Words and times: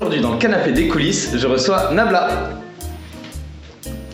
Aujourd'hui, 0.00 0.20
dans 0.22 0.32
le 0.32 0.38
canapé 0.38 0.72
des 0.72 0.88
coulisses, 0.88 1.36
je 1.36 1.46
reçois 1.46 1.92
Nabla. 1.92 2.58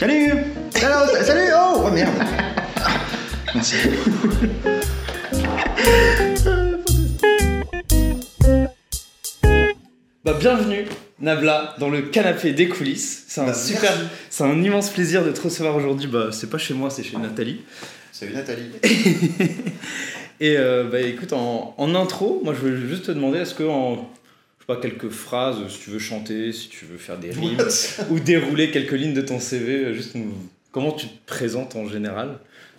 Salut 0.01 0.33
Salut 0.75 1.25
Salut 1.25 1.53
Oh, 1.55 1.85
oh 1.87 1.91
merde 1.91 2.13
Merci. 3.55 3.77
Bah, 10.25 10.35
bienvenue, 10.41 10.87
Nabla, 11.21 11.77
dans 11.79 11.89
le 11.91 12.03
canapé 12.03 12.53
des 12.53 12.69
coulisses. 12.69 13.25
C'est 13.29 13.41
un 13.41 13.47
Bah, 13.47 13.55
super, 13.55 13.93
c'est 14.29 14.43
un 14.43 14.61
immense 14.63 14.91
plaisir 14.91 15.25
de 15.25 15.31
te 15.31 15.41
recevoir 15.43 15.77
aujourd'hui. 15.77 16.09
Bah, 16.09 16.31
c'est 16.33 16.51
pas 16.51 16.59
chez 16.59 16.75
moi, 16.75 16.91
c'est 16.91 17.05
chez 17.05 17.17
Nathalie. 17.19 17.63
Salut 18.11 18.33
Nathalie. 18.35 18.73
Et 20.41 20.57
euh, 20.59 20.85
bah, 20.85 21.01
écoute, 21.01 21.33
en, 21.33 21.75
en 21.79 21.95
intro, 21.95 22.41
moi, 22.45 22.55
je 22.55 22.61
veux 22.61 22.89
juste 22.89 23.07
te 23.07 23.13
demander, 23.13 23.39
est-ce 23.39 23.55
que 23.55 23.63
en, 23.65 23.95
je 23.95 24.01
sais 24.01 24.67
pas, 24.67 24.77
quelques 24.77 25.09
phrases, 25.09 25.57
si 25.69 25.79
tu 25.81 25.91
veux 25.91 25.99
chanter, 25.99 26.53
si 26.53 26.69
tu 26.69 26.85
veux 26.85 26.99
faire 26.99 27.19
des 27.19 27.31
rimes, 27.31 27.57
ou 28.11 28.21
dérouler 28.21 28.71
quelques 28.71 28.93
lignes 28.93 29.15
de 29.15 29.23
ton 29.23 29.41
CV, 29.41 29.73
euh, 29.87 29.93
juste 29.95 30.15
nous, 30.15 30.33
comment 30.73 30.93
tu 30.93 31.07
te 31.09 31.27
présentes 31.27 31.75
en 31.77 31.89
général 31.89 32.39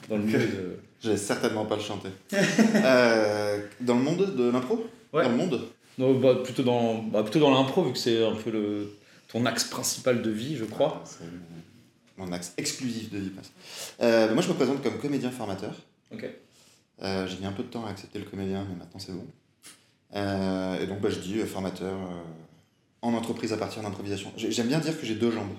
dans 0.09 0.17
le 0.17 0.23
milieu 0.23 0.39
de... 0.39 0.45
Je 1.03 1.11
vais 1.11 1.17
certainement 1.17 1.65
pas 1.65 1.75
le 1.75 1.81
chanter. 1.83 2.09
Euh, 2.75 3.59
dans 3.81 3.95
le 3.95 4.01
monde 4.01 4.35
de 4.35 4.49
l'impro? 4.49 4.87
Ouais. 5.13 5.23
Dans 5.23 5.29
le 5.29 5.37
monde? 5.37 5.61
Non, 5.99 6.13
bah, 6.15 6.39
plutôt 6.43 6.63
dans, 6.63 6.95
bah, 6.95 7.21
plutôt 7.23 7.39
dans 7.39 7.51
l'impro, 7.53 7.83
vu 7.83 7.93
que 7.93 7.99
c'est 7.99 8.25
un 8.25 8.33
peu 8.35 8.49
le, 8.51 8.91
ton 9.31 9.45
axe 9.45 9.63
principal 9.65 10.21
de 10.23 10.29
vie, 10.31 10.57
je 10.57 10.65
crois. 10.65 11.03
C'est 11.05 11.25
mon- 12.17 12.31
axe 12.31 12.53
exclusif 12.57 13.11
de 13.11 13.19
vie. 13.19 13.31
Euh, 14.01 14.33
moi, 14.33 14.41
je 14.41 14.47
me 14.49 14.53
présente 14.55 14.81
comme 14.81 14.97
comédien 14.97 15.29
formateur. 15.29 15.71
Ok. 16.11 16.25
Euh, 17.01 17.27
j'ai 17.27 17.37
mis 17.37 17.45
un 17.45 17.51
peu 17.51 17.63
de 17.63 17.67
temps 17.69 17.85
à 17.85 17.89
accepter 17.89 18.19
le 18.19 18.25
comédien, 18.25 18.65
mais 18.69 18.75
maintenant 18.75 18.99
c'est 18.99 19.11
bon. 19.11 19.25
Euh, 20.15 20.81
et 20.81 20.87
donc, 20.87 20.99
bah, 21.01 21.09
je 21.09 21.19
dis 21.19 21.39
euh, 21.39 21.45
formateur 21.45 21.95
en 23.01 23.13
entreprise 23.13 23.53
à 23.53 23.57
partir 23.57 23.83
d'improvisation. 23.83 24.31
J'ai- 24.37 24.51
J'aime 24.51 24.67
bien 24.67 24.79
dire 24.79 24.99
que 24.99 25.05
j'ai 25.05 25.15
deux 25.15 25.31
jambes. 25.31 25.53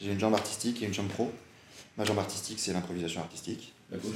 J'ai 0.00 0.12
une 0.12 0.20
jambe 0.20 0.34
artistique 0.34 0.82
et 0.82 0.86
une 0.86 0.92
jambe 0.94 1.08
pro. 1.08 1.30
Ma 1.96 2.04
jambe 2.04 2.18
artistique, 2.18 2.58
c'est 2.58 2.72
l'improvisation 2.72 3.20
artistique. 3.20 3.72
La 3.90 3.98
gauche. 3.98 4.12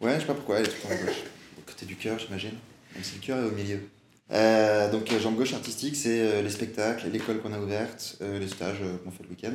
Ouais, 0.00 0.14
je 0.16 0.20
sais 0.20 0.26
pas 0.26 0.34
pourquoi, 0.34 0.58
elle 0.60 0.66
est 0.66 0.68
tout 0.68 0.76
le 0.82 0.88
temps 0.96 1.02
à 1.02 1.06
gauche. 1.06 1.22
Au 1.58 1.62
côté 1.62 1.86
du 1.86 1.96
cœur, 1.96 2.18
j'imagine. 2.18 2.52
Même 2.94 3.02
si 3.02 3.14
le 3.16 3.20
cœur 3.20 3.38
est 3.38 3.48
au 3.48 3.52
milieu. 3.52 3.80
Euh, 4.30 4.90
donc, 4.92 5.10
jambe 5.18 5.34
gauche 5.36 5.54
artistique, 5.54 5.96
c'est 5.96 6.20
euh, 6.20 6.42
les 6.42 6.50
spectacles, 6.50 7.08
l'école 7.08 7.40
qu'on 7.40 7.52
a 7.52 7.58
ouverte, 7.58 8.16
euh, 8.20 8.38
les 8.38 8.48
stages 8.48 8.78
qu'on 9.02 9.10
fait 9.10 9.22
le 9.24 9.30
week-end. 9.30 9.54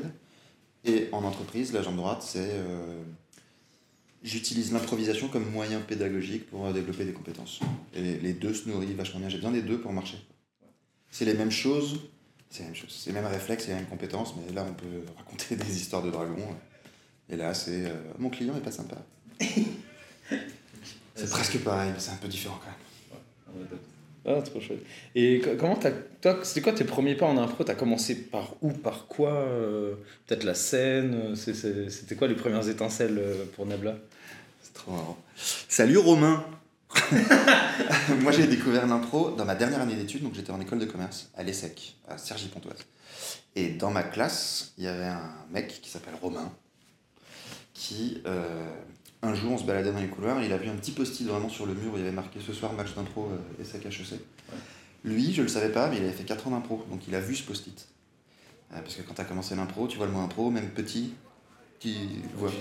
Et 0.86 1.08
en 1.11 1.23
entreprise, 1.23 1.72
la 1.73 1.81
jambe 1.81 1.98
droite, 1.98 2.23
c'est. 2.28 2.52
J'utilise 4.23 4.73
l'improvisation 4.73 5.30
comme 5.30 5.50
moyen 5.50 5.80
pédagogique 5.80 6.50
pour 6.50 6.66
euh, 6.66 6.73
développer 6.73 7.06
des 7.06 7.14
compétences. 7.14 7.62
Et 7.94 8.17
les, 8.17 8.34
deux 8.34 8.53
se 8.53 8.67
nourrissent 8.67 8.92
vachement 8.92 9.20
bien. 9.20 9.30
J'ai 9.30 9.38
besoin 9.38 9.52
des 9.52 9.61
deux 9.61 9.80
pour 9.80 9.94
marcher. 9.94 10.17
C'est 11.09 11.26
les 11.26 11.34
mêmes 11.34 11.52
choses, 11.52 12.02
c'est 12.50 12.59
les 12.59 12.66
mêmes 12.66 12.76
choses, 12.76 12.95
c'est 13.02 13.11
les 13.11 13.16
mêmes 13.16 13.31
réflexes, 13.31 13.64
c'est 13.64 13.70
les 13.70 13.78
mêmes 13.78 13.88
compétences, 13.88 14.36
mais 14.36 14.53
là 14.53 14.66
on 14.70 14.73
peut 14.73 15.03
raconter 15.17 15.56
des 15.56 15.78
histoires 15.78 16.03
de 16.03 16.11
dragons. 16.11 16.56
Et 17.30 17.38
là 17.38 17.53
c'est 17.53 17.86
euh, 17.86 17.94
mon 18.17 18.30
client 18.30 18.56
est 18.56 18.61
pas 18.61 18.72
sympa. 18.72 18.98
C'est 21.16 21.30
presque 21.30 21.58
pareil, 21.59 21.92
mais 21.94 22.00
c'est 22.00 22.11
un 22.11 22.16
peu 22.16 22.30
différent 22.30 22.58
quand 22.64 23.59
même. 23.59 23.80
Ah, 24.32 24.42
trop 24.44 24.62
chouette. 24.62 24.84
Et 25.16 25.40
co- 25.44 25.56
comment 25.60 25.76
t'as. 25.76 25.90
Toi, 26.22 26.40
c'était 26.44 26.62
quoi 26.62 26.74
tes 26.74 26.84
premiers 26.84 27.16
pas 27.16 27.26
en 27.26 27.38
impro? 27.38 27.64
T'as 27.64 27.74
commencé 27.74 28.16
par 28.16 28.56
où 28.62 28.72
Par 28.72 29.08
quoi 29.08 29.32
euh, 29.34 29.96
Peut-être 30.28 30.44
la 30.44 30.54
scène 30.54 31.34
euh, 31.34 31.90
C'était 31.90 32.16
quoi 32.16 32.28
les 32.28 32.36
premières 32.36 32.70
étincelles 32.70 33.18
euh, 33.18 33.46
pour 33.56 33.66
Nabla? 33.66 33.96
C'est 34.62 34.74
trop 34.76 34.92
marrant. 34.92 35.18
Salut 35.68 35.98
Romain 35.98 36.46
Moi 38.22 38.32
j'ai 38.32 38.48
découvert 38.48 38.88
l'impro 38.88 39.32
dans 39.32 39.46
ma 39.46 39.54
dernière 39.56 39.82
année 39.82 39.96
d'études, 39.96 40.24
donc 40.24 40.34
j'étais 40.34 40.52
en 40.52 40.60
école 40.60 40.80
de 40.80 40.86
commerce 40.86 41.30
à 41.38 41.44
l'ESSEC, 41.44 41.96
à 42.08 42.18
Cergy-Pontoise. 42.18 42.80
Et 43.56 43.70
dans 43.70 43.92
ma 43.92 44.02
classe, 44.04 44.74
il 44.78 44.86
y 44.86 44.88
avait 44.88 45.06
un 45.06 45.36
mec 45.52 45.68
qui 45.82 45.90
s'appelle 45.90 46.16
Romain, 46.22 46.52
qui 47.76 48.23
un 49.22 49.34
jour 49.34 49.52
on 49.52 49.58
se 49.58 49.64
baladait 49.64 49.92
dans 49.92 50.00
les 50.00 50.08
couloirs, 50.08 50.40
et 50.42 50.46
il 50.46 50.54
a 50.54 50.58
vu 50.58 50.70
un 50.70 50.76
petit 50.76 50.92
post-it 50.92 51.28
vraiment 51.28 51.50
sur 51.50 51.66
le 51.66 51.74
mur 51.74 51.94
où 51.94 51.98
il 51.98 52.00
y 52.00 52.04
avait 52.04 52.16
marqué 52.16 52.40
ce 52.40 52.54
soir 52.54 52.74
match 52.74 52.94
d'impro 52.96 53.30
euh, 53.32 53.62
ESSEC 53.62 53.86
HEC. 53.86 54.20
Lui, 55.04 55.34
je 55.34 55.42
le 55.42 55.48
savais 55.48 55.70
pas, 55.70 55.88
mais 55.90 55.98
il 55.98 56.04
avait 56.04 56.12
fait 56.14 56.24
4 56.24 56.48
ans 56.48 56.52
d'impro, 56.52 56.86
donc 56.90 57.08
il 57.08 57.16
a 57.16 57.20
vu 57.20 57.36
ce 57.36 57.44
post-it. 57.44 57.88
Euh, 58.74 58.82
parce 58.82 58.96
que 58.96 59.02
quand 59.02 59.14
tu 59.14 59.22
as 59.22 59.26
commencé 59.26 59.56
l'impro, 59.56 59.88
tu 59.88 59.98
vois 59.98 60.06
le 60.06 60.12
mot 60.12 60.20
impro, 60.20 60.50
même 60.52 60.70
petit, 60.70 61.14
tu 61.80 61.90
vois. 62.36 62.52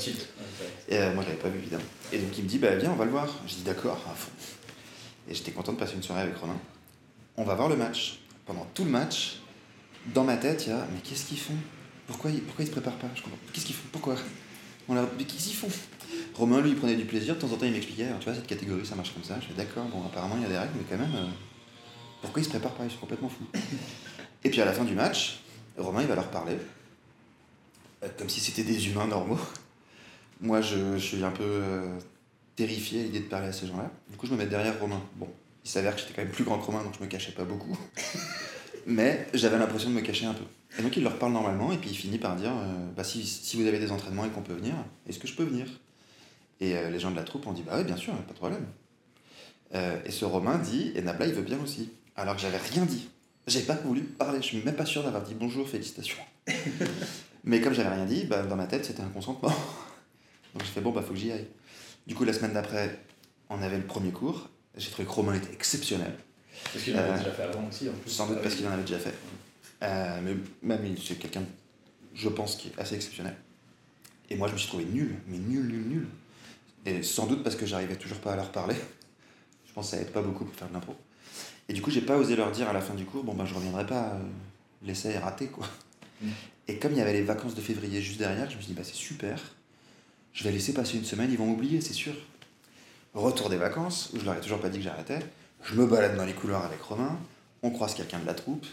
Et 0.88 0.98
euh, 0.98 1.14
moi, 1.14 1.22
je 1.24 1.28
l'avais 1.28 1.40
pas 1.40 1.48
vu, 1.48 1.58
évidemment. 1.58 1.84
Et 2.12 2.18
donc, 2.18 2.36
il 2.38 2.44
me 2.44 2.48
dit, 2.48 2.58
bah, 2.58 2.74
viens, 2.76 2.92
on 2.92 2.96
va 2.96 3.04
le 3.04 3.10
voir. 3.10 3.28
Je 3.46 3.54
dis, 3.54 3.62
d'accord, 3.62 4.00
à 4.10 4.14
fond. 4.14 4.30
Et 5.28 5.34
j'étais 5.34 5.50
content 5.50 5.72
de 5.72 5.78
passer 5.78 5.94
une 5.94 6.02
soirée 6.02 6.22
avec 6.22 6.36
Romain. 6.36 6.56
On 7.36 7.44
va 7.44 7.54
voir 7.54 7.68
le 7.68 7.76
match. 7.76 8.20
Pendant 8.46 8.66
tout 8.74 8.84
le 8.84 8.90
match, 8.90 9.40
dans 10.14 10.24
ma 10.24 10.36
tête, 10.36 10.66
il 10.66 10.70
y 10.70 10.72
a, 10.72 10.86
mais 10.92 11.00
qu'est-ce 11.02 11.26
qu'ils 11.26 11.38
font? 11.38 11.56
Pourquoi 12.06 12.30
ils, 12.30 12.40
pourquoi 12.40 12.64
ils 12.64 12.68
se 12.68 12.72
préparent 12.72 12.96
pas? 12.96 13.08
Je 13.14 13.22
comprends. 13.22 13.38
Qu'est-ce 13.52 13.66
qu'ils 13.66 13.74
font? 13.74 13.88
Pourquoi? 13.92 14.16
On 14.88 14.94
leur... 14.94 15.06
Mais 15.18 15.24
qu'est-ce 15.24 15.48
qu'ils 15.48 15.56
font? 15.56 15.68
Romain, 16.34 16.60
lui, 16.60 16.70
il 16.70 16.76
prenait 16.76 16.96
du 16.96 17.04
plaisir. 17.04 17.34
De 17.34 17.40
temps 17.40 17.52
en 17.52 17.56
temps, 17.56 17.66
il 17.66 17.72
m'expliquait, 17.72 18.06
tu 18.20 18.24
vois, 18.24 18.34
cette 18.34 18.46
catégorie, 18.46 18.86
ça 18.86 18.94
marche 18.94 19.12
comme 19.12 19.24
ça. 19.24 19.38
Je 19.40 19.46
fais, 19.46 19.54
d'accord, 19.54 19.84
bon, 19.86 20.04
apparemment, 20.06 20.36
il 20.36 20.42
y 20.42 20.46
a 20.46 20.48
des 20.48 20.58
règles, 20.58 20.72
mais 20.76 20.84
quand 20.88 20.98
même, 21.02 21.14
euh, 21.14 21.26
pourquoi 22.22 22.40
ils 22.40 22.44
se 22.44 22.50
préparent 22.50 22.74
pas? 22.74 22.84
Ils 22.84 22.90
sont 22.90 22.98
complètement 22.98 23.28
fous. 23.28 23.46
Et 24.44 24.50
puis, 24.50 24.60
à 24.60 24.64
la 24.64 24.72
fin 24.72 24.84
du 24.84 24.94
match, 24.94 25.40
Romain, 25.76 26.02
il 26.02 26.08
va 26.08 26.14
leur 26.14 26.28
parler. 26.30 26.56
euh, 28.04 28.08
comme 28.18 28.28
si 28.28 28.40
c'était 28.40 28.62
des 28.64 28.88
humains 28.88 29.06
normaux. 29.06 29.38
Moi, 30.40 30.60
je, 30.60 30.76
je 30.96 31.04
suis 31.04 31.24
un 31.24 31.30
peu 31.32 31.42
euh, 31.44 31.98
terrifié 32.56 33.00
à 33.00 33.02
l'idée 33.04 33.20
de 33.20 33.24
parler 33.24 33.48
à 33.48 33.52
ces 33.52 33.66
gens-là. 33.66 33.90
Du 34.10 34.16
coup, 34.16 34.26
je 34.26 34.32
me 34.32 34.38
mets 34.38 34.46
derrière 34.46 34.78
Romain. 34.80 35.02
Bon, 35.16 35.28
il 35.64 35.70
s'avère 35.70 35.94
que 35.94 36.00
j'étais 36.00 36.12
quand 36.14 36.22
même 36.22 36.30
plus 36.30 36.44
grand 36.44 36.58
que 36.58 36.64
Romain, 36.66 36.84
donc 36.84 36.94
je 36.96 37.02
me 37.04 37.08
cachais 37.08 37.32
pas 37.32 37.44
beaucoup. 37.44 37.76
Mais 38.86 39.26
j'avais 39.34 39.58
l'impression 39.58 39.90
de 39.90 39.94
me 39.94 40.00
cacher 40.00 40.26
un 40.26 40.34
peu. 40.34 40.44
Et 40.78 40.82
donc, 40.82 40.96
il 40.96 41.02
leur 41.02 41.18
parle 41.18 41.32
normalement, 41.32 41.72
et 41.72 41.76
puis 41.78 41.90
il 41.90 41.96
finit 41.96 42.18
par 42.18 42.36
dire 42.36 42.52
euh, 42.52 42.86
bah, 42.96 43.02
si, 43.04 43.24
si 43.26 43.56
vous 43.56 43.66
avez 43.66 43.78
des 43.80 43.90
entraînements 43.90 44.24
et 44.24 44.30
qu'on 44.30 44.42
peut 44.42 44.54
venir, 44.54 44.74
est-ce 45.08 45.18
que 45.18 45.26
je 45.26 45.34
peux 45.34 45.42
venir? 45.44 45.66
Et 46.60 46.76
euh, 46.76 46.90
les 46.90 46.98
gens 46.98 47.10
de 47.10 47.16
la 47.16 47.22
troupe 47.22 47.46
ont 47.46 47.52
dit 47.52 47.62
bah 47.62 47.74
oui, 47.76 47.84
bien 47.84 47.96
sûr, 47.96 48.12
pas 48.14 48.32
de 48.32 48.38
problème. 48.38 48.66
Euh, 49.74 50.00
et 50.04 50.10
ce 50.10 50.24
Romain 50.24 50.58
dit 50.58 50.92
et 50.94 51.02
Nabla, 51.02 51.26
il 51.26 51.34
veut 51.34 51.42
bien 51.42 51.60
aussi. 51.60 51.90
Alors 52.16 52.34
que 52.34 52.42
j'avais 52.42 52.58
rien 52.58 52.84
dit. 52.84 53.08
J'ai 53.46 53.62
pas 53.62 53.74
voulu 53.74 54.02
parler, 54.02 54.38
je 54.42 54.46
suis 54.46 54.62
même 54.62 54.76
pas 54.76 54.84
sûr 54.84 55.02
d'avoir 55.02 55.22
dit 55.22 55.34
bonjour, 55.34 55.68
félicitations. 55.68 56.18
Mais 57.44 57.60
comme 57.60 57.72
j'avais 57.72 57.94
rien 57.94 58.04
dit, 58.04 58.24
bah, 58.24 58.42
dans 58.42 58.56
ma 58.56 58.66
tête, 58.66 58.84
c'était 58.84 59.02
un 59.02 59.08
consentement. 59.08 59.48
Donc 60.54 60.64
j'ai 60.64 60.70
fait 60.70 60.80
bon, 60.80 60.90
bah 60.90 61.02
faut 61.02 61.12
que 61.12 61.18
j'y 61.18 61.32
aille. 61.32 61.46
Du 62.06 62.14
coup, 62.14 62.24
la 62.24 62.32
semaine 62.32 62.52
d'après, 62.52 62.98
on 63.48 63.62
avait 63.62 63.78
le 63.78 63.84
premier 63.84 64.10
cours. 64.10 64.48
J'ai 64.76 64.90
trouvé 64.90 65.06
que 65.06 65.12
Romain 65.12 65.34
était 65.34 65.52
exceptionnel. 65.52 66.12
Parce 66.72 66.84
qu'il 66.84 66.94
l'avait 66.94 67.18
déjà 67.18 67.30
fait 67.30 67.42
avant 67.42 67.66
aussi, 67.68 67.88
en 67.88 67.92
plus. 67.92 68.10
Sans 68.10 68.26
doute 68.26 68.42
parce 68.42 68.54
qu'il 68.54 68.66
en 68.66 68.72
avait 68.72 68.82
déjà 68.82 68.98
fait. 68.98 69.14
Euh, 69.82 70.20
mais 70.22 70.34
même, 70.62 70.96
c'est 70.98 71.18
quelqu'un, 71.18 71.42
je 72.14 72.28
pense, 72.28 72.56
qui 72.56 72.68
est 72.68 72.78
assez 72.78 72.96
exceptionnel. 72.96 73.36
Et 74.30 74.36
moi, 74.36 74.48
je 74.48 74.54
me 74.54 74.58
suis 74.58 74.68
trouvé 74.68 74.84
nul, 74.84 75.16
mais 75.26 75.38
nul, 75.38 75.66
nul, 75.66 75.86
nul. 75.86 76.08
Et 76.88 77.02
sans 77.02 77.26
doute 77.26 77.42
parce 77.42 77.54
que 77.54 77.66
j'arrivais 77.66 77.96
toujours 77.96 78.18
pas 78.18 78.32
à 78.32 78.36
leur 78.36 78.50
parler. 78.50 78.74
Je 79.66 79.72
pense 79.74 79.90
que 79.90 79.96
ça 79.96 80.02
aide 80.02 80.10
pas 80.10 80.22
beaucoup 80.22 80.46
pour 80.46 80.54
faire 80.54 80.68
de 80.68 80.72
l'impro. 80.72 80.96
Et 81.68 81.74
du 81.74 81.82
coup, 81.82 81.90
j'ai 81.90 82.00
pas 82.00 82.16
osé 82.16 82.34
leur 82.34 82.50
dire 82.50 82.66
à 82.68 82.72
la 82.72 82.80
fin 82.80 82.94
du 82.94 83.04
cours, 83.04 83.22
bon, 83.24 83.34
ben, 83.34 83.44
je 83.44 83.54
reviendrai 83.54 83.86
pas, 83.86 84.14
euh, 84.14 84.22
l'essai 84.82 85.10
est 85.10 85.18
raté, 85.18 85.48
quoi. 85.48 85.66
Mm. 86.22 86.28
Et 86.68 86.78
comme 86.78 86.92
il 86.92 86.98
y 86.98 87.00
avait 87.02 87.12
les 87.12 87.22
vacances 87.22 87.54
de 87.54 87.60
février 87.60 88.00
juste 88.00 88.18
derrière, 88.18 88.48
je 88.50 88.56
me 88.56 88.60
suis 88.62 88.72
dit, 88.72 88.74
bah, 88.74 88.84
c'est 88.84 88.94
super. 88.94 89.38
Je 90.32 90.44
vais 90.44 90.50
laisser 90.50 90.72
passer 90.72 90.96
une 90.96 91.04
semaine, 91.04 91.30
ils 91.30 91.36
vont 91.36 91.46
m'oublier, 91.46 91.80
c'est 91.82 91.92
sûr. 91.92 92.14
Retour 93.12 93.50
des 93.50 93.56
vacances, 93.56 94.10
où 94.14 94.18
je 94.18 94.24
leur 94.24 94.36
ai 94.36 94.40
toujours 94.40 94.60
pas 94.60 94.70
dit 94.70 94.78
que 94.78 94.84
j'arrêtais. 94.84 95.20
Je 95.62 95.74
me 95.74 95.86
balade 95.86 96.16
dans 96.16 96.24
les 96.24 96.32
couloirs 96.32 96.64
avec 96.64 96.80
Romain. 96.80 97.18
On 97.62 97.70
croise 97.70 97.94
quelqu'un 97.94 98.18
de 98.18 98.26
la 98.26 98.34
troupe 98.34 98.64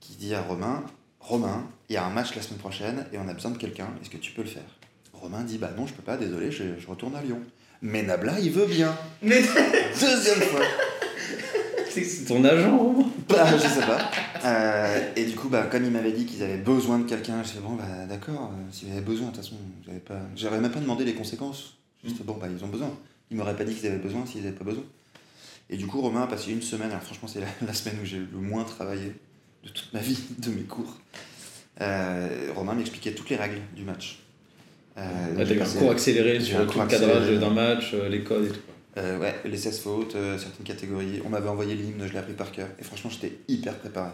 qui 0.00 0.14
dit 0.14 0.34
à 0.34 0.42
Romain 0.42 0.84
Romain, 1.20 1.66
il 1.88 1.94
y 1.94 1.96
a 1.96 2.04
un 2.04 2.10
match 2.10 2.36
la 2.36 2.42
semaine 2.42 2.58
prochaine 2.58 3.06
et 3.12 3.18
on 3.18 3.26
a 3.26 3.32
besoin 3.32 3.50
de 3.50 3.56
quelqu'un. 3.56 3.88
Est-ce 4.00 4.10
que 4.10 4.18
tu 4.18 4.32
peux 4.32 4.42
le 4.42 4.48
faire? 4.48 4.62
Romain 5.14 5.42
dit 5.42 5.56
Bah 5.56 5.70
non, 5.74 5.86
je 5.86 5.94
peux 5.94 6.02
pas, 6.02 6.18
désolé, 6.18 6.50
je, 6.50 6.78
je 6.78 6.86
retourne 6.86 7.16
à 7.16 7.22
Lyon. 7.22 7.40
Mais 7.84 8.02
Nabla, 8.02 8.40
il 8.40 8.50
veut 8.50 8.64
bien. 8.64 8.96
Mais 9.20 9.42
Deuxième 10.00 10.40
fois. 10.40 10.62
c'est 11.90 12.24
ton 12.26 12.42
agent, 12.42 12.78
Romain 12.78 13.04
Bah, 13.28 13.46
je 13.52 13.58
sais 13.58 13.86
pas. 13.86 14.10
Euh, 14.42 15.12
et 15.14 15.26
du 15.26 15.36
coup, 15.36 15.50
bah, 15.50 15.68
comme 15.70 15.84
il 15.84 15.90
m'avait 15.90 16.12
dit 16.12 16.24
qu'ils 16.24 16.42
avaient 16.42 16.56
besoin 16.56 16.98
de 16.98 17.04
quelqu'un, 17.06 17.42
je 17.42 17.52
dis 17.52 17.58
bon, 17.58 17.74
bah 17.74 18.06
d'accord, 18.08 18.52
euh, 18.54 18.72
s'ils 18.72 18.90
avaient 18.90 19.02
besoin, 19.02 19.28
de 19.28 19.34
toute 19.34 19.44
façon, 19.44 19.56
j'avais 19.84 19.98
pas. 19.98 20.18
J'aurais 20.34 20.60
même 20.60 20.72
pas 20.72 20.80
demandé 20.80 21.04
les 21.04 21.12
conséquences. 21.12 21.76
Juste 22.02 22.22
bon, 22.22 22.38
bah 22.40 22.46
ils 22.50 22.64
ont 22.64 22.68
besoin. 22.68 22.90
Ils 23.30 23.36
m'auraient 23.36 23.56
pas 23.56 23.64
dit 23.64 23.74
qu'ils 23.74 23.86
avaient 23.88 23.98
besoin 23.98 24.24
s'ils 24.24 24.46
avaient 24.46 24.56
pas 24.56 24.64
besoin. 24.64 24.84
Et 25.68 25.76
du 25.76 25.86
coup, 25.86 26.00
Romain 26.00 26.22
a 26.22 26.26
passé 26.26 26.52
une 26.52 26.62
semaine, 26.62 26.88
alors 26.90 27.02
franchement, 27.02 27.28
c'est 27.28 27.40
la, 27.40 27.48
la 27.66 27.74
semaine 27.74 27.98
où 28.02 28.06
j'ai 28.06 28.16
le 28.18 28.38
moins 28.38 28.64
travaillé 28.64 29.12
de 29.62 29.68
toute 29.68 29.92
ma 29.92 30.00
vie, 30.00 30.18
de 30.38 30.48
mes 30.48 30.62
cours. 30.62 31.00
Euh, 31.82 32.50
Romain 32.56 32.72
m'expliquait 32.72 33.12
toutes 33.12 33.28
les 33.28 33.36
règles 33.36 33.60
du 33.76 33.84
match. 33.84 34.23
Euh, 34.96 35.02
T'as 35.36 35.44
eu 35.54 35.60
un 35.60 35.64
cours 35.80 35.90
accéléré 35.90 36.40
sur 36.40 36.58
le 36.60 36.66
cadrage 36.88 37.38
d'un 37.40 37.50
match, 37.50 37.90
euh, 37.94 38.08
les 38.08 38.22
codes 38.22 38.46
et 38.46 38.48
tout. 38.50 38.60
Euh, 38.96 39.18
ouais, 39.18 39.34
les 39.44 39.56
16 39.56 39.80
fautes, 39.80 40.14
euh, 40.14 40.38
certaines 40.38 40.64
catégories. 40.64 41.20
On 41.24 41.28
m'avait 41.28 41.48
envoyé 41.48 41.74
l'hymne, 41.74 42.06
je 42.06 42.12
l'ai 42.12 42.18
appris 42.18 42.34
par 42.34 42.52
cœur. 42.52 42.68
Et 42.78 42.84
franchement, 42.84 43.10
j'étais 43.10 43.36
hyper 43.48 43.76
préparé. 43.78 44.10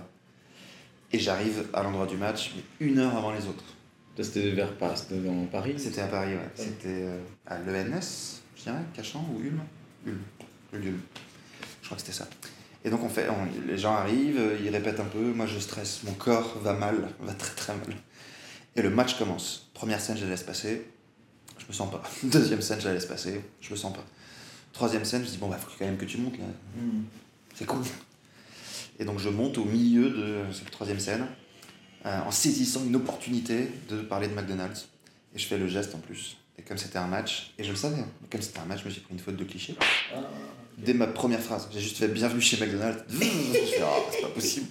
Et 1.12 1.19
j'arrive 1.19 1.65
à 1.75 1.82
l'endroit 1.82 2.06
du 2.06 2.17
match, 2.17 2.53
mais 2.56 2.87
une 2.87 2.99
heure 2.99 3.15
avant 3.17 3.32
les 3.32 3.47
autres. 3.47 3.65
C'était 4.23 4.50
vers 4.50 4.73
Paris, 4.75 4.97
c'était 4.99 5.21
dans 5.21 5.44
Paris. 5.47 5.75
C'était 5.79 6.03
à 6.03 6.06
Paris, 6.06 6.32
ouais. 6.35 6.50
C'était 6.55 7.05
euh, 7.05 7.19
à 7.47 7.59
l'ENS, 7.59 8.41
je 8.56 8.62
dirais, 8.65 8.76
Cachan 8.94 9.25
ou 9.35 9.41
Ulm 9.41 9.61
Ulm. 10.06 10.19
Ulm. 10.75 11.00
Je 11.81 11.87
crois 11.87 11.97
que 11.97 12.03
c'était 12.03 12.17
ça. 12.17 12.29
Et 12.85 12.91
donc 12.91 13.03
on 13.03 13.09
fait, 13.09 13.26
on- 13.31 13.67
les 13.67 13.76
gens 13.79 13.93
arrivent, 13.94 14.41
ils 14.62 14.69
répètent 14.71 15.00
un 15.00 15.05
peu, 15.06 15.19
moi 15.21 15.47
je 15.47 15.59
stresse, 15.59 16.00
mon 16.05 16.12
corps 16.12 16.59
va 16.62 16.75
mal, 16.75 16.97
va 17.21 17.33
très 17.35 17.55
très 17.55 17.73
mal. 17.75 17.97
Et 18.76 18.83
le 18.83 18.91
match 18.91 19.19
commence. 19.19 19.69
Première 19.81 19.99
scène, 19.99 20.19
je 20.19 20.25
la 20.25 20.32
laisse 20.32 20.43
passer, 20.43 20.82
je 21.59 21.65
me 21.67 21.73
sens 21.73 21.91
pas. 21.91 22.03
Deuxième 22.23 22.61
scène, 22.61 22.79
je 22.82 22.88
la 22.88 22.93
laisse 22.93 23.06
passer, 23.06 23.41
je 23.62 23.71
me 23.71 23.77
sens 23.77 23.94
pas. 23.94 24.05
Troisième 24.75 25.06
scène, 25.06 25.25
je 25.25 25.31
dis 25.31 25.38
bon 25.38 25.49
bah 25.49 25.56
faut 25.56 25.71
quand 25.79 25.87
même 25.87 25.97
que 25.97 26.05
tu 26.05 26.19
montes 26.19 26.37
là, 26.37 26.44
c'est 27.55 27.65
cool. 27.65 27.81
Et 28.99 29.06
donc 29.06 29.19
je 29.21 29.31
monte 29.31 29.56
au 29.56 29.65
milieu 29.65 30.11
de 30.11 30.53
cette 30.53 30.71
troisième 30.71 31.00
scène, 31.00 31.27
euh, 32.05 32.21
en 32.21 32.31
saisissant 32.31 32.85
une 32.85 32.94
opportunité 32.94 33.69
de 33.88 34.03
parler 34.03 34.29
de 34.29 34.35
McDonald's. 34.35 34.87
Et 35.35 35.38
je 35.38 35.47
fais 35.47 35.56
le 35.56 35.67
geste 35.67 35.94
en 35.94 35.99
plus. 35.99 36.37
Et 36.59 36.62
comme 36.62 36.76
c'était 36.76 36.99
un 36.99 37.06
match, 37.06 37.55
et 37.59 37.65
je 37.65 37.71
le 37.71 37.76
savais, 37.76 38.00
hein, 38.00 38.09
mais 38.21 38.29
comme 38.31 38.43
c'était 38.43 38.59
un 38.59 38.67
match, 38.67 38.81
je 38.81 38.85
me 38.85 38.91
suis 38.91 39.00
pris 39.00 39.15
une 39.15 39.19
faute 39.21 39.37
de 39.37 39.44
cliché. 39.44 39.76
Dès 40.76 40.93
ma 40.93 41.06
première 41.06 41.41
phrase, 41.41 41.69
j'ai 41.73 41.81
juste 41.81 41.97
fait 41.97 42.09
bienvenue 42.09 42.43
chez 42.43 42.59
McDonald's. 42.62 43.03
je 43.11 43.17
fais 43.19 43.83
ah, 43.83 43.97
c'est 44.12 44.21
pas 44.21 44.29
possible. 44.29 44.67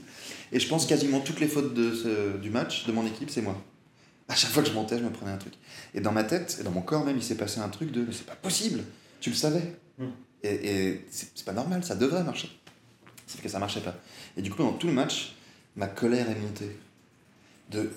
Et 0.52 0.60
je 0.60 0.68
pense 0.68 0.86
quasiment 0.86 1.20
toutes 1.22 1.40
les 1.40 1.48
fautes 1.48 1.74
de 1.74 1.96
ce- 1.96 2.38
du 2.38 2.52
match, 2.52 2.86
de 2.86 2.92
mon 2.92 3.08
équipe, 3.08 3.32
c'est 3.32 3.42
moi. 3.42 3.60
À 4.30 4.36
chaque 4.36 4.52
fois 4.52 4.62
que 4.64 4.70
je 4.70 4.74
montais, 4.74 4.98
je 5.00 5.04
me 5.04 5.10
prenais 5.10 5.32
un 5.32 5.38
truc. 5.38 5.54
Et 5.94 6.02
dans 6.02 6.12
ma 6.12 6.24
tête, 6.24 6.58
et 6.60 6.64
dans 6.64 6.72
mon 6.72 6.82
corps 6.82 7.04
même, 7.04 7.18
il 7.18 7.24
s'est 7.24 7.36
passé 7.36 7.60
un 7.60 7.70
truc 7.70 7.92
de 7.92 8.02
mais 8.02 8.14
c'est 8.14 8.26
pas 8.28 8.36
possible, 8.36 8.84
tu 9.20 9.32
le 9.32 9.36
savais. 9.36 9.76
Mm. 9.98 10.06
Et, 10.44 10.50
et 10.88 11.06
c'est 11.10 11.44
pas 11.44 11.52
normal, 11.54 11.84
ça 11.84 11.96
devrait 11.96 12.24
marcher. 12.24 12.50
Sauf 13.28 13.42
que 13.42 13.50
ça 13.50 13.60
marchait 13.60 13.82
pas. 13.82 13.96
Et 14.38 14.42
du 14.42 14.50
coup, 14.52 14.62
dans 14.64 14.74
tout 14.74 14.88
le 14.88 14.94
match, 14.94 15.36
ma 15.76 15.88
colère 15.88 16.30
est 16.30 16.36
montée. 16.40 16.78
De 17.72 17.92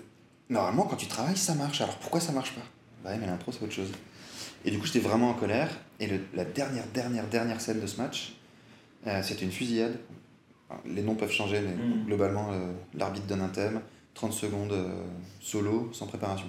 normalement, 0.50 0.84
quand 0.84 0.96
tu 0.96 1.06
travailles, 1.06 1.37
ça 1.37 1.55
marche. 1.55 1.81
Alors 1.81 1.96
pourquoi 1.99 2.20
ça 2.20 2.32
marche 2.32 2.52
pas? 2.52 2.62
Bah 3.05 3.11
ouais, 3.11 3.19
mais 3.19 3.26
l'impro, 3.26 3.52
c'est 3.52 3.62
autre 3.62 3.73
chose. 3.73 3.90
Et 4.64 4.70
du 4.70 4.79
coup, 4.79 4.87
j'étais 4.87 4.99
vraiment 5.00 5.31
en 5.31 5.34
colère. 5.34 5.70
Et 6.00 6.06
le- 6.06 6.20
la 6.34 6.44
dernière, 6.44 6.87
dernière, 6.94 7.26
dernière 7.29 7.61
scène 7.61 7.81
de 7.81 7.87
ce 7.87 7.96
match, 7.99 8.34
euh, 9.06 9.23
c'était 9.23 9.44
une 9.44 9.52
fusillade. 9.52 9.96
Les 10.87 11.02
noms 11.02 11.14
peuvent 11.14 11.31
changer, 11.32 11.61
mais 11.61 11.73
Mm. 11.75 12.06
globalement, 12.06 12.52
euh, 12.52 12.73
l'arbitre 12.94 13.26
donne 13.26 13.43
un 13.43 13.49
thème, 13.49 13.81
30 14.14 14.32
secondes 14.32 14.73
euh, 14.73 14.93
solo, 15.41 15.91
sans 15.93 16.06
préparation. 16.06 16.47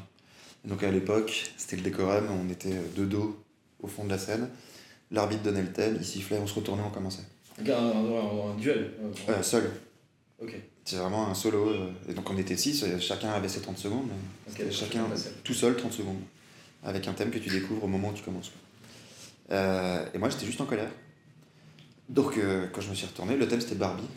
Et 0.65 0.69
donc 0.69 0.83
à 0.83 0.92
l'époque, 0.92 1.51
c'était 1.57 1.75
le 1.77 1.81
décorum, 1.81 2.27
on 2.31 2.50
était 2.50 2.74
euh, 2.74 2.81
de 2.95 3.06
dos 3.06 3.42
au 3.81 3.88
fond 3.88 4.04
de 4.06 4.10
la 4.10 4.18
scène. 4.18 4.50
L'arbitre 5.12 5.44
donnait 5.44 5.62
le 5.62 5.71
thème, 5.71 5.95
il 6.00 6.06
sifflait, 6.06 6.39
on 6.39 6.48
se 6.48 6.54
retournait, 6.56 6.83
on 6.86 6.89
commençait. 6.89 7.24
Un, 7.60 7.71
un- 7.71 7.75
un- 7.77 8.51
un 8.51 8.56
duel. 8.56 8.92
euh, 9.30 9.44
seul. 9.44 9.69
Ok. 10.42 10.56
C'est 10.86 10.98
vraiment 10.98 11.30
un 11.30 11.33
solo. 11.33 11.71
et 12.10 12.13
donc 12.13 12.30
on 12.30 12.38
était 12.38 12.57
6, 12.57 12.86
chacun 13.00 13.30
avait 13.30 13.48
ses 13.48 13.62
30 13.62 13.77
secondes. 13.77 14.07
chacun 14.71 15.06
tout 15.44 15.54
seul 15.54 15.75
30 15.77 15.94
secondes. 15.94 16.19
Avec 16.83 17.07
un 17.07 17.13
thème 17.13 17.31
que 17.31 17.38
tu 17.38 17.50
découvres 17.50 17.86
au 17.86 17.88
moment 17.88 18.09
où 18.09 18.13
tu 18.13 18.24
commences. 18.24 18.51
Euh, 19.51 20.06
et 20.13 20.18
moi 20.18 20.30
j'étais 20.30 20.45
juste 20.45 20.59
en 20.59 20.66
colère. 20.66 20.89
Donc 22.09 22.38
euh, 22.38 22.68
quand 22.74 22.81
je 22.81 22.89
me 22.89 22.95
suis 22.95 23.06
retourné, 23.07 23.38
le 23.38 23.48
thème 23.48 23.62
c'était 23.62 23.75
Barbie. 23.75 24.07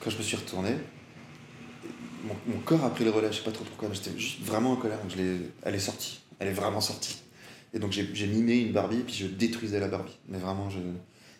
Quand 0.00 0.10
je 0.10 0.16
me 0.18 0.22
suis 0.22 0.36
retourné, 0.36 0.70
mon, 2.24 2.34
mon 2.54 2.58
corps 2.60 2.84
a 2.84 2.90
pris 2.90 3.04
le 3.04 3.10
relais, 3.10 3.28
je 3.32 3.38
sais 3.38 3.44
pas 3.44 3.52
trop 3.52 3.64
pourquoi, 3.64 3.88
mais 3.88 3.94
j'étais 3.94 4.18
juste 4.18 4.40
vraiment 4.42 4.72
en 4.72 4.76
colère. 4.76 4.98
Donc 5.00 5.10
je 5.10 5.16
l'ai- 5.16 5.38
elle 5.62 5.74
est 5.74 5.78
sortie. 5.80 6.20
Elle 6.38 6.48
est 6.48 6.52
vraiment 6.52 6.80
sortie. 6.80 7.18
Et 7.74 7.78
donc 7.78 7.92
j'ai 7.92 8.26
mimé 8.26 8.58
une 8.58 8.72
Barbie, 8.72 9.02
puis 9.06 9.14
je 9.14 9.26
détruisais 9.26 9.78
la 9.80 9.88
Barbie. 9.88 10.16
Mais 10.28 10.38
vraiment, 10.38 10.68
je, 10.70 10.78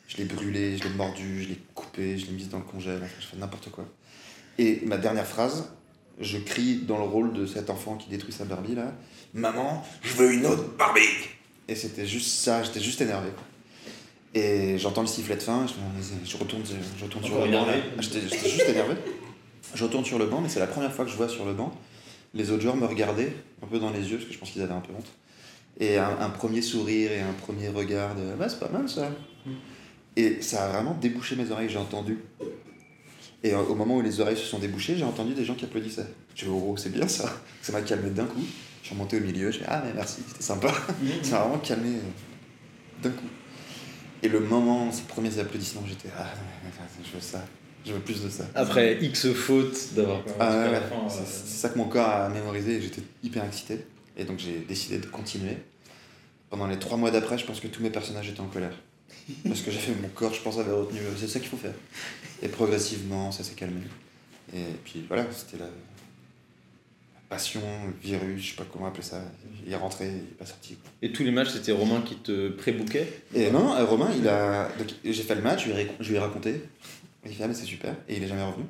je 0.09 0.17
l'ai 0.19 0.25
brûlée, 0.25 0.77
je 0.77 0.85
l'ai 0.85 0.91
mordue, 0.91 1.43
je 1.43 1.49
l'ai 1.49 1.59
coupée, 1.75 2.19
je 2.19 2.27
l'ai 2.27 2.32
mise 2.32 2.49
dans 2.49 2.59
le 2.59 2.65
congèle, 2.65 3.00
enfin, 3.03 3.12
je 3.21 3.27
fais 3.27 3.37
n'importe 3.37 3.71
quoi. 3.71 3.85
Et 4.59 4.81
ma 4.85 4.97
dernière 4.99 5.27
phrase, 5.27 5.71
je 6.21 6.37
crie 6.38 6.77
dans 6.87 6.99
le 6.99 7.05
rôle 7.05 7.32
de 7.32 7.47
cet 7.47 7.71
enfant 7.71 7.97
qui 7.97 8.09
détruit 8.11 8.32
sa 8.32 8.44
Barbie 8.44 8.75
là 8.75 8.93
Maman, 9.32 9.85
je 10.03 10.12
veux 10.15 10.32
une 10.35 10.44
autre 10.47 10.65
Barbie 10.77 11.00
Et 11.69 11.75
c'était 11.75 12.06
juste 12.06 12.29
ça, 12.29 12.62
j'étais 12.62 12.81
juste 12.81 13.00
énervé. 13.00 13.29
Et 14.35 14.79
j'entends 14.79 15.00
le 15.00 15.06
sifflet 15.09 15.37
de 15.37 15.43
fin, 15.43 15.67
je, 15.67 15.73
je 16.31 16.37
retourne, 16.37 16.62
je 16.99 17.05
retourne 17.05 17.25
sur 17.25 17.35
le. 17.47 17.50
Ah, 17.99 18.00
j'étais 18.00 18.21
juste 18.49 18.69
énervé. 18.69 18.94
Je 19.75 19.85
retourne 19.85 20.05
sur 20.05 20.19
le 20.19 20.27
banc, 20.27 20.41
mais 20.41 20.49
c'est 20.49 20.61
la 20.61 20.67
première 20.67 20.93
fois 20.93 21.05
que 21.05 21.11
je 21.11 21.17
vois 21.17 21.29
sur 21.29 21.45
le 21.45 21.53
banc 21.55 21.73
les 22.35 22.51
autres 22.51 22.62
joueurs 22.62 22.77
me 22.77 22.87
regardaient 22.87 23.33
un 23.62 23.67
peu 23.67 23.79
dans 23.79 23.91
les 23.91 24.11
yeux, 24.11 24.17
parce 24.17 24.29
que 24.29 24.33
je 24.33 24.39
pense 24.39 24.51
qu'ils 24.51 24.62
avaient 24.62 24.73
un 24.73 24.81
peu 24.81 24.93
honte. 24.93 25.09
Et 25.79 25.97
un, 25.97 26.29
premier 26.31 26.61
sourire 26.61 27.11
et 27.11 27.21
un 27.21 27.33
premier 27.33 27.69
regard 27.69 28.15
de 28.15 28.35
bah, 28.39 28.49
c'est 28.49 28.61
pas 28.61 28.69
mal 28.69 28.89
ça. 28.89 29.11
Et 30.17 30.43
ça 30.43 30.65
a 30.65 30.69
vraiment 30.69 30.95
débouché 31.01 31.37
mes 31.37 31.51
oreilles, 31.51 31.71
j'ai 31.71 31.79
entendu. 31.79 32.19
Et 33.43 33.55
au 33.55 33.75
moment 33.75 33.97
où 33.97 34.03
les 34.03 34.21
oreilles 34.21 34.37
se 34.37 34.45
sont 34.45 34.59
débouchées, 34.59 34.97
j'ai 34.97 35.05
entendu 35.05 35.33
des 35.33 35.45
gens 35.45 35.55
qui 35.55 35.65
applaudissaient. 35.65 36.06
Je 36.35 36.45
me 36.45 36.51
oh, 36.51 36.77
c'est 36.77 36.93
bien 36.93 37.09
ça. 37.09 37.33
Ça 37.63 37.73
m'a 37.73 37.81
calmé 37.81 38.11
d'un 38.11 38.27
coup. 38.27 38.45
Je 38.83 38.89
suis 38.89 38.95
remonté 38.95 39.17
au 39.17 39.21
milieu, 39.21 39.51
je 39.51 39.61
fais 39.61 39.65
ah, 39.69 39.83
mais 39.85 39.93
merci, 39.95 40.23
c'était 40.29 40.43
sympa. 40.43 40.73
Ça 41.23 41.39
m'a 41.39 41.45
vraiment 41.45 41.59
calmé 41.59 41.97
euh, 41.97 43.03
d'un 43.03 43.11
coup. 43.11 43.29
Et 44.23 44.29
le 44.29 44.41
moment, 44.41 44.93
ces 44.93 45.05
premiers 45.05 45.39
applaudissements, 45.39 45.85
j'étais 45.87 46.11
ah, 46.19 46.27
je 47.03 47.15
veux 47.15 47.23
ça, 47.23 47.43
je 47.87 47.93
veux 47.93 48.00
plus 48.00 48.23
de 48.23 48.29
ça. 48.29 48.44
Après 48.55 48.99
X 49.03 49.32
fautes 49.32 49.94
d'avoir. 49.94 50.23
Ah 50.38 50.50
ouais, 50.50 50.56
à 50.56 50.65
la 50.71 50.71
ouais. 50.81 50.87
fin, 50.88 51.09
C'est 51.09 51.25
ça 51.61 51.69
que 51.71 51.79
mon 51.79 51.88
corps 51.88 52.09
a 52.09 52.29
mémorisé 52.29 52.77
et 52.77 52.82
j'étais 52.82 53.03
hyper 53.23 53.44
excité. 53.44 53.85
Et 54.17 54.25
donc 54.25 54.38
j'ai 54.38 54.59
décidé 54.69 54.99
de 54.99 55.06
continuer. 55.06 55.56
Pendant 56.50 56.67
les 56.67 56.79
trois 56.79 56.97
mois 56.97 57.11
d'après, 57.11 57.38
je 57.38 57.47
pense 57.47 57.61
que 57.61 57.69
tous 57.69 57.82
mes 57.82 57.91
personnages 57.91 58.29
étaient 58.29 58.41
en 58.41 58.49
colère. 58.49 58.75
Parce 59.47 59.61
que 59.61 59.71
j'avais 59.71 59.94
mon 60.03 60.09
corps, 60.09 60.35
je 60.35 60.41
pense, 60.41 60.59
avait 60.59 60.73
retenu. 60.73 60.99
euh, 60.99 61.12
C'est 61.17 61.29
ça 61.29 61.38
qu'il 61.38 61.49
faut 61.49 61.56
faire. 61.56 61.75
Et 62.43 62.49
progressivement, 62.49 63.31
ça 63.31 63.44
s'est 63.44 63.55
calmé. 63.55 63.82
Et 64.53 64.65
puis 64.85 65.05
voilà, 65.06 65.27
c'était 65.31 65.59
la... 65.59 65.67
la 65.67 67.21
passion, 67.29 67.61
le 67.87 67.93
virus, 68.03 68.43
je 68.44 68.50
sais 68.50 68.56
pas 68.56 68.65
comment 68.73 68.87
appeler 68.88 69.05
ça. 69.05 69.23
Il 69.65 69.73
est 69.73 69.77
rentré, 69.77 70.09
il 70.09 70.17
est 70.17 70.38
pas 70.38 70.47
sorti. 70.47 70.75
quoi. 70.75 70.91
Et 71.03 71.12
tous 71.12 71.23
les 71.23 71.31
matchs, 71.31 71.50
c'était 71.50 71.71
Romain 71.71 72.03
qui 72.05 72.17
te 72.17 72.49
pré-bookait? 72.49 73.23
Et 73.35 73.53
non, 73.53 73.73
euh, 73.77 73.85
Romain, 73.85 74.11
il 74.19 74.27
a. 74.27 74.69
J'ai 75.05 75.23
fait 75.23 75.37
le 75.37 75.43
match, 75.43 75.69
je 76.00 76.09
lui 76.09 76.17
ai 76.17 76.19
raconté. 76.19 76.62
Il 77.25 77.32
fait, 77.32 77.44
ah, 77.44 77.49
mais 77.49 77.55
c'est 77.55 77.64
super. 77.67 77.94
Et 78.08 78.17
il 78.17 78.22
est 78.22 78.26
jamais 78.28 78.43
revenu. 78.44 78.64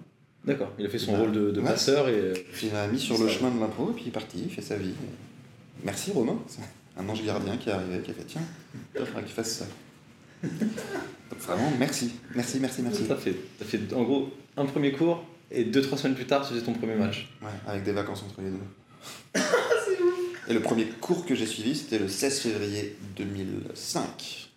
D'accord, 0.44 0.72
il 0.78 0.86
a 0.86 0.88
fait 0.88 0.98
son 0.98 1.12
Ouais. 1.12 1.18
rôle 1.18 1.32
de, 1.32 1.50
de 1.50 1.60
Ouais. 1.60 1.66
passeur 1.68 2.08
et. 2.08 2.12
euh, 2.14 2.34
Puis 2.52 2.66
il 2.68 2.72
m'a 2.72 2.86
mis 2.88 2.98
sur 2.98 3.18
le 3.18 3.28
chemin 3.28 3.50
de 3.50 3.60
l'impro, 3.60 3.90
et 3.90 3.94
puis 3.94 4.04
il 4.04 4.08
est 4.08 4.12
parti, 4.12 4.38
il 4.44 4.50
fait 4.50 4.62
sa 4.62 4.76
vie. 4.76 4.92
Merci 5.84 6.10
Romain, 6.12 6.38
c'est 6.48 6.60
un 6.98 7.08
ange 7.08 7.22
gardien 7.24 7.56
qui 7.56 7.68
est 7.68 7.72
arrivé, 7.72 8.00
qui 8.00 8.10
a 8.10 8.14
fait 8.14 8.24
tiens, 8.26 8.42
il 8.98 9.04
faudra 9.06 9.22
qu'il 9.22 9.32
fasse 9.32 9.52
ça. 9.58 9.66
Donc 10.42 11.38
vraiment, 11.40 11.70
merci, 11.78 12.12
merci, 12.34 12.58
merci, 12.60 12.82
merci. 12.82 13.04
T'as 13.06 13.16
fait, 13.16 13.36
t'as 13.58 13.64
fait 13.64 13.80
en 13.94 14.02
gros 14.02 14.30
un 14.56 14.64
premier 14.66 14.92
cours 14.92 15.24
et 15.50 15.64
deux 15.64 15.82
trois 15.82 15.96
semaines 15.98 16.16
plus 16.16 16.26
tard, 16.26 16.42
tu 16.46 16.54
faisais 16.54 16.64
ton 16.64 16.72
premier 16.72 16.94
match. 16.96 17.28
Ouais, 17.42 17.48
avec 17.66 17.82
des 17.84 17.92
vacances 17.92 18.22
entre 18.22 18.40
les 18.42 18.50
deux. 18.50 19.40
Et 20.48 20.52
le 20.54 20.60
premier 20.60 20.86
cours 20.86 21.24
que 21.26 21.34
j'ai 21.36 21.46
suivi, 21.46 21.76
c'était 21.76 21.98
le 22.00 22.08
16 22.08 22.40
février 22.40 22.96
2005. 23.16 24.49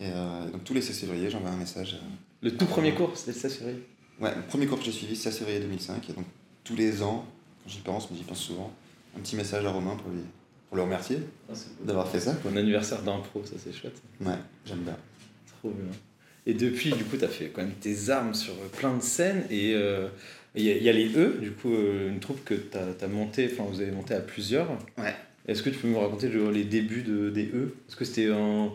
Et 0.00 0.04
euh, 0.06 0.50
donc 0.50 0.64
tous 0.64 0.74
les 0.74 0.82
16 0.82 0.98
février, 1.00 1.30
j'envoie 1.30 1.50
un 1.50 1.56
message. 1.56 1.94
à- 1.94 2.06
Le 2.42 2.56
tout 2.56 2.66
premier 2.66 2.92
cours, 2.94 3.16
c'était 3.16 3.32
le 3.32 3.38
16 3.38 3.54
février. 3.56 3.82
Ouais, 4.20 4.34
le 4.34 4.42
premier 4.42 4.66
cours 4.66 4.78
que 4.78 4.84
j'ai 4.84 4.92
suivi, 4.92 5.16
16 5.16 5.38
février 5.38 5.60
2005. 5.60 6.08
Et 6.10 6.12
donc 6.12 6.24
tous 6.64 6.76
les 6.76 7.02
ans, 7.02 7.24
quand 7.64 7.70
j'y 7.70 7.78
pense, 7.80 8.10
mais 8.10 8.16
j'y 8.16 8.24
pense 8.24 8.40
souvent, 8.40 8.72
un 9.16 9.20
petit 9.20 9.36
message 9.36 9.64
à 9.64 9.70
Romain 9.70 9.96
pour 9.96 10.10
lui, 10.10 10.20
pour 10.68 10.76
le 10.76 10.82
remercier 10.82 11.18
Ah, 11.50 11.54
d'avoir 11.84 12.08
fait 12.08 12.20
ça. 12.20 12.34
quoi. 12.34 12.50
Anniversaire 12.52 13.02
d'impro, 13.02 13.42
ça 13.44 13.54
c'est 13.62 13.72
chouette. 13.72 14.00
Ouais, 14.20 14.34
j'aime 14.66 14.80
bien. 14.80 14.96
Trop 15.60 15.70
bien. 15.70 15.90
Et 16.48 16.54
depuis, 16.54 16.90
du 16.92 17.02
coup, 17.04 17.16
tu 17.16 17.24
as 17.24 17.28
fait 17.28 17.48
quand 17.48 17.62
même 17.62 17.72
tes 17.80 18.10
armes 18.10 18.34
sur 18.34 18.54
plein 18.78 18.94
de 18.96 19.02
scènes. 19.02 19.44
Et 19.50 19.74
euh, 19.74 20.08
il 20.54 20.62
y, 20.62 20.70
a- 20.70 20.76
il 20.76 20.82
y 20.82 20.88
a 20.88 20.92
les 20.92 21.08
E, 21.16 21.38
du 21.40 21.50
coup, 21.52 21.72
euh, 21.72 22.08
une 22.10 22.20
troupe 22.20 22.44
que 22.44 22.54
tu 22.54 22.76
as, 22.76 23.08
monté, 23.08 23.48
enfin, 23.52 23.64
vous 23.68 23.80
avez 23.80 23.90
monté 23.90 24.14
à 24.14 24.20
plusieurs. 24.20 24.68
Ouais. 24.98 25.14
Est-ce 25.48 25.62
que 25.62 25.70
tu 25.70 25.78
peux 25.78 25.88
me 25.88 25.96
raconter 25.98 26.28
les 26.52 26.64
débuts 26.64 27.02
de, 27.02 27.30
des 27.30 27.46
E? 27.46 27.74
Est-ce 27.88 27.96
que 27.96 28.04
c'était 28.04 28.30
un, 28.30 28.70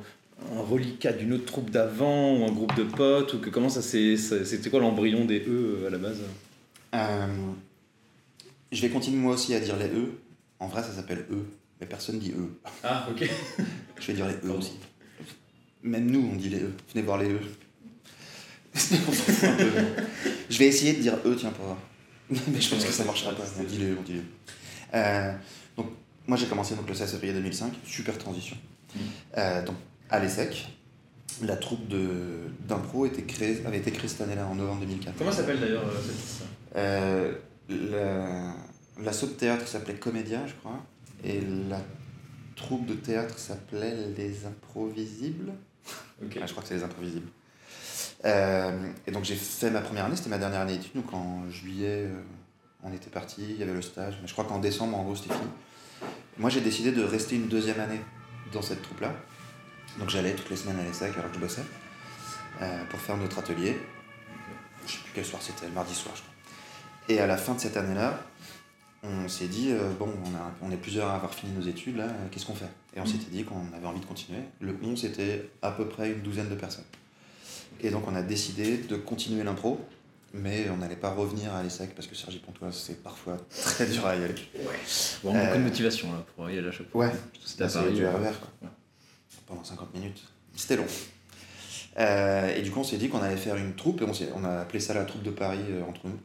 un 0.57 0.61
reliquat 0.61 1.13
d'une 1.13 1.33
autre 1.33 1.45
troupe 1.45 1.69
d'avant 1.69 2.37
ou 2.37 2.45
un 2.45 2.51
groupe 2.51 2.75
de 2.75 2.83
potes 2.83 3.33
ou 3.33 3.39
que 3.39 3.49
comment 3.49 3.69
ça 3.69 3.81
s'est 3.81 4.17
ça- 4.17 4.43
c'était 4.45 4.69
quoi 4.69 4.79
l'embryon 4.79 5.25
des 5.25 5.39
E 5.47 5.85
à 5.87 5.89
la 5.89 5.97
base? 5.97 6.21
Euh, 6.93 7.27
je 8.71 8.81
vais 8.81 8.89
continuer 8.89 9.17
moi 9.17 9.33
aussi 9.35 9.53
à 9.53 9.59
dire 9.59 9.77
les 9.77 9.85
E. 9.87 10.11
En 10.59 10.67
vrai, 10.67 10.81
ça 10.83 10.91
s'appelle 10.93 11.25
E, 11.31 11.37
mais 11.79 11.87
personne 11.87 12.19
dit 12.19 12.31
E. 12.31 12.49
Ah 12.83 13.07
ok. 13.09 13.29
Je 13.99 14.07
vais 14.07 14.13
dire 14.13 14.27
les 14.27 14.35
E 14.47 14.51
aussi. 14.51 14.73
Même 15.83 16.09
nous, 16.11 16.29
on 16.31 16.35
dit 16.35 16.49
les 16.49 16.59
E. 16.59 16.71
Venez 16.93 17.05
voir 17.05 17.17
les 17.17 17.29
E. 17.29 17.39
Un 18.75 19.55
peu. 19.57 19.65
je 20.49 20.57
vais 20.57 20.67
essayer 20.67 20.93
de 20.93 21.01
dire 21.01 21.15
E, 21.25 21.35
tiens, 21.35 21.49
pour 21.51 21.65
voir. 21.65 21.77
Mais 22.29 22.61
je 22.61 22.69
pense 22.69 22.85
que 22.85 22.91
ça 22.91 23.03
marchera 23.03 23.33
pas. 23.33 23.43
On 23.59 23.63
dit 23.63 23.77
les 23.77 23.91
E, 23.91 23.97
on 23.99 24.03
dit 24.03 24.13
les 24.13 24.19
E. 24.19 24.23
Euh, 24.93 25.33
donc, 25.75 25.87
moi, 26.27 26.37
j'ai 26.37 26.45
commencé 26.45 26.75
donc, 26.75 26.87
le 26.87 26.93
16 26.93 27.11
février 27.11 27.33
2005. 27.33 27.73
Super 27.85 28.17
transition. 28.17 28.55
Mm. 28.95 28.99
Euh, 29.37 29.65
donc, 29.65 29.75
à 30.11 30.19
l'ESSEC, 30.19 30.67
la 31.41 31.55
troupe 31.55 31.87
de- 31.87 32.49
d'impro 32.67 33.05
avait 33.05 33.13
été 33.77 33.91
créée 33.91 34.07
cette 34.07 34.21
année-là, 34.21 34.45
en 34.45 34.55
novembre 34.55 34.81
2004. 34.81 35.15
Comment 35.17 35.31
s'appelle 35.31 35.59
d'ailleurs 35.59 35.83
euh, 35.87 35.91
cette 36.01 36.11
liste 36.15 36.41
Euh, 36.75 37.33
la, 37.69 38.53
l'assaut 39.03 39.27
de 39.27 39.31
théâtre 39.33 39.67
s'appelait 39.67 39.95
Comédia, 39.95 40.45
je 40.45 40.53
crois. 40.55 40.83
Et 41.23 41.41
la 41.69 41.79
troupe 42.55 42.85
de 42.85 42.93
théâtre 42.93 43.37
s'appelait 43.39 43.95
Les 44.17 44.45
Improvisibles. 44.45 45.51
Ok. 46.23 46.37
Ah, 46.41 46.45
je 46.45 46.51
crois 46.51 46.61
que 46.63 46.69
c'est 46.69 46.75
Les 46.75 46.83
Improvisibles. 46.83 47.27
Euh, 48.25 48.91
et 49.07 49.11
donc 49.11 49.23
j'ai 49.23 49.35
fait 49.35 49.71
ma 49.71 49.81
première 49.81 50.05
année, 50.05 50.15
c'était 50.15 50.29
ma 50.29 50.37
dernière 50.37 50.61
année 50.61 50.77
d'études. 50.77 50.95
Donc 50.95 51.11
en 51.13 51.49
juillet, 51.49 52.05
euh, 52.07 52.21
on 52.83 52.93
était 52.93 53.09
parti, 53.09 53.41
il 53.49 53.57
y 53.57 53.63
avait 53.63 53.73
le 53.73 53.81
stage. 53.81 54.17
Mais 54.21 54.27
je 54.27 54.33
crois 54.33 54.45
qu'en 54.45 54.59
décembre, 54.59 54.97
en 54.97 55.03
gros, 55.03 55.15
c'était 55.15 55.33
fini. 55.33 55.47
Moi, 56.37 56.49
j'ai 56.49 56.61
décidé 56.61 56.91
de 56.91 57.03
rester 57.03 57.35
une 57.35 57.47
deuxième 57.47 57.79
année 57.79 58.01
dans 58.53 58.61
cette 58.61 58.81
troupe-là. 58.81 59.13
Donc 59.99 60.09
j'allais 60.09 60.33
toutes 60.33 60.49
les 60.49 60.55
semaines 60.55 60.79
à 60.79 60.83
l'ESSEC 60.83 61.13
alors 61.17 61.29
que 61.29 61.35
je 61.35 61.41
bossais 61.41 61.63
euh, 62.61 62.83
pour 62.89 62.99
faire 62.99 63.17
notre 63.17 63.39
atelier. 63.39 63.77
je 64.87 64.91
sais 64.93 64.97
plus 64.99 65.11
quel 65.13 65.25
soir 65.25 65.41
c'était, 65.41 65.65
le 65.67 65.73
mardi 65.73 65.93
soir, 65.93 66.15
je 66.15 66.21
crois. 66.21 66.33
Et 67.09 67.19
à 67.19 67.27
la 67.27 67.37
fin 67.37 67.53
de 67.55 67.59
cette 67.59 67.75
année-là, 67.77 68.23
on 69.03 69.27
s'est 69.27 69.47
dit, 69.47 69.71
euh, 69.71 69.89
bon, 69.99 70.13
on, 70.25 70.35
a, 70.37 70.51
on 70.61 70.71
est 70.71 70.77
plusieurs 70.77 71.07
à 71.09 71.15
avoir 71.15 71.33
fini 71.33 71.51
nos 71.53 71.65
études, 71.67 71.97
là, 71.97 72.03
euh, 72.05 72.27
qu'est-ce 72.31 72.45
qu'on 72.45 72.53
fait? 72.55 72.69
Et 72.95 72.99
on 72.99 73.03
Mhm. 73.03 73.07
s'était 73.09 73.31
dit 73.31 73.43
qu'on 73.43 73.65
avait 73.75 73.85
envie 73.87 73.99
de 73.99 74.05
continuer. 74.05 74.41
Le 74.59 74.75
11, 74.83 75.01
c'était 75.01 75.49
à 75.61 75.71
peu 75.71 75.87
près 75.87 76.11
une 76.11 76.21
douzaine 76.21 76.49
de 76.49 76.55
personnes. 76.55 76.85
Et 77.81 77.89
donc, 77.89 78.07
on 78.07 78.15
a 78.15 78.21
décidé 78.21 78.77
de 78.77 78.95
continuer 78.95 79.43
l'impro, 79.43 79.83
mais 80.33 80.69
on 80.69 80.77
n'allait 80.77 80.95
pas 80.95 81.09
revenir 81.09 81.53
à 81.53 81.63
l'ESSEC 81.63 81.95
parce 81.95 82.07
que 82.07 82.15
Sergi 82.15 82.37
Pontoise, 82.39 82.75
c'est 82.77 83.01
parfois 83.01 83.37
très 83.49 83.87
dur 83.87 84.05
à 84.05 84.15
y 84.15 84.23
aller. 84.23 84.35
Vraiment 85.23 85.39
beaucoup 85.45 85.55
de 85.57 85.59
Euh, 85.61 85.63
motivation 85.63 86.11
là, 86.13 86.23
pour 86.35 86.49
y 86.49 86.57
aller 86.59 86.67
à 86.67 86.71
chaque 86.71 86.89
fois. 86.91 87.05
Ouais, 87.07 87.11
C'était 87.43 87.63
à 87.63 87.65
Là, 87.65 87.71
c'est 87.71 87.79
Paris. 87.79 87.93
du 87.93 88.05
RER, 88.05 88.11
quoi. 88.13 88.49
Ouais. 88.61 88.69
Pendant 89.51 89.65
50 89.65 89.93
minutes. 89.93 90.23
C'était 90.55 90.77
long. 90.77 90.85
Euh, 91.99 92.55
et 92.55 92.61
du 92.61 92.71
coup, 92.71 92.79
on 92.79 92.85
s'est 92.85 92.95
dit 92.95 93.09
qu'on 93.09 93.21
allait 93.21 93.35
faire 93.35 93.57
une 93.57 93.75
troupe, 93.75 94.01
et 94.01 94.05
on, 94.05 94.13
on 94.37 94.45
a 94.45 94.61
appelé 94.61 94.79
ça 94.79 94.93
la 94.93 95.03
troupe 95.03 95.23
de 95.23 95.29
Paris 95.29 95.59
euh, 95.69 95.83
entre 95.83 96.07
nous. 96.07 96.17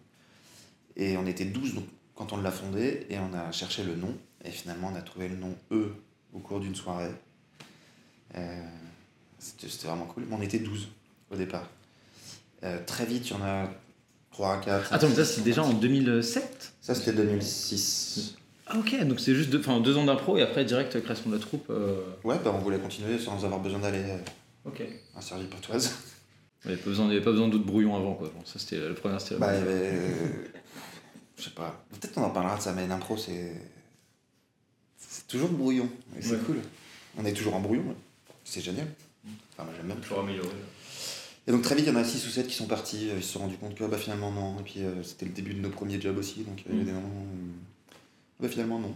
Et 0.94 1.16
on 1.16 1.26
était 1.26 1.44
12 1.44 1.74
donc, 1.74 1.84
quand 2.14 2.32
on 2.32 2.36
l'a 2.36 2.52
fondée, 2.52 3.04
et 3.10 3.18
on 3.18 3.34
a 3.34 3.50
cherché 3.50 3.82
le 3.82 3.96
nom, 3.96 4.16
et 4.44 4.50
finalement, 4.52 4.92
on 4.92 4.96
a 4.96 5.02
trouvé 5.02 5.26
le 5.28 5.34
nom 5.34 5.56
E 5.72 5.92
au 6.34 6.38
cours 6.38 6.60
d'une 6.60 6.76
soirée. 6.76 7.10
Euh, 8.36 8.62
C'était 9.40 9.68
c'était 9.68 9.88
vraiment 9.88 10.04
cool. 10.06 10.24
Mais 10.28 10.36
on 10.36 10.42
était 10.42 10.60
12 10.60 10.86
au 11.32 11.36
départ. 11.36 11.68
Euh, 12.62 12.78
très 12.86 13.06
vite, 13.06 13.28
il 13.28 13.32
y 13.32 13.34
en 13.34 13.42
a 13.42 13.68
3, 14.30 14.60
4. 14.60 14.92
Attends, 14.92 15.08
mais 15.08 15.16
ça 15.16 15.24
c'est 15.24 15.42
déjà 15.42 15.64
en 15.64 15.72
2007 15.72 16.74
Ça, 16.80 16.94
c'était 16.94 17.12
2006. 17.12 18.36
Ah 18.66 18.78
ok, 18.78 19.04
donc 19.06 19.20
c'est 19.20 19.34
juste 19.34 19.50
deux, 19.50 19.60
enfin, 19.60 19.80
deux 19.80 19.96
ans 19.96 20.04
d'impro 20.04 20.36
et 20.36 20.42
après 20.42 20.64
direct 20.64 21.00
création 21.02 21.30
de 21.30 21.36
la 21.36 21.40
troupe. 21.40 21.66
euh, 21.70 22.00
Ouais, 22.24 22.36
bah, 22.44 22.52
on 22.54 22.58
voulait 22.58 22.78
continuer 22.78 23.18
sans 23.18 23.44
avoir 23.44 23.60
besoin 23.60 23.78
d'aller 23.78 24.02
euh, 24.02 24.18
Ok. 24.64 24.82
à 25.16 25.20
Sergi 25.20 25.44
Pontoise. 25.46 25.92
Il 26.64 26.68
n'y 26.70 26.74
avait 26.74 26.82
pas 26.82 26.90
besoin, 26.90 27.06
avait 27.08 27.20
d'autres 27.20 27.58
brouillons 27.64 27.94
avant 27.94 28.14
quoi. 28.14 28.28
Bon, 28.34 28.44
ça 28.44 28.58
c'était 28.58 28.78
la 28.80 28.94
première 28.94 29.20
c'était 29.20 29.34
la 29.34 29.40
Bah, 29.40 29.46
première. 29.52 29.64
euh, 29.68 30.28
je 31.38 31.42
sais 31.44 31.50
pas. 31.50 31.84
Peut-être 32.00 32.14
qu'on 32.14 32.24
en 32.24 32.30
parlera 32.30 32.56
de 32.56 32.62
ça, 32.62 32.72
mais 32.72 32.88
l'impro, 32.88 33.16
c'est. 33.16 33.52
C'est 34.98 35.28
toujours 35.28 35.48
brouillon. 35.50 35.88
Et 36.18 36.22
c'est 36.22 36.32
Ouais. 36.32 36.38
cool. 36.46 36.56
On 37.18 37.24
est 37.24 37.32
toujours 37.32 37.54
en 37.54 37.60
brouillon. 37.60 37.82
ouais. 37.82 37.94
C'est 38.44 38.60
génial. 38.62 38.86
Enfin, 39.52 39.64
moi, 39.64 39.72
j'aime 39.76 39.86
bien. 39.86 39.96
Toujours 39.96 40.20
amélioré. 40.20 40.48
Et 41.46 41.52
donc, 41.52 41.62
très 41.62 41.76
vite, 41.76 41.86
il 41.86 41.92
y 41.92 41.96
en 41.96 42.00
a 42.00 42.04
6 42.04 42.26
ou 42.26 42.30
7 42.30 42.48
qui 42.48 42.54
sont 42.54 42.66
partis. 42.66 43.10
euh, 43.10 43.14
Ils 43.18 43.22
se 43.22 43.34
sont 43.34 43.38
rendus 43.40 43.56
compte 43.58 43.74
que 43.76 43.84
bah, 43.84 43.98
finalement, 43.98 44.32
non. 44.32 44.58
Et 44.58 44.62
puis, 44.62 44.80
euh, 44.80 45.02
c'était 45.04 45.26
le 45.26 45.32
début 45.32 45.54
de 45.54 45.60
nos 45.60 45.70
premiers 45.70 46.00
jobs 46.00 46.18
aussi. 46.18 46.40
Donc, 46.42 46.60
euh, 46.60 46.70
il 46.72 46.76
y 46.78 46.80
a 46.80 46.82
Mm. 46.82 46.86
des 46.86 46.92
moments 46.92 47.08
où, 47.08 47.52
bah, 48.40 48.48
finalement, 48.48 48.78
non. 48.78 48.94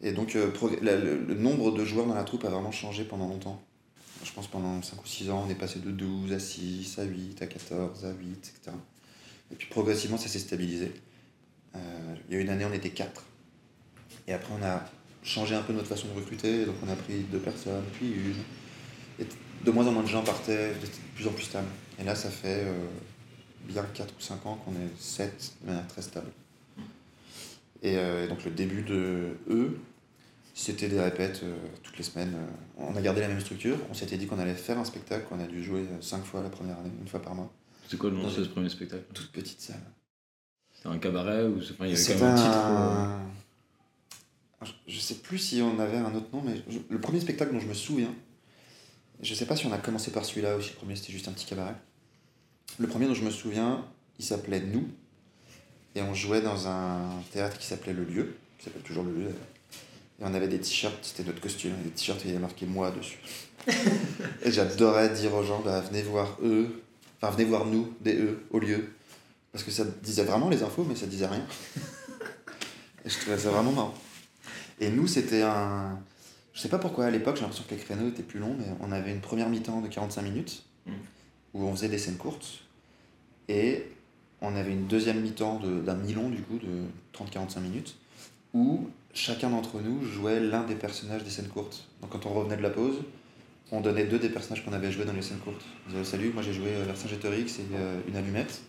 Et 0.00 0.12
donc, 0.12 0.36
euh, 0.36 0.50
le, 0.82 1.34
nombre 1.34 1.70
de 1.72 1.84
joueurs 1.84 2.06
dans 2.06 2.14
la 2.14 2.24
troupe 2.24 2.44
a 2.44 2.50
vraiment 2.50 2.72
changé 2.72 3.04
pendant 3.04 3.28
longtemps. 3.28 3.62
Je 4.22 4.32
pense 4.32 4.46
pendant 4.46 4.80
5 4.82 5.02
ou 5.02 5.06
6 5.06 5.30
ans, 5.30 5.44
on 5.46 5.50
est 5.50 5.54
passé 5.54 5.80
de 5.80 5.90
12 5.90 6.32
à 6.32 6.38
6, 6.38 6.98
à 6.98 7.04
8, 7.04 7.42
à 7.42 7.46
14, 7.46 8.04
à 8.04 8.12
8, 8.12 8.52
etc. 8.54 8.76
Et 9.52 9.54
puis 9.54 9.68
progressivement, 9.68 10.16
ça 10.16 10.28
s'est 10.28 10.38
stabilisé. 10.38 10.92
Euh, 11.74 12.14
il 12.28 12.34
y 12.34 12.38
a 12.38 12.40
une 12.40 12.48
année, 12.48 12.64
on 12.64 12.72
était 12.72 12.90
4. 12.90 13.22
Et 14.26 14.32
après, 14.32 14.52
on 14.58 14.62
a 14.64 14.82
changé 15.22 15.54
un 15.54 15.62
peu 15.62 15.72
notre 15.72 15.88
façon 15.88 16.08
de 16.08 16.14
recruter. 16.14 16.64
Donc, 16.64 16.76
on 16.86 16.90
a 16.90 16.96
pris 16.96 17.20
deux 17.30 17.38
personnes, 17.38 17.84
puis 17.94 18.12
une. 18.12 18.34
Et 19.18 19.26
de 19.64 19.70
moins 19.70 19.86
en 19.86 19.92
moins 19.92 20.02
de 20.02 20.08
gens 20.08 20.22
partaient, 20.22 20.70
de 20.70 20.86
plus 21.14 21.26
en 21.26 21.32
plus 21.32 21.44
stable. 21.44 21.68
Et 21.98 22.04
là, 22.04 22.14
ça 22.14 22.30
fait 22.30 22.64
euh, 22.64 22.86
bien 23.68 23.84
4 23.94 24.14
ou 24.16 24.20
5 24.20 24.46
ans 24.46 24.58
qu'on 24.64 24.72
est 24.72 24.90
7 24.98 25.52
de 25.62 25.66
manière 25.68 25.86
très 25.86 26.02
stable. 26.02 26.30
Et, 27.84 27.96
euh, 27.98 28.24
et 28.24 28.28
donc, 28.28 28.44
le 28.44 28.50
début 28.50 28.82
de 28.82 29.36
eux, 29.48 29.78
c'était 30.54 30.88
des 30.88 30.98
répètes 31.00 31.40
euh, 31.44 31.54
toutes 31.82 31.98
les 31.98 32.02
semaines. 32.04 32.34
euh. 32.34 32.46
On 32.78 32.96
a 32.96 33.02
gardé 33.02 33.20
la 33.20 33.28
même 33.28 33.40
structure. 33.40 33.76
On 33.90 33.94
s'était 33.94 34.16
dit 34.16 34.26
qu'on 34.26 34.38
allait 34.38 34.54
faire 34.54 34.78
un 34.78 34.84
spectacle 34.84 35.26
qu'on 35.28 35.38
a 35.38 35.46
dû 35.46 35.62
jouer 35.62 35.84
5 36.00 36.24
fois 36.24 36.42
la 36.42 36.48
première 36.48 36.78
année, 36.78 36.90
une 37.00 37.06
fois 37.08 37.20
par 37.20 37.34
mois. 37.34 37.52
C'est 37.88 37.98
quoi 37.98 38.10
le 38.10 38.16
nom 38.16 38.24
de 38.26 38.30
ce 38.32 38.40
premier 38.48 38.68
spectacle? 38.70 39.04
Toute 39.12 39.30
petite 39.30 39.60
salle. 39.60 39.80
C'était 40.72 40.88
un 40.88 40.98
cabaret 40.98 41.44
ou 41.44 41.58
enfin, 41.58 41.86
il 41.86 41.92
y 41.92 41.94
avait 41.94 42.04
quand 42.14 42.20
même 42.24 42.32
un 42.32 42.34
titre 42.36 42.56
un... 42.56 43.20
Je 44.86 44.98
sais 44.98 45.16
plus 45.16 45.36
si 45.38 45.60
on 45.60 45.78
avait 45.78 45.98
un 45.98 46.14
autre 46.14 46.28
nom, 46.32 46.42
mais 46.42 46.54
je- 46.70 46.78
le 46.88 46.98
premier 47.00 47.20
spectacle 47.20 47.52
dont 47.52 47.60
je 47.60 47.66
me 47.66 47.74
souviens, 47.74 48.14
je 49.20 49.34
sais 49.34 49.44
pas 49.44 49.56
si 49.56 49.66
on 49.66 49.72
a 49.72 49.78
commencé 49.78 50.10
par 50.10 50.24
celui-là 50.24 50.56
ou 50.56 50.62
si 50.62 50.70
le 50.70 50.76
premier 50.76 50.96
c'était 50.96 51.12
juste 51.12 51.28
un 51.28 51.32
petit 51.32 51.44
cabaret. 51.46 51.74
Le 52.78 52.86
premier 52.86 53.06
dont 53.06 53.14
je 53.14 53.24
me 53.24 53.30
souviens, 53.30 53.84
il 54.18 54.24
s'appelait 54.24 54.60
Nous, 54.60 54.88
et 55.94 56.02
on 56.02 56.14
jouait 56.14 56.40
dans 56.40 56.68
un 56.68 57.08
théâtre 57.32 57.58
qui 57.58 57.66
s'appelait 57.66 57.92
Le 57.92 58.04
Lieu, 58.04 58.36
qui 58.58 58.64
s'appelle 58.64 58.82
toujours 58.82 59.04
Le 59.04 59.12
Lieu. 59.12 59.28
Et 59.28 60.24
on 60.24 60.34
avait 60.34 60.48
des 60.48 60.60
t-shirts, 60.60 60.98
c'était 61.02 61.24
notre 61.24 61.40
costume, 61.40 61.72
des 61.82 61.90
t-shirts 61.90 62.20
où 62.20 62.22
il 62.24 62.28
y 62.28 62.30
avait 62.32 62.40
marqué 62.40 62.66
moi 62.66 62.90
dessus. 62.90 63.18
et 64.42 64.52
j'adorais 64.52 65.08
dire 65.10 65.34
aux 65.34 65.42
gens, 65.42 65.60
bah, 65.60 65.80
venez 65.80 66.02
voir 66.02 66.38
eux, 66.42 66.82
enfin 67.20 67.32
venez 67.32 67.44
voir 67.44 67.64
nous, 67.64 67.92
des 68.00 68.16
eux, 68.16 68.44
au 68.50 68.58
lieu. 68.58 68.92
Parce 69.52 69.64
que 69.64 69.70
ça 69.70 69.84
disait 70.02 70.24
vraiment 70.24 70.48
les 70.48 70.62
infos, 70.62 70.84
mais 70.84 70.96
ça 70.96 71.06
disait 71.06 71.26
rien. 71.26 71.46
Et 73.04 73.08
je 73.08 73.18
trouvais 73.18 73.38
ça 73.38 73.50
vraiment 73.50 73.72
marrant. 73.72 73.94
Et 74.80 74.90
nous, 74.90 75.06
c'était 75.06 75.42
un. 75.42 75.98
Je 76.52 76.60
sais 76.60 76.68
pas 76.68 76.78
pourquoi 76.78 77.06
à 77.06 77.10
l'époque, 77.10 77.36
j'ai 77.36 77.42
l'impression 77.42 77.64
que 77.68 77.74
les 77.74 77.80
créneaux 77.80 78.08
étaient 78.08 78.22
plus 78.22 78.40
longs, 78.40 78.56
mais 78.58 78.66
on 78.80 78.90
avait 78.92 79.12
une 79.12 79.20
première 79.20 79.48
mi-temps 79.48 79.80
de 79.80 79.88
45 79.88 80.22
minutes 80.22 80.64
Mm. 80.86 80.92
où 81.54 81.64
on 81.64 81.74
faisait 81.74 81.88
des 81.88 81.98
scènes 81.98 82.16
courtes. 82.16 82.60
Et 83.48 83.86
on 84.44 84.56
avait 84.56 84.72
une 84.72 84.86
deuxième 84.86 85.20
mi-temps 85.20 85.58
de- 85.60 85.80
d'un 85.80 85.94
mi-long, 85.94 86.28
du 86.28 86.42
coup, 86.42 86.58
de 86.58 86.68
30-45 87.12 87.60
minutes, 87.60 87.96
où 88.52 88.88
chacun 89.12 89.50
d'entre 89.50 89.80
nous 89.80 90.04
jouait 90.04 90.40
l'un 90.40 90.64
des 90.64 90.74
personnages 90.74 91.24
des 91.24 91.30
scènes 91.30 91.48
courtes. 91.48 91.86
Donc 92.00 92.10
quand 92.10 92.26
on 92.26 92.30
revenait 92.34 92.56
de 92.56 92.62
la 92.62 92.70
pause, 92.70 92.96
on 93.72 93.80
donnait 93.80 94.04
deux 94.04 94.18
des 94.18 94.28
personnages 94.28 94.64
qu'on 94.64 94.72
avait 94.72 94.92
joués 94.92 95.04
dans 95.04 95.12
les 95.12 95.22
scènes 95.22 95.38
courtes. 95.38 95.64
On 95.86 95.90
disait 95.92 96.04
Salut, 96.04 96.30
moi 96.32 96.42
j'ai 96.42 96.52
joué 96.52 96.68
euh, 96.68 96.84
Vercingétorix 96.84 97.58
et 97.58 97.62
euh, 97.76 97.98
une 98.08 98.16
allumette. 98.16 98.62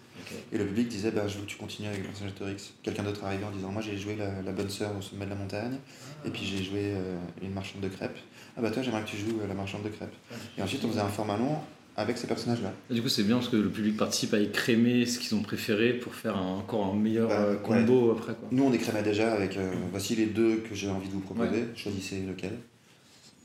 Et 0.51 0.57
le 0.57 0.65
public 0.65 0.87
disait 0.87 1.11
bah, 1.11 1.27
Je 1.27 1.37
veux 1.37 1.43
que 1.43 1.49
tu 1.49 1.57
continues 1.57 1.89
avec 1.89 2.01
Vercingétorix. 2.03 2.73
Quelqu'un 2.81 3.03
d'autre 3.03 3.23
arrivait 3.25 3.43
en 3.45 3.51
disant 3.51 3.71
Moi 3.71 3.81
j'ai 3.81 3.97
joué 3.97 4.15
la, 4.15 4.41
la 4.41 4.51
bonne 4.53 4.69
sœur 4.69 4.91
au 4.97 5.01
sommet 5.01 5.25
de 5.25 5.29
la 5.31 5.35
montagne. 5.35 5.77
Et 6.25 6.29
puis 6.29 6.43
j'ai 6.45 6.63
joué 6.63 6.93
euh, 6.95 7.17
une 7.43 7.51
marchande 7.53 7.81
de 7.81 7.89
crêpes. 7.89 8.17
Ah 8.57 8.61
bah 8.61 8.71
toi 8.71 8.81
j'aimerais 8.81 9.03
que 9.03 9.09
tu 9.09 9.17
joues 9.17 9.39
euh, 9.43 9.47
la 9.47 9.53
marchande 9.53 9.83
de 9.83 9.89
crêpes. 9.89 10.15
Et 10.57 10.61
ensuite 10.63 10.83
on 10.85 10.89
faisait 10.89 11.01
un 11.01 11.09
format 11.09 11.37
long 11.37 11.57
avec 11.97 12.17
ces 12.17 12.27
personnages-là. 12.27 12.73
Du 12.89 13.01
coup, 13.01 13.07
c'est 13.09 13.23
bien 13.23 13.37
parce 13.37 13.47
que 13.49 13.55
le 13.55 13.69
public 13.69 13.95
participe 13.97 14.33
à 14.33 14.39
écrémer 14.39 15.05
ce 15.05 15.17
qu'ils 15.19 15.33
ont 15.35 15.41
préféré 15.41 15.93
pour 15.93 16.13
faire 16.13 16.35
un- 16.37 16.57
encore 16.57 16.85
un 16.87 16.93
meilleur 16.95 17.29
Bah, 17.29 17.39
euh, 17.39 17.55
combo 17.57 18.11
après. 18.11 18.33
Quoi. 18.35 18.47
Nous 18.51 18.63
on 18.63 18.73
écrémait 18.73 19.03
déjà 19.03 19.33
avec 19.33 19.55
euh, 19.57 19.73
voici 19.91 20.15
les 20.15 20.25
deux 20.25 20.57
que 20.57 20.75
j'ai 20.75 20.89
envie 20.89 21.07
de 21.07 21.13
vous 21.13 21.21
proposer, 21.21 21.65
choisissez 21.75 22.21
lequel. 22.21 22.57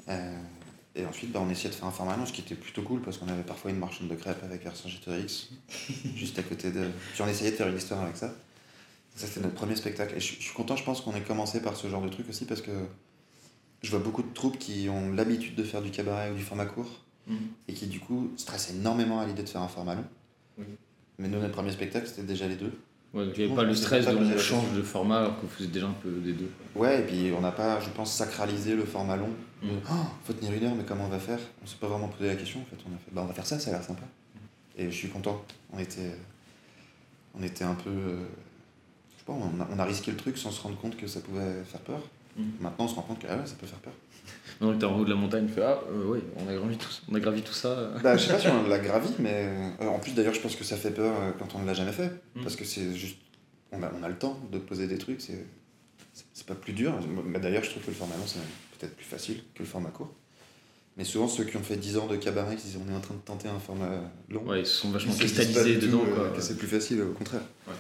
Euh, 0.09 0.37
et 0.97 1.05
ensuite 1.07 1.31
bah, 1.31 1.41
on 1.47 1.49
essayait 1.51 1.71
de 1.71 1.75
faire 1.75 1.87
un 1.87 1.93
format 1.93 2.17
long, 2.17 2.27
ce 2.27 2.33
qui 2.33 2.41
était 2.41 2.57
plutôt 2.57 2.83
cool 2.83 3.01
parce 3.01 3.19
qu'on 3.19 3.29
avait 3.29 3.45
parfois 3.45 3.71
une 3.71 3.79
marchande 3.79 4.09
de 4.09 4.15
crêpes 4.17 4.43
avec 4.43 4.65
Vercingétorix 4.65 5.51
juste 6.17 6.39
à 6.39 6.43
côté 6.43 6.71
de. 6.73 6.81
Puis 7.13 7.23
on 7.23 7.29
essayait 7.29 7.53
de 7.53 7.57
faire 7.57 7.69
une 7.69 7.77
histoire 7.77 8.03
avec 8.03 8.17
ça. 8.17 8.35
Ça 9.15 9.27
c'était 9.29 9.41
notre 9.41 9.55
premier 9.55 9.77
spectacle. 9.77 10.15
Et 10.17 10.21
je, 10.21 10.35
je 10.35 10.43
suis 10.43 10.55
content, 10.55 10.75
je 10.75 10.83
pense 10.83 11.01
qu'on 11.03 11.15
ait 11.15 11.21
commencé 11.21 11.61
par 11.63 11.77
ce 11.77 11.87
genre 11.89 12.03
de 12.03 12.09
truc 12.09 12.29
aussi 12.29 12.45
parce 12.47 12.63
que 12.63 12.73
je 13.83 13.91
vois 13.91 14.01
beaucoup 14.01 14.23
de 14.25 14.33
troupes 14.35 14.59
qui 14.59 14.89
ont 14.91 15.13
l'habitude 15.13 15.55
de 15.55 15.63
faire 15.63 15.83
du 15.83 15.91
cabaret 15.91 16.31
ou 16.33 16.35
du 16.35 16.43
format 16.43 16.67
court 16.67 17.05
Mhm. 17.27 17.37
et 17.69 17.73
qui 17.75 17.87
du 17.87 18.01
coup 18.01 18.31
stressent 18.37 18.71
énormément 18.71 19.21
à 19.21 19.27
l'idée 19.27 19.43
de 19.43 19.49
faire 19.49 19.63
un 19.63 19.69
format 19.69 19.95
long. 19.95 20.05
Oui. 20.59 20.65
Mais 21.19 21.29
nous, 21.29 21.39
notre 21.39 21.53
premier 21.55 21.71
spectacle, 21.73 22.07
c'était 22.07 22.23
déjà 22.23 22.49
les 22.49 22.57
deux. 22.57 22.73
Ouais, 23.13 23.27
donc 23.27 23.37
il 23.37 23.41
n'y 23.41 23.47
avait 23.53 23.57
pas 23.57 23.65
le 23.65 23.75
stress 23.75 24.07
de 24.07 24.13
on 24.17 24.39
change 24.39 24.73
de 24.73 24.83
format 24.83 25.19
alors 25.19 25.37
que 25.37 25.43
vous 25.43 25.49
faisiez 25.53 25.67
déjà 25.67 25.87
un 25.89 25.93
peu 26.03 26.11
des 26.11 26.33
deux. 26.33 26.51
Ouais, 26.77 27.01
et 27.01 27.05
puis 27.05 27.33
on 27.37 27.41
n'a 27.41 27.51
pas, 27.53 27.81
je 27.81 27.91
pense, 27.91 28.13
sacralisé 28.15 28.75
le 28.77 28.85
format 28.85 29.17
long. 29.17 29.29
De, 29.63 29.67
Mhm. 29.69 29.81
Oh, 29.91 29.95
faut 30.25 30.33
tenir 30.33 30.55
une 30.55 30.65
heure, 30.65 30.75
mais 30.75 30.85
comment 30.85 31.05
on 31.05 31.09
va 31.11 31.19
faire? 31.19 31.39
On 31.63 31.67
s'est 31.67 31.77
pas 31.79 31.89
vraiment 31.89 32.09
posé 32.09 32.29
la 32.29 32.37
question 32.37 32.61
en 32.61 32.65
fait. 32.65 32.77
On 32.91 32.95
a 32.95 32.99
fait, 32.99 33.11
bah 33.13 33.21
on 33.23 33.27
va 33.27 33.35
faire 33.35 33.45
ça, 33.47 33.59
ça 33.59 33.69
a 33.71 33.73
l'air 33.75 33.83
sympa. 33.85 34.05
Et 34.79 34.87
je 34.91 34.97
suis 34.97 35.09
content. 35.09 35.45
On 35.73 35.79
était, 35.79 36.15
on 37.39 37.43
était 37.43 37.65
un 37.65 37.75
peu, 37.75 37.91
euh, 37.91 38.25
je 39.13 39.19
sais 39.19 39.25
pas, 39.27 39.33
on 39.35 39.61
a, 39.61 39.69
on 39.71 39.79
a 39.79 39.85
risqué 39.85 40.11
le 40.13 40.17
truc 40.17 40.39
sans 40.39 40.51
se 40.51 40.63
rendre 40.63 40.79
compte 40.79 40.97
que 40.97 41.07
ça 41.07 41.21
pouvait 41.21 41.63
faire 41.65 41.81
peur. 41.81 42.01
Mhm. 42.41 42.53
Maintenant, 42.61 42.85
on 42.85 42.89
se 42.89 42.95
rend 42.95 43.03
compte 43.03 43.19
que 43.21 43.27
ah 43.29 43.37
ouais, 43.37 43.47
ça 43.47 43.55
peut 43.59 43.67
faire 43.67 43.79
peur. 43.79 43.93
Donc 44.61 44.79
t'es 44.79 44.85
en 44.85 44.99
haut 44.99 45.05
de 45.05 45.11
la 45.11 45.17
montagne, 45.17 45.47
tu 45.47 45.55
fais 45.55 45.63
Ah, 45.63 45.81
euh, 45.91 46.05
oui, 46.07 46.19
on 46.37 46.47
a 46.49 46.55
gravi 46.55 46.77
tout, 46.77 46.89
on 47.11 47.15
a 47.15 47.21
gravi 47.21 47.41
tout 47.43 47.53
ça. 47.55 47.93
Bah, 48.03 48.17
je 48.17 48.27
sais 48.27 48.33
pas 48.33 48.39
si 48.39 48.49
on 48.49 48.69
l'a 48.69 48.79
gravi, 48.79 49.09
mais 49.19 49.49
euh, 49.81 49.87
en 49.87 49.99
plus 49.99 50.13
d'ailleurs, 50.15 50.35
je 50.35 50.41
pense 50.41 50.55
que 50.57 50.65
ça 50.65 50.77
fait 50.77 50.91
peur 50.91 51.15
euh, 51.19 51.31
quand 51.39 51.55
on 51.55 51.61
ne 51.61 51.67
l'a 51.67 51.75
jamais 51.75 51.93
fait, 51.93 52.11
Mhm. 52.37 52.43
parce 52.43 52.57
que 52.57 52.65
c'est 52.65 52.95
juste, 52.95 53.17
on 53.73 53.83
a, 53.83 53.91
on 53.99 54.03
a 54.03 54.09
le 54.09 54.17
temps 54.19 54.39
de 54.53 54.59
poser 54.59 54.87
des 54.87 54.99
trucs, 54.99 55.21
c'est, 55.23 55.47
c'est, 56.13 56.25
c'est 56.35 56.47
pas 56.47 56.55
plus 56.55 56.73
dur. 56.75 56.93
Mais 57.25 57.39
d'ailleurs, 57.41 57.65
je 57.65 57.71
trouve 57.71 57.83
que 57.85 57.89
le 57.91 57.97
format 57.97 58.17
long 58.17 58.27
c'est 58.27 58.39
peut-être 58.79 58.97
plus 58.97 59.07
facile 59.07 59.43
que 59.55 59.61
le 59.63 59.69
format 59.69 59.91
court. 59.91 60.13
Mais 60.99 61.05
souvent, 61.05 61.29
ceux 61.29 61.45
qui 61.45 61.57
ont 61.57 61.63
fait 61.63 61.77
10 61.77 61.97
ans 61.97 62.07
de 62.09 62.17
cabaret, 62.17 62.57
qui 62.57 62.65
disent 62.65 62.79
on 62.87 62.93
est 62.93 62.97
en 62.97 63.01
train 63.01 63.15
de 63.15 63.21
tenter 63.21 63.49
un 63.49 63.59
format 63.61 63.89
long, 64.29 64.43
Ouais, 64.43 64.61
ils 64.61 64.67
se 64.67 64.75
sont 64.75 64.91
vachement 64.91 65.13
ils 65.15 65.19
cristallisés 65.21 65.79
tout, 65.79 65.87
dedans. 65.87 66.03
euh, 66.07 66.15
Quoi. 66.29 66.37
que 66.37 66.43
c'est 66.43 66.59
plus 66.59 66.67
facile, 66.67 67.01
au 67.01 67.13
contraire. 67.13 67.43
Ouais. 67.67 67.75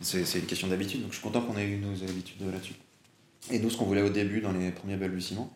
C'est, 0.00 0.24
c'est 0.24 0.38
une 0.40 0.46
question 0.46 0.66
d'habitude, 0.66 1.02
donc 1.02 1.10
je 1.12 1.16
suis 1.18 1.22
content 1.22 1.42
qu'on 1.42 1.56
ait 1.58 1.66
eu 1.68 1.76
nos 1.76 1.92
habitudes 2.02 2.40
là-dessus. 2.50 2.72
Et 3.50 3.58
nous, 3.58 3.70
ce 3.70 3.76
qu'on 3.76 3.86
voulait 3.86 4.02
au 4.02 4.10
début, 4.10 4.40
dans 4.40 4.52
les 4.52 4.70
premiers 4.70 4.96
balbutiements, 4.96 5.50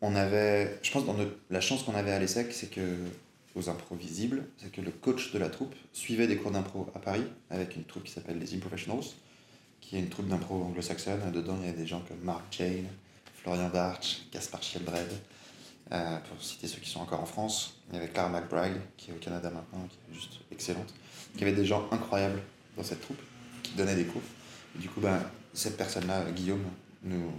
on 0.00 0.14
avait, 0.14 0.78
je 0.82 0.90
pense, 0.92 1.04
dans 1.04 1.14
notre- 1.14 1.36
la 1.50 1.60
chance 1.60 1.82
qu'on 1.82 1.94
avait 1.94 2.12
à 2.12 2.18
l'ESSEC, 2.18 2.52
c'est 2.52 2.70
que, 2.70 2.96
aux 3.54 3.68
improvisibles, 3.68 4.44
c'est 4.58 4.72
que 4.72 4.80
le 4.80 4.90
coach 4.90 5.32
de 5.32 5.38
la 5.38 5.48
troupe 5.50 5.74
suivait 5.92 6.26
des 6.26 6.36
cours 6.36 6.50
d'impro 6.52 6.88
à 6.94 6.98
Paris, 6.98 7.24
avec 7.50 7.76
une 7.76 7.84
troupe 7.84 8.04
qui 8.04 8.12
s'appelle 8.12 8.38
les 8.38 8.54
Improfessionals, 8.54 9.04
qui 9.80 9.96
est 9.96 9.98
une 10.00 10.08
troupe 10.08 10.28
d'impro 10.28 10.62
anglo-saxonne. 10.62 11.30
Dedans, 11.32 11.58
il 11.60 11.66
y 11.66 11.70
a 11.70 11.74
des 11.74 11.86
gens 11.86 12.00
comme 12.08 12.20
Mark 12.22 12.44
Jane, 12.50 12.86
Florian 13.42 13.68
Bartsch, 13.68 14.22
Gaspard 14.32 14.62
Schielbred, 14.62 15.08
euh, 15.92 16.18
pour 16.28 16.42
citer 16.42 16.66
ceux 16.66 16.80
qui 16.80 16.88
sont 16.88 17.00
encore 17.00 17.20
en 17.20 17.26
France. 17.26 17.74
Il 17.90 17.96
y 17.96 17.98
avait 17.98 18.08
Clara 18.08 18.28
McBride, 18.30 18.80
qui 18.96 19.10
est 19.10 19.14
au 19.14 19.18
Canada 19.18 19.50
maintenant, 19.50 19.86
qui 19.88 19.98
est 20.10 20.14
juste 20.14 20.34
excellente. 20.50 20.92
qu'il 21.32 21.40
y 21.40 21.44
avait 21.44 21.56
des 21.56 21.64
gens 21.64 21.88
incroyables 21.90 22.40
dans 22.76 22.82
cette 22.84 23.00
troupe 23.00 23.20
qui 23.62 23.72
donnaient 23.72 23.94
des 23.96 24.04
cours. 24.04 24.20
Du 24.76 24.88
coup, 24.88 25.00
ben, 25.00 25.18
cette 25.54 25.76
personne-là, 25.78 26.30
Guillaume, 26.30 26.64
nous, 27.02 27.32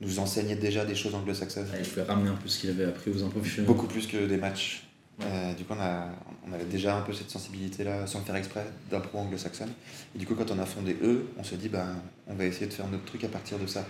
nous 0.00 0.18
enseignait 0.18 0.56
déjà 0.56 0.84
des 0.84 0.94
choses 0.94 1.14
anglo-saxonnes. 1.14 1.68
il 1.78 1.88
pouvait 1.88 2.02
ramener 2.02 2.30
un 2.30 2.36
peu 2.36 2.48
ce 2.48 2.60
qu'il 2.60 2.70
avait 2.70 2.84
appris 2.84 3.10
aux 3.10 3.22
impôts 3.22 3.40
Beaucoup 3.66 3.86
plus 3.86 4.06
que 4.06 4.26
des 4.26 4.36
matchs. 4.36 4.84
Euh, 5.20 5.52
du 5.54 5.64
coup, 5.64 5.74
on, 5.76 5.80
a, 5.80 6.10
on 6.46 6.52
avait 6.52 6.64
déjà 6.64 6.96
un 6.96 7.02
peu 7.02 7.12
cette 7.12 7.30
sensibilité-là, 7.30 8.06
sans 8.06 8.20
le 8.20 8.24
faire 8.24 8.36
exprès, 8.36 8.64
d'impro 8.90 9.18
anglo-saxonne. 9.18 9.72
Et 10.14 10.18
du 10.18 10.26
coup, 10.26 10.34
quand 10.34 10.50
on 10.50 10.58
a 10.60 10.66
fondé 10.66 10.96
eux, 11.02 11.28
on 11.36 11.42
s'est 11.42 11.56
dit, 11.56 11.68
ben, 11.68 11.96
on 12.28 12.34
va 12.34 12.44
essayer 12.44 12.66
de 12.66 12.72
faire 12.72 12.86
notre 12.86 13.04
truc 13.04 13.24
à 13.24 13.28
partir 13.28 13.58
de 13.58 13.66
ça. 13.66 13.84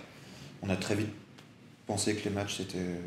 On 0.62 0.70
a 0.70 0.76
très 0.76 0.94
vite 0.94 1.10
pensé 1.86 2.14
que 2.14 2.24
les 2.24 2.34
matchs, 2.34 2.58
c'était 2.58 3.00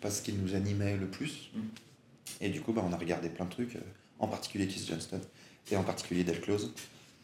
pas 0.00 0.10
ce 0.10 0.22
qui 0.22 0.32
nous 0.32 0.54
animait 0.54 0.96
le 0.96 1.06
plus. 1.06 1.50
Mm. 1.54 1.60
Et 2.42 2.48
du 2.50 2.60
coup, 2.60 2.72
ben, 2.72 2.84
on 2.86 2.92
a 2.92 2.96
regardé 2.96 3.28
plein 3.28 3.46
de 3.46 3.50
trucs, 3.50 3.74
euh, 3.76 3.80
en 4.20 4.28
particulier 4.28 4.68
Keith 4.68 4.86
Johnston, 4.88 5.20
et 5.70 5.76
en 5.76 5.82
particulier 5.82 6.22
Del 6.22 6.40
Close. 6.40 6.72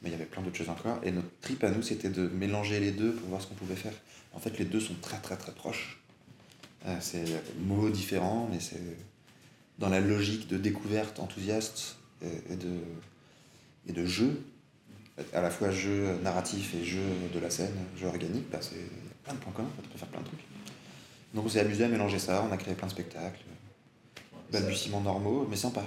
Mais 0.02 0.08
il 0.08 0.12
y 0.12 0.14
avait 0.14 0.24
plein 0.24 0.42
d'autres 0.42 0.56
choses 0.56 0.68
encore. 0.68 0.98
Et 1.04 1.12
notre 1.12 1.30
trip 1.40 1.62
à 1.64 1.70
nous, 1.70 1.82
c'était 1.82 2.10
de 2.10 2.26
mélanger 2.28 2.80
les 2.80 2.90
deux 2.90 3.12
pour 3.12 3.28
voir 3.28 3.40
ce 3.40 3.46
qu'on 3.46 3.54
pouvait 3.54 3.76
faire. 3.76 3.92
En 4.32 4.40
fait, 4.40 4.58
les 4.58 4.64
deux 4.64 4.80
sont 4.80 4.94
très 5.00 5.18
très 5.18 5.36
très 5.36 5.52
proches. 5.52 6.02
Euh, 6.86 6.96
c'est 7.00 7.24
mots 7.60 7.90
différents, 7.90 8.48
mais 8.50 8.58
c'est 8.58 8.80
dans 9.78 9.88
la 9.88 10.00
logique 10.00 10.48
de 10.48 10.56
découverte 10.56 11.20
enthousiaste 11.20 11.96
et, 12.22 12.56
de, 12.56 12.78
et 13.88 13.92
de 13.92 14.06
jeu, 14.06 14.42
à 15.32 15.40
la 15.40 15.50
fois 15.50 15.70
jeu 15.70 16.18
narratif 16.22 16.74
et 16.74 16.84
jeu 16.84 17.02
de 17.34 17.38
la 17.38 17.50
scène, 17.50 17.74
jeu 17.96 18.06
organique, 18.06 18.48
bah 18.50 18.58
c'est 18.60 18.88
plein 19.24 19.34
de 19.34 19.38
points 19.38 19.52
communs, 19.52 19.70
on 19.78 19.82
peut 19.82 19.98
faire 19.98 20.08
plein 20.08 20.20
de 20.20 20.26
trucs. 20.26 20.44
Donc 21.34 21.46
on 21.46 21.48
s'est 21.48 21.60
amusé 21.60 21.84
à 21.84 21.88
mélanger 21.88 22.18
ça, 22.18 22.44
on 22.48 22.52
a 22.52 22.56
créé 22.56 22.74
plein 22.74 22.86
de 22.86 22.92
spectacles, 22.92 23.42
balbutiements 24.50 25.00
normaux, 25.00 25.46
mais 25.48 25.56
sympa. 25.56 25.84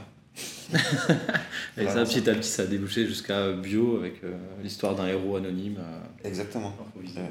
Et 1.77 1.85
ça, 1.85 2.03
petit 2.03 2.29
à 2.29 2.35
petit, 2.35 2.49
ça 2.49 2.63
a 2.63 2.65
débouché 2.65 3.05
jusqu'à 3.05 3.51
Bio 3.53 3.97
avec 3.97 4.23
euh, 4.23 4.35
l'histoire 4.61 4.95
d'un 4.95 5.07
héros 5.07 5.35
anonyme. 5.37 5.77
Euh, 5.79 6.27
Exactement. 6.27 6.75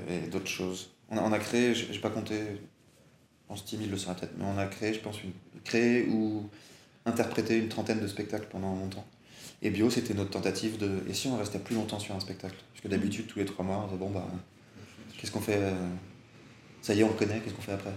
et 0.09 0.29
d'autres 0.29 0.49
choses. 0.49 0.91
On 1.11 1.19
a, 1.19 1.23
on 1.23 1.33
a 1.33 1.39
créé, 1.39 1.75
j'ai 1.75 1.99
pas 2.01 2.11
compté, 2.11 2.37
en 3.49 3.57
Steam, 3.57 3.83
il 3.83 3.91
le 3.91 3.99
sera 3.99 4.15
peut-être, 4.15 4.33
mais 4.39 4.45
on 4.45 4.59
a 4.59 4.67
créé, 4.67 4.95
je 4.95 5.01
pense, 5.01 5.23
une, 5.23 5.33
créé 5.65 6.07
ou 6.09 6.49
interprété 7.07 7.59
une 7.59 7.69
trentaine 7.69 8.01
de 8.01 8.09
spectacles 8.09 8.47
pendant 8.51 8.75
longtemps. 8.75 9.05
Et 9.63 9.71
Bio, 9.71 9.91
c'était 9.91 10.15
notre 10.15 10.31
tentative 10.31 10.79
de. 10.79 11.03
Et 11.09 11.15
si 11.15 11.29
on 11.29 11.39
restait 11.39 11.59
plus 11.59 11.75
longtemps 11.75 11.99
sur 11.99 12.15
un 12.15 12.21
spectacle? 12.21 12.57
Parce 12.73 12.83
que 12.83 12.89
d'habitude, 12.89 13.27
tous 13.27 13.39
les 13.39 13.45
trois 13.45 13.65
mois, 13.65 13.79
on 13.83 13.87
disait, 13.87 13.99
bon, 13.99 14.11
bah, 14.11 14.27
qu'est-ce 15.19 15.33
qu'on 15.33 15.41
fait 15.41 15.59
euh, 15.59 15.73
Ça 16.83 16.95
y 16.95 17.01
est, 17.01 17.05
on 17.05 17.09
le 17.09 17.15
connaît, 17.15 17.41
qu'est-ce 17.41 17.55
qu'on 17.55 17.63
fait 17.63 17.73
après? 17.73 17.93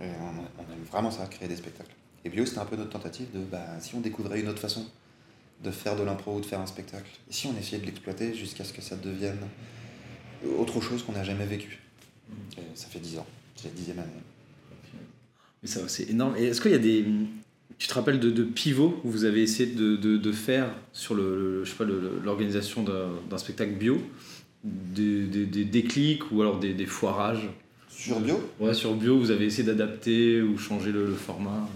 Et 0.00 0.04
on, 0.04 0.62
aime 0.72 0.84
vraiment 0.90 1.10
ça, 1.10 1.26
créer 1.26 1.48
des 1.48 1.56
spectacles. 1.56 1.94
Et 2.26 2.28
Bio, 2.28 2.44
c'était 2.44 2.58
un 2.58 2.64
peu 2.64 2.74
notre 2.74 2.90
tentative 2.90 3.26
de, 3.32 3.38
bah, 3.38 3.64
si 3.78 3.94
on 3.94 4.00
découvrait 4.00 4.40
une 4.40 4.48
autre 4.48 4.58
façon 4.58 4.84
de 5.62 5.70
faire 5.70 5.94
de 5.94 6.02
l'impro 6.02 6.36
ou 6.36 6.40
de 6.40 6.46
faire 6.46 6.60
un 6.60 6.66
spectacle, 6.66 7.08
et 7.30 7.32
si 7.32 7.46
on 7.46 7.56
essayait 7.56 7.80
de 7.80 7.86
l'exploiter 7.86 8.34
jusqu'à 8.34 8.64
ce 8.64 8.72
que 8.72 8.82
ça 8.82 8.96
devienne 8.96 9.38
autre 10.58 10.80
chose 10.80 11.04
qu'on 11.04 11.12
n'a 11.12 11.22
jamais 11.22 11.46
vécu. 11.46 11.78
ça 12.74 12.88
fait 12.88 12.98
dix 12.98 13.16
ans, 13.16 13.26
c'est 13.54 13.68
la 13.68 13.74
dixième 13.74 14.00
année. 14.00 14.10
Mais 15.62 15.68
ça, 15.68 15.88
c'est 15.88 16.10
énorme. 16.10 16.34
Et 16.36 16.46
est-ce 16.46 16.60
qu'il 16.60 16.72
y 16.72 16.74
a 16.74 16.78
des. 16.78 17.04
Tu 17.78 17.86
te 17.86 17.94
rappelles 17.94 18.18
de, 18.18 18.30
de 18.30 18.42
pivots 18.42 19.00
où 19.04 19.10
vous 19.10 19.24
avez 19.24 19.42
essayé 19.42 19.72
de, 19.72 19.96
de, 19.96 20.16
de 20.16 20.32
faire 20.32 20.74
sur 20.92 21.14
le, 21.14 21.64
je 21.64 21.70
sais 21.70 21.76
pas, 21.76 21.84
l'organisation 21.84 22.82
d'un 22.82 23.38
spectacle 23.38 23.72
bio? 23.72 24.00
Des, 24.64 25.26
des, 25.26 25.46
des, 25.46 25.64
déclics 25.64 26.32
ou 26.32 26.42
alors 26.42 26.58
des, 26.58 26.74
des 26.74 26.86
foirages? 26.86 27.48
Sur 27.88 28.18
bio? 28.18 28.40
Ouais, 28.58 28.74
sur 28.74 28.94
bio, 28.94 29.16
vous 29.16 29.30
avez 29.30 29.44
essayé 29.44 29.62
d'adapter 29.62 30.42
ou 30.42 30.58
changer 30.58 30.90
le, 30.90 31.14
format? 31.14 31.68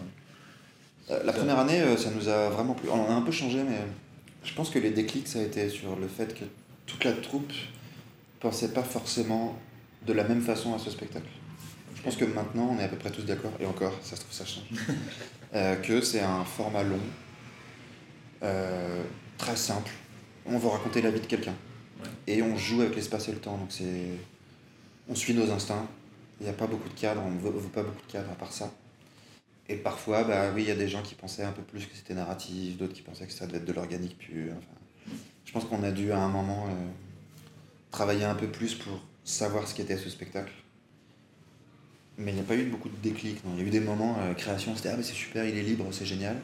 La 1.24 1.32
première 1.32 1.58
année, 1.58 1.80
euh, 1.80 1.96
ça 1.96 2.10
nous 2.10 2.28
a 2.28 2.50
vraiment 2.50 2.74
plu. 2.74 2.88
On 2.88 3.10
a 3.10 3.14
un 3.14 3.22
peu 3.22 3.32
changé, 3.32 3.62
mais 3.62 3.78
je 4.44 4.54
pense 4.54 4.70
que 4.70 4.78
les 4.78 4.90
déclics, 4.90 5.26
ça 5.26 5.40
a 5.40 5.42
été 5.42 5.68
sur 5.68 5.96
le 5.96 6.06
fait 6.06 6.34
que 6.34 6.44
toute 6.86 7.04
la 7.04 7.12
troupe 7.12 7.52
pensait 8.38 8.72
pas 8.72 8.82
forcément 8.82 9.58
de 10.06 10.12
la 10.12 10.24
même 10.24 10.40
façon 10.40 10.74
à 10.74 10.78
ce 10.78 10.90
spectacle. 10.90 11.28
Je 11.94 12.02
pense 12.02 12.16
que 12.16 12.24
maintenant, 12.24 12.74
on 12.74 12.78
est 12.78 12.84
à 12.84 12.88
peu 12.88 12.96
près 12.96 13.10
tous 13.10 13.24
d'accord, 13.24 13.52
et 13.60 13.66
encore, 13.66 13.92
ça 14.02 14.16
se 14.16 14.22
trouve, 14.22 14.32
ça 14.32 14.46
change, 14.46 14.64
euh, 15.54 15.76
que 15.76 16.00
c'est 16.00 16.20
un 16.20 16.44
format 16.44 16.82
long, 16.82 17.00
euh, 18.42 19.02
très 19.36 19.56
simple. 19.56 19.90
On 20.46 20.56
va 20.56 20.70
raconter 20.70 21.02
la 21.02 21.10
vie 21.10 21.20
de 21.20 21.26
quelqu'un. 21.26 21.54
Et 22.26 22.40
on 22.42 22.56
joue 22.56 22.80
avec 22.80 22.96
l'espace 22.96 23.28
et 23.28 23.32
le 23.32 23.38
temps, 23.38 23.58
donc 23.58 23.68
c'est... 23.70 24.06
On 25.08 25.14
suit 25.14 25.34
nos 25.34 25.50
instincts. 25.50 25.86
Il 26.40 26.44
n'y 26.44 26.50
a 26.50 26.54
pas 26.54 26.66
beaucoup 26.66 26.88
de 26.88 26.98
cadres, 26.98 27.20
on 27.26 27.30
ne 27.30 27.38
veut, 27.38 27.50
pas 27.68 27.82
beaucoup 27.82 28.06
de 28.06 28.12
cadres 28.12 28.30
à 28.30 28.34
part 28.34 28.52
ça. 28.52 28.72
Et 29.70 29.76
parfois, 29.76 30.24
bah 30.24 30.50
oui, 30.54 30.62
il 30.62 30.68
y 30.68 30.72
a 30.72 30.76
des 30.76 30.88
gens 30.88 31.00
qui 31.00 31.14
pensaient 31.14 31.44
un 31.44 31.52
peu 31.52 31.62
plus 31.62 31.86
que 31.86 31.94
c'était 31.94 32.14
narratif, 32.14 32.76
d'autres 32.76 32.92
qui 32.92 33.02
pensaient 33.02 33.26
que 33.26 33.32
ça 33.32 33.46
devait 33.46 33.58
être 33.58 33.64
de 33.64 33.72
l'organique 33.72 34.18
pur. 34.18 34.52
Je 35.44 35.52
pense 35.52 35.64
qu'on 35.64 35.82
a 35.82 35.90
dû 35.90 36.12
à 36.12 36.18
un 36.18 36.28
moment 36.28 36.66
euh, 36.66 36.72
travailler 37.90 38.24
un 38.24 38.34
peu 38.34 38.48
plus 38.48 38.74
pour 38.74 39.00
savoir 39.24 39.66
ce 39.66 39.74
qu'était 39.74 39.96
ce 39.96 40.10
spectacle 40.10 40.52
mais 42.20 42.32
il 42.32 42.34
n'y 42.34 42.40
a 42.40 42.44
pas 42.44 42.54
eu 42.54 42.64
beaucoup 42.64 42.88
de 42.88 42.96
déclic. 43.02 43.38
Il 43.56 43.60
y 43.60 43.64
a 43.64 43.66
eu 43.66 43.70
des 43.70 43.80
moments, 43.80 44.16
euh, 44.20 44.34
création, 44.34 44.76
c'était 44.76 44.90
ah 44.90 44.96
mais 44.96 45.02
c'est 45.02 45.14
super, 45.14 45.44
il 45.44 45.56
est 45.56 45.62
libre, 45.62 45.86
c'est 45.90 46.04
génial. 46.04 46.36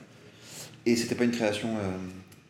Et 0.86 0.96
c'était 0.96 1.14
pas 1.14 1.24
une 1.24 1.32
création 1.32 1.76
euh, 1.76 1.96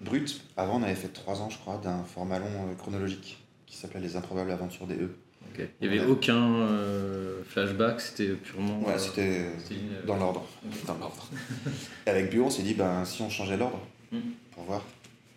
brute. 0.00 0.42
Avant, 0.56 0.80
on 0.80 0.82
avait 0.82 0.94
fait 0.94 1.08
trois 1.08 1.42
ans, 1.42 1.50
je 1.50 1.58
crois, 1.58 1.78
d'un 1.78 2.04
format 2.04 2.38
long 2.38 2.46
euh, 2.46 2.74
chronologique 2.74 3.44
qui 3.66 3.76
s'appelait 3.76 4.00
Les 4.00 4.16
improbables 4.16 4.50
aventures 4.50 4.86
des 4.86 4.94
E. 4.94 5.16
Il 5.58 5.88
n'y 5.88 5.98
avait 5.98 6.06
aucun 6.06 6.66
flashback, 7.48 8.00
c'était 8.00 8.28
purement. 8.34 8.80
Ouais, 8.80 8.98
c'était 8.98 9.46
dans 10.06 10.16
l'ordre. 10.16 10.46
Dans 10.86 10.98
l'ordre. 10.98 11.28
avec 12.06 12.30
Bio, 12.30 12.44
on 12.44 12.50
s'est 12.50 12.62
dit, 12.62 12.74
ben, 12.74 13.04
si 13.04 13.22
on 13.22 13.30
changeait 13.30 13.56
l'ordre, 13.56 13.80
mm. 14.12 14.18
pour 14.52 14.64
voir. 14.64 14.84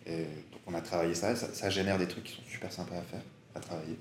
Et 0.06 0.24
donc 0.52 0.60
on 0.66 0.74
a 0.74 0.80
travaillé 0.80 1.14
ça, 1.14 1.36
ça, 1.36 1.52
ça, 1.52 1.70
génère 1.70 1.98
des 1.98 2.08
trucs 2.08 2.24
qui 2.24 2.34
sont 2.34 2.42
super 2.50 2.72
sympas 2.72 2.96
à 2.96 3.02
faire, 3.02 3.20
à 3.54 3.60
travailler. 3.60 3.96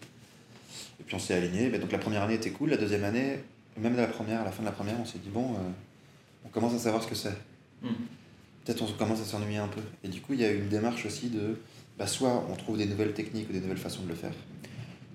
Et 1.00 1.04
puis 1.04 1.16
on 1.16 1.20
s'est 1.20 1.34
aligné. 1.34 1.70
donc 1.78 1.92
la 1.92 1.98
première 1.98 2.24
année 2.24 2.36
était 2.36 2.52
cool, 2.52 2.70
la 2.70 2.78
deuxième 2.78 3.04
année, 3.04 3.40
même 3.78 3.96
la 3.96 4.08
première, 4.08 4.42
à 4.42 4.46
la 4.46 4.52
fin 4.52 4.62
de 4.62 4.68
la 4.68 4.72
première, 4.72 5.00
on 5.00 5.06
s'est 5.06 5.20
dit, 5.20 5.30
bon, 5.30 5.54
euh, 5.54 5.70
on 6.46 6.50
commence 6.50 6.74
à 6.74 6.80
savoir 6.80 7.04
ce 7.04 7.08
que 7.08 7.16
c'est. 7.16 7.36
Hmm. 7.82 7.94
Peut-être 8.66 8.82
on 8.82 8.92
commence 8.94 9.22
à 9.22 9.26
s'ennuyer 9.26 9.58
un 9.58 9.68
peu. 9.68 9.82
Et 10.04 10.10
du 10.10 10.22
coup, 10.22 10.34
il 10.34 10.42
y 10.42 10.46
a 10.46 10.52
une 10.52 10.68
démarche 10.68 11.06
aussi 11.06 11.30
de, 11.30 11.60
bah, 11.98 12.08
soit 12.08 12.46
on 12.50 12.56
trouve 12.56 12.78
des 12.78 12.86
nouvelles 12.86 13.14
techniques 13.14 13.50
ou 13.50 13.54
des 13.54 13.62
nouvelles 13.62 13.78
façons 13.78 14.04
de 14.04 14.10
le 14.10 14.16
faire, 14.16 14.34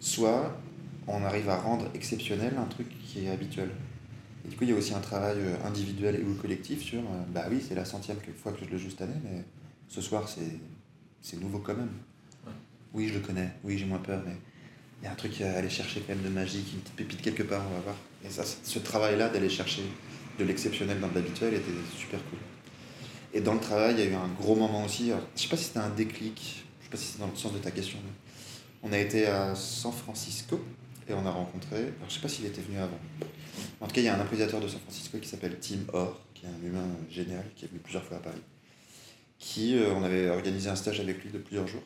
soit 0.01 0.57
on 1.07 1.23
arrive 1.25 1.49
à 1.49 1.57
rendre 1.57 1.87
exceptionnel 1.95 2.55
un 2.59 2.67
truc 2.67 2.87
qui 3.05 3.27
est 3.27 3.31
habituel. 3.31 3.71
Et 4.45 4.49
du 4.49 4.57
coup, 4.57 4.65
il 4.65 4.71
y 4.71 4.73
a 4.73 4.77
aussi 4.77 4.95
un 4.95 5.01
travail 5.01 5.37
euh, 5.39 5.67
individuel 5.67 6.23
ou 6.27 6.35
collectif 6.35 6.83
sur, 6.83 7.01
euh, 7.01 7.23
bah 7.29 7.47
oui, 7.51 7.65
c'est 7.67 7.75
la 7.75 7.85
centième 7.85 8.19
fois 8.43 8.53
que 8.53 8.65
je 8.65 8.71
le 8.71 8.79
joue 8.79 8.91
cette 8.91 9.03
année, 9.03 9.21
mais 9.25 9.45
ce 9.89 10.01
soir, 10.01 10.29
c'est 10.29 11.41
nouveau 11.41 11.59
quand 11.59 11.75
même. 11.75 11.93
Oui, 12.93 13.09
je 13.09 13.15
le 13.15 13.21
connais, 13.21 13.51
oui, 13.65 13.79
j'ai 13.79 13.87
moins 13.87 13.99
peur, 13.99 14.23
mais 14.25 14.37
il 15.01 15.07
y 15.07 15.09
a 15.09 15.13
un 15.13 15.17
truc 15.17 15.41
à 15.41 15.57
aller 15.57 15.71
chercher 15.71 16.01
quand 16.01 16.15
même 16.15 16.25
de 16.25 16.29
magique, 16.29 16.73
une 16.73 16.81
petite 16.81 16.97
pépite 16.97 17.23
quelque 17.23 17.43
part, 17.43 17.63
on 17.69 17.75
va 17.75 17.81
voir. 17.81 17.97
Et 18.25 18.31
ça, 18.31 18.45
ce 18.45 18.79
travail-là 18.79 19.29
d'aller 19.29 19.49
chercher 19.49 19.83
de 20.39 20.45
l'exceptionnel 20.45 21.01
dans 21.01 21.11
l'habituel 21.15 21.55
était 21.55 21.73
super 21.97 22.21
cool. 22.31 22.39
Et 23.33 23.41
dans 23.41 23.55
le 23.55 23.61
travail, 23.61 23.95
il 23.99 24.01
y 24.01 24.03
a 24.03 24.11
eu 24.11 24.15
un 24.15 24.29
gros 24.29 24.55
moment 24.55 24.85
aussi. 24.85 25.09
Je 25.09 25.15
je 25.35 25.43
sais 25.43 25.49
pas 25.49 25.57
si 25.57 25.65
c'était 25.65 25.81
un 25.81 25.91
déclic, 25.91 26.65
je 26.81 26.85
sais 26.85 26.91
pas 26.91 26.97
si 26.97 27.07
c'est 27.07 27.19
dans 27.19 27.27
le 27.27 27.37
sens 27.37 27.53
de 27.53 27.59
ta 27.59 27.71
question. 27.71 27.99
on 28.83 28.93
a 28.93 28.99
été 28.99 29.27
à 29.27 29.55
San 29.55 29.93
Francisco 29.93 30.61
et 31.09 31.15
on 31.15 31.27
a 31.27 31.31
rencontré. 31.31 31.77
Alors, 31.77 32.09
je 32.09 32.15
sais 32.15 32.21
pas 32.21 32.29
s'il 32.29 32.47
était 32.47 32.61
venu 32.61 32.79
avant. 32.79 32.99
En 33.81 33.87
tout 33.87 33.95
cas, 33.95 34.01
il 34.01 34.05
y 34.05 34.09
a 34.09 34.17
un 34.17 34.21
improvisateur 34.21 34.61
de 34.61 34.69
San 34.69 34.81
Francisco 34.81 35.19
qui 35.19 35.29
s'appelle 35.29 35.59
Tim 35.61 35.81
Orr, 35.93 36.21
qui 36.35 36.47
est 36.47 36.49
un 36.49 36.67
humain 36.67 36.87
génial, 37.11 37.45
qui 37.57 37.65
est 37.65 37.69
venu 37.69 37.81
plusieurs 37.81 38.05
fois 38.05 38.17
à 38.17 38.21
Paris. 38.21 38.43
Qui, 39.39 39.77
euh, 39.77 39.93
on 39.95 40.03
avait 40.03 40.31
organisé 40.31 40.71
un 40.71 40.77
stage 40.77 41.01
avec 41.01 41.23
lui 41.23 41.31
de 41.31 41.39
plusieurs 41.39 41.67
jours. 41.67 41.83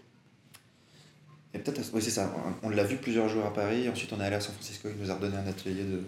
Et 1.55 1.59
peut-être, 1.59 1.83
oui, 1.95 2.03
c'est 2.03 2.11
ça. 2.11 2.33
On, 2.63 2.69
l'a 2.69 2.85
vu 2.85 2.97
plusieurs 2.99 3.29
jours 3.29 3.45
à 3.47 3.53
Paris. 3.53 3.89
Ensuite, 3.89 4.13
on 4.13 4.21
est 4.21 4.25
allé 4.25 4.37
à 4.37 4.41
San 4.41 4.55
Francisco. 4.55 4.89
Il 4.91 5.01
nous 5.01 5.11
a 5.11 5.15
redonné 5.15 5.37
un 5.37 5.47
atelier 5.47 5.83
de 5.83 6.03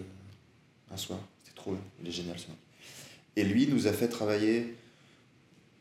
un 0.93 0.97
soir. 0.97 1.19
C'était 1.43 1.55
trop 1.55 1.71
bien. 1.71 1.81
Il 2.01 2.07
est 2.07 2.11
génial, 2.11 2.37
ce 2.37 2.47
mec. 2.47 2.57
Et 3.35 3.43
lui 3.43 3.67
nous 3.67 3.87
a 3.87 3.93
fait 3.93 4.07
travailler 4.07 4.75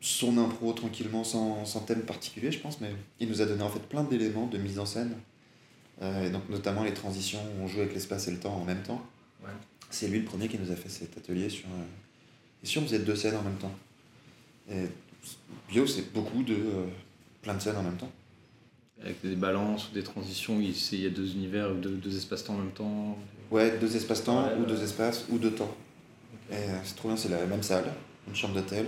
son 0.00 0.38
impro 0.38 0.72
tranquillement, 0.72 1.24
sans, 1.24 1.64
sans, 1.66 1.80
thème 1.80 2.02
particulier, 2.02 2.50
je 2.50 2.58
pense, 2.58 2.80
mais 2.80 2.90
il 3.18 3.28
nous 3.28 3.42
a 3.42 3.46
donné 3.46 3.62
en 3.62 3.68
fait 3.68 3.80
plein 3.80 4.02
d'éléments 4.02 4.46
de 4.46 4.56
mise 4.56 4.78
en 4.78 4.86
scène. 4.86 5.14
Euh, 6.02 6.26
et 6.26 6.30
donc, 6.30 6.48
notamment 6.48 6.84
les 6.84 6.94
transitions 6.94 7.40
où 7.40 7.64
on 7.64 7.68
joue 7.68 7.80
avec 7.80 7.94
l'espace 7.94 8.28
et 8.28 8.30
le 8.30 8.38
temps 8.38 8.54
en 8.54 8.64
même 8.64 8.82
temps. 8.82 9.04
C'est 9.90 10.06
lui 10.06 10.20
le 10.20 10.24
premier 10.24 10.48
qui 10.48 10.56
nous 10.58 10.70
a 10.70 10.76
fait 10.76 10.88
cet 10.88 11.16
atelier 11.16 11.48
sur. 11.48 11.66
Euh, 11.66 12.62
et 12.62 12.66
si 12.66 12.78
on 12.78 12.82
faisait 12.82 13.00
deux 13.00 13.16
scènes 13.16 13.36
en 13.36 13.42
même 13.42 13.56
temps 13.56 13.74
Et 14.70 14.84
Bio, 15.68 15.86
c'est 15.86 16.12
beaucoup 16.12 16.42
de. 16.42 16.54
Euh, 16.54 16.86
plein 17.42 17.54
de 17.54 17.60
scènes 17.60 17.76
en 17.76 17.82
même 17.82 17.96
temps 17.96 18.10
avec 19.02 19.22
des 19.22 19.34
balances 19.34 19.88
ou 19.88 19.94
des 19.94 20.02
transitions, 20.02 20.60
il 20.60 21.00
y 21.00 21.06
a 21.06 21.10
deux 21.10 21.32
univers 21.32 21.70
ou 21.70 21.76
deux, 21.76 21.96
deux 21.96 22.14
espaces-temps 22.14 22.52
en 22.52 22.58
même 22.58 22.72
temps 22.72 23.16
Ouais, 23.50 23.78
deux 23.78 23.96
espaces-temps 23.96 24.50
ou 24.60 24.66
deux 24.66 24.82
espaces 24.82 25.24
ou 25.30 25.38
deux 25.38 25.52
temps. 25.52 25.74
Et 26.52 26.66
c'est 26.84 26.96
trop 26.96 27.08
bien, 27.08 27.16
c'est 27.16 27.30
la 27.30 27.46
même 27.46 27.62
salle, 27.62 27.90
une 28.28 28.34
chambre 28.34 28.52
d'hôtel, 28.52 28.84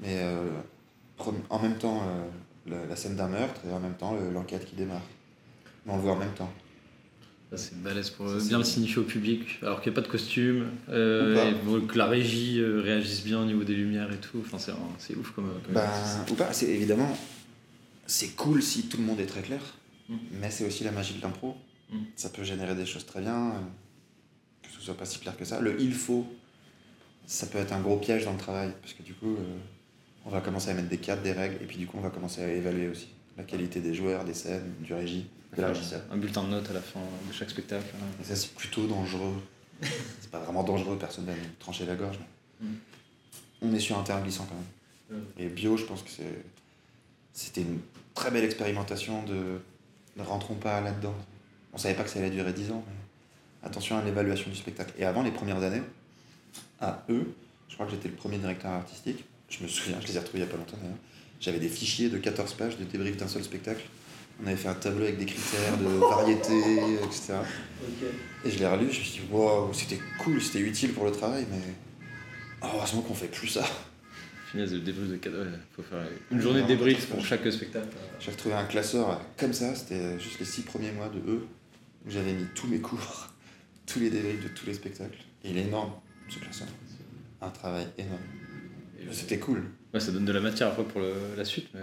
mais 0.00 0.22
en 1.48 1.58
même 1.60 1.78
temps 1.78 2.02
la, 2.66 2.94
scène 2.94 3.16
d'un 3.16 3.28
meurtre 3.28 3.62
et 3.66 3.72
en 3.72 3.80
même 3.80 3.94
temps 3.94 4.14
l'enquête 4.34 4.66
qui 4.66 4.76
démarre. 4.76 5.00
Voit 5.96 6.12
en 6.12 6.16
même 6.16 6.34
temps. 6.34 6.52
C'est 7.56 7.80
balèze 7.82 8.10
pour 8.10 8.26
bien 8.26 8.58
le 8.58 8.64
signifier 8.64 8.98
au 8.98 9.04
public, 9.04 9.58
alors 9.62 9.80
qu'il 9.80 9.90
n'y 9.90 9.94
a 9.94 10.00
pas 10.00 10.06
de 10.06 10.12
costume, 10.12 10.66
euh, 10.90 11.50
et 11.50 11.86
que 11.86 11.96
la 11.96 12.04
régie 12.04 12.60
euh, 12.60 12.82
réagisse 12.82 13.24
bien 13.24 13.40
au 13.40 13.46
niveau 13.46 13.64
des 13.64 13.74
lumières 13.74 14.12
et 14.12 14.18
tout. 14.18 14.42
Enfin, 14.44 14.58
c'est 14.98 15.16
ouf 15.16 15.30
comme. 15.30 15.50
Ben, 15.70 15.88
ou 16.30 16.34
pas, 16.34 16.52
c'est 16.52 16.68
évidemment, 16.68 17.16
c'est 18.06 18.36
cool 18.36 18.62
si 18.62 18.88
tout 18.88 18.98
le 18.98 19.04
monde 19.04 19.18
est 19.20 19.26
très 19.26 19.40
clair, 19.40 19.62
mm. 20.10 20.16
mais 20.32 20.50
c'est 20.50 20.66
aussi 20.66 20.84
la 20.84 20.92
magie 20.92 21.14
de 21.14 21.22
l'impro. 21.22 21.56
Mm. 21.90 21.96
Ça 22.16 22.28
peut 22.28 22.44
générer 22.44 22.74
des 22.74 22.84
choses 22.84 23.06
très 23.06 23.22
bien, 23.22 23.52
euh, 23.52 23.60
que 24.62 24.68
ce 24.68 24.82
soit 24.82 24.94
pas 24.94 25.06
si 25.06 25.18
clair 25.18 25.34
que 25.34 25.46
ça. 25.46 25.58
Le 25.58 25.80
il 25.80 25.94
faut, 25.94 26.26
ça 27.24 27.46
peut 27.46 27.58
être 27.58 27.72
un 27.72 27.80
gros 27.80 27.96
piège 27.96 28.26
dans 28.26 28.32
le 28.32 28.38
travail, 28.38 28.74
parce 28.82 28.92
que 28.92 29.02
du 29.02 29.14
coup, 29.14 29.38
on 30.26 30.30
va 30.30 30.42
commencer 30.42 30.68
à 30.68 30.74
mettre 30.74 30.90
des 30.90 30.98
cadres, 30.98 31.22
des 31.22 31.32
règles, 31.32 31.56
et 31.62 31.66
puis 31.66 31.78
du 31.78 31.86
coup, 31.86 31.96
on 31.96 32.02
va 32.02 32.10
commencer 32.10 32.42
à 32.42 32.52
évaluer 32.52 32.88
aussi 32.88 33.08
la 33.38 33.44
qualité 33.44 33.80
des 33.80 33.94
joueurs, 33.94 34.24
des 34.24 34.34
scènes, 34.34 34.74
du 34.80 34.92
régie. 34.92 35.26
Un 36.10 36.16
bulletin 36.16 36.42
de 36.42 36.48
notes 36.48 36.68
à 36.70 36.74
la 36.74 36.82
fin 36.82 37.00
de 37.26 37.32
chaque 37.32 37.48
spectacle. 37.48 37.86
Et 38.20 38.24
ça, 38.24 38.36
c'est 38.36 38.52
plutôt 38.54 38.86
dangereux. 38.86 39.40
c'est 40.20 40.30
pas 40.30 40.40
vraiment 40.40 40.64
dangereux, 40.64 40.98
personne 40.98 41.24
va 41.24 41.32
nous 41.32 41.38
trancher 41.60 41.86
la 41.86 41.94
gorge. 41.94 42.18
Mm. 42.60 42.66
On 43.62 43.74
est 43.74 43.78
sur 43.78 43.96
un 43.96 44.02
terrain 44.02 44.20
glissant 44.20 44.46
quand 44.46 44.56
même. 45.16 45.22
Mm. 45.22 45.40
Et 45.40 45.46
bio, 45.48 45.76
je 45.76 45.84
pense 45.84 46.02
que 46.02 46.10
c'est, 46.10 46.44
c'était 47.32 47.62
une 47.62 47.78
très 48.14 48.30
belle 48.30 48.44
expérimentation 48.44 49.22
de 49.22 49.60
ne 50.16 50.22
rentrons 50.22 50.56
pas 50.56 50.80
là-dedans. 50.80 51.14
On 51.72 51.78
savait 51.78 51.94
pas 51.94 52.02
que 52.02 52.10
ça 52.10 52.18
allait 52.18 52.30
durer 52.30 52.52
10 52.52 52.72
ans, 52.72 52.84
mais 52.86 53.68
attention 53.68 53.96
à 53.96 54.02
l'évaluation 54.02 54.50
du 54.50 54.56
spectacle. 54.56 54.92
Et 54.98 55.04
avant 55.04 55.22
les 55.22 55.30
premières 55.30 55.62
années, 55.62 55.82
à 56.80 57.04
eux, 57.08 57.34
je 57.68 57.74
crois 57.74 57.86
que 57.86 57.92
j'étais 57.92 58.08
le 58.08 58.16
premier 58.16 58.38
directeur 58.38 58.72
artistique. 58.72 59.24
Je 59.48 59.62
me 59.62 59.68
souviens, 59.68 60.00
je 60.00 60.08
les 60.08 60.16
ai 60.16 60.18
retrouvés 60.18 60.40
il 60.40 60.46
n'y 60.46 60.48
a 60.48 60.52
pas 60.52 60.58
longtemps 60.58 60.76
J'avais 61.40 61.58
des 61.58 61.68
fichiers 61.68 62.08
de 62.08 62.18
14 62.18 62.54
pages 62.54 62.78
de 62.78 62.84
débrief 62.84 63.16
d'un 63.16 63.28
seul 63.28 63.44
spectacle 63.44 63.84
on 64.42 64.46
avait 64.46 64.56
fait 64.56 64.68
un 64.68 64.74
tableau 64.74 65.04
avec 65.04 65.18
des 65.18 65.26
critères 65.26 65.76
de 65.78 65.84
variété, 65.98 66.76
etc. 67.04 67.34
Et 68.44 68.50
je 68.50 68.58
l'ai 68.58 68.66
relu, 68.66 68.84
je 68.90 68.98
me 68.98 69.04
suis 69.04 69.20
dit, 69.20 69.26
wow, 69.30 69.72
c'était 69.72 69.98
cool, 70.18 70.40
c'était 70.40 70.60
utile 70.60 70.92
pour 70.92 71.04
le 71.04 71.12
travail, 71.12 71.44
mais 71.50 71.74
heureusement 72.62 73.02
qu'on 73.02 73.14
fait 73.14 73.28
plus 73.28 73.48
ça. 73.48 73.64
Finesse 74.52 74.70
de 74.70 74.78
débrief 74.78 75.10
de 75.10 75.16
cadeau, 75.16 75.42
il 75.44 75.58
faut 75.76 75.82
faire 75.82 75.98
une 76.30 76.40
journée 76.40 76.62
de 76.62 76.68
débrief 76.68 77.06
pour 77.06 77.24
chaque 77.24 77.50
spectacle. 77.52 77.88
J'ai 78.18 78.30
retrouvé 78.30 78.54
un 78.54 78.64
classeur 78.64 79.20
comme 79.36 79.52
ça, 79.52 79.74
c'était 79.74 80.18
juste 80.18 80.38
les 80.38 80.46
six 80.46 80.62
premiers 80.62 80.92
mois 80.92 81.08
de 81.08 81.18
E, 81.18 81.46
où 82.06 82.10
j'avais 82.10 82.32
mis 82.32 82.46
tous 82.54 82.68
mes 82.68 82.78
cours, 82.78 83.28
tous 83.86 83.98
les 83.98 84.10
débriefs 84.10 84.42
de 84.42 84.48
tous 84.48 84.66
les 84.66 84.74
spectacles. 84.74 85.18
Et 85.44 85.50
il 85.50 85.58
est 85.58 85.62
énorme, 85.64 85.92
ce 86.28 86.38
classeur. 86.38 86.68
Un 87.40 87.50
travail 87.50 87.86
énorme. 87.98 88.22
C'était 89.10 89.38
cool. 89.38 89.64
Ouais, 89.94 90.00
ça 90.00 90.12
donne 90.12 90.24
de 90.24 90.32
la 90.32 90.40
matière 90.40 90.68
après 90.68 90.84
pour 90.84 91.00
la 91.36 91.44
suite, 91.44 91.68
mais, 91.74 91.80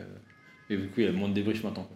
mais 0.70 0.78
du 0.78 0.88
coup, 0.88 1.02
il 1.02 1.06
y 1.06 1.08
a 1.08 1.12
moins 1.12 1.30
de 1.30 1.34
débriefs 1.34 1.64
maintenant. 1.64 1.88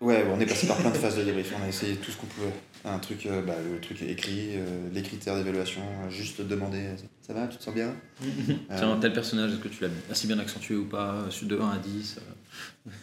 Ouais, 0.00 0.22
on 0.30 0.38
est 0.38 0.46
passé 0.46 0.66
par 0.66 0.76
plein 0.76 0.90
de 0.90 0.96
phases 0.96 1.16
de 1.16 1.22
débrief. 1.22 1.54
On 1.58 1.64
a 1.64 1.68
essayé 1.68 1.96
tout 1.96 2.10
ce 2.10 2.16
qu'on 2.18 2.26
pouvait. 2.26 2.52
Un 2.84 2.98
truc, 2.98 3.24
euh, 3.24 3.40
bah, 3.40 3.54
le 3.72 3.80
truc 3.80 4.02
écrit, 4.02 4.56
euh, 4.56 4.88
les 4.92 5.02
critères 5.02 5.36
d'évaluation, 5.36 5.80
euh, 5.80 6.10
juste 6.10 6.42
demander 6.42 6.82
ça 7.22 7.32
va, 7.32 7.46
tu 7.46 7.56
te 7.56 7.62
sens 7.62 7.74
bien? 7.74 7.94
Tiens, 8.76 8.98
tel 9.00 9.14
personnage, 9.14 9.52
est-ce 9.52 9.60
que 9.60 9.68
tu 9.68 9.82
l'as 9.82 9.90
assez 10.10 10.26
bien 10.26 10.38
accentué 10.38 10.74
ou 10.74 10.84
pas 10.84 11.26
De 11.42 11.58
1 11.58 11.70
à 11.70 11.78
10 11.78 12.20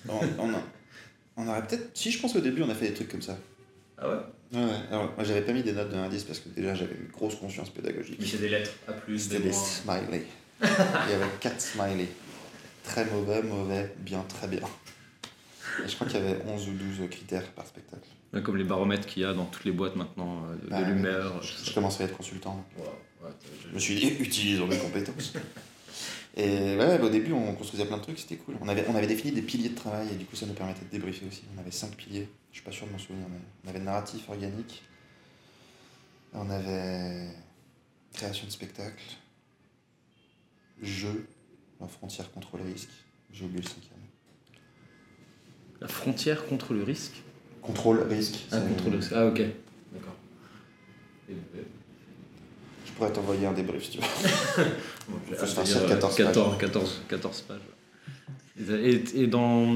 on, 0.10 0.13
on, 0.38 0.52
on, 1.38 1.48
aurait 1.48 1.65
peut-être. 1.65 1.89
Si, 1.96 2.12
je 2.12 2.22
pense 2.22 2.34
qu'au 2.34 2.41
début, 2.41 2.62
on 2.62 2.70
a 2.70 2.76
fait 2.76 2.89
des 2.89 2.94
trucs 2.94 3.10
comme 3.10 3.24
ça. 3.24 3.38
Ah 3.98 4.08
ouais? 4.08 4.15
Ouais, 4.54 4.70
alors 4.89 5.13
moi 5.15 5.24
j'avais 5.24 5.41
pas 5.41 5.54
mis 5.54 5.63
des 5.63 5.72
notes 5.72 5.89
de 5.89 5.96
1 5.96 6.04
à 6.04 6.10
10 6.10 6.26
parce 6.26 6.39
que 6.39 6.50
déjà 6.50 6.76
j'avais 6.76 6.96
une 6.96 7.10
grosse 7.12 7.36
conscience 7.36 7.70
pédagogique. 7.70 8.17
Mais 8.20 8.26
c'est 8.26 8.38
des 8.38 8.50
lettres, 8.50 8.72
A 8.88 8.94
plus, 8.94 9.17
C'était 9.17 9.39
des 9.39 9.54
smileys. 9.54 10.26
Il 10.62 11.12
y 11.12 11.13
avait 11.13 11.26
4 11.39 11.60
smileys. 11.60 12.10
Très 12.84 13.06
mauvais, 13.06 13.43
mauvais, 13.43 13.93
bien, 14.00 14.24
très 14.28 14.47
bien 14.47 14.67
je 15.86 15.95
crois 15.95 16.08
qu'il 16.08 16.19
y 16.19 16.24
avait 16.24 16.41
11 16.45 16.69
ou 16.69 16.74
12 16.74 17.10
critères 17.10 17.47
par 17.52 17.65
spectacle. 17.65 18.08
Comme 18.43 18.58
les 18.58 18.63
baromètres 18.63 19.08
qu'il 19.08 19.24
y 19.24 19.26
a 19.26 19.34
dans 19.34 19.45
toutes 19.45 19.65
les 19.65 19.71
boîtes 19.71 19.95
maintenant, 19.95 20.43
euh, 20.45 20.56
de, 20.56 20.69
bah, 20.69 20.82
l'humeur. 20.82 21.41
Je, 21.43 21.74
commencerai 21.74 22.06
à 22.06 22.08
être 22.08 22.15
consultant. 22.15 22.65
je 23.67 23.74
me 23.74 23.80
suis 23.80 23.95
dit, 23.95 24.08
utilisons 24.19 24.67
mes 24.67 24.78
compétences. 24.78 25.34
Et 26.38 26.78
ouais, 26.78 26.97
bah, 26.97 27.06
au 27.06 27.10
début, 27.10 27.34
on 27.34 27.54
construisait 27.56 27.86
plein 27.86 27.97
de 27.97 28.04
trucs, 28.04 28.19
c'était 28.19 28.38
cool. 28.38 28.56
On 28.62 28.69
avait, 28.69 28.86
on 28.88 28.95
avait 28.95 29.08
défini 29.08 29.34
des 29.34 29.41
piliers 29.41 29.69
de 29.69 29.76
travail 29.76 30.08
et 30.13 30.15
du 30.15 30.26
coup, 30.26 30.36
ça 30.36 30.45
nous 30.45 30.54
permettait 30.54 30.86
de 30.86 30.89
débriefer 30.89 31.26
aussi. 31.28 31.43
On 31.56 31.60
avait 31.60 31.71
cinq 31.71 31.91
piliers, 31.95 32.30
je 32.52 32.58
suis 32.58 32.65
pas 32.65 32.71
sûr 32.71 32.88
de 32.88 32.93
m'en 32.93 32.97
souvenir, 32.97 33.26
mais 33.30 33.38
on 33.65 33.69
avait 33.69 33.80
narratif 33.80 34.30
organique, 34.30 34.84
on 36.34 36.50
avait 36.50 37.28
création 38.13 38.47
de 38.47 38.52
spectacle, 38.52 39.04
jeu, 40.82 41.26
frontière 41.88 42.32
contre 42.32 42.58
le 42.58 42.63
risque, 42.63 42.89
j'ai 43.32 43.46
oublié 43.46 43.62
le 43.62 43.67
cinquième. 43.67 43.98
La 45.80 45.88
frontière 45.88 46.46
contre 46.46 46.74
le 46.74 46.84
risque 46.84 47.24
Contrôle 47.62 48.02
risque. 48.10 48.39
Ah, 48.52 48.60
contrôle 48.60 48.96
risque. 48.96 49.12
Ah, 49.13 49.28
ok. 49.28 49.41
D'accord. 49.94 50.15
Je 51.30 52.91
pourrais 52.94 53.13
t'envoyer 53.13 53.46
un 53.46 53.54
débrief 53.54 53.84
si 53.84 53.91
tu 53.91 53.98
veux. 54.00 54.04
Il 55.30 55.36
faut 55.36 55.46
se 55.46 55.88
14, 55.88 56.15
14, 56.15 56.58
14, 56.58 57.02
14, 57.08 57.41
pages. 57.41 57.60
Et, 58.67 59.04
et 59.15 59.28
dans. 59.28 59.74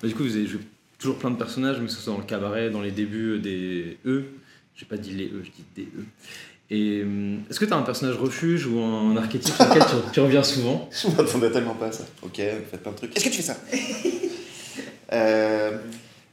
Bah, 0.00 0.08
du 0.08 0.14
coup, 0.14 0.22
vous 0.22 0.36
avez 0.36 0.46
joué 0.46 0.60
toujours 0.98 1.18
plein 1.18 1.30
de 1.30 1.36
personnages, 1.36 1.78
mais 1.80 1.86
que 1.86 1.92
ce 1.92 2.00
soit 2.00 2.14
dans 2.14 2.18
le 2.18 2.24
cabaret, 2.24 2.70
dans 2.70 2.80
les 2.80 2.92
débuts 2.92 3.38
des 3.38 3.98
E. 4.06 4.24
J'ai 4.74 4.86
pas 4.86 4.96
dit 4.96 5.10
les 5.12 5.26
E, 5.26 5.42
je 5.44 5.50
dis 5.50 5.64
des 5.74 5.82
E. 5.84 6.04
Et 6.70 7.02
hum, 7.02 7.42
est-ce 7.48 7.60
que 7.60 7.64
tu 7.64 7.72
as 7.72 7.76
un 7.76 7.82
personnage 7.82 8.16
refuge 8.16 8.66
ou 8.66 8.80
un 8.80 9.16
archétype 9.16 9.54
sur 9.54 9.64
lequel 9.68 9.82
tu, 10.12 10.20
reviens 10.20 10.42
souvent? 10.42 10.88
Je 11.02 11.08
m'attendais 11.08 11.50
tellement 11.50 11.74
pas 11.74 11.86
à 11.86 11.92
ça. 11.92 12.04
Ok, 12.22 12.36
faites 12.36 12.82
plein 12.82 12.92
de 12.92 12.96
trucs. 12.96 13.16
Est-ce 13.16 13.24
que 13.24 13.30
tu 13.30 13.36
fais 13.36 13.42
ça? 13.42 13.56
Euh, 15.12 15.78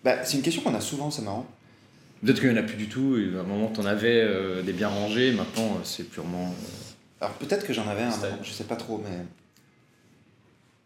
bah, 0.04 0.26
C'est 0.26 0.36
une 0.36 0.42
question 0.42 0.64
qu'on 0.64 0.74
a 0.74 0.82
souvent, 0.82 1.12
c'est 1.12 1.22
marrant. 1.22 1.46
Peut-être 2.26 2.40
qu'il 2.40 2.52
n'y 2.52 2.58
en 2.58 2.64
a 2.64 2.66
plus 2.66 2.76
du 2.76 2.90
tout, 2.90 3.18
et 3.18 3.38
à 3.38 3.42
un 3.42 3.44
moment 3.44 3.72
tu 3.72 3.80
en 3.80 3.86
avais 3.86 4.20
euh, 4.20 4.64
des 4.64 4.74
bien 4.74 4.88
rangés, 4.88 5.32
maintenant 5.32 5.76
euh, 5.76 5.84
c'est 5.84 6.10
purement. 6.10 6.52
Alors 7.22 7.36
peut-être 7.36 7.68
que 7.68 7.72
j'en 7.72 7.88
avais 7.88 8.02
un, 8.02 8.12
je 8.42 8.52
sais 8.52 8.64
pas 8.64 8.76
trop, 8.76 8.98
mais. 8.98 9.26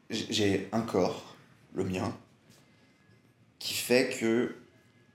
J'ai 0.09 0.67
un 0.73 0.81
corps, 0.81 1.33
le 1.75 1.85
mien, 1.85 2.13
qui 3.57 3.73
fait 3.73 4.09
que 4.19 4.53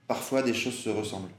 parfois 0.07 0.41
des 0.41 0.55
choses 0.55 0.75
se 0.75 0.89
ressemblent. 0.89 1.29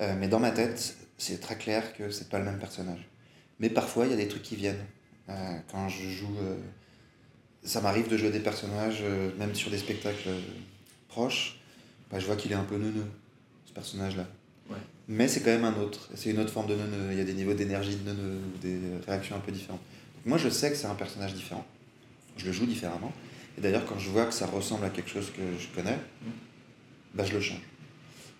mais 0.00 0.28
dans 0.28 0.40
ma 0.40 0.50
tête, 0.50 0.96
c'est 1.20 1.40
très 1.40 1.56
clair 1.56 1.94
que 1.96 2.10
c'est 2.10 2.28
pas 2.28 2.38
le 2.38 2.44
même 2.44 2.58
personnage. 2.58 3.08
Mais 3.58 3.70
parfois, 3.70 4.06
il 4.06 4.10
y 4.10 4.14
a 4.14 4.16
des 4.16 4.28
trucs 4.28 4.42
qui 4.42 4.56
viennent. 4.56 4.84
quand 5.70 5.88
je 5.88 6.08
joue 6.08 6.36
ça 7.62 7.80
m'arrive 7.80 8.08
de 8.08 8.16
jouer 8.16 8.30
des 8.30 8.40
personnages, 8.40 9.00
euh, 9.02 9.30
même 9.38 9.54
sur 9.54 9.70
des 9.70 9.78
spectacles 9.78 10.28
euh, 10.28 10.40
proches, 11.08 11.60
bah, 12.10 12.18
je 12.18 12.26
vois 12.26 12.36
qu'il 12.36 12.52
est 12.52 12.56
un 12.56 12.64
peu 12.64 12.76
neuneux, 12.76 13.06
ce 13.66 13.72
personnage-là. 13.72 14.26
Mais 15.08 15.26
c'est 15.26 15.40
quand 15.40 15.50
même 15.50 15.64
un 15.64 15.76
autre. 15.80 16.08
C'est 16.14 16.30
une 16.30 16.38
autre 16.38 16.52
forme 16.52 16.68
de 16.68 16.76
neuneux. 16.76 17.08
Il 17.10 17.18
y 17.18 17.20
a 17.20 17.24
des 17.24 17.32
niveaux 17.32 17.54
d'énergie 17.54 17.96
de 17.96 18.08
neuneux 18.08 18.38
ou 18.38 18.58
des 18.58 18.78
réactions 19.08 19.34
un 19.34 19.40
peu 19.40 19.50
différentes. 19.50 19.80
moi, 20.24 20.38
je 20.38 20.48
sais 20.48 20.70
que 20.70 20.76
c'est 20.76 20.86
un 20.86 20.94
personnage 20.94 21.34
différent. 21.34 21.66
Je 22.36 22.46
le 22.46 22.52
joue 22.52 22.64
différemment. 22.64 23.12
Et 23.58 23.60
d'ailleurs, 23.60 23.84
quand 23.86 23.98
je 23.98 24.08
vois 24.08 24.26
que 24.26 24.32
ça 24.32 24.46
ressemble 24.46 24.84
à 24.84 24.90
quelque 24.90 25.10
chose 25.10 25.32
que 25.32 25.42
je 25.58 25.66
connais, 25.74 25.96
mm. 25.96 26.30
bah, 27.14 27.24
je 27.24 27.32
le 27.32 27.40
change. 27.40 27.62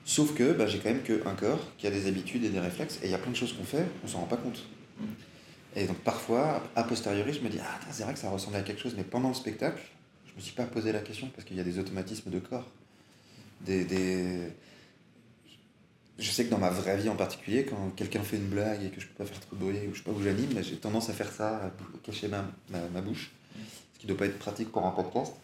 Sauf 0.05 0.35
que 0.35 0.53
bah, 0.53 0.67
j'ai 0.67 0.79
quand 0.79 0.91
même 0.91 1.03
qu'un 1.03 1.35
corps 1.35 1.61
qui 1.79 1.87
a 1.87 1.91
des 1.91 2.07
habitudes 2.07 2.45
et 2.45 2.49
des 2.49 2.61
réflexes. 2.61 2.99
Et 3.03 3.07
il 3.07 3.11
y 3.11 3.15
a 3.15 3.19
plein 3.19 3.31
de 3.31 3.37
choses 3.37 3.53
qu'on 3.53 3.65
fait, 3.65 3.87
on 4.05 4.09
s'en 4.09 4.21
rend 4.21 4.27
pas 4.27 4.37
compte. 4.37 4.65
Et 5.77 5.87
donc 5.87 5.99
parfois, 5.99 6.63
a 6.75 6.83
posteriori, 6.83 7.33
je 7.33 7.41
me 7.41 7.49
dis, 7.49 7.59
ah, 7.63 7.79
c'est 7.91 8.03
vrai 8.03 8.13
que 8.13 8.19
ça 8.19 8.31
ressemble 8.31 8.57
à 8.57 8.63
quelque 8.63 8.81
chose, 8.81 8.95
mais 8.97 9.05
pendant 9.05 9.29
le 9.29 9.35
spectacle, 9.35 9.81
je 10.27 10.33
me 10.35 10.41
suis 10.41 10.55
pas 10.55 10.65
posé 10.65 10.93
la 10.93 11.01
question 11.01 11.29
parce 11.35 11.45
qu'il 11.45 11.57
y 11.57 11.61
a 11.61 11.65
des 11.65 11.79
automatismes 11.79 12.31
de 12.31 12.39
corps. 12.39 12.69
Des, 13.61 13.85
des... 13.85 14.49
Je 16.19 16.31
sais 16.31 16.45
que 16.45 16.51
dans 16.51 16.59
ma 16.59 16.71
vraie 16.71 16.97
vie 16.97 17.09
en 17.09 17.17
particulier, 17.17 17.65
quand 17.65 17.91
quelqu'un 17.95 18.23
fait 18.23 18.37
une 18.37 18.49
blague 18.49 18.83
et 18.85 18.91
que 18.91 19.01
je 19.01 19.07
peux 19.07 19.25
pas 19.25 19.27
faire 19.27 19.41
trop 19.41 19.57
de 19.57 19.61
bruit 19.61 19.87
ou 19.89 19.95
je 19.95 19.99
sais 19.99 20.05
pas 20.05 20.11
où 20.11 20.23
j'anime, 20.23 20.51
j'ai 20.63 20.77
tendance 20.77 21.09
à 21.09 21.13
faire 21.13 21.31
ça, 21.31 21.57
à 21.67 21.71
cacher 22.03 22.29
ma, 22.29 22.45
ma, 22.71 23.01
bouche, 23.01 23.31
ce 23.95 24.01
qui 24.01 24.07
doit 24.07 24.17
pas 24.17 24.27
être 24.27 24.39
pratique 24.39 24.71
pour 24.71 24.85
un 24.87 24.91
podcast. 24.91 25.35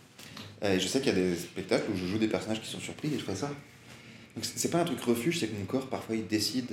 Et 0.63 0.81
je 0.81 0.89
sais 0.89 1.01
qu'il 1.01 1.09
y 1.09 1.17
a 1.17 1.21
des 1.21 1.37
spectacles 1.37 1.91
où 1.93 1.97
je 1.97 2.07
joue 2.07 2.19
des 2.19 2.29
personnages 2.29 2.61
qui 2.61 2.69
sont 2.69 2.81
surpris 2.81 3.15
et 3.15 3.19
je 3.19 3.25
fais 3.25 3.37
ça. 3.37 3.51
Donc 4.37 4.45
c'est 4.45 4.71
pas 4.71 4.81
un 4.81 4.85
truc 4.85 5.01
refuge, 5.01 5.41
c'est 5.41 5.49
que 5.49 5.57
mon 5.57 5.65
corps 5.65 5.89
parfois 5.89 6.15
il 6.15 6.27
décide 6.27 6.71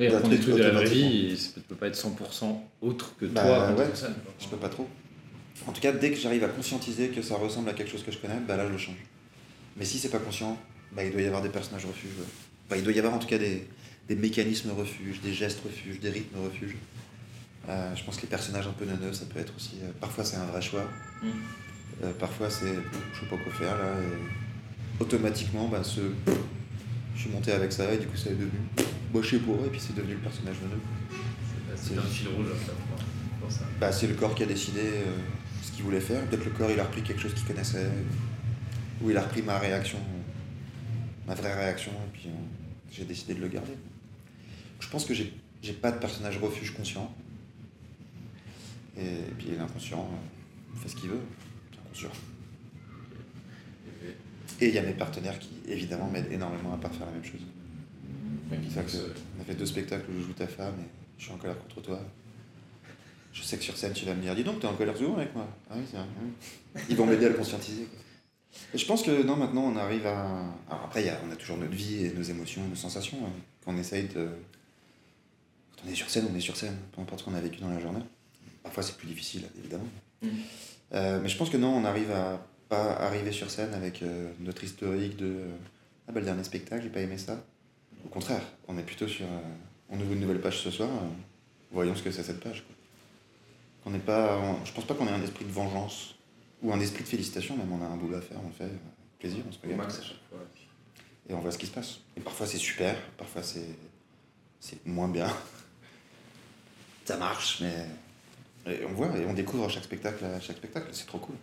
apprendre 0.00 0.28
des 0.28 0.40
trucs 0.40 0.54
de 0.54 0.62
la 0.62 0.84
vie, 0.84 1.36
ça 1.36 1.60
peut 1.68 1.74
pas 1.74 1.88
être 1.88 1.96
100% 1.96 2.56
autre 2.80 3.14
que 3.18 3.26
bah, 3.26 3.42
toi. 3.42 3.72
Ouais, 3.74 3.90
je 4.38 4.46
peux 4.48 4.56
pas 4.56 4.68
trop. 4.68 4.88
En 5.66 5.72
tout 5.72 5.80
cas, 5.80 5.92
dès 5.92 6.10
que 6.10 6.16
j'arrive 6.16 6.44
à 6.44 6.48
conscientiser 6.48 7.08
que 7.08 7.22
ça 7.22 7.36
ressemble 7.36 7.68
à 7.68 7.72
quelque 7.72 7.90
chose 7.90 8.02
que 8.02 8.10
je 8.10 8.18
connais, 8.18 8.38
bah 8.46 8.56
là 8.56 8.66
je 8.66 8.72
le 8.72 8.78
change. 8.78 8.96
Mais 9.76 9.84
si 9.84 9.98
c'est 9.98 10.08
pas 10.08 10.18
conscient, 10.18 10.58
bah, 10.92 11.04
il 11.04 11.12
doit 11.12 11.22
y 11.22 11.26
avoir 11.26 11.42
des 11.42 11.48
personnages 11.48 11.86
refuges. 11.86 12.10
Bah, 12.68 12.76
il 12.76 12.84
doit 12.84 12.92
y 12.92 12.98
avoir 12.98 13.14
en 13.14 13.18
tout 13.18 13.26
cas 13.26 13.38
des, 13.38 13.66
des 14.08 14.16
mécanismes 14.16 14.70
refuges, 14.70 15.20
des 15.20 15.32
gestes 15.32 15.60
refuges, 15.64 16.00
des 16.00 16.10
rythmes 16.10 16.38
refuges. 16.44 16.76
Euh, 17.68 17.94
je 17.94 18.02
pense 18.04 18.16
que 18.16 18.22
les 18.22 18.28
personnages 18.28 18.66
un 18.66 18.72
peu 18.72 18.84
neuneux, 18.84 19.12
ça 19.12 19.24
peut 19.26 19.38
être 19.38 19.52
aussi. 19.56 19.76
Euh, 19.82 19.90
parfois 20.00 20.24
c'est 20.24 20.36
un 20.36 20.46
vrai 20.46 20.62
choix. 20.62 20.84
Mm. 21.22 21.28
Euh, 22.04 22.12
parfois 22.18 22.50
c'est. 22.50 22.74
Je 23.14 23.20
sais 23.20 23.26
pas 23.26 23.36
quoi 23.36 23.52
faire 23.52 23.76
là. 23.76 23.94
automatiquement, 24.98 25.68
bah, 25.68 25.84
ce, 25.84 26.00
je 27.14 27.20
suis 27.20 27.30
monté 27.30 27.52
avec 27.52 27.72
ça 27.72 27.92
et 27.92 27.98
du 27.98 28.06
coup 28.06 28.16
ça 28.16 28.30
est 28.30 28.34
devenu 28.34 28.58
moché 29.12 29.38
pour 29.38 29.56
eux 29.56 29.66
et 29.66 29.70
puis 29.70 29.80
c'est 29.80 29.94
devenu 29.94 30.14
le 30.14 30.20
personnage 30.20 30.56
de 30.56 31.76
C'est 31.76 31.98
un 31.98 32.02
fil 32.02 32.28
rouge 32.28 32.46
pour 33.40 33.50
ça. 33.50 33.64
Bah, 33.80 33.92
c'est 33.92 34.06
le 34.06 34.14
corps 34.14 34.34
qui 34.34 34.42
a 34.42 34.46
décidé 34.46 34.80
euh, 34.80 35.16
ce 35.62 35.72
qu'il 35.72 35.84
voulait 35.84 36.00
faire. 36.00 36.24
Peut-être 36.26 36.44
le 36.44 36.50
corps 36.52 36.70
il 36.70 36.80
a 36.80 36.84
repris 36.84 37.02
quelque 37.02 37.20
chose 37.20 37.34
qu'il 37.34 37.44
connaissait 37.44 37.88
ou 39.02 39.10
il 39.10 39.16
a 39.16 39.22
repris 39.22 39.42
ma 39.42 39.58
réaction, 39.58 39.98
ma 41.26 41.34
vraie 41.34 41.54
réaction 41.54 41.92
et 41.92 42.18
puis 42.18 42.28
j'ai 42.90 43.04
décidé 43.04 43.34
de 43.34 43.40
le 43.40 43.48
garder. 43.48 43.72
Je 44.80 44.88
pense 44.88 45.04
que 45.04 45.14
j'ai 45.14 45.32
j'ai 45.62 45.72
pas 45.72 45.92
de 45.92 45.98
personnage 45.98 46.38
refuge 46.38 46.74
conscient. 46.74 47.14
Et, 48.98 49.22
puis 49.38 49.48
l'inconscient 49.56 50.00
euh, 50.00 50.78
fait 50.78 50.88
ce 50.88 50.96
qu'il 50.96 51.10
veut, 51.10 51.20
c'est 51.72 51.80
inconscient. 51.80 52.10
Et 54.62 54.68
il 54.68 54.74
y 54.74 54.78
a 54.78 54.82
mes 54.82 54.92
partenaires 54.92 55.36
qui, 55.40 55.50
évidemment, 55.66 56.08
m'aident 56.08 56.30
énormément 56.30 56.72
à 56.72 56.76
pas 56.76 56.88
faire 56.88 57.06
la 57.06 57.12
même 57.12 57.24
chose. 57.24 57.40
on 58.48 59.40
a 59.40 59.44
fait 59.44 59.54
deux 59.56 59.66
spectacles 59.66 60.08
où 60.08 60.20
je 60.20 60.26
joue 60.26 60.32
ta 60.34 60.46
femme 60.46 60.74
et 60.78 60.88
je 61.18 61.24
suis 61.24 61.32
en 61.32 61.36
colère 61.36 61.58
contre 61.58 61.82
toi. 61.82 62.00
Je 63.32 63.42
sais 63.42 63.56
que 63.56 63.64
sur 63.64 63.76
scène, 63.76 63.92
tu 63.92 64.04
vas 64.04 64.14
me 64.14 64.22
dire, 64.22 64.36
dis 64.36 64.44
donc, 64.44 64.60
t'es 64.60 64.68
en 64.68 64.74
colère 64.74 64.96
souvent 64.96 65.16
avec 65.16 65.34
moi. 65.34 65.48
Ah 65.68 65.74
oui, 65.76 65.82
c'est 65.90 65.96
vrai. 65.96 66.06
Ils 66.88 66.96
vont 66.96 67.06
m'aider 67.06 67.26
à 67.26 67.30
le 67.30 67.34
conscientiser. 67.34 67.88
Et 68.72 68.78
je 68.78 68.86
pense 68.86 69.02
que 69.02 69.24
non, 69.24 69.34
maintenant, 69.34 69.64
on 69.64 69.74
arrive 69.74 70.06
à. 70.06 70.28
Alors 70.70 70.84
après, 70.84 71.02
y 71.02 71.08
a, 71.08 71.18
on 71.26 71.32
a 71.32 71.36
toujours 71.36 71.56
notre 71.56 71.72
vie 71.72 72.06
et 72.06 72.12
nos 72.12 72.22
émotions, 72.22 72.62
nos 72.68 72.76
sensations. 72.76 73.18
Hein, 73.26 73.32
qu'on 73.64 73.76
essaye 73.78 74.04
de. 74.04 74.28
Quand 75.74 75.88
on 75.88 75.90
est 75.90 75.96
sur 75.96 76.08
scène, 76.08 76.28
on 76.32 76.36
est 76.36 76.40
sur 76.40 76.56
scène, 76.56 76.76
peu 76.94 77.00
importe 77.00 77.18
ce 77.20 77.24
qu'on 77.24 77.34
a 77.34 77.40
vécu 77.40 77.60
dans 77.60 77.70
la 77.70 77.80
journée. 77.80 78.02
Parfois, 78.62 78.84
c'est 78.84 78.96
plus 78.96 79.08
difficile, 79.08 79.42
évidemment. 79.58 79.88
Mm. 80.22 80.28
Euh, 80.94 81.20
mais 81.20 81.28
je 81.28 81.36
pense 81.36 81.50
que 81.50 81.56
non, 81.56 81.74
on 81.74 81.84
arrive 81.84 82.12
à 82.12 82.46
pas 82.72 82.92
arriver 83.04 83.32
sur 83.32 83.50
scène 83.50 83.74
avec 83.74 84.02
euh, 84.02 84.32
notre 84.40 84.64
historique 84.64 85.18
de 85.18 85.26
euh, 85.26 85.50
Ah, 86.08 86.12
bah 86.12 86.20
le 86.20 86.24
dernier 86.24 86.42
spectacle, 86.42 86.82
j'ai 86.82 86.88
pas 86.88 87.00
aimé 87.00 87.18
ça. 87.18 87.44
Au 88.02 88.08
contraire, 88.08 88.40
on 88.66 88.78
est 88.78 88.82
plutôt 88.82 89.06
sur 89.06 89.26
On 89.90 90.00
ouvre 90.00 90.14
une 90.14 90.20
nouvelle 90.20 90.40
page 90.40 90.58
ce 90.62 90.70
soir, 90.70 90.88
voyons 91.70 91.94
ce 91.94 92.02
que 92.02 92.10
c'est 92.10 92.22
cette 92.22 92.40
page. 92.40 92.64
On 93.84 93.90
n'est 93.90 93.98
pas, 93.98 94.40
je 94.64 94.72
pense 94.72 94.86
pas 94.86 94.94
qu'on 94.94 95.06
ait 95.06 95.12
un 95.12 95.20
esprit 95.20 95.44
de 95.44 95.50
vengeance 95.50 96.14
ou 96.62 96.72
un 96.72 96.80
esprit 96.80 97.02
de 97.02 97.08
félicitation, 97.08 97.58
même 97.58 97.70
on 97.70 97.82
a 97.82 97.86
un 97.86 97.96
boulot 97.96 98.16
à 98.16 98.22
faire, 98.22 98.38
on 98.42 98.46
le 98.46 98.54
fait, 98.54 98.74
plaisir, 99.18 99.44
on 99.46 99.52
se 99.52 99.58
regarde. 99.62 99.92
Et 101.28 101.34
on 101.34 101.40
voit 101.40 101.50
ce 101.50 101.58
qui 101.58 101.66
se 101.66 101.72
passe. 101.72 101.98
Et 102.16 102.20
parfois 102.20 102.46
c'est 102.46 102.56
super, 102.56 102.96
parfois 103.18 103.42
c'est, 103.42 103.68
c'est 104.60 104.86
moins 104.86 105.08
bien. 105.08 105.28
Ça 107.04 107.18
marche, 107.18 107.60
mais 107.60 108.74
on 108.88 108.94
voit 108.94 109.14
et 109.18 109.26
on 109.26 109.34
découvre 109.34 109.68
chaque 109.68 109.84
spectacle, 109.84 110.24
chaque 110.40 110.56
spectacle, 110.56 110.88
c'est 110.92 111.06
trop 111.06 111.18
cool. 111.18 111.36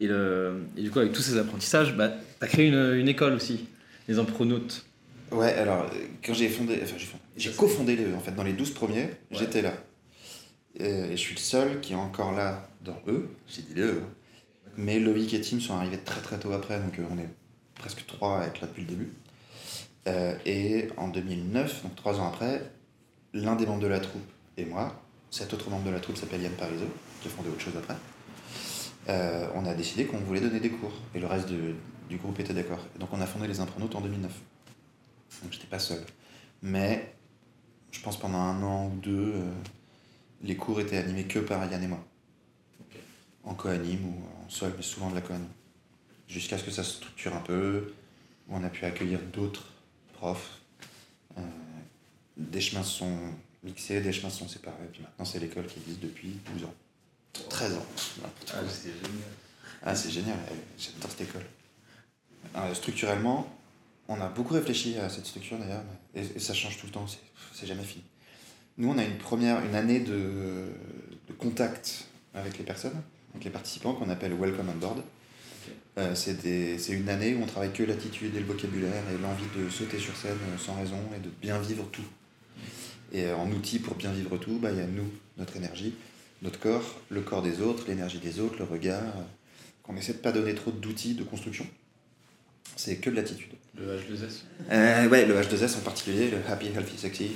Et, 0.00 0.06
le, 0.06 0.64
et, 0.76 0.82
du 0.82 0.90
coup, 0.90 0.98
avec 0.98 1.12
tous 1.12 1.22
ces 1.22 1.38
apprentissages, 1.38 1.96
bah, 1.96 2.08
tu 2.08 2.44
as 2.44 2.48
créé 2.48 2.66
une, 2.66 2.94
une, 2.94 3.08
école 3.08 3.34
aussi, 3.34 3.66
les 4.08 4.18
impronautes. 4.18 4.84
Ouais, 5.30 5.52
alors, 5.54 5.88
quand 6.24 6.34
j'ai 6.34 6.48
fondé, 6.48 6.80
enfin, 6.82 6.96
j'ai 7.36 7.50
cofondé 7.52 7.96
les, 7.96 8.12
en 8.12 8.20
fait, 8.20 8.32
dans 8.32 8.42
les 8.42 8.52
12 8.52 8.72
premiers, 8.72 9.10
j'étais 9.30 9.62
là. 9.62 9.72
Et, 10.78 11.10
je 11.12 11.16
suis 11.16 11.34
le 11.34 11.40
seul 11.40 11.80
qui 11.80 11.92
est 11.92 11.96
encore 11.96 12.32
là 12.32 12.68
dans 12.84 13.00
eux, 13.08 13.28
j'ai 13.48 13.62
dit 13.62 13.74
les 13.74 13.82
eux. 13.82 14.02
Mais 14.76 14.98
Loïc 14.98 15.34
et 15.34 15.40
Tim 15.40 15.60
sont 15.60 15.74
arrivés 15.74 15.98
très 15.98 16.20
très 16.20 16.38
tôt 16.38 16.52
après, 16.52 16.78
donc 16.80 16.98
euh, 16.98 17.02
on 17.10 17.18
est 17.18 17.28
presque 17.74 18.06
trois 18.06 18.40
à 18.40 18.46
être 18.46 18.60
là 18.60 18.66
depuis 18.66 18.82
le 18.82 18.88
début. 18.88 19.12
Euh, 20.08 20.34
et 20.46 20.88
en 20.96 21.08
2009, 21.08 21.82
donc 21.82 21.94
trois 21.94 22.18
ans 22.18 22.28
après, 22.28 22.62
l'un 23.34 23.54
des 23.54 23.66
membres 23.66 23.82
de 23.82 23.86
la 23.86 24.00
troupe 24.00 24.22
et 24.56 24.64
moi, 24.64 25.02
cet 25.30 25.52
autre 25.52 25.70
membre 25.70 25.84
de 25.84 25.90
la 25.90 26.00
troupe 26.00 26.16
s'appelle 26.16 26.42
Yann 26.42 26.52
Parizeau, 26.52 26.88
qui 27.20 27.28
a 27.28 27.30
fondé 27.30 27.48
autre 27.48 27.60
chose 27.60 27.76
après, 27.76 27.94
euh, 29.08 29.48
on 29.54 29.64
a 29.66 29.74
décidé 29.74 30.06
qu'on 30.06 30.18
voulait 30.18 30.40
donner 30.40 30.60
des 30.60 30.70
cours. 30.70 30.92
Et 31.14 31.20
le 31.20 31.26
reste 31.26 31.48
du 31.48 32.16
groupe 32.16 32.38
était 32.40 32.54
d'accord. 32.54 32.86
Donc 32.98 33.10
on 33.12 33.20
a 33.20 33.26
fondé 33.26 33.48
les 33.48 33.60
impronautes 33.60 33.94
en 33.94 34.00
2009. 34.00 34.32
Donc 35.42 35.52
j'étais 35.52 35.66
pas 35.66 35.78
seul. 35.78 36.02
Mais 36.62 37.14
je 37.90 38.00
pense 38.00 38.18
pendant 38.18 38.38
un 38.38 38.62
an 38.62 38.86
ou 38.86 38.96
deux, 39.00 39.34
les 40.42 40.56
cours 40.56 40.80
étaient 40.80 40.98
animés 40.98 41.24
que 41.24 41.38
par 41.38 41.70
Yann 41.70 41.82
et 41.82 41.88
moi. 41.88 42.04
En 43.44 43.54
co-anime 43.54 44.04
ou 44.06 44.44
en 44.44 44.48
sol, 44.48 44.72
mais 44.76 44.82
souvent 44.82 45.10
de 45.10 45.16
la 45.16 45.20
co-anime. 45.20 45.48
Jusqu'à 46.28 46.58
ce 46.58 46.64
que 46.64 46.70
ça 46.70 46.84
se 46.84 46.96
structure 46.96 47.34
un 47.34 47.40
peu, 47.40 47.92
où 48.48 48.56
on 48.56 48.62
a 48.62 48.68
pu 48.68 48.84
accueillir 48.84 49.20
d'autres 49.32 49.66
profs. 50.14 50.60
Euh, 51.38 51.42
des 52.36 52.60
chemins 52.60 52.82
sont 52.82 53.18
mixés, 53.62 54.00
des 54.00 54.12
chemins 54.12 54.30
sont 54.30 54.48
séparés. 54.48 54.88
Puis 54.92 55.02
maintenant, 55.02 55.24
c'est 55.24 55.38
l'école 55.38 55.66
qui 55.66 55.78
existe 55.80 56.00
depuis 56.00 56.38
12 56.54 56.64
ans. 56.64 56.74
13 57.48 57.74
ans. 57.74 57.86
Ah, 58.24 58.58
c'est 58.68 58.90
génial. 58.90 59.30
Ah, 59.82 59.94
c'est 59.94 60.10
génial. 60.10 60.38
J'adore 60.78 61.10
cette 61.10 61.22
école. 61.22 61.44
Euh, 62.56 62.74
structurellement, 62.74 63.48
on 64.08 64.20
a 64.20 64.28
beaucoup 64.28 64.54
réfléchi 64.54 64.98
à 64.98 65.08
cette 65.08 65.26
structure 65.26 65.58
d'ailleurs, 65.58 65.82
et, 66.14 66.38
ça 66.38 66.54
change 66.54 66.78
tout 66.78 66.86
le 66.86 66.92
temps, 66.92 67.06
c'est 67.54 67.66
jamais 67.66 67.84
fini. 67.84 68.04
Nous, 68.78 68.90
on 68.90 68.98
a 68.98 69.04
une 69.04 69.18
première, 69.18 69.64
une 69.64 69.74
année 69.74 70.00
de, 70.00 70.72
de 71.28 71.32
contact 71.38 72.06
avec 72.34 72.58
les 72.58 72.64
personnes, 72.64 73.00
avec 73.32 73.44
les 73.44 73.50
participants, 73.50 73.94
qu'on 73.94 74.10
appelle 74.10 74.34
Welcome 74.34 74.70
on 74.70 74.78
Board. 74.78 75.02
Euh, 75.98 76.14
c'est 76.14 76.92
une 76.92 77.08
année 77.08 77.34
où 77.34 77.42
on 77.42 77.46
travaille 77.46 77.72
que 77.72 77.82
l'attitude 77.82 78.34
et 78.34 78.40
le 78.40 78.46
vocabulaire 78.46 79.02
et 79.14 79.20
l'envie 79.20 79.44
de 79.56 79.68
sauter 79.68 79.98
sur 79.98 80.16
scène 80.16 80.38
sans 80.58 80.74
raison 80.74 80.98
et 81.14 81.20
de 81.20 81.28
bien 81.40 81.58
vivre 81.58 81.86
tout. 81.92 82.04
Et 83.12 83.30
en 83.30 83.50
outil 83.50 83.78
pour 83.78 83.94
bien 83.94 84.10
vivre 84.10 84.38
tout, 84.38 84.58
bah, 84.58 84.70
il 84.72 84.78
y 84.78 84.80
a 84.80 84.86
nous, 84.86 85.10
notre 85.36 85.56
énergie, 85.56 85.94
notre 86.42 86.58
corps, 86.58 87.00
le 87.10 87.20
corps 87.20 87.42
des 87.42 87.60
autres, 87.60 87.84
l'énergie 87.88 88.18
des 88.18 88.40
autres, 88.40 88.56
le 88.58 88.64
regard, 88.64 89.14
qu'on 89.82 89.96
essaie 89.96 90.12
de 90.12 90.18
pas 90.18 90.32
donner 90.32 90.54
trop 90.54 90.70
d'outils 90.70 91.14
de 91.14 91.24
construction. 91.24 91.66
C'est 92.76 92.96
que 92.96 93.10
de 93.10 93.16
l'attitude. 93.16 93.52
Le 93.76 93.96
H2S 93.96 94.42
euh, 94.70 95.08
Ouais, 95.08 95.26
le 95.26 95.40
H2S 95.40 95.78
en 95.78 95.80
particulier, 95.80 96.30
le 96.30 96.38
Happy, 96.48 96.66
Healthy, 96.68 96.98
Sexy. 96.98 97.30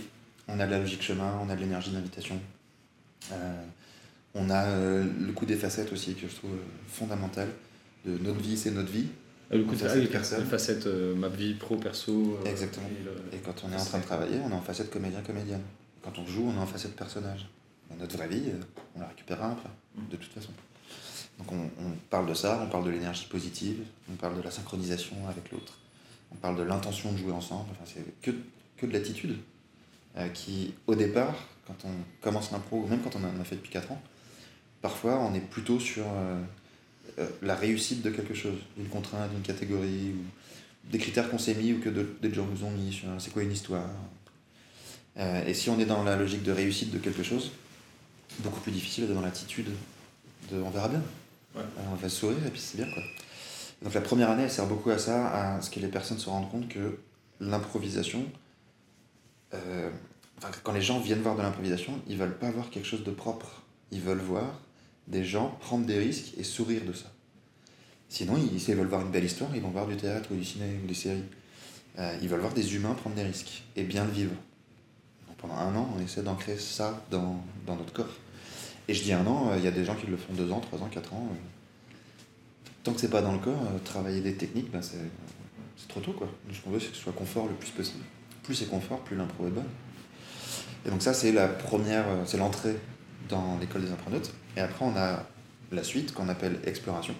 On 0.48 0.60
a 0.60 0.66
de 0.66 0.70
la 0.70 0.78
logique 0.78 1.02
chemin, 1.02 1.38
on 1.42 1.48
a 1.50 1.56
de 1.56 1.60
l'énergie 1.60 1.90
d'invitation. 1.90 2.38
Euh, 3.32 3.62
on 4.34 4.50
a 4.50 4.66
euh, 4.66 5.04
le 5.20 5.32
coup 5.32 5.46
des 5.46 5.56
facettes 5.56 5.92
aussi, 5.92 6.14
que 6.14 6.28
je 6.28 6.34
trouve 6.34 6.52
euh, 6.52 6.88
fondamental. 6.88 7.48
De 8.04 8.16
notre 8.18 8.40
vie, 8.40 8.56
c'est 8.56 8.70
notre 8.70 8.90
vie. 8.90 9.06
le 9.50 9.64
coup 9.64 9.74
des 9.74 10.06
facettes, 10.06 10.44
facette, 10.44 10.86
ma 10.86 11.28
vie 11.28 11.54
pro, 11.54 11.76
perso. 11.76 12.38
Exactement. 12.44 12.86
Et, 13.32 13.38
quand 13.38 13.64
on 13.64 13.72
est 13.72 13.80
en 13.80 13.84
train 13.84 13.98
de 13.98 14.04
travailler, 14.04 14.38
on 14.44 14.50
est 14.50 14.54
en 14.54 14.60
facette 14.60 14.90
comédien-comédienne. 14.90 15.62
Quand 16.02 16.18
on 16.18 16.26
joue, 16.26 16.48
on 16.48 16.56
est 16.56 16.62
en 16.62 16.66
facette 16.66 16.94
personnage. 16.94 17.48
Notre 17.98 18.16
vraie 18.16 18.28
vie, 18.28 18.42
on 18.94 19.00
la 19.00 19.08
récupérera 19.08 19.52
après, 19.52 19.70
de 20.10 20.16
toute 20.16 20.32
façon. 20.32 20.50
Donc 21.38 21.52
on, 21.52 21.70
on, 21.84 21.90
parle 22.10 22.28
de 22.28 22.34
ça, 22.34 22.60
on 22.62 22.70
parle 22.70 22.84
de 22.84 22.90
l'énergie 22.90 23.26
positive, 23.26 23.82
on 24.10 24.14
parle 24.16 24.36
de 24.36 24.42
la 24.42 24.50
synchronisation 24.50 25.16
avec 25.28 25.50
l'autre, 25.52 25.78
on 26.32 26.36
parle 26.36 26.56
de 26.56 26.62
l'intention 26.62 27.12
de 27.12 27.18
jouer 27.18 27.32
ensemble, 27.32 27.68
enfin, 27.72 27.84
c'est 27.84 28.20
que, 28.22 28.30
que 28.76 28.86
de 28.86 28.92
l'attitude. 28.92 29.36
Euh, 30.18 30.28
qui, 30.28 30.72
au 30.86 30.94
départ, 30.94 31.34
quand 31.66 31.76
on 31.84 31.90
commence 32.22 32.50
l'impro, 32.50 32.78
ou 32.78 32.86
même 32.86 33.00
quand 33.02 33.16
on 33.16 33.24
en 33.24 33.38
a 33.38 33.44
fait 33.44 33.56
depuis 33.56 33.70
4 33.70 33.92
ans, 33.92 34.00
parfois 34.80 35.18
on 35.18 35.34
est 35.34 35.40
plutôt 35.40 35.78
sur 35.78 36.04
euh, 36.06 36.40
euh, 37.18 37.28
la 37.42 37.54
réussite 37.54 38.00
de 38.00 38.08
quelque 38.08 38.32
chose, 38.32 38.56
d'une 38.78 38.88
contrainte, 38.88 39.30
d'une 39.30 39.42
catégorie, 39.42 40.14
ou 40.14 40.90
des 40.90 40.96
critères 40.96 41.28
qu'on 41.28 41.38
s'est 41.38 41.54
mis 41.54 41.74
ou 41.74 41.80
que 41.80 41.90
des 41.90 42.32
gens 42.32 42.46
nous 42.46 42.64
ont 42.64 42.70
mis 42.70 42.94
sur 42.94 43.08
c'est 43.18 43.32
quoi 43.32 43.42
une 43.42 43.52
histoire? 43.52 43.88
et 45.46 45.54
si 45.54 45.70
on 45.70 45.80
est 45.80 45.86
dans 45.86 46.04
la 46.04 46.14
logique 46.14 46.42
de 46.42 46.52
réussite 46.52 46.90
de 46.90 46.98
quelque 46.98 47.22
chose, 47.22 47.50
beaucoup 48.40 48.60
plus 48.60 48.72
difficile 48.72 49.12
dans 49.12 49.20
l'attitude 49.20 49.68
de 50.50 50.60
on 50.60 50.70
verra 50.70 50.88
bien. 50.88 51.02
on 51.54 51.94
va 51.94 52.08
sourire 52.08 52.46
et 52.46 52.50
puis 52.50 52.60
c'est 52.60 52.76
bien 52.76 52.90
quoi. 52.92 53.02
Donc 53.82 53.94
la 53.94 54.00
première 54.00 54.30
année, 54.30 54.44
elle 54.44 54.50
sert 54.50 54.66
beaucoup 54.66 54.90
à 54.90 54.98
ça, 54.98 55.28
à 55.28 55.60
ce 55.60 55.70
que 55.70 55.80
les 55.80 55.88
personnes 55.88 56.18
se 56.18 56.30
rendent 56.30 56.50
compte 56.50 56.68
que 56.68 56.98
l'improvisation, 57.40 58.24
euh, 59.54 59.90
quand 60.62 60.72
les 60.72 60.80
gens 60.80 60.98
viennent 60.98 61.20
voir 61.20 61.36
de 61.36 61.42
l'improvisation, 61.42 62.00
ils 62.08 62.16
veulent 62.16 62.38
pas 62.38 62.50
voir 62.50 62.70
quelque 62.70 62.86
chose 62.86 63.04
de 63.04 63.10
propre. 63.10 63.62
Ils 63.90 64.00
veulent 64.00 64.18
voir 64.18 64.60
des 65.08 65.24
gens 65.24 65.50
prendre 65.60 65.86
des 65.86 65.98
risques 65.98 66.32
et 66.36 66.42
sourire 66.42 66.84
de 66.84 66.92
ça. 66.92 67.06
Sinon, 68.08 68.36
ils, 68.36 68.60
s'ils 68.60 68.74
veulent 68.74 68.86
voir 68.86 69.02
une 69.02 69.10
belle 69.10 69.24
histoire, 69.24 69.50
ils 69.54 69.62
vont 69.62 69.70
voir 69.70 69.86
du 69.86 69.96
théâtre 69.96 70.30
ou 70.32 70.36
du 70.36 70.44
cinéma 70.44 70.72
ou 70.82 70.86
des 70.86 70.94
séries. 70.94 71.24
Euh, 71.98 72.16
ils 72.22 72.28
veulent 72.28 72.40
voir 72.40 72.54
des 72.54 72.74
humains 72.74 72.94
prendre 72.94 73.16
des 73.16 73.22
risques 73.22 73.62
et 73.74 73.82
bien 73.82 74.04
le 74.04 74.10
vivre. 74.10 74.34
Pendant 75.38 75.54
un 75.54 75.74
an, 75.76 75.88
on 75.96 76.02
essaie 76.02 76.22
d'ancrer 76.22 76.58
ça 76.58 77.02
dans, 77.10 77.42
dans, 77.66 77.76
notre 77.76 77.92
corps. 77.92 78.14
Et 78.88 78.94
je 78.94 79.02
dis 79.02 79.12
un 79.12 79.26
an, 79.26 79.50
euh, 79.50 79.56
il 79.58 79.64
y 79.64 79.68
a 79.68 79.70
des 79.70 79.84
gens 79.84 79.94
qui 79.94 80.06
le 80.06 80.16
font 80.16 80.32
deux 80.32 80.50
ans, 80.50 80.60
trois 80.60 80.80
ans, 80.80 80.88
quatre 80.90 81.12
ans. 81.12 81.28
tant 82.82 82.92
que 82.92 83.00
c'est 83.00 83.10
pas 83.10 83.22
dans 83.22 83.32
le 83.32 83.38
corps, 83.38 83.60
travailler 83.84 84.20
des 84.20 84.34
techniques, 84.34 84.70
ben 84.70 84.82
c'est, 84.82 84.98
trop 85.88 86.00
tôt. 86.00 86.12
Quoi. 86.12 86.28
Ce 86.52 86.60
qu'on 86.60 86.70
veut, 86.70 86.80
c'est 86.80 86.90
que 86.90 86.96
ce 86.96 87.02
soit 87.02 87.12
confort 87.12 87.46
le 87.46 87.54
plus 87.54 87.70
possible 87.70 88.04
plus 88.46 88.54
c'est 88.54 88.70
confort, 88.70 89.00
plus 89.00 89.16
l'impro 89.16 89.46
est 89.46 89.50
bonne. 89.50 89.68
Et 90.86 90.90
donc 90.90 91.02
ça, 91.02 91.12
c'est 91.12 91.32
la 91.32 91.48
première, 91.48 92.08
euh, 92.08 92.22
c'est 92.24 92.38
l'entrée 92.38 92.76
dans 93.28 93.58
l'école 93.58 93.82
des 93.82 93.90
impronautes. 93.90 94.32
Et 94.56 94.60
après, 94.60 94.84
on 94.84 94.96
a 94.96 95.24
la 95.72 95.82
suite 95.82 96.14
qu'on 96.14 96.28
appelle 96.28 96.60
exploration, 96.64 97.14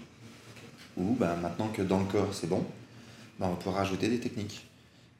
où 0.97 1.17
ben, 1.19 1.35
maintenant 1.37 1.69
que 1.69 1.83
dans 1.83 1.99
le 1.99 2.05
corps 2.05 2.33
c'est 2.33 2.49
bon, 2.49 2.65
ben, 3.41 3.47
on 3.47 3.51
va 3.51 3.57
pouvoir 3.57 3.77
rajouter 3.77 4.09
des 4.09 4.21
techniques. 4.21 4.66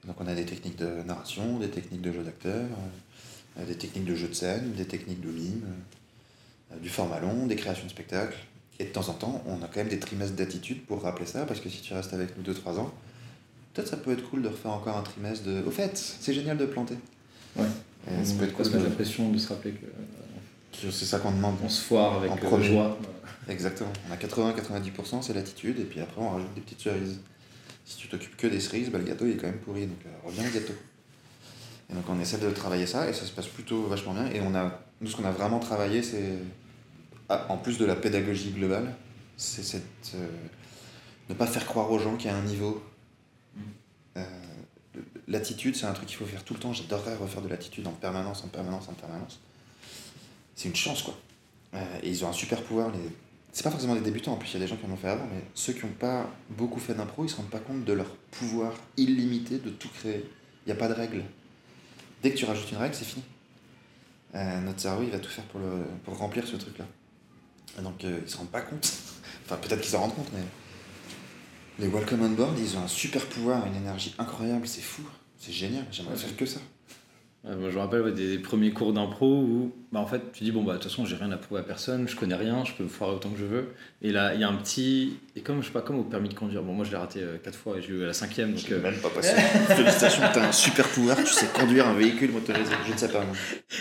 Donc 0.07 0.17
on 0.21 0.27
a 0.27 0.35
des 0.35 0.45
techniques 0.45 0.77
de 0.77 1.03
narration, 1.07 1.59
des 1.59 1.69
techniques 1.69 2.03
de 2.03 2.13
jeu 2.13 2.23
d'acteur, 2.23 2.67
euh, 3.59 3.65
des 3.65 3.75
techniques 3.75 4.05
de 4.05 4.15
jeu 4.15 4.29
de 4.29 4.35
scène, 4.35 4.73
des 4.73 4.85
techniques 4.85 5.21
de 5.21 5.31
mime, 5.31 5.65
euh, 6.73 6.79
du 6.79 6.89
format 6.89 7.21
long, 7.21 7.47
des 7.47 7.57
créations 7.57 7.85
de 7.85 7.91
spectacles. 7.91 8.39
Et 8.79 8.85
de 8.85 8.91
temps 8.91 9.09
en 9.09 9.15
temps, 9.15 9.43
on 9.47 9.63
a 9.63 9.69
quand 9.69 9.77
même 9.77 9.89
des 9.89 9.99
trimestres 9.99 10.37
d'attitude 10.37 10.85
pour 10.85 11.03
rappeler 11.03 11.27
ça, 11.27 11.47
parce 11.47 11.61
que 11.61 11.69
si 11.71 11.81
tu 11.81 11.95
restes 11.95 12.13
avec 12.13 12.37
nous 12.37 12.43
2-3 12.43 12.79
ans, 12.79 12.93
peut-être 13.73 13.89
ça 13.89 13.97
peut 13.97 14.13
être 14.13 14.29
cool 14.29 14.43
de 14.43 14.49
refaire 14.49 14.73
encore 14.73 14.97
un 14.97 15.03
trimestre 15.03 15.47
de. 15.47 15.63
Au 15.67 15.71
fait, 15.71 15.97
c'est 15.97 16.35
génial 16.35 16.59
de 16.59 16.67
planter. 16.67 16.97
Ouais. 17.57 17.65
ça 18.23 18.35
peut 18.39 18.45
être 18.45 18.53
cool. 18.53 18.71
de... 18.71 18.79
l'impression 18.79 19.31
de 19.31 19.39
se 19.39 19.49
rappeler 19.49 19.73
que. 19.73 19.87
C'est 20.91 21.07
ça 21.07 21.19
qu'on 21.19 21.33
demande. 21.33 21.57
On 21.65 21.71
se 21.71 21.81
foire 21.81 22.19
avec 22.19 22.31
en 22.31 22.37
euh, 22.37 22.63
joie. 22.63 22.99
Exactement. 23.49 23.93
On 24.11 24.13
a 24.13 24.17
80-90%, 24.17 25.23
c'est 25.23 25.33
l'attitude, 25.33 25.79
et 25.81 25.85
puis 25.85 26.01
après 26.01 26.21
on 26.21 26.31
rajoute 26.31 26.53
des 26.55 26.61
petites 26.61 26.83
cerises. 26.83 27.19
Si 27.87 27.97
tu 27.97 28.09
t'occupes 28.09 28.37
que 28.37 28.49
des 28.49 28.61
cerises, 28.61 28.91
bah, 28.91 28.99
le 28.99 29.05
gâteau 29.05 29.27
il 29.27 29.33
est 29.33 29.37
quand 29.37 29.47
même 29.47 29.61
pourri, 29.61 29.87
donc 29.87 30.05
euh, 30.05 30.11
reviens 30.27 30.47
au 30.47 30.53
gâteau. 30.53 30.75
Et 31.89 31.95
donc 31.95 32.05
on 32.09 32.21
essaie 32.21 32.39
de 32.39 32.51
travailler 32.51 32.87
ça 32.87 33.09
et 33.09 33.13
ça 33.13 33.25
se 33.25 33.33
passe 33.33 33.47
plutôt 33.47 33.85
vachement 33.85 34.13
bien. 34.13 34.27
Et 34.27 34.41
on 34.41 34.55
a, 34.55 34.81
nous, 35.01 35.09
ce 35.09 35.17
qu'on 35.17 35.25
a 35.25 35.31
vraiment 35.31 35.61
travaillé, 35.61 36.03
c'est, 36.03 36.39
ah, 37.29 37.47
en 37.49 37.57
plus 37.57 37.79
de 37.79 37.85
la 37.85 37.97
pédagogie 37.97 38.51
globale, 38.51 38.95
c'est 39.37 39.63
cette, 39.63 40.13
euh, 40.17 40.29
ne 41.29 41.35
pas 41.35 41.47
faire 41.47 41.65
croire 41.65 41.91
aux 41.91 41.99
gens 41.99 42.17
qu'il 42.17 42.31
y 42.31 42.35
a 42.35 42.37
un 42.37 42.43
niveau. 42.43 42.83
Euh, 44.17 44.25
l'attitude, 45.29 45.77
c'est 45.77 45.87
un 45.87 45.93
truc 45.93 46.09
qu'il 46.09 46.17
faut 46.17 46.25
faire 46.25 46.45
tout 46.45 46.55
le 46.55 46.61
temps. 46.61 46.73
J'adorerais 46.73 47.17
refaire 47.17 47.43
de 47.43 47.49
l'attitude 47.49 47.87
en 47.87 47.93
permanence, 47.93 48.43
en 48.45 48.49
permanence, 48.49 48.89
en 48.89 48.95
permanence. 48.95 49.41
C'est 50.57 50.69
une 50.69 50.77
chance, 50.77 51.03
quoi. 51.03 51.15
Euh, 51.75 51.99
et 52.03 52.09
ils 52.09 52.25
ont 52.25 52.29
un 52.29 52.33
super 52.33 52.63
pouvoir. 52.63 52.91
Les... 52.91 52.99
C'est 53.57 53.63
pas 53.63 53.71
forcément 53.71 53.95
des 53.95 54.03
débutants, 54.03 54.35
en 54.35 54.37
plus, 54.37 54.51
il 54.51 54.53
y 54.53 54.57
a 54.57 54.61
des 54.61 54.67
gens 54.67 54.77
qui 54.77 54.85
en 54.85 54.91
ont 54.91 54.99
fait 54.99 55.09
avant, 55.09 55.27
mais 55.33 55.41
ceux 55.55 55.73
qui 55.73 55.87
n'ont 55.87 55.93
pas 55.93 56.29
beaucoup 56.51 56.79
fait 56.79 56.93
d'impro, 56.93 57.25
ils 57.25 57.31
se 57.31 57.37
rendent 57.37 57.49
pas 57.49 57.59
compte 57.59 57.87
de 57.87 57.93
leur 57.95 58.15
pouvoir 58.31 58.75
illimité 58.99 59.57
de 59.57 59.71
tout 59.71 59.89
créer. 59.89 60.31
Il 60.67 60.67
n'y 60.67 60.73
a 60.73 60.75
pas 60.77 60.89
de 60.89 60.93
règle. 60.93 61.25
Dès 62.23 62.33
que 62.33 62.37
tu 62.37 62.45
rajoutes 62.45 62.71
une 62.71 62.77
règle, 62.77 62.95
c'est 62.95 63.07
fini. 63.07 63.25
Euh, 64.35 64.61
notre 64.61 64.81
cerveau, 64.81 65.05
il 65.05 65.11
va 65.11 65.19
tout 65.19 65.31
faire 65.31 65.45
pour, 65.45 65.61
le, 65.61 65.87
pour 66.05 66.19
remplir 66.19 66.47
ce 66.47 66.57
truc-là. 66.57 66.85
Donc, 67.83 68.05
euh, 68.05 68.21
ils 68.23 68.31
se 68.31 68.37
rendent 68.37 68.51
pas 68.51 68.61
compte. 68.61 68.93
enfin, 69.47 69.57
peut-être 69.57 69.81
qu'ils 69.81 69.93
s'en 69.93 70.01
rendent 70.01 70.17
compte, 70.17 70.33
mais. 70.35 70.45
Les 71.79 71.89
Welcome 71.89 72.25
on 72.25 72.31
Board, 72.33 72.59
ils 72.59 72.77
ont 72.77 72.83
un 72.83 72.89
super 72.89 73.25
pouvoir, 73.25 73.67
une 73.67 73.77
énergie 73.77 74.15
incroyable, 74.19 74.69
c'est 74.69 74.83
fou. 74.83 75.01
C'est 75.39 75.53
génial, 75.53 75.87
j'aimerais 75.91 76.17
faire 76.17 76.37
que 76.37 76.45
ça. 76.45 76.61
Moi, 77.47 77.71
je 77.71 77.77
me 77.77 77.81
rappelle 77.81 78.01
ouais, 78.03 78.11
des 78.11 78.39
premiers 78.39 78.73
cours 78.73 78.93
d'impro 78.93 79.27
où 79.41 79.73
bah, 79.93 80.01
en 80.01 80.07
fait 80.07 80.21
tu 80.33 80.43
dis 80.43 80.51
bon 80.51 80.65
bah 80.65 80.73
de 80.73 80.79
toute 80.79 80.91
façon 80.91 81.07
j'ai 81.07 81.15
rien 81.15 81.31
à 81.31 81.37
prouver 81.37 81.61
à 81.61 81.63
personne, 81.63 82.09
je 82.09 82.17
connais 82.17 82.35
rien, 82.35 82.65
je 82.65 82.73
peux 82.73 82.83
me 82.83 82.89
foirer 82.89 83.13
autant 83.15 83.31
que 83.31 83.39
je 83.39 83.45
veux. 83.45 83.69
Et 84.03 84.11
là 84.11 84.35
il 84.35 84.41
y 84.41 84.45
a 84.45 84.49
un 84.49 84.57
petit 84.57 85.13
et 85.37 85.43
comme 85.43 85.61
je 85.63 85.69
sais 85.69 85.73
pas 85.73 85.81
comme 85.83 86.01
au 86.01 86.03
permis 86.03 86.29
de 86.29 86.35
conduire. 86.35 86.65
Bon 86.65 86.73
moi 86.73 86.85
je 86.85 86.91
l'ai 86.91 86.97
raté 86.97 87.21
euh, 87.23 87.37
quatre 87.39 87.55
fois 87.57 87.79
et 87.79 87.83
j'ai 87.83 87.91
eu 87.93 88.05
la 88.05 88.13
cinquième 88.13 88.53
donc. 88.53 88.69
euh, 88.73 88.83
Même 88.83 88.97
pas 88.97 89.11
possible. 89.11 89.39
Félicitations, 89.69 90.23
t'as 90.35 90.49
un 90.49 90.51
super 90.53 90.89
pouvoir, 90.89 91.17
tu 91.19 91.27
sais 91.33 91.47
conduire 91.55 91.87
un 91.87 91.95
véhicule 91.95 92.33
motorisé. 92.33 92.73
Je 92.85 92.93
ne 92.93 92.99
sais 92.99 93.09
pas. 93.13 93.21
moi. 93.25 93.35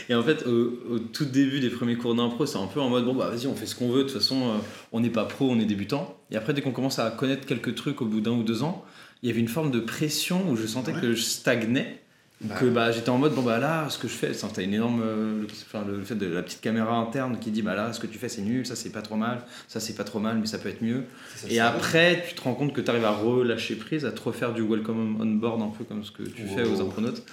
Et 0.09 0.13
en 0.13 0.21
fait, 0.21 0.45
au, 0.45 0.73
au 0.91 0.99
tout 0.99 1.25
début 1.25 1.59
des 1.59 1.71
premiers 1.71 1.95
cours 1.95 2.13
d'impro, 2.13 2.45
c'est 2.45 2.59
un 2.59 2.67
peu 2.67 2.79
en 2.79 2.89
mode 2.89 3.05
bon, 3.05 3.15
bah 3.15 3.29
vas-y, 3.31 3.47
on 3.47 3.55
fait 3.55 3.65
ce 3.65 3.73
qu'on 3.73 3.89
veut, 3.89 4.03
de 4.03 4.09
toute 4.09 4.19
façon, 4.19 4.41
euh, 4.49 4.57
on 4.91 4.99
n'est 4.99 5.09
pas 5.09 5.25
pro, 5.25 5.49
on 5.49 5.59
est 5.59 5.65
débutant. 5.65 6.15
Et 6.29 6.35
après, 6.35 6.53
dès 6.53 6.61
qu'on 6.61 6.71
commence 6.71 6.99
à 6.99 7.09
connaître 7.09 7.47
quelques 7.47 7.73
trucs 7.73 7.99
au 8.03 8.05
bout 8.05 8.21
d'un 8.21 8.31
ou 8.33 8.43
deux 8.43 8.61
ans, 8.61 8.85
il 9.23 9.29
y 9.29 9.31
avait 9.31 9.41
une 9.41 9.47
forme 9.47 9.71
de 9.71 9.79
pression 9.79 10.47
où 10.51 10.55
je 10.55 10.67
sentais 10.67 10.93
Ouais. 10.93 11.01
que 11.01 11.13
je 11.15 11.21
stagnais. 11.23 12.01
Bah 12.41 12.55
que 12.59 12.65
ouais. 12.65 12.71
bah, 12.71 12.91
j'étais 12.91 13.09
en 13.09 13.17
mode 13.17 13.33
bon 13.33 13.43
bah 13.43 13.59
là 13.59 13.89
ce 13.89 13.97
que 13.97 14.09
je 14.09 14.13
fais 14.13 14.33
c'est 14.33 14.45
t'as 14.51 14.61
une 14.61 14.73
énorme 14.73 15.01
euh, 15.01 15.41
le, 15.41 15.47
enfin, 15.47 15.85
le 15.87 16.03
fait 16.03 16.15
de 16.15 16.25
la 16.27 16.43
petite 16.43 16.59
caméra 16.59 16.97
interne 16.97 17.39
qui 17.39 17.49
dit 17.49 17.61
bah 17.61 17.75
là 17.75 17.93
ce 17.93 17.99
que 18.01 18.07
tu 18.07 18.17
fais 18.19 18.27
c'est 18.27 18.41
nul 18.41 18.65
ça 18.67 18.75
c'est 18.75 18.89
pas 18.89 19.01
trop 19.01 19.15
mal 19.15 19.41
ça 19.69 19.79
c'est 19.79 19.93
pas 19.95 20.03
trop 20.03 20.19
mal 20.19 20.37
mais 20.39 20.45
ça 20.45 20.57
peut 20.57 20.67
être 20.67 20.81
mieux 20.81 21.05
ça, 21.33 21.47
et 21.49 21.59
après 21.59 22.25
tu 22.27 22.35
te 22.35 22.41
rends 22.41 22.53
compte 22.53 22.73
que 22.73 22.81
tu 22.81 22.89
arrives 22.91 23.05
à 23.05 23.11
relâcher 23.11 23.75
prise 23.75 24.03
à 24.03 24.11
te 24.11 24.21
refaire 24.21 24.53
du 24.53 24.63
welcome 24.63 25.17
on 25.21 25.25
board 25.25 25.61
un 25.61 25.69
peu 25.69 25.85
comme 25.85 26.03
ce 26.03 26.11
que 26.11 26.23
tu 26.23 26.43
Wow. 26.43 26.55
fais 26.55 26.63
aux 26.65 26.81
impronautes 26.81 27.23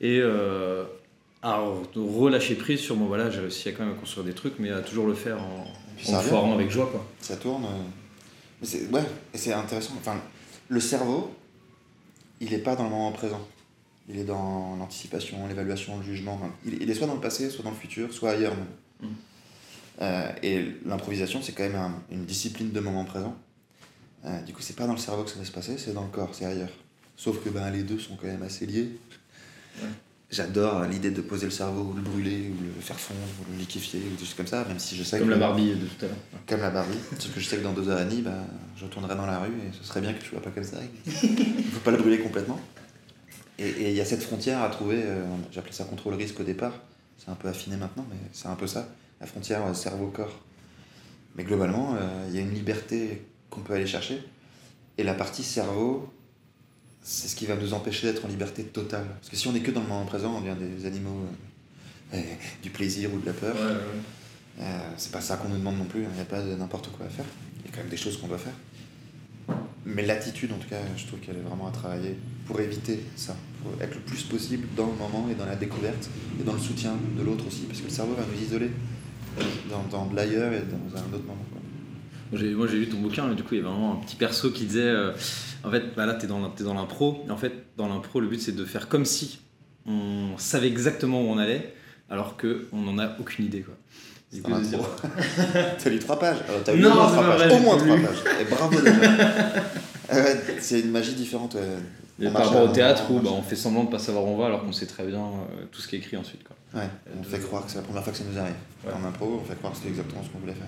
et 0.00 0.18
euh, 0.20 0.82
à 1.40 1.60
relâcher 1.94 2.56
prise 2.56 2.80
sur 2.80 2.96
bon 2.96 3.06
voilà 3.06 3.30
j'ai 3.30 3.38
réussi 3.40 3.68
à 3.68 3.72
quand 3.72 3.84
même 3.84 3.94
à 3.94 3.96
construire 3.96 4.26
des 4.26 4.34
trucs 4.34 4.58
mais 4.58 4.70
à 4.72 4.80
toujours 4.80 5.06
le 5.06 5.14
faire 5.14 5.38
en, 5.40 5.66
en 6.12 6.20
foirant 6.20 6.54
avec 6.54 6.68
joie 6.68 6.88
quoi 6.90 7.06
Ça 7.20 7.36
tourne. 7.36 7.64
euh, 7.64 7.68
mais 8.60 8.66
c'est- 8.66 8.88
ouais, 8.90 9.02
et 9.32 9.38
c'est 9.38 9.52
intéressant. 9.52 9.92
Enfin, 10.00 10.16
le 10.68 10.80
cerveau, 10.80 11.32
il 12.40 12.50
n'est 12.50 12.58
pas 12.58 12.74
dans 12.74 12.82
le 12.84 12.90
moment 12.90 13.12
présent. 13.12 13.40
Il 14.08 14.18
est 14.18 14.24
dans 14.24 14.76
l'anticipation, 14.76 15.46
l'évaluation, 15.46 15.98
le 15.98 16.02
jugement. 16.02 16.40
Il, 16.64 16.82
il 16.82 16.90
est 16.90 16.94
soit 16.94 17.06
dans 17.06 17.14
le 17.14 17.20
passé, 17.20 17.50
soit 17.50 17.62
dans 17.64 17.70
le 17.70 17.76
futur, 17.76 18.12
soit 18.12 18.30
ailleurs 18.30 18.54
même. 18.56 19.10
Mm. 19.10 19.14
Euh, 20.00 20.32
et 20.42 20.64
l'improvisation, 20.86 21.42
c'est 21.42 21.52
quand 21.52 21.64
même 21.64 21.74
un- 21.76 21.94
une 22.10 22.24
discipline 22.24 22.70
de 22.70 22.80
moment 22.80 23.04
présent. 23.04 23.36
Euh, 24.24 24.40
du 24.42 24.52
coup, 24.52 24.62
c'est 24.62 24.76
pas 24.76 24.86
dans 24.86 24.92
le 24.92 24.98
cerveau 24.98 25.24
que 25.24 25.30
ça 25.30 25.38
va 25.38 25.44
se 25.44 25.52
passer, 25.52 25.76
c'est 25.78 25.92
dans 25.92 26.02
le 26.04 26.08
corps, 26.10 26.30
c'est 26.32 26.44
ailleurs. 26.44 26.70
Sauf 27.16 27.42
que 27.42 27.48
ben, 27.50 27.68
les 27.70 27.82
deux 27.82 27.98
sont 27.98 28.16
quand 28.16 28.26
même 28.28 28.42
assez 28.42 28.64
liés. 28.66 28.88
Ouais. 29.82 29.88
J'adore 30.30 30.84
l'idée 30.84 31.10
de 31.10 31.20
poser 31.22 31.46
le 31.46 31.50
cerveau, 31.52 31.90
ou 31.90 31.94
le 31.94 32.02
brûler, 32.02 32.50
ou 32.50 32.62
le 32.62 32.80
faire 32.82 32.98
fondre, 33.00 33.18
ou 33.40 33.52
le 33.52 33.58
liquéfier, 33.58 34.00
ou 34.06 34.14
des 34.14 34.24
choses 34.24 34.34
comme 34.34 34.46
ça, 34.46 34.64
même 34.66 34.78
si 34.78 34.94
je 34.94 35.02
sais 35.02 35.18
comme 35.18 35.28
que 35.28 35.32
la 35.32 35.38
Barbie 35.38 35.70
de 35.70 35.86
tout 35.86 36.04
à 36.04 36.08
l'heure 36.08 36.16
comme 36.46 36.60
la 36.60 36.70
Barbie, 36.70 36.98
sauf 37.18 37.32
que 37.34 37.40
je 37.40 37.46
sais 37.48 37.56
que 37.56 37.62
dans 37.62 37.72
deux 37.72 37.88
heures 37.88 38.00
et 38.00 38.04
demie, 38.04 38.20
bah, 38.22 38.44
je 38.76 38.84
retournerai 38.84 39.16
dans 39.16 39.24
la 39.26 39.38
rue 39.38 39.48
et 39.48 39.72
ce 39.72 39.84
serait 39.84 40.00
bien 40.02 40.12
que 40.12 40.22
je 40.22 40.28
sois 40.28 40.42
pas 40.42 40.50
comme 40.50 40.64
ça. 40.64 40.76
Il 41.22 41.64
faut 41.64 41.80
pas 41.80 41.90
la 41.92 41.96
brûler 41.98 42.18
complètement. 42.20 42.60
Et 43.58 43.90
il 43.90 43.96
y 43.96 44.00
a 44.00 44.04
cette 44.04 44.22
frontière 44.22 44.62
à 44.62 44.68
trouver, 44.70 45.02
euh, 45.04 45.24
j'appelais 45.50 45.72
ça 45.72 45.84
contrôle 45.84 46.14
risque 46.14 46.38
au 46.38 46.44
départ, 46.44 46.74
c'est 47.16 47.28
un 47.30 47.34
peu 47.34 47.48
affiné 47.48 47.76
maintenant, 47.76 48.06
mais 48.08 48.16
c'est 48.32 48.46
un 48.46 48.54
peu 48.54 48.68
ça, 48.68 48.88
la 49.20 49.26
frontière 49.26 49.66
euh, 49.66 49.74
cerveau-corps. 49.74 50.40
Mais 51.34 51.42
globalement, 51.42 51.96
euh, 51.96 52.26
il 52.28 52.36
y 52.36 52.38
a 52.38 52.42
une 52.42 52.54
liberté 52.54 53.26
qu'on 53.50 53.60
peut 53.60 53.74
aller 53.74 53.86
chercher, 53.86 54.22
et 54.96 55.02
la 55.02 55.14
partie 55.14 55.42
cerveau, 55.42 56.12
c'est 57.02 57.28
ce 57.28 57.36
qui 57.36 57.46
va 57.46 57.56
nous 57.56 57.74
empêcher 57.74 58.06
d'être 58.06 58.24
en 58.24 58.28
liberté 58.28 58.64
totale. 58.64 59.06
Parce 59.06 59.30
que 59.30 59.36
si 59.36 59.48
on 59.48 59.54
est 59.54 59.60
que 59.60 59.70
dans 59.70 59.80
le 59.80 59.86
moment 59.86 60.04
présent, 60.04 60.34
on 60.36 60.40
devient 60.40 60.56
des 60.58 60.86
animaux 60.86 61.24
euh, 62.14 62.20
du 62.62 62.70
plaisir 62.70 63.12
ou 63.12 63.18
de 63.18 63.26
la 63.26 63.32
peur. 63.32 63.56
Euh, 64.60 64.90
c'est 64.96 65.12
pas 65.12 65.20
ça 65.20 65.36
qu'on 65.36 65.48
nous 65.48 65.58
demande 65.58 65.78
non 65.78 65.84
plus, 65.84 66.02
il 66.02 66.08
n'y 66.08 66.20
a 66.20 66.24
pas 66.24 66.42
n'importe 66.42 66.90
quoi 66.90 67.06
à 67.06 67.08
faire. 67.08 67.24
Il 67.60 67.66
y 67.66 67.72
a 67.72 67.76
quand 67.76 67.80
même 67.80 67.90
des 67.90 67.96
choses 67.96 68.20
qu'on 68.20 68.26
doit 68.26 68.38
faire. 68.38 68.54
Mais 69.86 70.04
l'attitude, 70.04 70.52
en 70.52 70.58
tout 70.58 70.68
cas, 70.68 70.80
je 70.96 71.06
trouve 71.06 71.20
qu'elle 71.20 71.36
est 71.36 71.42
vraiment 71.42 71.68
à 71.68 71.70
travailler 71.70 72.18
pour 72.46 72.60
éviter 72.60 73.04
ça, 73.16 73.36
être 73.80 73.94
le 73.94 74.00
plus 74.00 74.22
possible 74.24 74.66
dans 74.76 74.86
le 74.86 74.92
moment 74.94 75.28
et 75.30 75.34
dans 75.34 75.46
la 75.46 75.56
découverte 75.56 76.08
et 76.40 76.44
dans 76.44 76.52
le 76.54 76.58
soutien 76.58 76.92
de 77.18 77.22
l'autre 77.22 77.44
aussi, 77.46 77.62
parce 77.62 77.80
que 77.80 77.84
le 77.84 77.90
cerveau 77.90 78.14
va 78.14 78.24
nous 78.32 78.42
isoler 78.42 78.70
dans, 79.70 79.82
dans 79.90 80.06
de 80.06 80.16
l'ailleurs 80.16 80.52
et 80.52 80.60
dans 80.60 80.96
un 80.98 81.02
autre 81.14 81.24
moment. 81.26 81.44
quoi. 81.52 81.60
Moi, 82.32 82.66
j'ai- 82.68 82.76
lu 82.78 82.88
ton 82.88 82.98
bouquin, 82.98 83.30
et 83.30 83.34
du 83.34 83.42
coup 83.42 83.54
il 83.54 83.58
y 83.58 83.60
avait 83.60 83.68
vraiment 83.70 83.92
un 83.94 83.96
petit 84.04 84.16
perso 84.16 84.50
qui 84.50 84.64
disait 84.66 84.82
euh, 84.82 85.12
en 85.64 85.70
fait 85.70 85.94
bah 85.96 86.04
là 86.06 86.14
t'es 86.14 86.26
dans, 86.26 86.50
t'es 86.50 86.64
dans 86.64 86.74
l'impro, 86.74 87.24
et 87.26 87.30
en 87.30 87.36
fait 87.36 87.52
dans 87.76 87.88
l'impro 87.88 88.20
le 88.20 88.28
but 88.28 88.40
c'est 88.40 88.54
de 88.54 88.64
faire 88.64 88.88
comme 88.88 89.04
si 89.04 89.40
on 89.86 90.36
savait 90.36 90.68
exactement 90.68 91.22
où 91.22 91.26
on 91.30 91.38
allait, 91.38 91.72
alors 92.10 92.36
qu'on 92.36 92.76
n'en 92.82 92.98
a 92.98 93.16
aucune 93.18 93.46
idée 93.46 93.60
quoi. 93.60 93.74
T'as 95.82 95.88
lu 95.88 95.98
trois 96.00 96.18
pages 96.18 96.36
Alors, 96.46 96.62
t'as 96.62 96.74
lu 96.74 96.82
Non, 96.82 96.90
au 96.90 97.58
moins 97.60 97.78
trois 97.78 97.96
pages. 97.96 98.22
Et 98.42 98.44
bravo 98.44 98.78
déjà. 98.78 98.92
Ah 100.10 100.16
ouais, 100.16 100.40
c'est 100.60 100.80
une 100.80 100.90
magie 100.90 101.14
différente. 101.14 101.54
ouais. 101.54 101.60
Par 102.32 102.46
rapport 102.46 102.62
au 102.64 102.72
théâtre 102.72 103.04
un 103.04 103.08
moment, 103.12 103.20
où 103.20 103.24
bah, 103.24 103.30
on 103.38 103.42
fait 103.42 103.56
semblant 103.56 103.84
de 103.84 103.90
pas 103.90 103.98
savoir 103.98 104.24
où 104.24 104.28
on 104.28 104.36
va 104.36 104.46
alors 104.46 104.62
qu'on 104.62 104.72
sait 104.72 104.86
très 104.86 105.06
bien 105.06 105.20
euh, 105.20 105.64
tout 105.70 105.80
ce 105.80 105.86
qui 105.88 105.96
est 105.96 105.98
écrit 106.00 106.16
ensuite 106.16 106.42
quoi. 106.44 106.56
Ouais, 106.74 106.88
on 107.18 107.22
fait 107.22 107.38
croire 107.38 107.64
que 107.64 107.70
c'est 107.70 107.78
la 107.78 107.84
première 107.84 108.02
fois 108.02 108.12
que 108.12 108.18
ça 108.18 108.24
nous 108.30 108.38
arrive. 108.38 108.54
Ouais. 108.84 108.92
En 108.92 109.04
impro, 109.04 109.40
on 109.40 109.44
fait 109.44 109.54
croire 109.56 109.72
que 109.72 109.78
c'était 109.78 109.90
exactement 109.90 110.22
ce 110.24 110.28
qu'on 110.30 110.38
voulait 110.38 110.54
faire. 110.54 110.66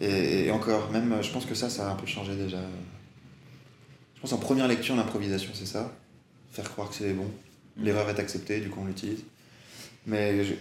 Et, 0.00 0.46
et 0.46 0.50
encore, 0.50 0.90
même, 0.90 1.12
euh, 1.12 1.22
je 1.22 1.30
pense 1.30 1.46
que 1.46 1.54
ça, 1.54 1.70
ça 1.70 1.88
a 1.88 1.92
un 1.92 1.96
peu 1.96 2.06
changé 2.06 2.34
déjà. 2.36 2.58
Je 4.16 4.20
pense 4.20 4.32
en 4.32 4.38
première 4.38 4.66
lecture, 4.68 4.96
l'improvisation, 4.96 5.50
c'est 5.54 5.66
ça. 5.66 5.92
Faire 6.50 6.70
croire 6.70 6.88
que 6.88 6.94
c'est 6.96 7.12
bon. 7.12 7.30
L'erreur 7.76 8.08
est 8.10 8.18
acceptée, 8.18 8.60
du 8.60 8.68
coup, 8.68 8.80
on 8.82 8.86
l'utilise. 8.86 9.22
Mais 10.06 10.44
je, 10.44 10.54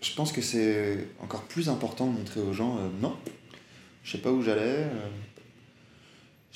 je 0.00 0.14
pense 0.14 0.30
que 0.32 0.40
c'est 0.40 1.06
encore 1.20 1.42
plus 1.42 1.68
important 1.68 2.06
de 2.06 2.12
montrer 2.16 2.40
aux 2.40 2.52
gens, 2.52 2.76
euh, 2.78 2.88
non, 3.00 3.16
je 4.04 4.12
sais 4.12 4.18
pas 4.18 4.30
où 4.30 4.42
j'allais. 4.42 4.60
euh, 4.62 5.08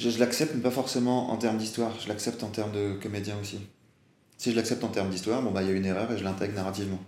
je 0.09 0.19
l'accepte, 0.19 0.55
mais 0.55 0.63
pas 0.63 0.71
forcément 0.71 1.31
en 1.31 1.37
termes 1.37 1.59
d'histoire, 1.59 1.93
je 2.01 2.09
l'accepte 2.09 2.43
en 2.43 2.49
termes 2.49 2.73
de 2.73 2.95
comédien 2.95 3.37
aussi. 3.41 3.59
Si 4.39 4.53
je 4.53 4.57
l'accepte 4.57 4.83
en 4.85 4.89
termes 4.89 5.11
d'histoire, 5.11 5.43
bon 5.43 5.51
bah 5.51 5.63
il 5.63 5.69
y 5.69 5.71
a 5.71 5.75
une 5.75 5.85
erreur 5.85 6.11
et 6.11 6.17
je 6.17 6.25
l'intègre 6.25 6.55
narrativement. 6.55 7.01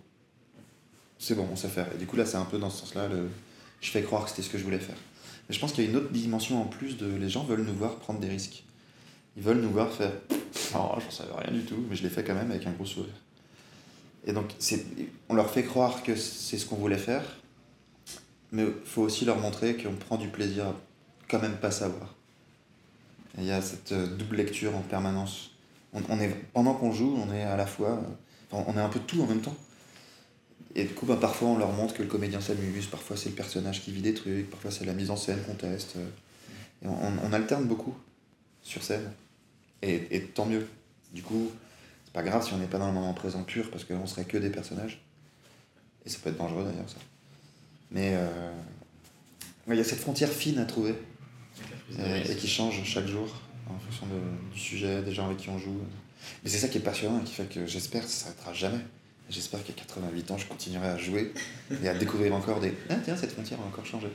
C'est 1.18 1.34
bon, 1.34 1.48
on 1.50 1.56
sait 1.56 1.68
faire. 1.68 1.86
Et 1.94 1.98
du 1.98 2.06
coup 2.06 2.16
là 2.16 2.26
c'est 2.26 2.36
un 2.36 2.44
peu 2.44 2.58
dans 2.58 2.68
ce 2.68 2.80
sens-là, 2.80 3.08
je 3.80 3.90
fais 3.90 4.02
croire 4.02 4.24
que 4.24 4.30
c'était 4.30 4.42
ce 4.42 4.50
que 4.50 4.58
je 4.58 4.64
voulais 4.64 4.78
faire. 4.78 4.96
Mais 5.48 5.54
je 5.54 5.60
pense 5.60 5.72
qu'il 5.72 5.84
y 5.84 5.86
a 5.86 5.90
une 5.90 5.96
autre 5.96 6.10
dimension 6.10 6.60
en 6.60 6.66
plus 6.66 6.98
de 6.98 7.06
les 7.06 7.30
gens 7.30 7.44
veulent 7.44 7.64
nous 7.64 7.74
voir 7.74 7.96
prendre 7.96 8.20
des 8.20 8.28
risques. 8.28 8.64
Ils 9.36 9.42
veulent 9.42 9.60
nous 9.60 9.70
voir 9.70 9.90
faire 9.90 10.12
Oh, 10.74 10.94
j'en 10.98 11.10
savais 11.10 11.32
rien 11.38 11.52
du 11.52 11.64
tout, 11.64 11.82
mais 11.88 11.96
je 11.96 12.02
l'ai 12.02 12.10
fait 12.10 12.24
quand 12.24 12.34
même 12.34 12.50
avec 12.50 12.66
un 12.66 12.72
gros 12.72 12.84
sourire. 12.84 13.14
Et 14.26 14.32
donc 14.32 14.50
on 15.28 15.34
leur 15.34 15.50
fait 15.50 15.64
croire 15.64 16.02
que 16.02 16.14
c'est 16.14 16.58
ce 16.58 16.66
qu'on 16.66 16.76
voulait 16.76 16.98
faire, 16.98 17.24
mais 18.52 18.64
il 18.64 18.72
faut 18.84 19.02
aussi 19.02 19.24
leur 19.24 19.38
montrer 19.38 19.76
qu'on 19.76 19.94
prend 19.94 20.16
du 20.16 20.28
plaisir 20.28 20.66
à 20.66 20.74
quand 21.28 21.40
même 21.40 21.56
pas 21.56 21.70
savoir. 21.70 22.14
Il 23.38 23.44
y 23.44 23.50
a 23.50 23.62
cette 23.62 23.92
euh, 23.92 24.06
double 24.06 24.36
lecture 24.36 24.76
en 24.76 24.80
permanence. 24.80 25.50
On, 25.94 26.20
est, 26.20 26.28
pendant 26.52 26.74
qu'on 26.74 26.92
joue, 26.92 27.16
on 27.16 27.32
est 27.32 27.42
à 27.42 27.56
la 27.56 27.66
fois. 27.66 27.90
euh, 27.90 28.56
on 28.66 28.76
est 28.76 28.80
un 28.80 28.88
peu 28.88 29.00
tout 29.00 29.22
en 29.22 29.26
même 29.26 29.40
temps. 29.40 29.56
Et 30.74 30.84
du 30.84 30.94
coup, 30.94 31.06
bah, 31.06 31.18
parfois, 31.20 31.48
on 31.48 31.58
leur 31.58 31.72
montre 31.72 31.94
que 31.94 32.02
le 32.02 32.08
comédien 32.08 32.40
s'amuse, 32.40 32.86
parfois, 32.86 33.16
c'est 33.16 33.28
le 33.28 33.34
personnage 33.34 33.82
qui 33.82 33.92
vit 33.92 34.00
des 34.00 34.14
trucs, 34.14 34.48
parfois, 34.50 34.70
c'est 34.70 34.84
la 34.84 34.94
mise 34.94 35.10
en 35.10 35.16
scène 35.16 35.42
qu'on 35.42 35.54
teste. 35.54 35.96
euh. 35.96 36.08
On, 36.84 37.32
alterne 37.32 37.66
beaucoup 37.66 37.94
sur 38.62 38.82
scène. 38.82 39.12
Et, 39.82 40.08
et 40.10 40.22
tant 40.22 40.46
mieux. 40.46 40.66
Du 41.12 41.22
coup, 41.22 41.50
c'est 42.04 42.12
pas 42.12 42.22
grave 42.22 42.44
si 42.44 42.52
on 42.52 42.58
n'est 42.58 42.66
pas 42.66 42.78
dans 42.78 42.88
le 42.88 42.92
moment 42.92 43.12
présent 43.14 43.42
pur, 43.42 43.70
parce 43.70 43.84
qu'on 43.84 44.06
serait 44.06 44.24
que 44.24 44.38
des 44.38 44.50
personnages. 44.50 45.02
Et 46.04 46.08
ça 46.08 46.18
peut 46.22 46.30
être 46.30 46.38
dangereux 46.38 46.64
d'ailleurs, 46.64 46.88
ça. 46.88 46.98
Mais 47.90 48.12
euh, 48.14 48.52
il 49.68 49.76
y 49.76 49.80
a 49.80 49.84
cette 49.84 50.00
frontière 50.00 50.30
fine 50.30 50.58
à 50.58 50.64
trouver 50.64 50.94
euh, 51.98 52.22
et 52.30 52.36
qui 52.36 52.48
change 52.48 52.82
chaque 52.84 53.06
jour 53.06 53.28
en 53.68 53.78
fonction 53.78 54.06
de- 54.06 54.54
du 54.54 54.60
sujet, 54.60 55.02
des 55.02 55.12
gens 55.12 55.26
avec 55.26 55.38
qui 55.38 55.48
on 55.50 55.58
joue. 55.58 55.76
Mais 56.44 56.50
c'est 56.50 56.58
ça 56.58 56.68
qui 56.68 56.78
est 56.78 56.82
passionnant 56.82 57.20
et 57.20 57.24
qui 57.24 57.34
fait 57.34 57.48
que 57.52 57.66
j'espère 57.66 58.02
que 58.02 58.08
ça 58.10 58.24
s'arrêtera 58.26 58.52
jamais. 58.52 58.78
J'espère 59.30 59.64
qu'à 59.64 59.72
88 59.72 60.30
ans, 60.30 60.38
je 60.38 60.46
continuerai 60.46 60.88
à 60.88 60.98
jouer 60.98 61.32
et 61.82 61.88
à 61.88 61.94
découvrir 61.94 62.34
encore 62.34 62.60
des. 62.60 62.74
Ah 62.90 62.96
tiens, 63.04 63.16
cette 63.16 63.32
frontière 63.32 63.60
a 63.60 63.66
encore 63.66 63.86
changé. 63.86 64.08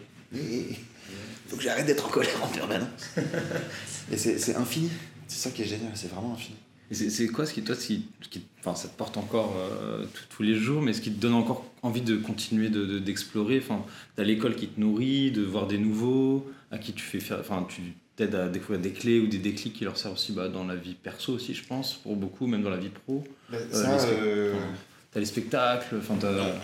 faut 1.47 1.55
que 1.57 1.63
j'arrête 1.63 1.86
d'être 1.86 2.05
en 2.05 2.09
colère 2.09 2.43
en 2.43 2.47
permanence. 2.47 3.13
Et 4.11 4.17
c'est 4.17 4.38
c'est 4.38 4.55
infini. 4.55 4.89
C'est 5.28 5.39
ça 5.49 5.51
qui 5.51 5.61
est 5.63 5.65
génial, 5.65 5.91
c'est 5.95 6.09
vraiment 6.11 6.34
infini. 6.34 6.55
Et 6.91 6.95
c'est- 6.95 7.09
C'est 7.09 7.28
quoi 7.28 7.45
ce 7.45 7.53
qui, 7.53 7.61
toi, 7.63 7.75
ce 7.75 7.86
qui, 7.88 8.05
ce 8.21 8.30
qui- 8.30 8.43
enfin, 8.59 8.75
ça 8.75 8.88
te 8.88 8.95
porte 8.97 9.17
encore 9.17 9.53
euh, 9.57 10.05
tous- 10.13 10.25
tous 10.38 10.43
les 10.43 10.55
jours, 10.55 10.82
mais 10.82 10.93
ce 10.93 11.01
qui 11.01 11.11
te 11.11 11.19
donne 11.19 11.34
encore 11.34 11.65
envie 11.82 12.01
de 12.01 12.15
continuer 12.17 12.69
de- 12.69 12.86
de- 12.86 12.99
d'explorer 12.99 13.59
Enfin, 13.59 13.84
t'as 14.15 14.23
l'école 14.23 14.55
qui 14.55 14.67
te 14.67 14.80
nourrit, 14.80 15.32
de 15.32 15.43
voir 15.43 15.67
des 15.67 15.78
nouveaux, 15.78 16.49
à 16.72 16.78
qui 16.78 16.93
tu 16.93 17.03
fais 17.03 17.20
faire, 17.20 17.39
enfin, 17.39 17.65
tu 17.70 17.82
t'aides 18.15 18.36
à 18.36 18.49
découvrir 18.49 18.80
des 18.80 18.91
clés 18.91 19.20
ou 19.20 19.28
des 19.28 19.38
déclics 19.38 19.74
qui 19.74 19.84
leur 19.84 19.97
servent 19.97 20.15
aussi 20.15 20.32
bah, 20.34 20.49
dans 20.49 20.65
la 20.65 20.76
vie 20.76 20.95
perso 20.95 21.34
aussi, 21.34 21.53
je 21.53 21.63
pense, 21.63 21.93
pour 21.95 22.15
beaucoup, 22.15 22.47
même 22.47 22.63
dans 22.63 22.70
la 22.70 22.78
vie 22.78 22.89
pro. 22.89 23.24
Ça, 23.72 23.97
euh, 24.09 24.53
enfin, 24.55 24.63
T'as 25.11 25.20
les 25.22 25.26
spectacles, 25.26 25.95
enfin, 25.99 26.15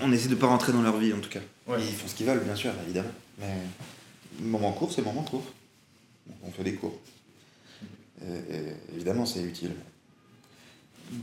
on 0.04 0.12
essaie 0.12 0.28
de 0.30 0.36
pas 0.36 0.47
rentrer 0.47 0.74
dans 0.74 0.82
leur 0.82 0.97
vie 0.97 1.14
en 1.14 1.20
tout 1.20 1.30
cas. 1.30 1.39
Ouais. 1.68 1.78
Ils 1.80 1.93
font 1.93 2.08
ce 2.08 2.16
qu'ils 2.16 2.26
veulent, 2.26 2.43
bien 2.43 2.56
sûr, 2.56 2.72
évidemment. 2.86 3.10
Mais 3.39 3.56
moment 4.41 4.74
court, 4.74 4.91
c'est 4.91 5.01
moment 5.01 5.24
court. 5.24 5.45
On 6.43 6.51
fait 6.51 6.64
des 6.64 6.74
cours. 6.76 6.99
Et- 8.22 8.56
et 8.56 8.64
évidemment, 8.95 9.26
c'est 9.26 9.41
utile. 9.43 9.72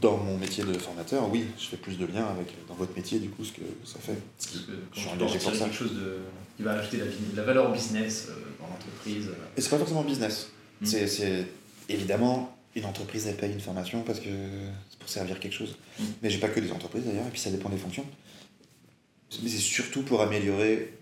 Dans 0.00 0.16
mon 0.18 0.36
métier 0.38 0.62
de 0.64 0.72
formateur, 0.74 1.28
oui, 1.30 1.46
je 1.58 1.66
fais 1.66 1.76
plus 1.76 1.98
de 1.98 2.06
liens 2.06 2.26
avec 2.26 2.48
dans 2.68 2.74
votre 2.74 2.94
métier, 2.94 3.18
du 3.18 3.28
coup, 3.30 3.44
ce 3.44 3.52
que 3.52 3.62
ça 3.84 3.98
fait. 3.98 4.16
Qui- 4.38 4.66
je 4.94 5.00
suis 5.00 5.08
engagé 5.08 5.38
pour 5.38 5.54
ça. 5.54 5.64
quelque 5.64 5.74
chose 5.76 5.94
de, 5.94 6.18
qui 6.56 6.62
va 6.62 6.72
ajouter 6.72 6.98
de 6.98 7.36
la, 7.36 7.42
valeur 7.42 7.72
business 7.72 8.28
euh, 8.28 8.34
dans 8.60 8.68
l'entreprise. 8.68 9.28
Et 9.56 9.60
c'est 9.60 9.70
pas 9.70 9.78
forcément 9.78 10.02
business. 10.04 10.48
Mm. 10.80 10.86
C'est, 10.86 11.06
c'est- 11.06 11.46
évidemment 11.88 12.56
une 12.76 12.84
entreprise 12.84 13.26
elle 13.26 13.36
paye 13.36 13.52
une 13.52 13.58
formation 13.60 14.02
parce 14.02 14.20
que 14.20 14.28
c'est 14.90 14.98
pour 14.98 15.08
servir 15.08 15.40
quelque 15.40 15.54
chose. 15.54 15.76
Mm. 15.98 16.04
Mais 16.22 16.30
j'ai 16.30 16.38
pas 16.38 16.48
que 16.48 16.60
des 16.60 16.70
entreprises 16.70 17.04
d'ailleurs, 17.04 17.26
et 17.26 17.30
puis 17.30 17.40
ça 17.40 17.50
dépend 17.50 17.68
des 17.68 17.78
fonctions. 17.78 18.06
Mais 19.42 19.48
c'est 19.48 19.58
surtout 19.58 20.02
pour 20.02 20.20
améliorer 20.22 20.92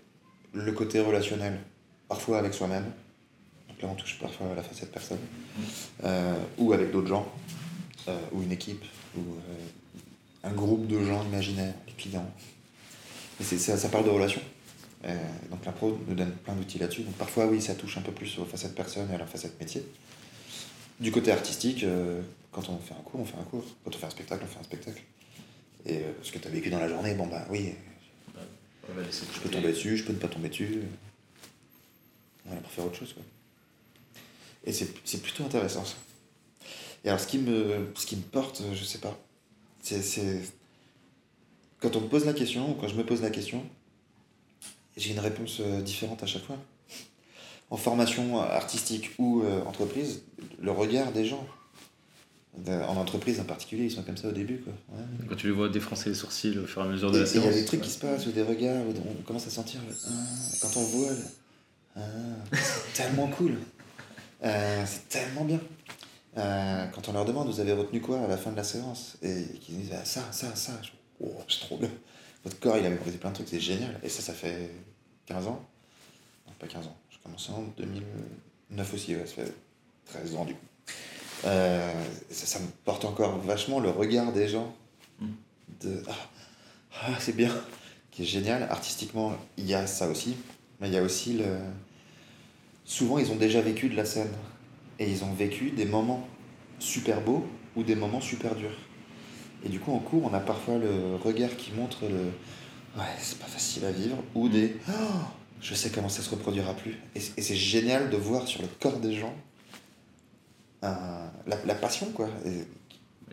le 0.53 0.71
côté 0.71 0.99
relationnel, 0.99 1.59
parfois 2.07 2.39
avec 2.39 2.53
soi-même. 2.53 2.85
Donc 3.67 3.81
là 3.81 3.87
on 3.91 3.95
touche 3.95 4.17
parfois 4.19 4.51
à 4.51 4.55
la 4.55 4.63
facette 4.63 4.91
personne, 4.91 5.19
Euh, 6.03 6.35
ou 6.57 6.73
avec 6.73 6.91
d'autres 6.91 7.07
gens, 7.07 7.25
euh, 7.27 7.68
ou 8.31 8.43
une 8.43 8.51
équipe, 8.51 8.83
ou 9.15 9.21
euh, 9.21 10.47
un 10.49 10.51
groupe 10.51 10.87
de 10.87 11.03
gens 11.03 11.23
imaginaires, 11.25 11.73
les 11.87 11.93
clients. 11.93 12.29
Et 13.39 13.43
ça, 13.43 13.77
ça 13.77 13.89
parle 13.89 14.05
de 14.05 14.09
relations. 14.09 14.41
Euh, 15.05 15.15
donc 15.49 15.65
l'impro 15.65 15.97
nous 16.07 16.15
donne 16.15 16.31
plein 16.31 16.55
d'outils 16.55 16.77
là-dessus. 16.77 17.03
Donc 17.03 17.15
parfois, 17.15 17.47
oui, 17.47 17.61
ça 17.61 17.75
touche 17.75 17.97
un 17.97 18.01
peu 18.01 18.11
plus 18.11 18.37
aux 18.37 18.45
facettes 18.45 18.75
personne 18.75 19.09
et 19.11 19.15
à 19.15 19.17
la 19.17 19.25
facette 19.25 19.59
métier. 19.59 19.85
Du 20.99 21.11
côté 21.11 21.31
artistique, 21.31 21.83
euh, 21.83 22.21
quand 22.51 22.67
on 22.69 22.77
fait 22.79 22.93
un 22.93 23.03
cours, 23.03 23.21
on 23.21 23.25
fait 23.25 23.37
un 23.39 23.43
cours. 23.43 23.63
Quand 23.83 23.95
on 23.95 23.97
fait 23.97 24.07
un 24.07 24.09
spectacle, 24.09 24.43
on 24.43 24.47
fait 24.47 24.59
un 24.59 24.63
spectacle. 24.63 25.01
Et 25.85 25.97
euh, 25.99 26.11
ce 26.21 26.31
que 26.31 26.39
tu 26.39 26.47
as 26.47 26.51
vécu 26.51 26.69
dans 26.69 26.79
la 26.79 26.89
journée, 26.89 27.13
bon 27.13 27.27
bah 27.27 27.45
oui, 27.49 27.73
je 28.87 29.39
peux 29.39 29.49
tomber 29.49 29.69
dessus, 29.69 29.95
je 29.95 30.03
peux 30.03 30.13
ne 30.13 30.17
pas 30.17 30.27
tomber 30.27 30.49
dessus. 30.49 30.81
Voilà, 32.45 32.59
pour 32.61 32.71
faire 32.71 32.85
autre 32.85 32.97
chose. 32.97 33.13
Quoi. 33.13 33.23
Et 34.65 34.73
c'est 34.73 35.21
plutôt 35.21 35.45
intéressant 35.45 35.85
ça. 35.85 35.95
Et 37.03 37.07
alors 37.09 37.19
ce 37.19 37.27
qui 37.27 37.37
me, 37.37 37.87
ce 37.95 38.05
qui 38.05 38.15
me 38.15 38.21
porte, 38.21 38.61
je 38.73 38.83
sais 38.83 38.97
pas, 38.99 39.17
c'est- 39.81 40.01
c'est... 40.01 40.41
Quand 41.79 41.95
on 41.95 42.01
me 42.01 42.07
pose 42.07 42.25
la 42.25 42.33
question, 42.33 42.71
ou 42.71 42.73
quand 42.75 42.87
je 42.89 42.95
me 42.95 43.05
pose 43.05 43.21
la 43.21 43.29
question, 43.29 43.63
j'ai 44.97 45.11
une 45.11 45.19
réponse 45.19 45.57
euh, 45.61 45.81
différente 45.81 46.21
à 46.23 46.25
chaque 46.25 46.43
fois. 46.43 46.57
En 47.71 47.77
formation 47.77 48.41
artistique 48.41 49.11
ou 49.17 49.43
euh, 49.43 49.61
entreprise, 49.63 50.23
le 50.59 50.71
regard 50.71 51.11
des 51.13 51.25
gens, 51.25 51.47
de- 52.57 52.71
en 52.73 52.97
entreprise 52.97 53.39
en 53.39 53.43
particulier, 53.45 53.85
ils 53.85 53.91
sont 53.91 54.03
comme 54.03 54.17
ça 54.17 54.27
au 54.27 54.31
début. 54.33 54.57
Quoi. 54.57 54.73
Ouais. 54.91 55.03
Quand 55.29 55.35
tu 55.35 55.47
les 55.47 55.53
vois 55.53 55.69
défoncer 55.69 56.09
les 56.09 56.15
sourcils 56.15 56.57
au 56.57 56.65
fur 56.65 56.81
et 56.81 56.85
à 56.85 56.87
mesure 56.89 57.11
de 57.11 57.17
Et 57.17 57.21
la 57.21 57.25
et 57.27 57.29
il 57.29 57.37
y 57.37 57.41
séance. 57.41 57.53
a 57.55 57.57
des 57.59 57.65
trucs 57.65 57.81
qui 57.81 57.91
se 57.91 57.99
passent, 57.99 58.25
ou 58.25 58.31
des 58.31 58.41
regards, 58.43 58.83
où 58.85 58.93
on 59.07 59.21
commence 59.23 59.47
à 59.47 59.51
sentir 59.51 59.79
Ah, 60.05 60.09
quand 60.61 60.75
on 60.77 60.83
voit, 60.83 61.11
le, 61.11 61.17
Ah, 61.95 62.01
c'est 62.51 62.93
tellement 63.03 63.27
cool, 63.27 63.53
Euh, 64.43 64.83
c'est 64.85 65.07
tellement 65.09 65.45
bien. 65.45 65.59
Euh, 66.37 66.85
quand 66.93 67.09
on 67.09 67.13
leur 67.13 67.25
demande, 67.25 67.47
vous 67.47 67.59
avez 67.59 67.73
retenu 67.73 68.01
quoi 68.01 68.19
à 68.21 68.27
la 68.27 68.37
fin 68.37 68.51
de 68.51 68.55
la 68.55 68.63
séance? 68.63 69.17
Et 69.21 69.43
qu'ils 69.61 69.77
disent, 69.77 69.91
Ah, 69.93 70.05
ça, 70.05 70.21
ça, 70.31 70.55
ça, 70.55 70.73
Je- 70.83 70.91
oh, 71.23 71.31
c'est 71.47 71.59
trop 71.61 71.77
bien. 71.77 71.89
Votre 72.43 72.59
corps, 72.59 72.77
il 72.77 72.85
a 72.85 72.89
mémorisé 72.89 73.17
plein 73.17 73.29
de 73.31 73.35
trucs, 73.35 73.49
c'est 73.49 73.59
génial. 73.59 73.99
Et 74.03 74.09
ça, 74.09 74.21
ça 74.21 74.33
fait 74.33 74.69
15 75.25 75.47
ans 75.47 75.59
Non, 76.47 76.53
pas 76.59 76.67
15 76.67 76.85
ans, 76.87 76.95
j'ai 77.09 77.17
commencé 77.23 77.51
en 77.51 77.63
2009 77.77 78.93
aussi, 78.93 79.15
ouais, 79.15 79.25
ça 79.25 79.33
fait 79.33 79.53
13 80.05 80.35
ans 80.35 80.45
du 80.45 80.53
coup. 80.53 80.59
Euh, 81.45 81.91
ça, 82.29 82.45
ça 82.45 82.59
me 82.59 82.67
porte 82.85 83.05
encore 83.05 83.37
vachement 83.39 83.79
le 83.79 83.89
regard 83.89 84.31
des 84.33 84.47
gens 84.47 84.73
de 85.81 86.01
ah, 86.09 86.13
ah, 87.03 87.13
c'est 87.19 87.35
bien, 87.35 87.51
qui 88.11 88.23
est 88.23 88.25
génial. 88.25 88.63
Artistiquement, 88.63 89.33
il 89.57 89.65
y 89.65 89.73
a 89.73 89.87
ça 89.87 90.07
aussi, 90.07 90.35
mais 90.79 90.87
il 90.89 90.93
y 90.93 90.97
a 90.97 91.01
aussi 91.03 91.33
le. 91.33 91.45
Souvent, 92.85 93.19
ils 93.19 93.31
ont 93.31 93.35
déjà 93.35 93.61
vécu 93.61 93.87
de 93.89 93.95
la 93.95 94.05
scène 94.05 94.31
et 94.99 95.09
ils 95.09 95.23
ont 95.23 95.33
vécu 95.33 95.71
des 95.71 95.85
moments 95.85 96.27
super 96.77 97.21
beaux 97.21 97.45
ou 97.75 97.83
des 97.83 97.95
moments 97.95 98.21
super 98.21 98.55
durs. 98.55 98.77
Et 99.65 99.69
du 99.69 99.79
coup, 99.79 99.91
en 99.91 99.99
cours, 99.99 100.23
on 100.25 100.33
a 100.33 100.39
parfois 100.39 100.77
le 100.77 101.15
regard 101.15 101.55
qui 101.57 101.71
montre 101.71 102.03
le 102.03 102.31
ouais, 102.97 103.07
c'est 103.19 103.39
pas 103.39 103.47
facile 103.47 103.85
à 103.85 103.91
vivre 103.91 104.17
ou 104.35 104.49
des 104.49 104.75
oh, 104.89 104.91
je 105.61 105.73
sais 105.73 105.89
comment 105.89 106.09
ça 106.09 106.21
se 106.21 106.29
reproduira 106.29 106.73
plus. 106.73 106.97
Et, 107.15 107.19
c'est 107.19 107.55
génial 107.55 108.09
de 108.09 108.17
voir 108.17 108.47
sur 108.47 108.61
le 108.61 108.67
corps 108.79 108.97
des 108.97 109.15
gens 109.15 109.35
euh, 110.83 111.27
la, 111.47 111.65
la 111.65 111.75
passion, 111.75 112.07
quoi. 112.11 112.29
Et 112.45 112.65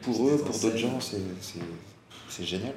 pour 0.02 0.28
eux, 0.28 0.36
pour 0.38 0.58
d'autres 0.58 0.76
gens, 0.76 0.98
c'est, 1.00 2.44
génial. 2.44 2.74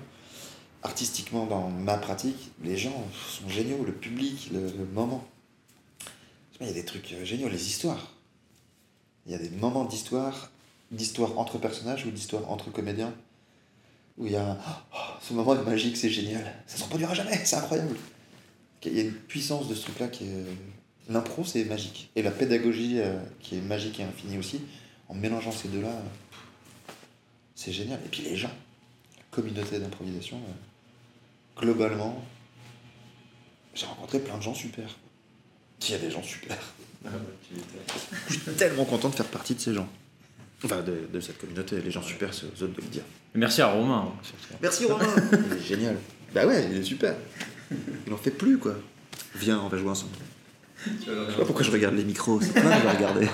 Artistiquement, 0.83 1.45
dans 1.45 1.69
ma 1.69 1.97
pratique, 1.97 2.51
les 2.63 2.77
gens 2.77 3.03
sont 3.13 3.49
géniaux, 3.49 3.83
le 3.83 3.91
public, 3.91 4.49
le, 4.53 4.61
le 4.61 4.85
moment. 4.93 5.27
Il 6.61 6.67
y 6.67 6.69
a 6.69 6.73
des 6.73 6.85
trucs 6.85 7.11
euh, 7.13 7.25
géniaux, 7.25 7.49
les 7.49 7.67
histoires. 7.67 8.13
Il 9.25 9.31
y 9.31 9.35
a 9.35 9.37
des 9.37 9.49
moments 9.49 9.85
d'histoire, 9.85 10.51
d'histoire 10.91 11.37
entre 11.37 11.57
personnages 11.57 12.05
ou 12.05 12.11
d'histoire 12.11 12.49
entre 12.49 12.71
comédiens, 12.71 13.13
où 14.17 14.25
il 14.25 14.33
y 14.33 14.35
a 14.35 14.57
oh, 14.93 14.97
ce 15.21 15.33
moment 15.33 15.55
est 15.55 15.63
magique, 15.63 15.97
c'est 15.97 16.09
génial, 16.09 16.53
ça 16.67 16.77
se 16.77 16.83
reproduira 16.83 17.13
jamais, 17.13 17.39
c'est 17.45 17.55
incroyable. 17.55 17.95
Il 18.85 18.95
y 18.95 18.99
a 18.99 19.03
une 19.03 19.13
puissance 19.13 19.67
de 19.67 19.75
ce 19.75 19.83
truc-là 19.83 20.07
qui 20.07 20.25
est. 20.25 20.45
L'impro, 21.09 21.43
c'est 21.43 21.65
magique. 21.65 22.11
Et 22.15 22.21
la 22.21 22.29
pédagogie, 22.29 22.99
euh, 22.99 23.19
qui 23.39 23.57
est 23.57 23.61
magique 23.61 23.99
et 23.99 24.03
infinie 24.03 24.37
aussi, 24.37 24.61
en 25.07 25.15
mélangeant 25.15 25.51
ces 25.51 25.67
deux-là, 25.67 25.91
c'est 27.55 27.73
génial. 27.73 27.99
Et 28.05 28.09
puis 28.09 28.21
les 28.21 28.35
gens, 28.35 28.51
la 29.17 29.23
communauté 29.31 29.79
d'improvisation, 29.79 30.37
euh, 30.37 31.59
globalement, 31.59 32.23
j'ai 33.73 33.87
rencontré 33.87 34.19
plein 34.19 34.37
de 34.37 34.43
gens 34.43 34.53
super. 34.53 34.97
Il 35.81 35.91
y 35.91 35.95
a 35.95 35.97
des 35.97 36.11
gens 36.11 36.23
super. 36.23 36.57
Je 38.27 38.33
suis 38.33 38.41
tellement 38.57 38.85
content 38.85 39.09
de 39.09 39.15
faire 39.15 39.25
partie 39.27 39.55
de 39.55 39.59
ces 39.59 39.73
gens. 39.73 39.87
Enfin, 40.63 40.81
de, 40.81 41.07
de 41.11 41.19
cette 41.21 41.37
communauté. 41.39 41.79
Les 41.81 41.91
gens 41.91 42.01
super, 42.01 42.33
c'est 42.33 42.45
aux 42.45 42.63
autres 42.63 42.75
de 42.75 42.81
le 42.81 42.87
dire. 42.87 43.03
Merci 43.33 43.61
à 43.61 43.67
Romain. 43.67 44.11
Merci 44.61 44.85
Romain 44.85 45.07
Il 45.31 45.57
est 45.57 45.61
génial. 45.65 45.95
Bah 46.33 46.45
ouais, 46.45 46.67
il 46.71 46.77
est 46.77 46.83
super. 46.83 47.15
Il 48.05 48.13
en 48.13 48.17
fait 48.17 48.31
plus, 48.31 48.57
quoi. 48.57 48.75
Viens, 49.35 49.59
on 49.61 49.67
va 49.69 49.77
jouer 49.77 49.89
ensemble. 49.89 50.11
Je 50.85 51.05
sais 51.05 51.37
pas 51.37 51.45
pourquoi 51.45 51.63
je 51.63 51.71
regarde 51.71 51.95
les 51.95 52.03
micros, 52.03 52.41
c'est 52.41 52.51
plein 52.53 52.77
de 52.77 52.83
les 52.83 52.89
regarder. 52.89 53.27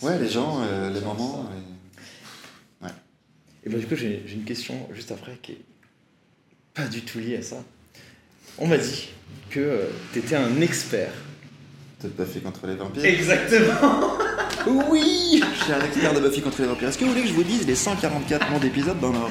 Ouais, 0.00 0.18
les 0.18 0.28
gens, 0.28 0.60
euh, 0.62 0.90
les 0.90 1.00
moments. 1.00 1.48
euh, 2.82 2.88
Et 3.64 3.68
bah, 3.70 3.78
du 3.78 3.86
coup, 3.86 3.94
j'ai 3.94 4.22
j'ai 4.26 4.34
une 4.34 4.44
question 4.44 4.88
juste 4.92 5.12
après 5.12 5.38
qui 5.40 5.52
est 5.52 5.60
pas 6.74 6.86
du 6.86 7.02
tout 7.02 7.18
liée 7.20 7.36
à 7.36 7.42
ça. 7.42 7.62
On 8.58 8.66
m'a 8.66 8.78
dit 8.78 9.08
que 9.50 9.88
tu 10.12 10.18
étais 10.18 10.34
un 10.36 10.60
expert. 10.60 11.12
Pas 12.08 12.24
fait 12.24 12.40
contre 12.40 12.66
les 12.66 12.74
vampires 12.74 13.04
Exactement 13.04 14.16
Oui 14.66 15.42
Je 15.58 15.64
suis 15.64 15.72
un 15.72 15.80
expert 15.84 16.14
de 16.14 16.20
Buffy 16.20 16.40
contre 16.42 16.60
les 16.62 16.68
vampires. 16.68 16.88
Est-ce 16.88 16.98
que 16.98 17.04
vous 17.04 17.10
voulez 17.10 17.22
que 17.22 17.28
je 17.28 17.32
vous 17.34 17.42
dise 17.44 17.66
les 17.66 17.74
144 17.74 18.50
noms 18.50 18.58
d'épisodes 18.58 18.98
dans 19.00 19.12
leur... 19.12 19.28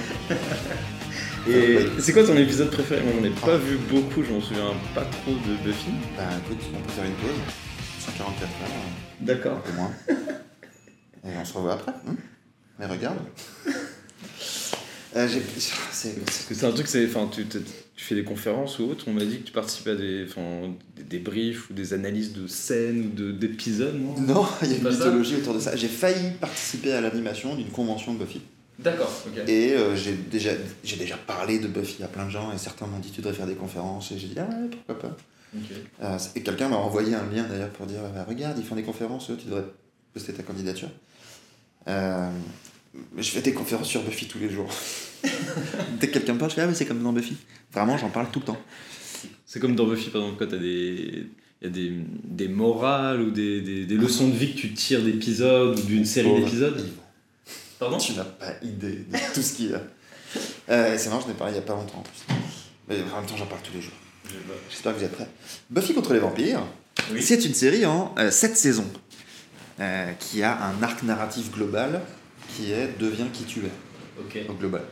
Et 1.49 1.79
c'est 1.99 2.13
quoi 2.13 2.23
ton 2.23 2.37
épisode 2.37 2.69
préféré? 2.69 3.01
Moi, 3.01 3.13
j'en 3.19 3.25
ai 3.25 3.29
pas 3.31 3.57
vu 3.57 3.77
beaucoup, 3.89 4.23
je 4.23 4.31
m'en 4.31 4.41
souviens 4.41 4.73
pas 4.93 5.01
trop 5.01 5.31
de 5.31 5.55
Buffy. 5.67 5.89
Bah 6.15 6.23
écoute, 6.45 6.61
on 6.75 6.79
peut 6.81 6.91
faire 6.91 7.05
une 7.05 7.13
pause. 7.13 7.31
144 7.99 8.41
heures, 8.43 8.49
un 9.21 9.25
D'accord. 9.25 9.61
peu 9.61 9.71
moins. 9.73 9.91
Et 11.25 11.35
on 11.39 11.45
se 11.45 11.53
revoit 11.53 11.73
après. 11.73 11.91
hein? 12.07 12.15
Mais 12.79 12.85
regarde. 12.85 13.17
Euh, 15.15 15.27
c'est- 15.91 16.19
Parce 16.25 16.45
que 16.47 16.53
c'est 16.55 16.65
un 16.65 16.71
truc, 16.71 16.87
c'est, 16.87 17.05
enfin, 17.05 17.29
tu, 17.33 17.45
tu- 17.45 17.59
fais 17.97 18.15
des 18.15 18.23
conférences 18.23 18.79
ou 18.79 18.85
autre. 18.89 19.05
On 19.07 19.13
m'a 19.13 19.23
dit 19.25 19.39
que 19.39 19.43
tu 19.47 19.51
participais 19.51 19.91
à 19.91 19.95
des, 19.95 20.25
enfin, 20.27 20.73
des, 20.95 21.03
des 21.03 21.19
briefs 21.19 21.69
ou 21.69 21.73
des 21.73 21.93
analyses 21.93 22.33
de 22.33 22.47
scènes 22.47 23.05
ou 23.07 23.09
de, 23.15 23.31
d'épisodes, 23.31 23.93
non? 23.95 24.19
Non, 24.19 24.47
il 24.63 24.71
y 24.71 24.73
a 24.73 24.77
une 24.77 24.83
mythologie 24.89 25.35
autour 25.35 25.53
de 25.53 25.59
ça. 25.59 25.75
J'ai 25.75 25.87
failli 25.89 26.31
participer 26.39 26.93
à 26.93 27.01
l'animation 27.01 27.55
d'une 27.55 27.69
convention 27.69 28.13
de 28.15 28.19
Buffy. 28.23 28.41
D'accord, 28.79 29.11
ok. 29.27 29.47
Et 29.47 29.73
euh, 29.73 29.95
j'ai 29.95 30.13
déjà, 30.13 30.51
j'ai 30.83 30.95
déjà 30.95 31.15
parlé 31.17 31.59
de 31.59 31.67
Buffy 31.67 32.01
à 32.03 32.07
plein 32.07 32.25
de 32.25 32.31
gens 32.31 32.51
et 32.51 32.57
certains 32.57 32.87
m'ont 32.87 32.97
dit 32.97 33.11
tu 33.11 33.21
devrais 33.21 33.35
faire 33.35 33.45
des 33.45 33.53
conférences 33.53 34.11
et 34.11 34.17
j'ai 34.17 34.27
dit 34.29 34.35
ah 34.39 34.47
ouais 34.49 34.69
pourquoi 34.87 34.97
pas. 35.09 35.17
Euh, 36.01 36.17
et 36.33 36.41
quelqu'un 36.41 36.69
m'a 36.69 36.77
envoyé 36.77 37.13
un 37.13 37.29
lien 37.29 37.43
d'ailleurs 37.43 37.69
pour 37.69 37.85
dire 37.85 37.99
regarde 38.27 38.57
ils 38.57 38.65
font 38.65 38.75
des 38.75 38.81
conférences 38.83 39.29
eux, 39.29 39.37
tu 39.37 39.45
devrais 39.45 39.65
poster 40.13 40.33
ta 40.33 40.41
candidature. 40.41 40.89
Euh, 41.87 42.29
je 43.17 43.29
fais 43.29 43.41
des 43.41 43.53
conférences 43.53 43.87
sur 43.87 44.01
Buffy 44.03 44.27
tous 44.27 44.39
les 44.39 44.49
jours. 44.49 44.69
Dès 45.99 46.07
que 46.07 46.13
quelqu'un 46.13 46.33
me 46.33 46.39
parle 46.39 46.51
je 46.51 46.55
fais 46.55 46.61
ah 46.61 46.67
mais 46.67 46.73
c'est 46.73 46.85
comme 46.85 47.01
dans 47.01 47.13
Buffy. 47.13 47.37
Vraiment 47.73 47.97
j'en 47.97 48.09
parle 48.09 48.29
tout 48.31 48.39
le 48.39 48.45
temps. 48.45 48.61
C'est 49.45 49.59
comme 49.59 49.75
dans 49.75 49.85
Buffy, 49.85 50.09
par 50.09 50.21
exemple, 50.21 50.39
quand 50.39 50.51
t'as 50.51 50.61
des, 50.61 51.27
il 51.61 51.65
y 51.65 51.67
a 51.67 51.69
des, 51.69 51.91
des 52.23 52.47
morales 52.47 53.21
ou 53.21 53.31
des, 53.31 53.61
des, 53.61 53.85
des 53.85 53.95
leçons 53.95 54.29
de 54.29 54.35
vie 54.35 54.53
que 54.53 54.59
tu 54.59 54.73
tires 54.73 55.01
d'épisodes 55.03 55.77
ou 55.77 55.81
d'une 55.83 56.05
série 56.05 56.33
d'épisodes 56.33 56.89
Pardon 57.77 57.97
Tu 57.97 58.13
n'as 58.13 58.23
pas 58.23 58.53
idée 58.61 59.05
de 59.09 59.17
tout 59.33 59.41
ce 59.41 59.53
qu'il 59.53 59.71
y 59.71 59.73
a. 59.73 59.81
Euh, 60.69 60.95
c'est 60.97 61.09
marrant, 61.09 61.21
je 61.21 61.27
n'ai 61.27 61.33
parlé 61.33 61.53
il 61.53 61.57
n'y 61.57 61.63
a 61.63 61.67
pas 61.67 61.73
longtemps 61.73 61.99
en 61.99 62.01
plus. 62.03 62.35
Mais 62.87 62.95
en 63.11 63.19
même 63.19 63.25
temps, 63.27 63.35
j'en 63.37 63.45
parle 63.45 63.61
tous 63.61 63.73
les 63.73 63.81
jours. 63.81 63.93
J'espère 64.69 64.93
que 64.93 64.99
vous 64.99 65.05
êtes 65.05 65.11
prêts. 65.11 65.27
Buffy 65.69 65.93
contre 65.93 66.13
les 66.13 66.19
vampires, 66.19 66.63
c'est 67.19 67.43
une 67.43 67.53
série 67.53 67.85
en 67.85 68.15
7 68.29 68.55
saisons 68.55 68.89
euh, 69.79 70.11
qui 70.13 70.43
a 70.43 70.63
un 70.63 70.81
arc 70.81 71.03
narratif 71.03 71.51
global 71.51 72.01
qui 72.55 72.71
est 72.71 72.97
Deviens 72.99 73.27
qui 73.29 73.43
tu 73.45 73.59
es. 73.61 73.71
Ok. 74.19 74.37
Au 74.49 74.53
global. 74.53 74.83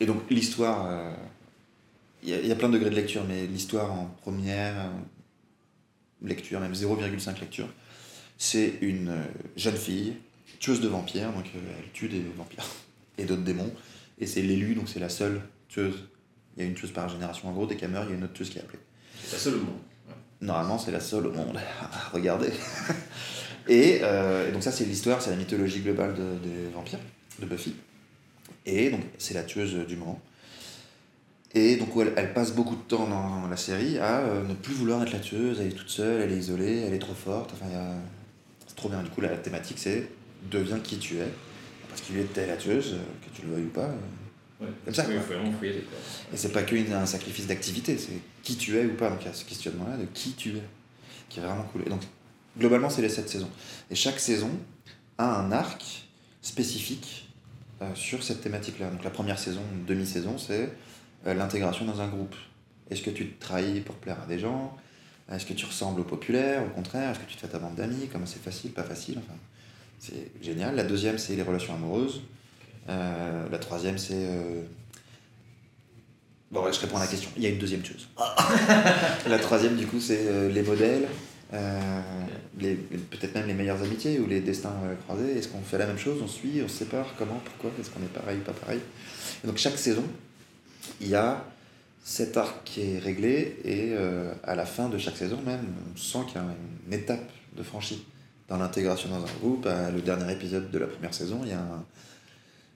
Et 0.00 0.06
donc, 0.06 0.22
l'histoire. 0.30 0.86
euh, 0.90 1.12
Il 2.22 2.30
y, 2.30 2.34
a- 2.34 2.40
il 2.40 2.46
y 2.46 2.52
a 2.52 2.56
plein 2.56 2.68
de 2.70 2.74
degrés 2.74 2.88
de 2.88 2.94
lecture, 2.96 3.22
mais 3.28 3.46
l'histoire 3.46 3.92
en 3.92 4.06
première 4.22 4.74
euh, 4.80 4.88
lecture, 6.22 6.58
même 6.58 6.72
0,5 6.72 7.38
lecture, 7.40 7.68
c'est 8.38 8.78
une 8.80 9.10
euh, 9.10 9.22
jeune 9.56 9.76
fille, 9.76 10.14
tueuse 10.58 10.80
de 10.80 10.88
vampires, 10.88 11.30
donc 11.32 11.44
euh, 11.54 11.58
elle 11.78 11.90
tue 11.92 12.08
des 12.08 12.22
vampires 12.34 12.64
et 13.18 13.24
d'autres 13.26 13.42
démons, 13.42 13.70
et 14.18 14.26
c'est 14.26 14.40
l'élu, 14.40 14.74
donc 14.74 14.88
c'est 14.88 15.00
la 15.00 15.10
seule 15.10 15.42
tueuse. 15.68 16.08
Il 16.56 16.62
y 16.62 16.66
a 16.66 16.68
une 16.68 16.74
tueuse 16.74 16.92
par 16.92 17.10
génération, 17.10 17.48
en 17.48 17.52
gros, 17.52 17.66
dès 17.66 17.76
qu'elle 17.76 17.90
meurt, 17.90 18.06
il 18.08 18.12
y 18.12 18.14
a 18.14 18.16
une 18.16 18.24
autre 18.24 18.32
tueuse 18.32 18.48
qui 18.48 18.56
est 18.58 18.62
appelée. 18.62 18.78
C'est 19.22 19.32
la 19.32 19.38
seule 19.38 19.54
au 19.56 19.58
monde. 19.58 19.78
Normalement, 20.40 20.78
c'est 20.78 20.92
la 20.92 21.00
seule 21.00 21.26
au 21.26 21.32
monde. 21.32 21.58
Regardez. 22.14 22.52
Et, 23.68 24.00
euh, 24.02 24.48
et 24.48 24.52
donc 24.52 24.62
ça, 24.62 24.72
c'est 24.72 24.84
l'histoire, 24.84 25.20
c'est 25.22 25.30
la 25.30 25.36
mythologie 25.36 25.80
globale 25.80 26.14
de- 26.14 26.48
des 26.48 26.68
vampires, 26.74 26.98
de 27.40 27.46
Buffy. 27.46 27.74
Et 28.66 28.90
donc, 28.90 29.00
c'est 29.18 29.34
la 29.34 29.42
tueuse 29.42 29.74
du 29.86 29.96
moment. 29.96 30.20
Et 31.54 31.76
donc, 31.76 31.88
elle, 32.00 32.12
elle 32.16 32.32
passe 32.34 32.52
beaucoup 32.52 32.74
de 32.74 32.80
temps 32.82 33.06
dans 33.06 33.46
la 33.48 33.56
série 33.56 33.98
à 33.98 34.20
euh, 34.20 34.42
ne 34.46 34.54
plus 34.54 34.74
vouloir 34.74 35.02
être 35.02 35.12
la 35.12 35.20
tueuse, 35.20 35.58
elle 35.60 35.68
est 35.68 35.76
toute 35.76 35.88
seule, 35.90 36.22
elle 36.22 36.32
est 36.32 36.36
isolée, 36.38 36.80
elle 36.86 36.94
est 36.94 36.98
trop 36.98 37.14
forte. 37.14 37.52
Enfin, 37.54 37.72
a- 37.74 37.94
c'est 38.66 38.74
trop 38.76 38.88
bien. 38.88 39.02
Du 39.02 39.10
coup, 39.10 39.20
la 39.20 39.28
thématique, 39.36 39.78
c'est 39.78 40.08
deviens 40.50 40.78
qui 40.80 40.98
tu 40.98 41.18
es. 41.18 41.28
Parce 41.88 42.00
qu'il 42.00 42.18
était 42.18 42.46
la 42.46 42.56
tueuse, 42.56 42.94
euh, 42.94 42.98
que 43.24 43.36
tu 43.38 43.46
le 43.46 43.54
veuilles 43.54 43.64
ou 43.66 43.68
pas. 43.68 43.88
Ouais. 44.60 44.66
Comme 44.84 44.94
ça, 44.94 45.04
Oui, 45.08 45.14
faut 45.16 45.34
vraiment 45.34 45.52
fouiller. 45.52 45.84
et 46.32 46.36
c'est 46.36 46.50
pas 46.52 46.62
qu'un 46.62 46.90
un 46.92 47.06
sacrifice 47.06 47.46
d'activité, 47.46 47.96
c'est 47.98 48.18
qui 48.42 48.56
tu 48.56 48.76
es 48.76 48.84
ou 48.84 48.94
pas. 48.94 49.10
Donc 49.10 49.18
il 49.22 49.26
y 49.26 49.30
a 49.30 49.32
ce 49.32 49.44
questionnement-là 49.44 49.96
de 49.98 50.06
qui 50.12 50.32
tu 50.32 50.50
es, 50.56 50.62
qui 51.28 51.38
est 51.38 51.42
vraiment 51.42 51.62
cool. 51.72 51.82
Et 51.86 51.90
donc, 51.90 52.00
globalement, 52.58 52.90
c'est 52.90 53.02
les 53.02 53.08
sept 53.08 53.28
saisons. 53.28 53.50
Et 53.90 53.94
chaque 53.94 54.18
saison 54.20 54.50
a 55.18 55.38
un 55.40 55.52
arc 55.52 55.82
spécifique 56.42 57.28
euh, 57.82 57.94
sur 57.94 58.22
cette 58.22 58.40
thématique-là. 58.42 58.90
Donc 58.90 59.02
la 59.04 59.10
première 59.10 59.38
saison, 59.38 59.62
demi-saison, 59.86 60.38
c'est 60.38 60.70
euh, 61.26 61.34
l'intégration 61.34 61.84
dans 61.84 62.00
un 62.00 62.08
groupe. 62.08 62.34
Est-ce 62.90 63.02
que 63.02 63.10
tu 63.10 63.28
te 63.28 63.44
trahis 63.44 63.80
pour 63.80 63.94
plaire 63.96 64.18
à 64.22 64.26
des 64.26 64.38
gens? 64.38 64.76
Est-ce 65.32 65.46
que 65.46 65.54
tu 65.54 65.64
ressembles 65.64 66.00
au 66.00 66.04
populaire? 66.04 66.62
Au 66.64 66.68
contraire 66.70 67.10
Est-ce 67.10 67.20
que 67.20 67.24
tu 67.30 67.36
te 67.36 67.40
fais 67.40 67.48
ta 67.48 67.58
bande 67.58 67.74
d'amis? 67.76 68.08
Comment 68.12 68.26
c'est 68.26 68.42
facile, 68.42 68.72
pas 68.72 68.82
facile? 68.82 69.18
Enfin, 69.18 69.38
C'est 69.98 70.30
génial. 70.42 70.76
La 70.76 70.84
deuxième, 70.84 71.16
c'est 71.16 71.34
les 71.34 71.42
relations 71.42 71.74
amoureuses. 71.74 72.20
Euh, 72.90 73.48
la 73.50 73.58
troisième, 73.58 73.96
c'est... 73.96 74.28
Bon, 76.50 76.70
je 76.70 76.78
réponds 76.78 76.98
à 76.98 77.00
la 77.00 77.06
question. 77.06 77.30
Il 77.36 77.42
y 77.42 77.46
a 77.46 77.48
une 77.48 77.58
deuxième 77.58 77.84
chose. 77.84 78.06
la 79.26 79.38
troisième, 79.38 79.76
du 79.76 79.86
coup, 79.86 79.98
c'est 80.00 80.50
les 80.50 80.62
modèles, 80.62 81.08
euh, 81.52 82.00
les- 82.28 82.34
peut-être 82.58 83.34
même 83.34 83.46
les 83.46 83.54
meilleures 83.54 83.82
amitiés 83.82 84.18
ou 84.18 84.26
les 84.26 84.40
destins 84.40 84.74
euh, 84.84 84.94
croisés. 85.04 85.38
Est-ce 85.38 85.48
qu'on 85.48 85.60
fait 85.60 85.78
la 85.78 85.86
même 85.86 85.98
chose? 85.98 86.20
On 86.22 86.28
suit 86.28 86.60
On 86.64 86.68
sépare? 86.68 87.14
Comment? 87.18 87.40
Pourquoi? 87.44 87.70
Est-ce 87.80 87.90
qu'on 87.90 88.02
est 88.02 88.12
pareil 88.12 88.38
Pas 88.38 88.52
pareil? 88.52 88.80
Donc, 89.44 89.56
chaque 89.58 89.78
saison, 89.78 90.04
il 91.00 91.08
y 91.08 91.14
a 91.14 91.44
cet 92.04 92.36
arc 92.36 92.64
qui 92.64 92.82
est 92.82 92.98
réglé 92.98 93.56
et 93.64 93.92
euh, 93.92 94.32
à 94.44 94.54
la 94.54 94.66
fin 94.66 94.88
de 94.88 94.98
chaque 94.98 95.16
saison, 95.16 95.38
même, 95.44 95.66
on 95.92 95.96
sent 95.96 96.26
qu'il 96.28 96.36
y 96.36 96.44
a 96.44 96.46
une 96.86 96.92
étape 96.92 97.30
de 97.56 97.62
franchie 97.62 98.06
dans 98.48 98.58
l'intégration 98.58 99.08
dans 99.08 99.24
un 99.24 99.32
groupe. 99.40 99.66
Le 99.66 100.00
dernier 100.00 100.32
épisode 100.32 100.70
de 100.70 100.78
la 100.78 100.86
première 100.86 101.14
saison, 101.14 101.40
il 101.44 101.50
y 101.50 101.52
a 101.52 101.60
un 101.60 101.84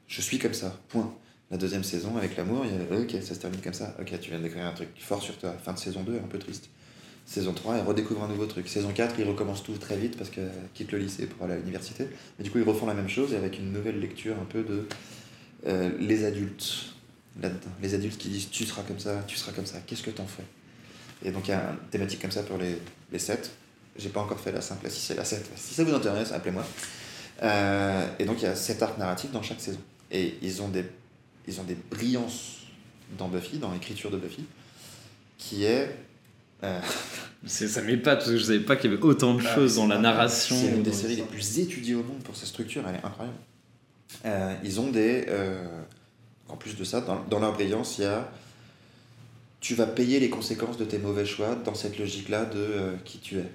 je 0.09 0.23
suis 0.23 0.39
comme 0.39 0.55
ça, 0.55 0.75
point. 0.89 1.15
La 1.51 1.57
deuxième 1.57 1.85
saison, 1.85 2.17
avec 2.17 2.37
l'amour, 2.37 2.65
il 2.65 2.75
y 2.75 2.99
a 2.99 3.01
ok, 3.01 3.23
ça 3.23 3.35
se 3.35 3.41
termine 3.41 3.61
comme 3.61 3.75
ça. 3.75 3.95
Ok, 4.01 4.19
tu 4.21 4.31
viens 4.31 4.39
de 4.39 4.45
découvrir 4.45 4.67
un 4.67 4.73
truc 4.73 4.89
fort 4.99 5.23
sur 5.23 5.37
toi. 5.39 5.55
Fin 5.63 5.75
de 5.75 5.79
saison 5.79 6.03
2, 6.03 6.17
un 6.17 6.29
peu 6.29 6.39
triste. 6.39 6.69
Saison 7.29 7.53
3, 7.53 7.77
il 7.77 7.83
redécouvre 7.83 8.25
un 8.25 8.29
nouveau 8.29 8.47
truc. 8.47 8.69
Saison 8.69 8.91
4, 8.91 9.17
il 9.19 9.29
recommence 9.29 9.63
tout 9.63 9.75
très 9.75 9.99
vite 9.99 10.17
parce 10.17 10.31
qu'il 10.31 10.49
quitte 10.73 10.93
le 10.93 10.99
lycée 10.99 11.27
pour 11.27 11.45
aller 11.45 11.53
à 11.53 11.57
l'université. 11.59 12.09
Mais 12.39 12.45
du 12.45 12.51
coup, 12.51 12.57
ils 12.57 12.65
refont 12.65 12.87
la 12.87 12.95
même 12.95 13.11
chose 13.11 13.35
avec 13.35 13.59
une 13.59 13.71
nouvelle 13.71 14.01
lecture 14.01 14.35
un 14.41 14.47
peu 14.47 14.63
de 14.63 14.89
euh, 15.67 15.91
les 16.01 16.25
adultes 16.25 16.95
là-dedans. 17.39 17.71
Les 17.83 17.93
adultes 17.93 18.17
qui 18.17 18.31
disent 18.31 18.49
tu 18.49 18.65
seras 18.65 18.81
comme 18.83 18.99
ça, 18.99 19.23
tu 19.27 19.37
seras 19.37 19.53
comme 19.53 19.67
ça, 19.67 19.77
qu'est-ce 19.87 20.03
que 20.03 20.11
t'en 20.11 20.27
fais? 20.27 20.43
Et 21.23 21.31
donc, 21.31 21.49
il 21.49 21.51
y 21.51 21.55
a 21.55 21.73
une 21.73 21.89
thématique 21.91 22.23
comme 22.23 22.31
ça 22.31 22.43
pour 22.45 22.57
les, 22.57 22.79
les 23.13 23.19
7. 23.19 23.51
J'ai 23.99 24.09
pas 24.09 24.21
encore 24.21 24.41
fait 24.41 24.53
la 24.53 24.63
5, 24.63 24.83
la 24.83 24.89
6 24.89 25.11
et 25.11 25.15
la 25.15 25.25
7. 25.27 25.51
Si 25.55 25.75
ça 25.75 25.85
vous 25.85 25.95
intéresse, 25.95 26.33
appelez-moi. 26.33 26.65
Euh, 27.43 28.07
et 28.19 28.25
donc, 28.25 28.41
il 28.41 28.45
y 28.45 28.49
a 28.49 28.57
7 28.57 28.83
arcs 28.83 28.97
narratifs 28.97 29.33
dans 29.33 29.43
chaque 29.43 29.61
saison. 29.61 29.81
Et 30.11 30.39
ils 30.41 30.63
ont 30.63 30.69
des, 30.69 30.87
ils 31.47 31.61
ont 31.61 31.65
des 31.65 31.75
brillances 31.75 32.61
dans 33.19 33.29
Buffy, 33.29 33.59
dans 33.59 33.71
l'écriture 33.71 34.11
de 34.11 34.17
Buffy, 34.17 34.47
qui 35.37 35.65
est. 35.65 35.95
euh, 36.65 36.81
Ça 37.47 37.83
m'épate 37.83 38.19
parce 38.19 38.31
que 38.31 38.37
je 38.37 38.43
savais 38.43 38.61
pas 38.61 38.77
qu'il 38.77 38.91
y 38.91 38.95
avait 38.95 39.03
autant 39.03 39.35
de 39.35 39.41
choses 39.41 39.77
dans 39.77 39.87
la 39.87 39.99
narration. 39.99 40.57
C'est 40.57 40.69
une 40.69 40.83
des 40.83 40.91
dans 40.91 40.97
séries 40.97 41.17
les 41.17 41.23
plus 41.23 41.59
étudiées 41.61 41.95
au 41.95 42.03
monde 42.03 42.19
pour 42.25 42.37
sa 42.37 42.47
structure, 42.47 42.83
elle 42.89 42.97
est 42.97 43.05
incroyable. 43.05 43.39
Euh, 44.25 44.55
ils 44.65 44.81
ont 44.81 44.91
des. 44.91 45.27
euh, 45.29 45.65
en 46.49 46.57
plus 46.57 46.77
de 46.77 46.83
ça, 46.85 47.01
dans, 47.01 47.23
dans 47.25 47.39
leur 47.39 47.53
brillance, 47.53 47.99
il 47.99 48.03
y 48.03 48.07
a. 48.07 48.29
Tu 49.61 49.75
vas 49.75 49.87
payer 49.87 50.21
les 50.21 50.31
conséquences 50.31 50.77
de 50.77 50.85
tes 50.85 50.99
mauvais 50.99 51.27
choix 51.27 51.55
dans 51.55 51.75
cette 51.75 51.99
logique-là 51.99 52.45
de 52.45 52.59
euh, 52.59 52.97
qui 53.05 53.19
tu 53.19 53.39
es. 53.39 53.51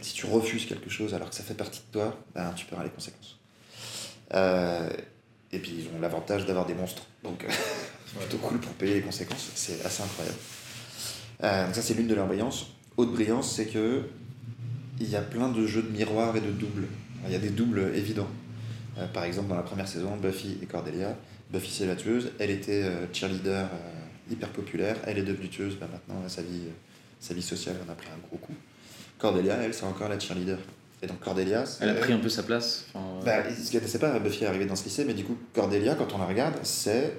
Si 0.00 0.14
tu 0.14 0.26
refuses 0.26 0.66
quelque 0.66 0.88
chose 0.88 1.14
alors 1.14 1.28
que 1.28 1.34
ça 1.34 1.42
fait 1.42 1.54
partie 1.54 1.80
de 1.80 1.92
toi, 1.92 2.16
ben, 2.34 2.52
tu 2.56 2.64
paieras 2.66 2.84
les 2.84 2.90
conséquences. 2.90 3.38
Euh, 4.34 4.88
et 5.52 5.58
puis 5.58 5.72
ils 5.78 5.96
ont 5.96 6.00
l'avantage 6.00 6.46
d'avoir 6.46 6.64
des 6.66 6.74
monstres. 6.74 7.02
Donc, 7.22 7.44
euh, 7.44 7.48
c'est 8.06 8.18
plutôt 8.28 8.38
cool 8.38 8.58
pour 8.58 8.72
payer 8.72 8.94
les 8.94 9.00
conséquences. 9.02 9.50
C'est 9.54 9.84
assez 9.84 10.02
incroyable. 10.02 10.38
Euh, 11.42 11.66
donc 11.66 11.74
ça, 11.74 11.82
c'est 11.82 11.94
l'une 11.94 12.06
de 12.08 12.14
leurs 12.14 12.26
brillances. 12.26 12.66
Autre 12.96 13.12
brillance, 13.12 13.52
c'est 13.54 13.66
que 13.66 14.02
il 15.00 15.08
y 15.10 15.16
a 15.16 15.20
plein 15.22 15.48
de 15.48 15.66
jeux 15.66 15.82
de 15.82 15.88
miroirs 15.88 16.36
et 16.36 16.40
de 16.40 16.50
doubles. 16.50 16.86
Il 17.26 17.32
y 17.32 17.34
a 17.34 17.38
des 17.38 17.50
doubles 17.50 17.90
évidents. 17.94 18.28
Euh, 18.98 19.06
par 19.06 19.24
exemple, 19.24 19.48
dans 19.48 19.56
la 19.56 19.62
première 19.62 19.88
saison, 19.88 20.16
Buffy 20.16 20.58
et 20.62 20.66
Cordelia. 20.66 21.16
Buffy, 21.50 21.70
c'est 21.70 21.86
la 21.86 21.96
tueuse. 21.96 22.30
Elle 22.38 22.50
était 22.50 22.82
euh, 22.84 23.06
cheerleader 23.12 23.64
euh, 23.64 24.32
hyper 24.32 24.48
populaire. 24.50 24.96
Elle 25.06 25.18
est 25.18 25.22
devenue 25.22 25.48
tueuse. 25.48 25.76
Bah, 25.80 25.88
maintenant, 25.90 26.22
sa 26.28 26.42
vie, 26.42 26.62
sa 27.18 27.34
vie 27.34 27.42
sociale 27.42 27.76
en 27.86 27.90
a 27.90 27.94
pris 27.94 28.08
un 28.08 28.26
gros 28.28 28.36
coup. 28.36 28.54
Cordelia, 29.18 29.56
elle, 29.62 29.72
c'est 29.74 29.84
encore 29.84 30.08
la 30.08 30.18
cheerleader. 30.18 30.58
Et 31.02 31.06
donc, 31.06 31.18
Cordelia, 31.20 31.64
c'est- 31.66 31.82
Elle 31.84 31.90
a 31.90 31.94
pris 31.94 32.12
un 32.12 32.18
peu 32.18 32.28
sa 32.28 32.42
place. 32.44 32.86
enfin, 32.94 33.24
bah, 33.24 33.42
ce 33.52 33.70
qu'elle 33.72 33.82
ne 33.82 33.88
sait 33.88 33.98
pas, 33.98 34.18
Buffy 34.20 34.44
est 34.44 34.46
arrivée 34.46 34.66
dans 34.66 34.76
ce 34.76 34.84
lycée, 34.84 35.04
mais 35.04 35.14
du 35.14 35.24
coup, 35.24 35.36
Cordelia, 35.54 35.94
quand 35.96 36.12
on 36.14 36.18
la 36.18 36.26
regarde, 36.26 36.54
c'est 36.62 37.14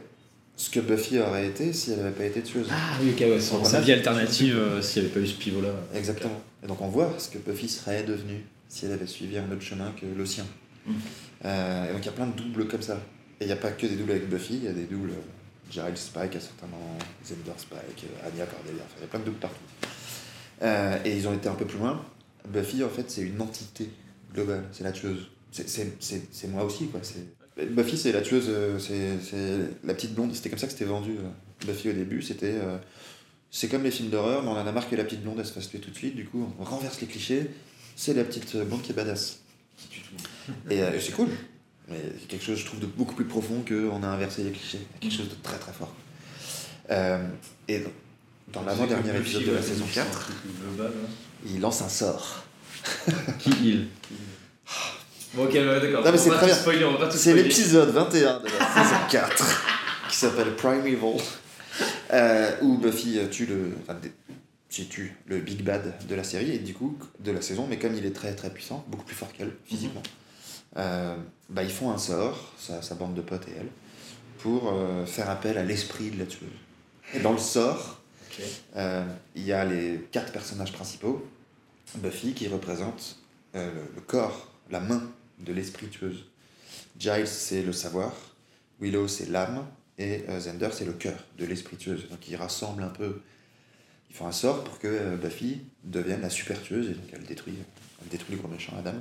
ce 0.55 0.69
que 0.69 0.79
Buffy 0.79 1.19
aurait 1.19 1.47
été 1.47 1.73
si 1.73 1.91
elle 1.91 1.99
n'avait 1.99 2.11
pas 2.11 2.25
été 2.25 2.41
tueuse. 2.41 2.67
Ah 2.71 2.97
oui, 3.01 3.11
ok, 3.11 3.19
ouais, 3.19 3.39
Son 3.39 3.63
sa 3.63 3.81
vie 3.81 3.91
alternative 3.91 4.55
euh, 4.57 4.81
s'il 4.81 5.01
n'y 5.01 5.07
avait 5.07 5.19
pas 5.19 5.25
eu 5.25 5.27
ce 5.27 5.37
pivot-là. 5.37 5.73
Exactement. 5.95 6.41
Et 6.63 6.67
donc 6.67 6.81
on 6.81 6.87
voit 6.87 7.13
ce 7.17 7.29
que 7.29 7.37
Buffy 7.37 7.67
serait 7.67 8.03
devenue 8.03 8.45
si 8.67 8.85
elle 8.85 8.93
avait 8.93 9.07
suivi 9.07 9.37
un 9.37 9.51
autre 9.51 9.61
chemin 9.61 9.91
que 9.99 10.05
le 10.05 10.25
sien. 10.25 10.45
Mhm. 10.85 10.95
Euh, 11.45 11.89
et 11.89 11.93
donc 11.93 12.01
il 12.01 12.05
y 12.05 12.09
a 12.09 12.13
plein 12.13 12.27
de 12.27 12.35
doubles 12.35 12.67
comme 12.67 12.81
ça. 12.81 12.99
Et 13.39 13.45
il 13.45 13.47
n'y 13.47 13.53
a 13.53 13.57
pas 13.57 13.71
que 13.71 13.85
des 13.85 13.95
doubles 13.95 14.11
avec 14.11 14.29
Buffy, 14.29 14.55
il 14.55 14.63
y 14.63 14.67
a 14.67 14.73
des 14.73 14.85
doubles 14.85 15.11
euh, 15.11 15.69
Giles 15.69 15.97
Spike 15.97 16.35
à 16.35 16.39
certains 16.39 16.67
moments, 16.67 16.97
Zender 17.25 17.57
Spike, 17.57 18.05
euh, 18.05 18.27
Anya 18.27 18.45
Cordelia, 18.45 18.83
enfin, 18.85 18.95
il 18.97 19.01
y 19.01 19.03
a 19.03 19.07
plein 19.07 19.19
de 19.19 19.25
doubles 19.25 19.39
partout. 19.39 19.57
Euh, 20.61 20.97
et 21.03 21.17
ils 21.17 21.27
ont 21.27 21.33
été 21.33 21.49
un 21.49 21.55
peu 21.55 21.65
plus 21.65 21.79
loin. 21.79 22.03
Buffy 22.47 22.83
en 22.83 22.89
fait 22.89 23.09
c'est 23.09 23.21
une 23.21 23.41
entité 23.41 23.89
globale, 24.33 24.65
c'est 24.71 24.83
la 24.83 24.91
tueuse. 24.91 25.29
C'est 25.51 26.47
moi 26.47 26.63
aussi 26.63 26.87
quoi. 26.87 26.99
Buffy 27.57 27.97
c'est 27.97 28.11
la 28.11 28.21
tueuse, 28.21 28.45
euh, 28.49 28.79
c'est 28.79 29.19
c'est 29.23 29.59
la 29.83 29.93
petite 29.93 30.13
blonde, 30.15 30.33
c'était 30.33 30.49
comme 30.49 30.59
ça 30.59 30.65
que 30.67 30.73
c'était 30.73 30.85
vendu. 30.85 31.11
euh, 31.11 31.65
Buffy 31.67 31.89
au 31.89 31.93
début, 31.93 32.21
c'était... 32.21 32.55
euh, 32.55 32.77
c'est 33.51 33.67
comme 33.67 33.83
les 33.83 33.91
films 33.91 34.09
d'horreur, 34.09 34.41
mais 34.41 34.49
on 34.49 34.53
en 34.53 34.65
a 34.65 34.71
marre 34.71 34.89
que 34.89 34.95
la 34.95 35.03
petite 35.03 35.21
blonde 35.21 35.37
elle 35.39 35.45
se 35.45 35.53
fasse 35.53 35.69
tuer 35.69 35.79
tout 35.79 35.91
de 35.91 35.95
suite, 35.95 36.15
du 36.15 36.25
coup 36.25 36.47
on 36.59 36.63
renverse 36.63 36.99
les 37.01 37.07
clichés, 37.07 37.49
c'est 37.95 38.13
la 38.15 38.23
petite 38.23 38.55
blonde 38.57 38.81
qui 38.81 38.91
est 38.91 38.95
badass. 38.95 39.39
Et 40.69 40.81
euh, 40.81 40.99
c'est 40.99 41.11
cool, 41.13 41.29
mais 41.89 42.01
c'est 42.19 42.27
quelque 42.27 42.43
chose 42.43 42.57
je 42.57 42.65
trouve 42.65 42.79
de 42.79 42.85
beaucoup 42.87 43.13
plus 43.13 43.25
profond 43.25 43.63
qu'on 43.67 44.01
a 44.03 44.07
inversé 44.07 44.43
les 44.43 44.51
clichés, 44.51 44.79
quelque 44.99 45.13
chose 45.15 45.29
de 45.29 45.35
très 45.43 45.57
très 45.57 45.73
fort. 45.73 45.93
Euh, 46.89 47.23
et 47.67 47.83
dans 48.51 48.63
l'avant-dernier 48.63 49.15
épisode 49.17 49.45
de 49.45 49.51
la 49.51 49.61
saison 49.61 49.85
4, 49.93 50.31
il 51.45 51.61
lance 51.61 51.81
un 51.81 51.89
sort. 51.89 52.43
Qui 53.39 53.51
il? 53.63 53.87
Bon, 55.33 55.45
ok, 55.45 55.53
ouais, 55.53 55.79
d'accord. 55.81 56.05
Non, 56.05 56.11
mais 56.11 56.17
c'est 56.17 56.29
très 56.29 56.45
bien. 56.45 56.55
spoiler, 56.55 56.85
on 56.85 56.91
va 56.93 56.97
pas 56.99 57.05
tout 57.07 57.17
C'est 57.17 57.31
spoiler. 57.31 57.43
l'épisode 57.43 57.89
21 57.89 58.39
de 58.39 58.45
la 58.45 58.83
saison 58.83 58.95
4 59.11 59.61
qui 60.09 60.15
s'appelle 60.17 60.55
Primeval, 60.55 61.15
euh, 62.11 62.51
où 62.61 62.77
Buffy 62.77 63.17
tue 63.31 63.47
le, 63.47 63.71
enfin, 63.81 63.97
qui 64.69 64.87
tue 64.87 65.15
le 65.25 65.39
Big 65.39 65.63
Bad 65.63 65.93
de 66.07 66.15
la 66.15 66.23
série 66.23 66.51
et 66.51 66.59
du 66.59 66.73
coup 66.75 66.97
de 67.19 67.31
la 67.31 67.41
saison, 67.41 67.65
mais 67.67 67.79
comme 67.79 67.95
il 67.95 68.05
est 68.05 68.11
très 68.15 68.35
très 68.35 68.51
puissant, 68.51 68.85
beaucoup 68.87 69.05
plus 69.05 69.15
fort 69.15 69.31
qu'elle 69.33 69.51
physiquement, 69.65 70.03
euh, 70.77 71.15
bah, 71.49 71.63
ils 71.63 71.71
font 71.71 71.91
un 71.91 71.97
sort, 71.97 72.53
sa, 72.59 72.81
sa 72.83 72.93
bande 72.95 73.15
de 73.15 73.21
potes 73.21 73.47
et 73.47 73.53
elle, 73.59 73.69
pour 74.39 74.71
euh, 74.71 75.05
faire 75.07 75.29
appel 75.31 75.57
à 75.57 75.63
l'esprit 75.63 76.11
de 76.11 76.19
la 76.19 76.25
tueuse. 76.25 76.49
Et 77.15 77.19
dans 77.19 77.31
le 77.31 77.39
sort, 77.39 78.01
euh, 78.75 79.03
il 79.35 79.43
y 79.43 79.53
a 79.53 79.65
les 79.65 80.07
quatre 80.11 80.31
personnages 80.31 80.73
principaux 80.73 81.25
Buffy 81.95 82.33
qui 82.33 82.47
représente 82.47 83.17
le 83.53 84.01
corps, 84.07 84.47
la 84.71 84.79
main 84.79 85.03
de 85.39 85.53
l'esprit 85.53 85.87
tueuse. 85.87 86.25
Giles, 86.97 87.27
c'est 87.27 87.61
le 87.61 87.73
savoir. 87.73 88.13
Willow, 88.79 89.07
c'est 89.07 89.29
l'âme. 89.29 89.65
Et 89.97 90.23
euh, 90.29 90.39
Zender, 90.39 90.69
c'est 90.71 90.85
le 90.85 90.93
cœur 90.93 91.17
de 91.37 91.45
l'esprit 91.45 91.77
tueuse. 91.77 92.09
Donc 92.09 92.27
ils 92.27 92.35
rassemblent 92.35 92.83
un 92.83 92.89
peu. 92.89 93.21
Ils 94.09 94.15
font 94.15 94.27
un 94.27 94.31
sort 94.31 94.63
pour 94.63 94.79
que 94.79 94.87
euh, 94.87 95.15
Buffy 95.17 95.61
devienne 95.83 96.21
la 96.21 96.29
super 96.29 96.61
tueuse. 96.61 96.89
Et 96.89 96.93
donc 96.93 97.05
elle 97.13 97.23
détruit, 97.23 97.55
elle 98.01 98.09
détruit 98.09 98.35
le 98.35 98.41
gros 98.41 98.49
méchant 98.49 98.73
Adam 98.77 98.95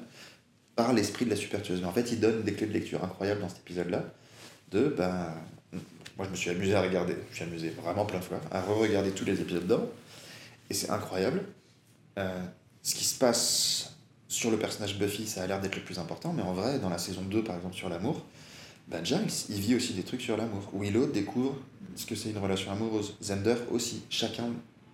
par 0.76 0.92
l'esprit 0.92 1.24
de 1.24 1.30
la 1.30 1.36
super 1.36 1.62
tueuse. 1.62 1.80
Mais 1.80 1.86
en 1.86 1.92
fait, 1.92 2.12
ils 2.12 2.20
donnent 2.20 2.42
des 2.42 2.54
clés 2.54 2.66
de 2.66 2.72
lecture 2.72 3.04
incroyables 3.04 3.40
dans 3.40 3.48
cet 3.48 3.58
épisode-là. 3.58 4.04
De, 4.70 4.88
ben, 4.88 5.34
moi 6.16 6.26
je 6.26 6.30
me 6.30 6.36
suis 6.36 6.50
amusé 6.50 6.74
à 6.74 6.82
regarder, 6.82 7.14
je 7.14 7.28
me 7.28 7.34
suis 7.34 7.44
amusé 7.44 7.70
vraiment 7.70 8.06
plein 8.06 8.20
de 8.20 8.24
fois, 8.24 8.40
à 8.50 8.62
re-regarder 8.62 9.10
tous 9.10 9.24
les 9.24 9.40
épisodes 9.40 9.66
d'avant. 9.66 9.88
Et 10.70 10.74
c'est 10.74 10.90
incroyable. 10.90 11.42
Euh, 12.18 12.42
ce 12.82 12.94
qui 12.94 13.04
se 13.04 13.18
passe 13.18 13.81
sur 14.32 14.50
le 14.50 14.56
personnage 14.56 14.98
Buffy, 14.98 15.26
ça 15.26 15.42
a 15.42 15.46
l'air 15.46 15.60
d'être 15.60 15.76
le 15.76 15.82
plus 15.82 15.98
important, 15.98 16.32
mais 16.32 16.42
en 16.42 16.54
vrai, 16.54 16.78
dans 16.78 16.88
la 16.88 16.96
saison 16.98 17.20
2, 17.22 17.44
par 17.44 17.56
exemple, 17.56 17.74
sur 17.74 17.88
l'amour, 17.90 18.24
ben 18.88 19.04
Giles, 19.04 19.18
il 19.50 19.60
vit 19.60 19.74
aussi 19.74 19.92
des 19.92 20.02
trucs 20.02 20.22
sur 20.22 20.36
l'amour. 20.36 20.70
Willow 20.74 21.06
découvre 21.06 21.56
ce 21.96 22.06
que 22.06 22.14
c'est 22.14 22.30
une 22.30 22.38
relation 22.38 22.72
amoureuse. 22.72 23.14
Zender 23.22 23.56
aussi. 23.70 24.02
Chacun 24.10 24.46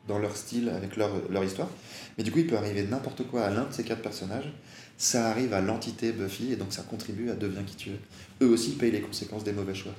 dans 0.08 0.18
leur 0.18 0.36
style, 0.36 0.68
avec 0.70 0.96
leur, 0.96 1.10
leur 1.30 1.44
histoire. 1.44 1.68
Mais 2.16 2.24
du 2.24 2.32
coup, 2.32 2.38
il 2.40 2.46
peut 2.46 2.56
arriver 2.56 2.82
n'importe 2.82 3.22
quoi 3.28 3.42
à 3.44 3.50
l'un 3.50 3.64
de 3.64 3.72
ces 3.72 3.84
quatre 3.84 4.02
personnages. 4.02 4.50
Ça 4.96 5.28
arrive 5.30 5.52
à 5.54 5.60
l'entité 5.60 6.10
Buffy, 6.12 6.52
et 6.52 6.56
donc 6.56 6.72
ça 6.72 6.82
contribue 6.82 7.30
à 7.30 7.34
devenir 7.34 7.64
qui 7.64 7.76
tu 7.76 7.90
es. 7.90 8.00
Eux 8.42 8.48
aussi 8.48 8.72
payent 8.72 8.90
les 8.90 9.00
conséquences 9.00 9.44
des 9.44 9.52
mauvais 9.52 9.74
choix. 9.74 9.94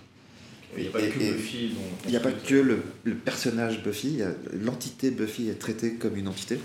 Il 0.76 0.84
n'y 0.84 0.90
a 0.90 0.92
pas 0.92 1.02
Et- 1.02 1.10
que 1.10 1.18
Buffy 1.18 1.72
Il 2.06 2.12
n'y 2.12 2.18
a 2.18 2.20
pas 2.20 2.32
que 2.34 2.56
le, 2.56 2.84
le 3.06 3.16
personnage 3.16 3.82
Buffy, 3.84 4.20
l'entité 4.54 5.12
Buffy 5.12 5.48
est 5.50 5.60
traitée 5.60 5.94
comme 5.96 6.16
une 6.18 6.28
entité. 6.28 6.60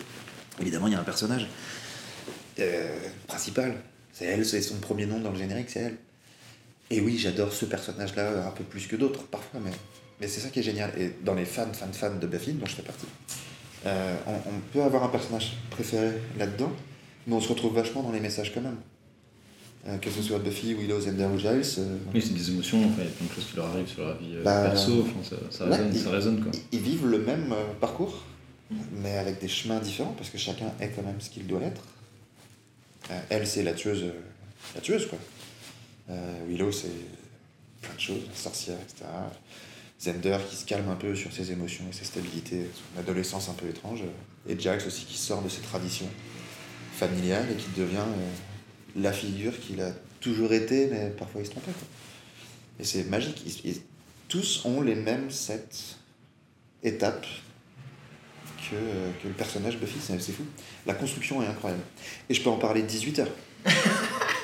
Évidemment, 0.60 0.88
il 0.88 0.92
y 0.92 0.96
a 0.96 1.00
un 1.00 1.04
personnage 1.04 1.46
euh, 2.60 2.96
principal. 3.26 3.74
C'est 4.12 4.26
elle, 4.26 4.44
c'est 4.46 4.62
son 4.62 4.76
premier 4.76 5.06
nom 5.06 5.18
dans 5.20 5.30
le 5.30 5.38
générique, 5.38 5.70
c'est 5.70 5.80
elle. 5.80 5.96
Et 6.90 7.00
oui, 7.00 7.18
j'adore 7.18 7.52
ce 7.52 7.64
personnage-là 7.64 8.46
un 8.46 8.50
peu 8.50 8.62
plus 8.64 8.86
que 8.86 8.96
d'autres 8.96 9.24
parfois, 9.24 9.58
mais, 9.64 9.70
mais 10.20 10.28
c'est 10.28 10.40
ça 10.40 10.48
qui 10.50 10.60
est 10.60 10.62
génial. 10.62 10.92
Et 10.98 11.12
dans 11.24 11.34
les 11.34 11.44
fans, 11.46 11.72
fans, 11.72 11.92
fans 11.92 12.14
de 12.20 12.26
Buffy, 12.26 12.52
dont 12.52 12.66
je 12.66 12.74
fais 12.76 12.82
partie, 12.82 13.06
euh, 13.86 14.16
on, 14.26 14.32
on 14.32 14.60
peut 14.72 14.82
avoir 14.82 15.02
un 15.04 15.08
personnage 15.08 15.56
préféré 15.70 16.12
là-dedans, 16.38 16.70
mais 17.26 17.34
on 17.34 17.40
se 17.40 17.48
retrouve 17.48 17.74
vachement 17.74 18.02
dans 18.02 18.12
les 18.12 18.20
messages 18.20 18.52
quand 18.54 18.60
même. 18.60 18.76
Euh, 19.86 19.98
que 19.98 20.08
ce 20.10 20.22
soit 20.22 20.38
Buffy, 20.38 20.72
Willow, 20.74 20.98
Zender 21.00 21.26
ou 21.26 21.38
Giles, 21.38 21.62
euh, 21.78 21.96
Oui, 22.14 22.22
c'est 22.22 22.32
des 22.34 22.50
émotions, 22.50 22.78
enfin, 22.84 23.00
il 23.00 23.04
y 23.04 23.08
a 23.08 23.10
plein 23.10 23.26
de 23.26 23.32
choses 23.32 23.44
qui 23.50 23.56
leur 23.56 23.66
arrivent 23.66 23.86
sur 23.88 24.02
leur 24.06 24.16
vie 24.16 24.34
euh, 24.36 24.42
Bah, 24.42 24.62
perso, 24.70 25.02
enfin, 25.02 25.20
ça, 25.22 25.36
ça, 25.50 25.64
résonne, 25.66 25.94
ça 25.94 26.10
résonne 26.10 26.42
quoi. 26.42 26.52
ils- 26.54 26.78
ils 26.78 26.80
vivent 26.82 27.06
le 27.06 27.18
même 27.18 27.52
euh, 27.52 27.64
parcours, 27.80 28.22
mais 29.02 29.18
avec 29.18 29.40
des 29.40 29.48
chemins 29.48 29.80
différents, 29.80 30.14
parce 30.16 30.30
que 30.30 30.38
chacun 30.38 30.72
est 30.80 30.88
quand 30.88 31.02
même 31.02 31.20
ce 31.20 31.28
qu'il 31.28 31.46
doit 31.46 31.60
être. 31.62 31.82
Euh, 33.10 33.20
elle, 33.30 33.46
c'est 33.46 33.62
la 33.62 33.74
tueuse, 33.74 34.04
quoi. 35.08 35.18
Euh, 36.10 36.38
Willow, 36.48 36.72
c'est 36.72 36.88
plein 37.82 37.94
de 37.94 38.00
choses, 38.00 38.22
sorcière, 38.34 38.78
etc. 38.80 39.04
Zender, 40.00 40.38
qui 40.50 40.56
se 40.56 40.64
calme 40.66 40.88
un 40.88 40.96
peu 40.96 41.14
sur 41.14 41.32
ses 41.32 41.52
émotions 41.52 41.84
et 41.88 41.92
ses 41.94 42.04
stabilités, 42.04 42.68
son 42.74 43.00
adolescence 43.00 43.48
un 43.48 43.54
peu 43.54 43.68
étrange. 43.68 44.00
Et 44.48 44.58
Jax 44.58 44.86
aussi, 44.86 45.04
qui 45.04 45.16
sort 45.16 45.42
de 45.42 45.48
ses 45.48 45.60
traditions 45.62 46.08
familiales 46.94 47.46
et 47.50 47.56
qui 47.56 47.68
devient 47.78 47.96
euh, 47.98 49.00
la 49.00 49.12
figure 49.12 49.58
qu'il 49.60 49.80
a 49.80 49.92
toujours 50.20 50.52
été, 50.52 50.86
mais 50.88 51.10
parfois 51.10 51.40
il 51.40 51.46
se 51.46 51.50
trompait. 51.52 51.72
Et 52.80 52.84
c'est 52.84 53.04
magique. 53.04 53.42
Ils- 53.64 53.80
tous 54.28 54.64
ont 54.64 54.80
les 54.80 54.94
mêmes 54.94 55.30
sept 55.30 55.96
étapes 56.82 57.26
que, 58.70 58.76
euh, 58.76 59.10
que 59.22 59.28
le 59.28 59.34
personnage 59.34 59.78
Buffy, 59.78 59.98
c'est 60.00 60.18
fou. 60.32 60.44
La 60.86 60.94
construction 60.94 61.42
est 61.42 61.46
incroyable. 61.46 61.82
Et 62.28 62.34
je 62.34 62.42
peux 62.42 62.50
en 62.50 62.56
parler 62.56 62.82
18 62.82 63.18
heures. 63.20 63.28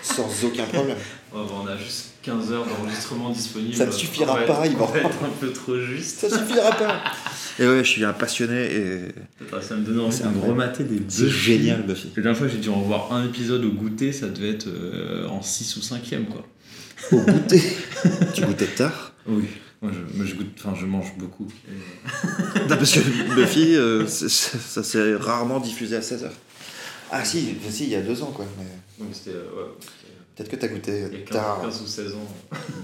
sans 0.03 0.45
aucun 0.45 0.65
problème. 0.65 0.97
on 1.33 1.67
a 1.67 1.77
juste 1.77 2.15
15 2.23 2.53
heures 2.53 2.67
d'enregistrement 2.67 3.31
disponible. 3.31 3.75
Ça 3.75 3.87
ne 3.87 3.91
suffira 3.91 4.37
pas, 4.45 4.67
il 4.67 4.77
va 4.77 4.85
en- 4.85 4.95
être 4.95 5.25
un 5.25 5.29
peu 5.39 5.53
trop 5.53 5.79
juste. 5.79 6.21
Ça 6.21 6.31
suffira 6.31 6.71
pas. 6.73 7.03
Et 7.59 7.67
ouais, 7.67 7.85
je 7.85 7.89
suis 7.91 8.05
un 8.05 8.13
passionné 8.13 8.75
et 8.75 9.01
Ça 9.63 9.77
me 9.77 9.85
donnait 9.85 10.03
envie 10.03 10.17
C'est 10.17 10.25
de 10.25 10.29
me 10.31 10.41
remater 10.41 10.85
des 10.85 11.01
c'est 11.09 11.29
génial 11.29 11.83
Buffy. 11.83 12.11
La 12.17 12.23
dernière 12.23 12.39
fois 12.39 12.47
que 12.47 12.53
j'ai 12.55 12.59
dû 12.61 12.71
en 12.71 12.81
voir 12.81 13.13
un 13.13 13.27
épisode 13.27 13.65
au 13.65 13.71
goûter, 13.73 14.13
ça 14.13 14.29
devait 14.29 14.51
être 14.51 14.69
euh, 14.69 15.29
en 15.29 15.43
6 15.43 15.77
ou 15.77 15.81
5ème 15.81 16.27
quoi. 16.27 16.47
Au 17.13 17.19
goûter. 17.21 17.63
tu 18.35 18.43
goûtais 18.45 18.67
tard 18.67 19.13
Oui. 19.27 19.45
Moi 19.83 19.93
je, 19.93 20.25
je 20.25 20.35
goûte, 20.35 20.49
enfin 20.59 20.75
je 20.79 20.85
mange 20.87 21.15
beaucoup. 21.17 21.49
Et- 21.69 22.59
Non, 22.69 22.77
parce 22.77 22.93
que 22.93 23.35
Buffy, 23.35 23.75
euh, 23.77 24.07
ça 24.07 24.83
s'est 24.83 25.15
rarement 25.17 25.59
diffusé 25.61 25.97
à 25.97 26.01
16h. 26.01 26.31
Ah 27.11 27.25
si, 27.25 27.57
si, 27.71 27.85
il 27.85 27.91
y 27.91 27.95
a 27.97 28.03
deux 28.03 28.23
ans 28.23 28.31
quoi. 28.31 28.45
Mais 28.59 29.07
c'était 29.13 29.31
euh, 29.31 29.45
ouais, 29.57 29.71
c'était, 29.81 30.13
peut-être 30.37 30.51
que 30.51 30.57
t'as 30.57 30.69
goûté 30.69 31.07
il 31.13 31.19
y 31.19 31.23
a 31.23 31.25
15, 31.25 31.29
tard 31.31 31.61
15 31.63 31.83
ou 31.83 31.87
16 31.87 32.15
ans. 32.15 32.29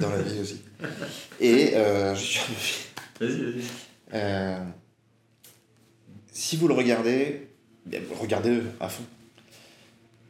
dans 0.00 0.10
la 0.10 0.22
vie 0.22 0.40
aussi. 0.40 0.60
Et 1.40 1.74
euh, 1.76 2.14
je 2.14 2.20
suis 2.20 2.40
Buffy. 2.48 2.84
Vas-y, 3.20 3.42
vas-y. 3.52 3.64
Euh, 4.14 4.58
si 6.32 6.56
vous 6.56 6.68
le 6.68 6.74
regardez, 6.74 7.48
bien, 7.84 8.00
regardez-le 8.20 8.62
à 8.80 8.88
fond. 8.88 9.04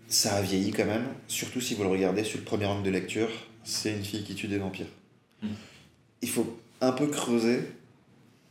Ça 0.09 0.35
a 0.37 0.43
vieilli 0.43 0.71
quand 0.73 0.85
même, 0.87 1.07
surtout 1.27 1.61
si 1.61 1.75
vous 1.75 1.83
le 1.83 1.89
regardez 1.89 2.23
sur 2.25 2.39
le 2.39 2.45
premier 2.45 2.67
angle 2.67 2.85
de 2.85 2.91
lecture, 2.91 3.29
c'est 3.65 3.93
une 3.93 4.05
fille 4.05 4.23
qui 4.25 4.35
tue 4.35 4.47
des 4.47 4.59
vampires. 4.59 4.87
Mm. 5.43 5.49
Il 6.23 6.29
faut 6.29 6.59
un 6.81 6.93
peu 6.93 7.07
creuser 7.07 7.61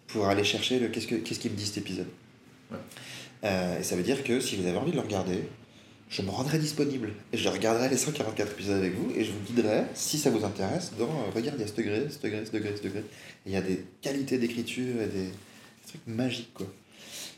pour 0.07 0.27
aller 0.27 0.43
chercher 0.43 0.79
le 0.79 0.87
qu'est-ce 0.87 1.07
que 1.07 1.15
qu'est-ce 1.15 1.39
qu'il 1.39 1.51
me 1.51 1.57
dit 1.57 1.65
cet 1.65 1.77
épisode. 1.77 2.07
Ouais. 2.71 2.77
Euh, 3.43 3.79
et 3.79 3.83
ça 3.83 3.95
veut 3.95 4.03
dire 4.03 4.23
que 4.23 4.39
si 4.39 4.55
vous 4.55 4.65
avez 4.67 4.77
envie 4.77 4.91
de 4.91 4.95
le 4.95 5.01
regarder, 5.01 5.43
je 6.09 6.21
me 6.21 6.29
rendrai 6.29 6.59
disponible 6.59 7.13
et 7.33 7.37
je 7.37 7.49
regarderai 7.49 7.89
les 7.89 7.97
144 7.97 8.51
épisodes 8.53 8.77
avec 8.77 8.95
vous 8.95 9.11
et 9.15 9.23
je 9.23 9.31
vous 9.31 9.39
guiderai, 9.39 9.83
si 9.93 10.17
ça 10.17 10.29
vous 10.29 10.45
intéresse, 10.45 10.93
dans 10.97 11.05
euh, 11.05 11.31
regarde, 11.33 11.57
il 11.57 11.61
y 11.61 11.63
a 11.63 11.67
ce 11.67 11.75
degré, 11.75 12.07
ce 12.09 12.19
degré, 12.19 12.45
ce 12.45 12.51
degré, 12.51 12.75
ce 12.77 12.83
degré. 12.83 13.03
Il 13.45 13.51
y 13.51 13.55
a 13.55 13.61
des 13.61 13.85
qualités 14.01 14.37
d'écriture 14.37 15.01
et 15.01 15.07
des, 15.07 15.25
des 15.25 15.31
trucs 15.87 16.07
magiques 16.07 16.53
quoi. 16.53 16.67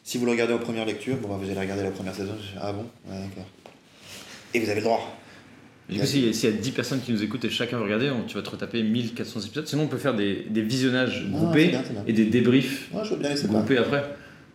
Si 0.04 0.18
vous 0.18 0.26
le 0.26 0.32
regardez 0.32 0.54
en 0.54 0.60
première 0.60 0.86
lecture, 0.86 1.18
bon, 1.18 1.28
bah, 1.28 1.36
vous 1.38 1.50
allez 1.50 1.60
regarder 1.60 1.84
la 1.84 1.92
première 1.92 2.16
saison, 2.16 2.34
je 2.40 2.58
ah 2.62 2.72
bon, 2.72 2.86
ouais, 3.10 3.20
d'accord. 3.20 3.46
Et 4.54 4.60
vous 4.62 4.70
avez 4.70 4.80
le 4.80 4.86
droit. 4.86 5.18
Du 5.90 6.00
coup, 6.00 6.06
s'il 6.06 6.36
s'il 6.36 6.50
y 6.50 6.54
a 6.54 6.56
10 6.58 6.72
personnes 6.72 7.02
qui 7.02 7.12
nous 7.14 7.24
écoutent 7.24 7.46
et 7.46 7.50
chacun 7.50 7.78
veut 7.78 7.84
regarder, 7.84 8.10
on- 8.10 8.24
tu 8.26 8.36
vas 8.36 8.42
te 8.42 8.50
retaper 8.50 8.84
1400 8.84 9.40
épisodes. 9.42 9.68
Sinon, 9.68 9.84
on 9.84 9.88
peut 9.88 9.98
faire 9.98 10.16
des, 10.16 10.46
des 10.50 10.62
visionnages 10.62 11.24
Ah, 11.26 11.32
groupés 11.32 11.72
et 12.08 12.14
des 12.14 12.26
débriefs 12.26 12.90
je 13.04 13.10
veux 13.12 13.18
bien 13.18 13.30
laisser 13.30 13.48
pas. 13.48 13.54
groupés 13.54 13.78
après 13.78 14.04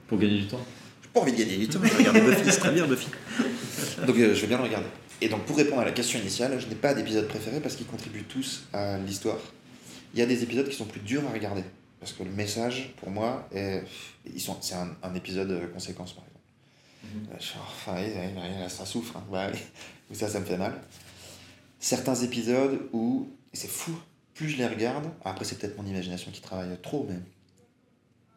pour 0.09 0.19
gagner 0.19 0.39
du 0.41 0.47
temps. 0.47 0.61
J'ai 1.03 1.09
pas 1.15 1.21
envie 1.21 1.33
de 1.33 1.39
gagner 1.39 1.57
du 1.57 1.69
temps, 1.69 1.81
je 1.83 1.97
regarde 1.97 2.17
Buffy, 2.19 2.43
c'est 2.51 2.59
très 2.61 2.73
bien 2.73 2.87
Buffy. 2.87 3.09
Donc 4.07 4.17
euh, 4.19 4.35
je 4.35 4.41
vais 4.43 4.47
bien 4.47 4.59
le 4.59 4.65
regarder. 4.65 4.87
Et 5.23 5.29
donc 5.29 5.45
pour 5.45 5.57
répondre 5.57 5.81
à 5.81 5.85
la 5.85 5.93
question 5.93 6.19
initiale, 6.19 6.59
je 6.61 6.67
n'ai 6.67 6.75
pas 6.75 6.93
d'épisode 6.95 7.29
préféré 7.29 7.61
parce 7.61 7.77
qu'ils 7.77 7.87
contribuent 7.87 8.25
tous 8.25 8.65
à 8.73 8.99
l'histoire. 8.99 9.39
Il 10.15 10.21
y 10.21 10.23
a 10.23 10.27
des 10.27 10.43
épisodes 10.43 10.69
qui 10.69 10.77
sont 10.77 10.85
plus 10.85 11.01
durs 11.01 11.23
à 11.29 11.33
regarder. 11.33 11.63
Parce 12.01 12.13
que 12.13 12.25
le 12.25 12.31
message, 12.31 12.93
pour 12.97 13.11
moi, 13.11 13.49
est... 13.55 13.85
Ils 14.35 14.41
sont... 14.41 14.57
c'est 14.61 14.75
un, 14.75 14.89
un 15.05 15.15
épisode 15.15 15.57
conséquence, 15.73 16.13
par 16.15 16.25
exemple. 16.25 17.41
Fais, 17.41 17.95
enfin, 17.95 18.69
ça 18.69 18.85
souffre. 18.85 19.17
hein. 19.17 19.23
Bah, 19.31 19.47
oui. 19.53 19.59
Ou 20.11 20.15
ça, 20.15 20.29
ça 20.29 20.41
me 20.41 20.45
fait 20.45 20.57
mal. 20.59 20.75
Certains 21.83 22.15
épisodes 22.15 22.89
où, 22.93 23.27
et 23.53 23.57
c'est 23.57 23.69
fou, 23.69 23.93
plus 24.35 24.49
je 24.49 24.57
les 24.57 24.69
regarde, 24.69 25.11
après 25.25 25.45
c'est 25.45 25.59
peut-être 25.59 25.77
mon 25.77 25.85
imagination 25.85 26.31
qui 26.31 26.41
travaille 26.41 26.69
trop, 26.81 27.05
mais 27.09 27.17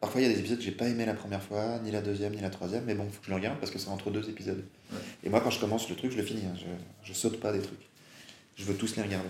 parfois 0.00 0.20
il 0.20 0.26
y 0.26 0.26
a 0.28 0.32
des 0.32 0.40
épisodes 0.40 0.58
que 0.58 0.64
j'ai 0.64 0.72
pas 0.72 0.88
aimé 0.88 1.06
la 1.06 1.14
première 1.14 1.40
fois, 1.40 1.78
ni 1.84 1.92
la 1.92 2.02
deuxième, 2.02 2.34
ni 2.34 2.40
la 2.40 2.50
troisième, 2.50 2.84
mais 2.86 2.96
bon, 2.96 3.08
faut 3.08 3.20
que 3.20 3.26
je 3.26 3.30
le 3.30 3.36
regarde 3.36 3.60
parce 3.60 3.70
que 3.70 3.78
c'est 3.78 3.88
entre 3.88 4.10
deux 4.10 4.28
épisodes. 4.28 4.64
Ouais. 4.90 4.98
Et 5.22 5.28
moi, 5.28 5.40
quand 5.40 5.50
je 5.50 5.60
commence 5.60 5.88
le 5.88 5.94
truc, 5.94 6.10
je 6.10 6.16
le 6.16 6.24
finis, 6.24 6.42
hein. 6.44 6.56
je, 6.56 6.66
je 7.08 7.12
saute 7.12 7.38
pas 7.38 7.52
des 7.52 7.60
trucs. 7.60 7.88
Je 8.56 8.64
veux 8.64 8.74
tous 8.74 8.96
les 8.96 9.02
regarder. 9.02 9.28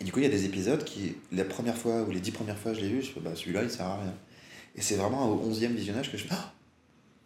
Et 0.00 0.04
du 0.04 0.12
coup, 0.12 0.20
il 0.20 0.22
y 0.22 0.26
a 0.26 0.30
des 0.30 0.46
épisodes 0.46 0.82
qui, 0.82 1.16
la 1.30 1.44
première 1.44 1.76
fois 1.76 2.04
ou 2.04 2.10
les 2.10 2.20
dix 2.20 2.30
premières 2.30 2.58
fois 2.58 2.72
je 2.72 2.80
l'ai 2.80 2.88
vu, 2.88 3.02
je 3.02 3.10
fais, 3.10 3.20
bah 3.20 3.32
celui-là 3.36 3.64
il 3.64 3.70
sert 3.70 3.84
à 3.84 4.00
rien. 4.00 4.14
Et 4.76 4.80
c'est 4.80 4.96
vraiment 4.96 5.28
au 5.28 5.46
onzième 5.46 5.74
visionnage 5.74 6.10
que 6.10 6.16
je 6.16 6.24
fais, 6.24 6.32
ah 6.32 6.54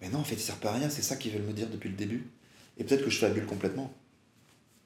mais 0.00 0.08
non, 0.08 0.18
en 0.18 0.24
fait, 0.24 0.34
il 0.34 0.40
sert 0.40 0.56
pas 0.56 0.70
à 0.70 0.74
rien, 0.74 0.90
c'est 0.90 1.02
ça 1.02 1.14
qu'ils 1.14 1.30
veulent 1.30 1.42
me 1.42 1.52
dire 1.52 1.68
depuis 1.68 1.88
le 1.88 1.94
début. 1.94 2.26
Et 2.78 2.84
peut-être 2.84 3.04
que 3.04 3.10
je 3.10 3.18
fabule 3.18 3.46
complètement. 3.46 3.92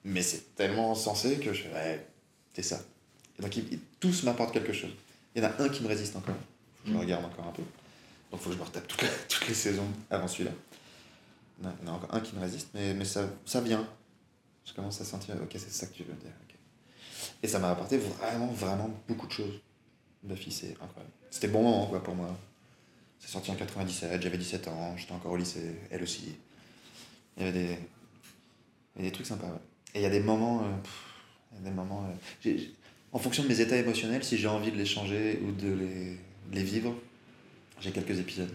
Mais 0.05 0.23
c'est 0.23 0.55
tellement 0.55 0.95
sensé 0.95 1.39
que 1.39 1.53
je 1.53 1.63
fais, 1.63 1.73
ouais, 1.73 2.07
c'est 2.53 2.63
ça. 2.63 2.81
Et 3.39 3.43
donc, 3.43 3.57
ils, 3.57 3.79
tous 4.01 4.23
m'apportent 4.25 4.53
quelque 4.53 4.73
chose. 4.73 4.91
Il 5.35 5.43
y 5.43 5.47
en 5.47 5.49
a 5.51 5.63
un 5.63 5.69
qui 5.69 5.83
me 5.83 5.89
résiste 5.89 6.15
encore. 6.17 6.35
Faut 6.37 6.83
que 6.85 6.89
je 6.89 6.93
le 6.93 6.99
Mm. 6.99 7.01
regarde 7.01 7.25
encore 7.25 7.47
un 7.47 7.53
peu. 7.53 7.63
Donc, 8.31 8.41
faut 8.41 8.51
que 8.51 8.55
je 8.57 8.61
me 8.61 8.65
retape 8.65 8.87
toutes 8.87 9.03
les, 9.03 9.09
toutes 9.29 9.49
les 9.49 9.55
saisons 9.55 9.87
avant 10.11 10.29
celui-là. 10.29 10.51
Il 11.61 11.65
y 11.65 11.69
en 11.69 11.71
a- 11.71 11.75
il 11.83 11.89
encore 11.89 12.15
un 12.15 12.21
qui 12.21 12.35
me 12.37 12.41
résiste, 12.41 12.69
mais, 12.75 12.93
mais 12.95 13.05
ça, 13.05 13.29
ça 13.47 13.61
vient. 13.61 13.89
Je 14.67 14.73
commence 14.75 15.01
à 15.01 15.05
sentir, 15.05 15.35
ok, 15.43 15.51
c'est 15.53 15.71
ça 15.73 15.87
que 15.87 15.95
tu 15.95 16.03
veux 16.05 16.15
dire. 16.15 16.31
Et 17.43 17.49
ça 17.49 17.59
m'a 17.59 17.71
apporté 17.71 17.97
vraiment, 17.99 18.47
vraiment 18.49 18.91
beaucoup 19.09 19.27
de 19.27 19.33
choses. 19.33 19.61
Buffy, 20.23 20.51
c'est 20.51 20.71
incroyable. 20.81 21.13
C'était 21.31 21.49
bon 21.49 21.63
moment, 21.63 21.87
quoi, 21.87 22.03
pour 22.03 22.15
moi. 22.15 22.35
C'est 23.19 23.29
sorti 23.31 23.51
en 23.51 23.55
97, 23.55 24.21
j'avais 24.23 24.37
17 24.39 24.69
ans, 24.69 24.95
j'étais 24.97 25.13
encore 25.13 25.33
au 25.33 25.37
lycée, 25.37 25.75
elle 25.91 26.03
aussi. 26.03 26.37
Il 27.37 27.45
y 27.45 27.49
avait 27.49 27.59
des, 27.59 27.65
il 27.65 27.71
y 27.71 28.99
avait 29.01 29.05
des 29.09 29.13
trucs 29.13 29.27
sympas, 29.27 29.47
ouais. 29.47 29.53
Et 29.95 30.01
il 30.01 30.03
y 30.03 30.07
a 30.07 30.11
des 30.11 30.21
moments. 30.21 30.61
euh, 30.63 30.77
pff, 30.83 30.93
il 31.53 31.59
y 31.65 31.67
a 31.67 31.71
des 31.71 31.75
moments. 31.77 32.05
euh, 32.47 32.57
en 33.13 33.19
fonction 33.19 33.43
de 33.45 33.49
mes 33.49 33.61
états 33.61 33.77
émotionnels, 33.77 34.25
si 34.25 34.37
j'ai 34.37 34.49
envie 34.49 34.73
de 34.73 34.77
les 34.77 34.87
changer 34.87 35.41
ou 35.47 35.53
de 35.53 35.73
les, 35.73 36.17
de 36.51 36.55
les 36.55 36.63
vivre, 36.65 36.95
j'ai 37.81 37.91
quelques 37.93 38.19
épisodes. 38.19 38.51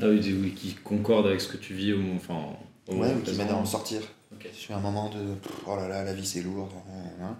Ah 0.00 0.06
oui, 0.08 0.20
oui, 0.40 0.52
qui 0.54 0.74
concorde 0.74 1.26
avec 1.26 1.40
ce 1.40 1.48
que 1.48 1.56
tu 1.58 1.74
vis 1.74 1.92
au, 1.92 2.00
enfin, 2.16 2.56
au 2.88 2.94
Ouais, 2.96 3.08
ou 3.12 3.16
qui 3.16 3.22
présent. 3.22 3.42
m'aide 3.44 3.52
à 3.52 3.56
en 3.56 3.64
sortir. 3.66 4.00
Ok. 4.32 4.48
Je 4.50 4.56
suis 4.58 4.72
à 4.72 4.78
un 4.78 4.80
moment 4.80 5.10
de 5.10 5.18
oh 5.66 5.76
là 5.76 5.88
là, 5.88 6.04
la 6.04 6.14
vie 6.14 6.26
c'est 6.26 6.40
lourd. 6.42 6.68
hein. 7.22 7.36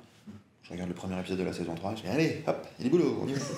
Je 0.63 0.71
regarde 0.75 0.89
le 0.91 0.95
premier 0.95 1.19
épisode 1.19 1.39
de 1.39 1.45
la 1.45 1.53
saison 1.55 1.75
3 1.75 1.93
et 1.93 1.97
je 1.97 2.03
dis 2.03 2.09
allez, 2.09 2.43
hop, 2.47 2.67
il 2.79 2.87
est 2.87 2.91
boulot, 2.91 3.19
on 3.23 3.29
y 3.29 3.33
va. 3.33 3.41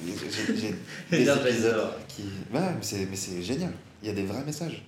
J'ai- 0.00 0.74
des 1.10 1.28
épisodes 1.30 1.92
qui. 2.08 2.22
Ouais, 2.52 2.60
mais 2.60 2.82
c'est, 2.82 3.06
mais 3.06 3.16
c'est 3.16 3.42
génial. 3.42 3.72
Il 4.02 4.08
y 4.08 4.10
a 4.10 4.14
des 4.14 4.24
vrais 4.24 4.44
messages. 4.44 4.82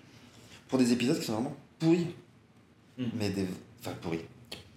Pour 0.69 0.79
des 0.79 0.93
épisodes 0.93 1.19
qui 1.19 1.25
sont 1.27 1.35
vraiment 1.35 1.57
pourris. 1.79 2.07
Mm. 2.99 3.05
Mais 3.19 3.31
des. 3.31 3.47
Enfin, 3.81 3.93
pourris. 4.01 4.21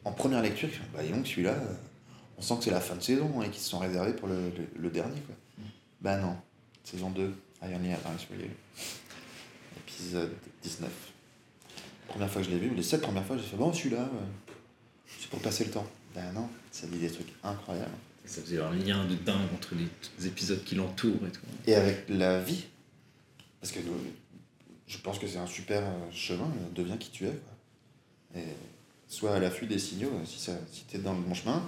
En 0.06 0.12
première 0.12 0.42
lecture, 0.42 0.70
bah 0.94 1.04
dis 1.04 1.10
donc, 1.10 1.28
celui-là, 1.28 1.52
euh, 1.52 1.74
on 2.38 2.42
sent 2.42 2.58
que 2.58 2.64
c'est 2.66 2.72
la 2.72 2.80
fin 2.80 2.96
de 2.96 3.02
saison 3.02 3.32
hein, 3.40 3.44
et 3.44 3.50
qu'ils 3.50 3.62
se 3.62 3.70
sont 3.70 3.80
réservés 3.80 4.14
pour 4.14 4.28
le, 4.28 4.50
le, 4.50 4.68
le 4.78 4.90
dernier. 4.90 5.20
Quoi. 5.22 5.36
Bah 6.02 6.18
non. 6.18 6.36
Saison 6.84 7.10
2, 7.12 7.34
Iron 7.64 7.80
les 7.82 8.50
Épisode 9.78 10.32
19. 10.64 10.90
Première 12.08 12.30
fois 12.30 12.42
que 12.42 12.48
je 12.48 12.54
l'ai 12.54 12.60
vu, 12.60 12.74
les 12.74 12.82
sept 12.82 13.02
premières 13.02 13.26
fois, 13.26 13.38
j'ai 13.38 13.44
fait 13.44 13.58
bon, 13.58 13.72
celui-là, 13.72 14.02
euh, 14.02 14.54
c'est 15.20 15.30
pour 15.30 15.40
passer 15.40 15.66
le 15.66 15.72
temps. 15.72 15.86
Ben 16.16 16.32
non, 16.34 16.50
ça 16.72 16.88
dit 16.88 16.98
des 16.98 17.12
trucs 17.12 17.32
incroyables. 17.44 17.92
Ça 18.26 18.42
faisait 18.42 18.60
un 18.60 18.72
lien 18.74 19.06
de 19.06 19.16
dingue 19.16 19.48
entre 19.54 19.76
les 19.76 20.28
épisodes 20.28 20.64
qui 20.64 20.76
l'entourent 20.76 21.28
et 21.28 21.32
tout. 21.32 21.42
Et 21.68 21.76
avec 21.76 22.06
la 22.10 22.40
vie. 22.40 22.66
Parce 23.62 23.72
que 23.72 23.80
euh, 23.80 23.92
je 24.88 24.98
pense 24.98 25.20
que 25.20 25.28
c'est 25.28 25.38
un 25.38 25.48
super 25.48 25.84
chemin, 26.12 26.50
deviens 26.74 26.98
qui 26.98 27.12
tu 27.12 27.26
es. 27.26 27.32
Quoi. 27.32 28.42
Et 28.42 28.46
sois 29.10 29.36
à 29.36 29.40
l'affût 29.40 29.66
des 29.66 29.80
signaux. 29.80 30.12
euh, 30.14 30.26
Si, 30.26 30.40
ça, 30.40 30.54
si 30.72 30.84
t'es 30.86 30.98
dans 31.00 31.14
le 31.14 31.20
bon 31.20 31.34
chemin, 31.34 31.62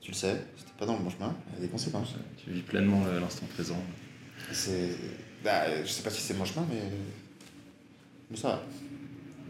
tu 0.00 0.10
le 0.10 0.16
sais. 0.16 0.36
Si 0.56 0.64
t'es 0.64 0.72
pas 0.78 0.86
dans 0.86 0.96
le 0.96 1.02
bon 1.02 1.10
chemin, 1.10 1.34
il 1.50 1.54
y 1.56 1.58
a 1.58 1.66
des 1.66 1.68
conséquences. 1.70 2.14
Tu 2.42 2.50
vis 2.50 2.62
pleinement 2.62 3.04
le- 3.04 3.18
l'instant 3.20 3.46
présent. 3.54 3.80
C'est. 4.52 4.90
Bah, 5.44 5.62
euh, 5.68 5.82
je 5.84 5.90
sais 5.90 6.02
pas 6.02 6.10
si 6.10 6.20
c'est 6.22 6.34
bon 6.34 6.44
chemin, 6.44 6.66
mais. 6.70 6.80
Mais 8.30 8.36
ça 8.36 8.48
va. 8.48 8.62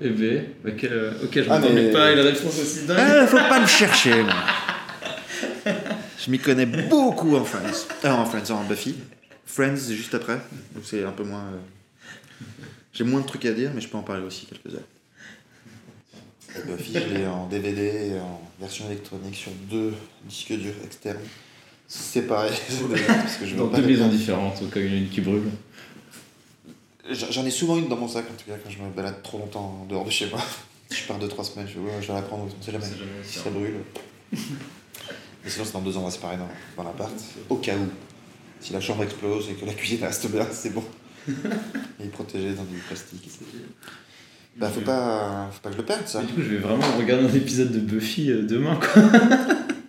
Et 0.00 0.10
B, 0.10 0.44
bah, 0.64 0.70
quel- 0.78 0.92
euh, 0.92 1.24
ok, 1.24 1.32
je 1.34 1.40
Ah, 1.50 1.58
m'attendais 1.58 1.74
mais- 1.86 1.90
pas 1.92 2.06
à 2.08 2.12
une 2.12 2.20
réponse 2.20 2.58
aussi 2.60 2.86
dingue. 2.86 2.96
Ah, 3.00 3.26
faut 3.26 3.36
pas 3.36 3.60
me 3.60 3.66
chercher, 3.66 4.22
moi. 4.22 4.34
Je 6.18 6.30
m'y 6.30 6.38
connais 6.38 6.66
beaucoup 6.66 7.36
en 7.36 7.44
Friends. 7.44 7.86
Ah, 8.04 8.14
en 8.16 8.24
Friends, 8.24 8.50
en 8.52 8.64
Buffy. 8.64 8.94
Friends, 9.46 9.76
juste 9.90 10.14
après. 10.14 10.38
Donc 10.74 10.84
c'est 10.84 11.02
un 11.04 11.12
peu 11.12 11.24
moins. 11.24 11.44
euh, 11.52 12.44
J'ai 12.92 13.04
moins 13.04 13.20
de 13.20 13.26
trucs 13.26 13.44
à 13.46 13.52
dire, 13.52 13.70
mais 13.74 13.80
je 13.80 13.88
peux 13.88 13.96
en 13.98 14.02
parler 14.02 14.24
aussi 14.24 14.46
quelques-uns. 14.46 14.82
Et 16.56 16.62
Buffy, 16.66 16.94
je 16.94 17.14
l'ai 17.14 17.26
en 17.26 17.46
DVD 17.46 18.12
et 18.12 18.20
en 18.20 18.40
version 18.60 18.86
électronique 18.86 19.34
sur 19.34 19.52
deux 19.70 19.94
disques 20.24 20.52
durs 20.52 20.74
externes. 20.84 21.18
Séparés. 21.86 22.50
parce 23.06 23.36
que 23.36 23.46
je 23.46 23.56
Dans 23.56 23.68
pas 23.68 23.78
deux 23.78 23.86
maisons 23.86 24.08
différentes, 24.08 24.60
au 24.62 24.66
cas 24.66 24.80
où 24.80 24.82
il 24.82 24.88
y 24.88 24.90
en 24.90 24.94
a 24.94 24.96
une 24.96 25.08
qui 25.08 25.20
brûle. 25.20 25.50
J'en 27.10 27.46
ai 27.46 27.50
souvent 27.50 27.78
une 27.78 27.88
dans 27.88 27.96
mon 27.96 28.08
sac, 28.08 28.26
en 28.30 28.34
tout 28.34 28.50
cas, 28.50 28.56
quand 28.62 28.70
je 28.70 28.78
me 28.78 28.90
balade 28.90 29.22
trop 29.22 29.38
longtemps 29.38 29.80
en 29.82 29.86
dehors 29.86 30.04
de 30.04 30.10
chez 30.10 30.28
moi. 30.28 30.40
Je 30.90 31.02
pars 31.06 31.18
2-3 31.18 31.44
semaines, 31.44 31.68
je 31.68 31.78
vais 31.78 32.14
la 32.14 32.22
prendre, 32.22 32.46
on 32.46 32.64
sait 32.64 32.72
jamais. 32.72 32.82
On 32.82 32.88
sait 32.88 32.98
jamais, 32.98 33.10
Si 33.22 33.34
c'est 33.34 33.44
ça 33.44 33.50
brûle. 33.50 33.74
Mais 34.32 35.50
sinon, 35.50 35.66
c'est 35.66 35.72
dans 35.72 35.82
deux 35.82 35.94
ans, 35.98 36.00
on 36.00 36.04
va 36.04 36.10
se 36.10 36.16
séparer 36.16 36.38
dans, 36.38 36.48
dans 36.78 36.82
l'appart. 36.82 37.12
Au 37.50 37.56
cas 37.56 37.76
où. 37.76 37.88
Si 38.60 38.72
la 38.72 38.80
chambre 38.80 39.02
explose 39.04 39.50
et 39.50 39.52
que 39.52 39.66
la 39.66 39.74
cuisine 39.74 40.02
reste 40.02 40.30
bien, 40.30 40.46
c'est 40.50 40.72
bon. 40.72 40.82
Il 41.28 42.06
est 42.06 42.08
protégé 42.08 42.54
dans 42.54 42.64
du 42.64 42.76
plastique. 42.78 43.28
Bah, 44.58 44.68
faut 44.68 44.80
pas, 44.80 45.48
faut 45.52 45.60
pas 45.60 45.68
que 45.68 45.74
je 45.76 45.80
le 45.80 45.84
perde, 45.86 46.06
ça. 46.06 46.20
Du 46.22 46.32
coup, 46.34 46.42
je 46.42 46.48
vais 46.48 46.58
vraiment 46.58 46.84
regarder 46.98 47.26
un 47.26 47.32
épisode 47.34 47.70
de 47.70 47.78
Buffy 47.78 48.30
euh, 48.30 48.42
demain, 48.42 48.76
quoi. 48.76 49.02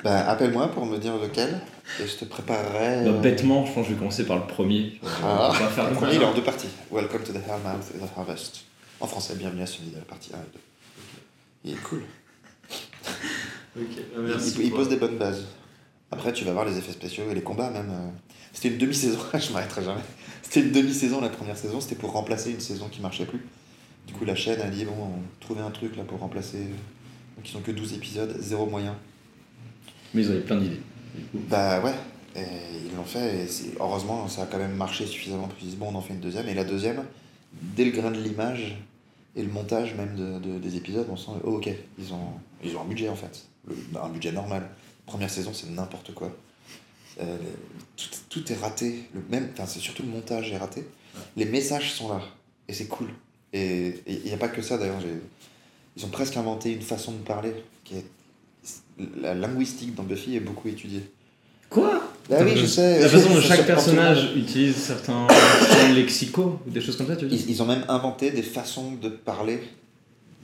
Bah, 0.01 0.29
appelle-moi 0.29 0.69
pour 0.71 0.85
me 0.85 0.97
dire 0.97 1.17
lequel, 1.17 1.59
et 2.01 2.07
je 2.07 2.15
te 2.15 2.23
préparerai. 2.23 3.03
Bah, 3.03 3.09
euh, 3.11 3.19
bêtement, 3.19 3.65
je 3.65 3.73
pense 3.73 3.83
que 3.83 3.89
je 3.89 3.93
vais 3.95 3.99
commencer 3.99 4.25
par 4.25 4.37
le 4.37 4.47
premier. 4.47 4.97
Ah, 5.21 5.49
On 5.49 5.53
va 5.53 5.67
faire 5.67 5.89
le 5.89 5.95
premier, 5.95 6.15
il 6.15 6.21
est 6.21 6.25
en 6.25 6.33
deux 6.33 6.41
parties. 6.43 6.69
Welcome 6.89 7.23
to 7.23 7.33
the 7.33 7.37
Hellmouth 7.45 7.91
and 8.01 8.05
the 8.05 8.09
Harvest. 8.17 8.61
En 9.01 9.07
français, 9.07 9.33
bienvenue 9.35 9.61
à 9.61 9.65
Sunnydale, 9.65 10.03
partie 10.03 10.31
1 10.33 10.37
et 10.37 10.39
2. 10.53 10.59
Il 11.65 11.71
est 11.73 11.83
cool. 11.83 12.03
Ok, 13.77 13.83
bah, 13.95 14.01
Il- 14.15 14.21
merci 14.23 14.53
il, 14.57 14.63
il 14.65 14.69
pour- 14.69 14.79
pose 14.79 14.89
des 14.89 14.95
bonnes 14.95 15.17
bases. 15.17 15.43
Après, 16.11 16.31
tu 16.31 16.43
vas 16.45 16.53
voir 16.53 16.63
les 16.65 16.77
effets 16.77 16.91
spéciaux 16.93 17.25
et 17.29 17.35
les 17.35 17.43
combats 17.43 17.69
même. 17.69 17.89
euh, 17.91 18.09
C'était 18.53 18.69
une 18.69 18.77
demi-saison, 18.77 19.19
je 19.37 19.51
m'arrêterai 19.51 19.83
jamais. 19.83 20.01
C'était 20.43 20.61
une 20.61 20.71
demi-saison 20.71 21.19
la 21.21 21.29
première 21.29 21.57
saison, 21.57 21.81
c'était 21.81 21.95
pour 21.95 22.13
remplacer 22.13 22.51
une 22.51 22.59
saison 22.61 22.87
qui 22.89 23.01
marchait 23.01 23.25
plus. 23.25 23.45
Du 24.09 24.15
coup, 24.15 24.25
la 24.25 24.33
chaîne 24.33 24.59
a 24.59 24.69
dit 24.69 24.85
bon, 24.85 24.93
on 24.99 25.21
trouvait 25.39 25.61
un 25.61 25.69
truc 25.69 25.95
là 25.95 26.03
pour 26.03 26.17
remplacer. 26.19 26.57
Donc, 27.37 27.47
ils 27.47 27.55
ont 27.55 27.61
que 27.61 27.69
12 27.71 27.93
épisodes, 27.93 28.35
zéro 28.39 28.65
moyen. 28.65 28.97
Mais 30.15 30.23
ils 30.23 30.31
avaient 30.31 30.39
plein 30.41 30.57
d'idées. 30.59 30.79
Bah 31.35 31.79
ouais, 31.81 31.93
et 32.35 32.41
ils 32.89 32.95
l'ont 32.95 33.03
fait 33.03 33.43
et 33.45 33.47
heureusement, 33.79 34.27
ça 34.27 34.43
a 34.43 34.45
quand 34.47 34.57
même 34.57 34.75
marché 34.75 35.05
suffisamment 35.05 35.47
pour 35.47 35.55
qu'ils 35.59 35.67
disent 35.69 35.77
bon, 35.77 35.89
on 35.91 35.95
en 35.95 36.01
fait 36.01 36.15
une 36.15 36.21
deuxième. 36.21 36.47
Et 36.49 36.55
la 36.55 36.63
deuxième, 36.63 37.03
dès 37.53 37.85
le 37.85 37.91
grain 37.91 38.09
de 38.09 38.19
l'image 38.19 38.77
et 39.35 39.43
le 39.43 39.51
montage 39.51 39.93
même 39.93 40.15
de, 40.15 40.39
de- 40.39 40.57
des 40.57 40.75
épisodes, 40.75 41.05
on 41.11 41.15
sent 41.15 41.29
oh, 41.43 41.57
ok, 41.57 41.69
ils 41.99 42.11
ont, 42.11 42.31
ils 42.63 42.75
ont 42.75 42.81
un 42.81 42.85
budget 42.85 43.09
en 43.09 43.15
fait. 43.15 43.45
Le- 43.67 43.75
bah, 43.91 44.01
un 44.05 44.09
budget 44.09 44.31
normal. 44.31 44.67
Première 45.05 45.29
saison, 45.29 45.51
c'est 45.53 45.69
n'importe 45.69 46.15
quoi. 46.15 46.35
Euh, 47.21 47.37
tout, 47.95 48.09
tout 48.29 48.51
est 48.51 48.55
raté. 48.55 49.03
Le 49.13 49.21
même, 49.29 49.49
c'est 49.67 49.79
surtout 49.79 50.01
le 50.01 50.09
montage 50.09 50.51
est 50.51 50.57
raté. 50.57 50.87
Les 51.37 51.45
messages 51.45 51.93
sont 51.93 52.09
là 52.09 52.21
et 52.67 52.73
c'est 52.73 52.87
cool. 52.87 53.09
Et 53.53 54.01
il 54.07 54.23
n'y 54.25 54.33
a 54.33 54.37
pas 54.37 54.47
que 54.49 54.61
ça 54.61 54.77
d'ailleurs. 54.77 54.99
Ils 55.97 56.05
ont 56.05 56.09
presque 56.09 56.37
inventé 56.37 56.71
une 56.71 56.81
façon 56.81 57.11
de 57.13 57.17
parler 57.17 57.53
qui 57.83 57.95
est 57.95 58.05
la 59.21 59.33
linguistique 59.33 59.95
dans 59.95 60.03
Buffy 60.03 60.35
est 60.35 60.39
beaucoup 60.41 60.67
étudiée. 60.67 61.09
Quoi? 61.69 62.01
Bah 62.29 62.37
oui, 62.43 62.51
je 62.55 62.65
sais. 62.65 62.99
La 62.99 63.09
façon 63.09 63.33
dont 63.33 63.41
chaque 63.41 63.65
personnage 63.65 64.35
utilise 64.35 64.75
certains 64.75 65.27
lexicaux 65.93 66.59
ou 66.67 66.69
des 66.69 66.81
choses 66.81 66.97
comme 66.97 67.07
ça, 67.07 67.15
tu 67.15 67.25
veux 67.25 67.31
dire? 67.31 67.39
Ils, 67.47 67.51
ils 67.51 67.63
ont 67.63 67.65
même 67.65 67.85
inventé 67.87 68.31
des 68.31 68.43
façons 68.43 68.93
de 68.93 69.09
parler 69.09 69.59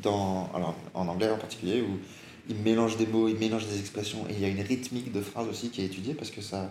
dans, 0.01 0.49
alors, 0.53 0.75
en 0.93 1.07
anglais 1.07 1.29
en 1.29 1.37
particulier 1.37 1.81
où 1.81 1.97
ils 2.49 2.55
mélangent 2.57 2.97
des 2.97 3.07
mots, 3.07 3.27
ils 3.27 3.37
mélangent 3.37 3.67
des 3.67 3.79
expressions 3.79 4.25
et 4.29 4.33
il 4.33 4.39
y 4.39 4.45
a 4.45 4.49
une 4.49 4.61
rythmique 4.61 5.11
de 5.11 5.21
phrases 5.21 5.47
aussi 5.47 5.69
qui 5.69 5.81
est 5.81 5.85
étudiée 5.85 6.13
parce 6.13 6.31
que 6.31 6.41
ça 6.41 6.69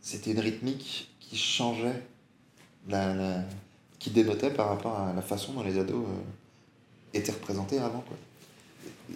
c'était 0.00 0.32
une 0.32 0.40
rythmique 0.40 1.10
qui 1.20 1.36
changeait 1.36 2.02
la, 2.88 3.14
la- 3.14 3.44
qui 4.00 4.10
dénotait 4.10 4.50
par 4.50 4.68
rapport 4.70 4.98
à 4.98 5.12
la 5.14 5.22
façon 5.22 5.52
dont 5.52 5.62
les 5.62 5.78
ados 5.78 6.04
euh, 6.04 7.18
étaient 7.18 7.32
représentés 7.32 7.78
avant 7.78 8.00
quoi. 8.00 8.16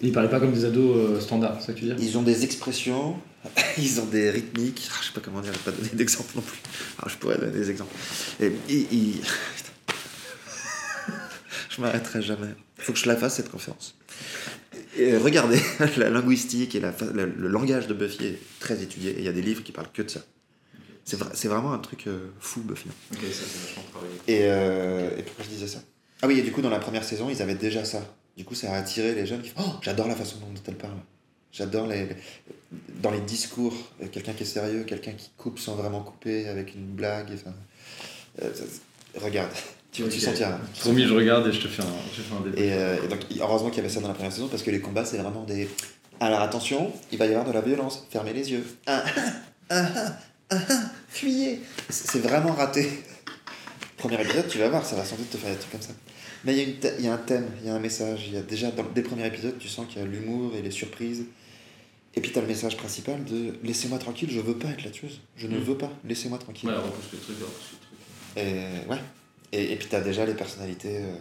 Ils 0.02 0.12
parlaient 0.12 0.28
pas 0.30 0.40
comme 0.40 0.52
des 0.52 0.64
ados 0.64 0.96
euh, 0.96 1.20
standards, 1.20 1.56
c'est 1.60 1.66
ça 1.68 1.72
que 1.72 1.78
tu 1.78 1.86
veux 1.86 1.94
dire? 1.94 2.04
Ils 2.06 2.18
ont 2.18 2.22
des 2.22 2.44
expressions, 2.44 3.16
ils 3.78 4.00
ont 4.00 4.06
des 4.06 4.30
rythmiques. 4.30 4.88
Ah, 4.92 4.96
je 5.00 5.06
sais 5.06 5.12
pas 5.12 5.20
comment 5.20 5.40
dire, 5.40 5.52
je 5.52 5.58
vais 5.58 5.72
pas 5.72 5.76
donner 5.76 5.90
d'exemple 5.94 6.30
non 6.36 6.42
plus. 6.42 6.58
Alors, 6.98 7.08
je 7.08 7.16
pourrais 7.16 7.38
donner 7.38 7.52
des 7.52 7.70
exemples. 7.70 7.94
Et, 8.40 8.52
ils- 8.68 9.20
je 11.70 11.80
m'arrêterai 11.80 12.22
jamais. 12.22 12.48
Il 12.78 12.84
faut 12.84 12.92
que 12.92 12.98
je 12.98 13.06
la 13.06 13.16
fasse 13.16 13.36
cette 13.36 13.50
conférence. 13.50 13.96
Et 14.98 15.16
regardez, 15.16 15.60
la 15.96 16.10
linguistique 16.10 16.74
et 16.74 16.80
la, 16.80 16.92
le, 17.14 17.26
le 17.26 17.48
langage 17.48 17.86
de 17.86 17.94
Buffy 17.94 18.24
est 18.26 18.38
très 18.60 18.82
étudié 18.82 19.12
et 19.12 19.18
il 19.18 19.24
y 19.24 19.28
a 19.28 19.32
des 19.32 19.42
livres 19.42 19.62
qui 19.62 19.72
parlent 19.72 19.90
que 19.92 20.02
de 20.02 20.10
ça. 20.10 20.20
C'est 21.04 21.18
vra- 21.18 21.30
c'est 21.34 21.48
vraiment 21.48 21.72
un 21.72 21.78
truc 21.78 22.06
euh, 22.06 22.30
fou, 22.40 22.60
Buffy. 22.62 22.88
Ok, 23.12 23.18
ça 23.20 23.42
c'est 23.46 23.60
vachement 23.68 23.82
travaillé. 23.92 24.14
Et, 24.26 24.40
euh, 24.44 25.10
et 25.18 25.22
pourquoi 25.22 25.44
je 25.44 25.50
disais 25.50 25.66
ça? 25.66 25.80
Ah 26.22 26.26
oui, 26.26 26.38
et 26.38 26.42
du 26.42 26.50
coup, 26.52 26.62
dans 26.62 26.70
la 26.70 26.78
première 26.78 27.04
saison, 27.04 27.28
ils 27.28 27.42
avaient 27.42 27.54
déjà 27.54 27.84
ça. 27.84 28.00
Du 28.36 28.44
coup, 28.44 28.54
ça 28.54 28.72
a 28.72 28.76
attiré 28.78 29.14
les 29.14 29.26
jeunes 29.26 29.42
qui 29.42 29.50
font 29.50 29.60
Oh, 29.62 29.72
j'adore 29.82 30.08
la 30.08 30.16
façon 30.16 30.36
dont 30.38 30.46
elle 30.66 30.76
parle. 30.76 30.94
J'adore 31.52 31.86
les, 31.86 32.06
les- 32.06 32.16
dans 33.02 33.10
les 33.10 33.20
discours, 33.20 33.74
quelqu'un 34.12 34.32
qui 34.32 34.42
est 34.42 34.46
sérieux, 34.46 34.84
quelqu'un 34.84 35.12
qui 35.12 35.30
coupe 35.36 35.58
sans 35.58 35.74
vraiment 35.76 36.00
couper, 36.00 36.48
avec 36.48 36.74
une 36.74 36.86
blague. 36.86 37.28
Enfin, 37.34 37.54
euh, 38.42 38.50
regarde, 39.22 39.50
tu, 39.92 40.02
tu 40.02 40.08
Ok. 40.08 40.12
sentiras. 40.20 40.58
Promis, 40.80 41.04
je 41.06 41.12
regarde 41.14 41.46
et 41.46 41.52
je 41.52 41.60
te 41.60 41.68
fais 41.68 41.82
un, 41.82 41.86
je 42.12 42.22
te 42.22 42.26
fais 42.26 42.34
un 42.34 42.40
débat. 42.40 42.60
Et, 42.60 42.72
euh, 42.72 43.04
et 43.04 43.08
donc, 43.08 43.20
heureusement 43.38 43.68
qu'il 43.68 43.76
y 43.78 43.80
avait 43.84 43.94
ça 43.94 44.00
dans 44.00 44.08
la 44.08 44.14
première 44.14 44.32
saison, 44.32 44.48
parce 44.48 44.62
que 44.62 44.70
les 44.70 44.80
combats, 44.80 45.04
c'est 45.04 45.18
vraiment 45.18 45.44
des. 45.44 45.68
Alors 46.18 46.40
attention, 46.40 46.92
il 47.12 47.18
va 47.18 47.26
y 47.26 47.28
avoir 47.30 47.44
de 47.44 47.52
la 47.52 47.60
violence, 47.60 48.06
fermez 48.10 48.32
les 48.32 48.50
yeux. 48.50 48.64
Ah, 48.86 49.04
ah, 49.70 49.86
ah, 49.96 50.16
ah, 50.50 50.58
ah, 50.68 50.80
fuyez 51.08 51.60
C'est 51.90 52.20
vraiment 52.20 52.52
raté. 52.52 52.88
Premier 53.96 54.20
épisode, 54.20 54.48
tu 54.48 54.58
vas 54.58 54.68
voir, 54.68 54.84
ça 54.84 54.96
va 54.96 55.04
sans 55.04 55.16
doute 55.16 55.30
te 55.30 55.36
faire 55.36 55.50
des 55.50 55.56
trucs 55.58 55.72
comme 55.72 55.80
ça. 55.82 55.92
Mais 56.44 56.56
il 56.56 56.68
y, 57.00 57.02
y 57.04 57.08
a 57.08 57.14
un 57.14 57.18
thème, 57.18 57.48
il 57.62 57.68
y 57.68 57.70
a 57.70 57.74
un 57.74 57.78
message. 57.80 58.24
Il 58.26 58.34
y 58.34 58.36
a 58.36 58.42
déjà, 58.42 58.70
dans, 58.70 58.82
dès 58.84 59.00
le 59.02 59.06
premier 59.08 59.26
épisode, 59.26 59.56
tu 59.58 59.68
sens 59.68 59.86
qu'il 59.88 59.98
y 60.02 60.04
a 60.04 60.06
l'humour 60.06 60.52
et 60.54 60.62
les 60.62 60.70
surprises. 60.70 61.24
Et 62.16 62.20
puis 62.20 62.30
tu 62.30 62.38
as 62.38 62.42
le 62.42 62.46
message 62.48 62.76
principal 62.76 63.24
de 63.24 63.54
laissez-moi 63.64 63.98
tranquille, 63.98 64.28
je 64.30 64.38
veux 64.40 64.56
pas 64.56 64.68
être 64.68 64.84
la 64.84 64.90
tueuse. 64.90 65.20
Je 65.36 65.46
ne 65.48 65.58
Mm. 65.58 65.62
veux 65.62 65.78
pas, 65.78 65.90
laissez-moi 66.04 66.38
tranquille. 66.38 66.68
Ouais, 66.68 66.76
repousse 66.76 67.10
le 67.12 67.18
truc, 67.18 67.36
repousse 67.40 67.72
le 67.72 67.78
truc. 67.78 68.46
Et, 68.46 68.88
ouais. 68.90 68.98
Et, 69.52 69.72
et 69.72 69.76
puis 69.76 69.88
t'as 69.90 70.00
déjà 70.00 70.24
les 70.26 70.34
personnalités. 70.34 70.98
euh, 70.98 71.14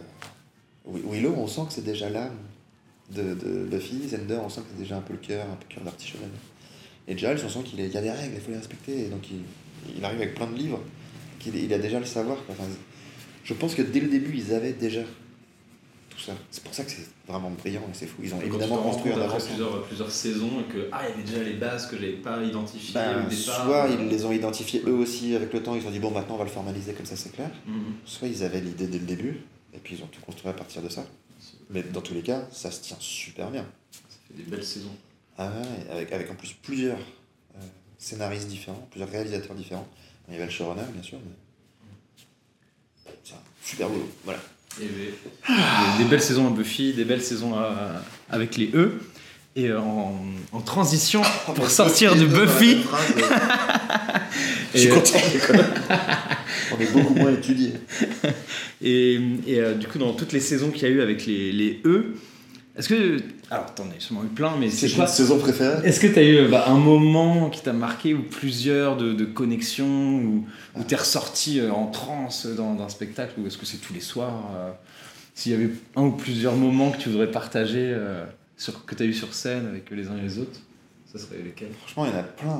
Wi- 0.84 1.02
Willow, 1.04 1.34
on 1.36 1.46
sent 1.48 1.62
que 1.68 1.72
c'est 1.72 1.84
déjà 1.84 2.10
l'âme 2.10 2.36
de, 3.10 3.22
de 3.34 3.64
Buffy. 3.64 4.08
Zender, 4.08 4.38
on 4.44 4.48
sent 4.50 4.60
que 4.60 4.66
c'est 4.74 4.82
déjà 4.82 4.96
un 4.98 5.00
peu 5.00 5.14
le 5.14 5.18
cœur, 5.20 5.46
un 5.50 5.56
peu 5.56 5.66
cœur 5.74 5.82
d'artichaut. 5.82 6.18
Et 7.08 7.16
Giles, 7.18 7.36
on 7.44 7.48
sent 7.48 7.60
qu'il 7.64 7.80
y 7.80 7.96
a 7.96 8.00
des 8.00 8.10
règles, 8.10 8.34
il 8.36 8.40
faut 8.40 8.50
les 8.50 8.56
respecter. 8.56 9.06
Et 9.06 9.08
donc 9.08 9.22
il, 9.30 9.96
il 9.98 10.04
arrive 10.04 10.20
avec 10.20 10.34
plein 10.34 10.46
de 10.46 10.56
livres. 10.56 10.80
qu'il 11.38 11.54
il 11.56 11.72
a 11.72 11.78
déjà 11.78 11.98
le 11.98 12.06
savoir. 12.06 12.38
Enfin, 12.48 12.64
je 13.44 13.54
pense 13.54 13.74
que 13.74 13.82
dès 13.82 14.00
le 14.00 14.08
début, 14.08 14.34
ils 14.36 14.54
avaient 14.54 14.72
déjà 14.72 15.02
tout 16.08 16.18
ça. 16.20 16.32
C'est 16.50 16.62
pour 16.62 16.72
ça 16.72 16.84
que 16.84 16.90
c'est 16.90 17.06
vraiment 17.28 17.50
brillant 17.50 17.82
et 17.90 17.94
c'est 17.94 18.06
fou. 18.06 18.22
Ils 18.22 18.32
ont 18.34 18.40
évidemment 18.40 18.78
construit 18.78 19.12
en 19.12 19.20
avance. 19.20 19.46
plusieurs, 19.46 19.82
plusieurs 19.82 20.10
saisons 20.10 20.60
et 20.60 20.72
que 20.72 20.88
ah, 20.92 21.02
il 21.06 21.10
y 21.10 21.12
avait 21.14 21.22
déjà 21.24 21.42
les 21.42 21.54
bases 21.58 21.86
que 21.88 21.96
j'avais 21.96 22.12
pas 22.12 22.42
identifiées 22.42 22.94
Ben, 22.94 23.26
au 23.26 23.28
départ. 23.28 23.64
soit 23.66 23.88
ils 23.90 24.08
les 24.08 24.24
ont 24.24 24.32
identifiés 24.32 24.82
eux 24.86 24.92
aussi 24.94 25.34
avec 25.34 25.52
le 25.52 25.62
temps, 25.62 25.74
ils 25.74 25.86
ont 25.86 25.90
dit 25.90 25.98
bon 25.98 26.10
maintenant 26.12 26.36
on 26.36 26.38
va 26.38 26.44
le 26.44 26.50
formaliser 26.50 26.92
comme 26.94 27.04
ça 27.06 27.16
c'est 27.16 27.32
clair. 27.32 27.50
Mhm. 27.66 27.94
Soit 28.06 28.28
ils 28.28 28.42
avaient 28.44 28.60
l'idée 28.60 28.86
dès 28.86 28.98
le 28.98 29.04
début 29.06 29.40
et 29.74 29.78
puis 29.78 29.96
ils 29.98 30.04
ont 30.04 30.06
tout 30.06 30.20
construit 30.20 30.48
à 30.48 30.52
partir 30.54 30.80
de 30.82 30.88
ça. 30.88 31.04
Mais 31.70 31.82
dans 31.82 32.00
tous 32.00 32.14
les 32.14 32.22
cas, 32.22 32.46
ça 32.52 32.70
se 32.70 32.80
tient 32.82 32.96
super 33.00 33.50
bien. 33.50 33.66
Ça 33.90 34.00
fait 34.28 34.34
des 34.42 34.48
belles 34.48 34.64
saisons. 34.64 34.94
Ah 35.38 35.48
ouais, 35.48 35.92
avec, 35.96 36.12
avec 36.12 36.30
en 36.30 36.34
plus 36.34 36.52
plusieurs 36.62 36.96
euh, 36.98 37.60
scénaristes 37.98 38.48
différents, 38.48 38.86
plusieurs 38.90 39.10
réalisateurs 39.10 39.54
différents. 39.56 39.88
Il 40.28 40.34
y 40.34 40.36
avait 40.36 40.46
le 40.46 40.50
showrunner 40.52 40.82
bien 40.92 41.02
sûr, 41.02 41.18
mais 41.24 41.32
c'est 43.24 43.34
un 43.34 43.38
super 43.62 43.88
boulot. 43.88 44.08
Voilà. 44.24 44.40
Avait 44.76 44.88
des, 44.88 46.04
des 46.04 46.10
belles 46.10 46.22
saisons 46.22 46.46
à 46.48 46.50
Buffy, 46.50 46.92
des 46.94 47.04
belles 47.04 47.22
saisons 47.22 47.54
à- 47.56 48.02
avec 48.30 48.56
les 48.56 48.70
E. 48.74 49.00
Et 49.56 49.72
en, 49.72 50.20
en 50.50 50.60
transition, 50.62 51.22
pour 51.54 51.70
sortir 51.70 52.16
de 52.16 52.26
Buffy, 52.26 52.78
Je 54.74 54.78
suis 54.80 54.88
Et, 54.88 54.90
euh, 54.90 54.94
content. 54.96 55.18
On 56.76 56.80
est 56.80 56.90
beaucoup 56.92 57.14
moins 57.14 57.32
étudiés. 57.32 57.74
Et, 58.82 59.14
et, 59.46 59.60
euh, 59.60 59.74
du 59.74 59.86
coup, 59.86 59.98
dans 59.98 60.12
toutes 60.12 60.32
les 60.32 60.40
saisons 60.40 60.70
qu'il 60.70 60.82
y 60.82 60.86
a 60.86 60.88
eu 60.88 61.00
avec 61.00 61.24
les, 61.24 61.52
les 61.52 61.80
E, 61.86 62.16
est-ce 62.76 62.88
que. 62.88 63.18
Alors, 63.50 63.72
t'en 63.74 63.84
as 63.84 64.00
sûrement 64.00 64.24
eu 64.24 64.28
plein, 64.28 64.56
mais 64.56 64.68
c'est 64.68 64.90
quoi 64.90 65.06
saison 65.06 65.38
préférée? 65.38 65.86
Est-ce 65.86 66.00
que 66.00 66.08
tu 66.08 66.18
as 66.18 66.24
eu 66.24 66.48
bah, 66.48 66.64
un 66.66 66.78
moment 66.78 67.48
qui 67.50 67.62
t'a 67.62 67.72
marqué 67.72 68.14
ou 68.14 68.22
plusieurs 68.22 68.96
de, 68.96 69.12
de 69.12 69.24
connexions 69.24 70.16
ou 70.16 70.46
où 70.76 70.82
t'es 70.82 70.96
ressorti 70.96 71.60
euh, 71.60 71.72
en 71.72 71.86
transe 71.86 72.46
dans, 72.46 72.74
d'un 72.74 72.88
spectacle 72.88 73.38
ou 73.38 73.46
est-ce 73.46 73.58
que 73.58 73.66
c'est 73.66 73.76
tous 73.76 73.92
les 73.92 74.00
soirs 74.00 74.50
euh, 74.56 74.72
S'il 75.34 75.52
y 75.52 75.54
avait 75.54 75.70
un 75.94 76.02
ou 76.02 76.10
plusieurs 76.10 76.56
moments 76.56 76.90
que 76.90 76.98
tu 76.98 77.10
voudrais 77.10 77.30
partager 77.30 77.92
euh, 77.94 78.24
sur, 78.56 78.84
que 78.84 78.96
tu 78.96 79.04
as 79.04 79.06
eu 79.06 79.14
sur 79.14 79.34
scène 79.34 79.66
avec 79.66 79.90
les 79.90 80.08
uns 80.08 80.16
et 80.16 80.22
les 80.22 80.38
autres, 80.40 80.58
ça 81.12 81.18
serait 81.18 81.42
lesquels? 81.42 81.72
Franchement, 81.78 82.06
il 82.06 82.12
y 82.12 82.14
en 82.16 82.20
a 82.20 82.22
plein. 82.24 82.56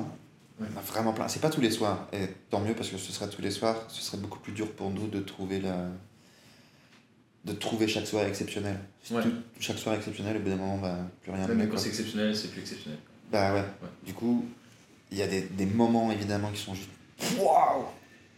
Ouais. 0.61 0.67
Il 0.69 0.73
y 0.73 0.77
en 0.77 0.79
a 0.79 0.83
vraiment 0.83 1.13
plein. 1.13 1.27
C'est 1.27 1.43
pas 1.43 1.51
tous 1.51 1.61
les 1.61 1.73
soirs. 1.73 2.07
Et 2.13 2.29
tant 2.51 2.61
mieux 2.61 2.75
parce 2.75 2.89
que 2.89 2.99
ce 2.99 3.11
serait 3.11 3.29
tous 3.29 3.43
les 3.43 3.51
soirs, 3.51 3.85
ce 3.89 4.01
serait 4.01 4.19
beaucoup 4.19 4.39
plus 4.39 4.53
dur 4.53 4.71
pour 4.71 4.91
nous 4.91 5.09
de 5.09 5.19
trouver 5.19 5.59
la. 5.61 5.89
De 7.45 7.53
trouver 7.53 7.87
chaque 7.87 8.07
soir 8.07 8.25
exceptionnel. 8.25 8.79
Si 9.03 9.13
Ouais. 9.15 9.23
tout- 9.23 9.33
chaque 9.61 9.79
soir 9.79 9.95
exceptionnel, 9.95 10.37
au 10.37 10.41
bout 10.41 10.49
d'un 10.49 10.57
moment, 10.57 10.79
bah, 10.79 10.97
plus 11.23 11.31
rien 11.33 11.47
Même 11.49 11.69
quand 11.69 11.77
c'est 11.79 11.89
exceptionnel, 11.89 12.35
c'est 12.35 12.49
plus 12.49 12.61
exceptionnel. 12.63 12.99
Bah 13.31 13.53
ouais. 13.55 13.65
Du 14.05 14.15
coup, 14.15 14.45
il 15.11 15.19
y 15.19 15.23
a 15.23 15.27
des, 15.27 15.43
des 15.43 15.67
moments 15.67 16.11
évidemment 16.11 16.51
qui 16.51 16.61
sont 16.61 16.75
juste 16.75 16.89
waouh 17.39 17.85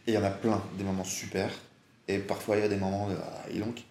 Et 0.07 0.13
il 0.13 0.15
y 0.15 0.19
en 0.19 0.25
a 0.25 0.31
plein, 0.31 0.63
des 0.77 0.85
moments 0.85 1.05
super. 1.05 1.51
Et 2.09 2.19
parfois 2.19 2.57
il 2.57 2.63
y 2.63 2.65
a 2.65 2.69
des 2.69 2.77
moments 2.77 3.09
de 3.09 3.15
ah, 3.17 3.45
et 3.51 3.59
donc 3.59 3.83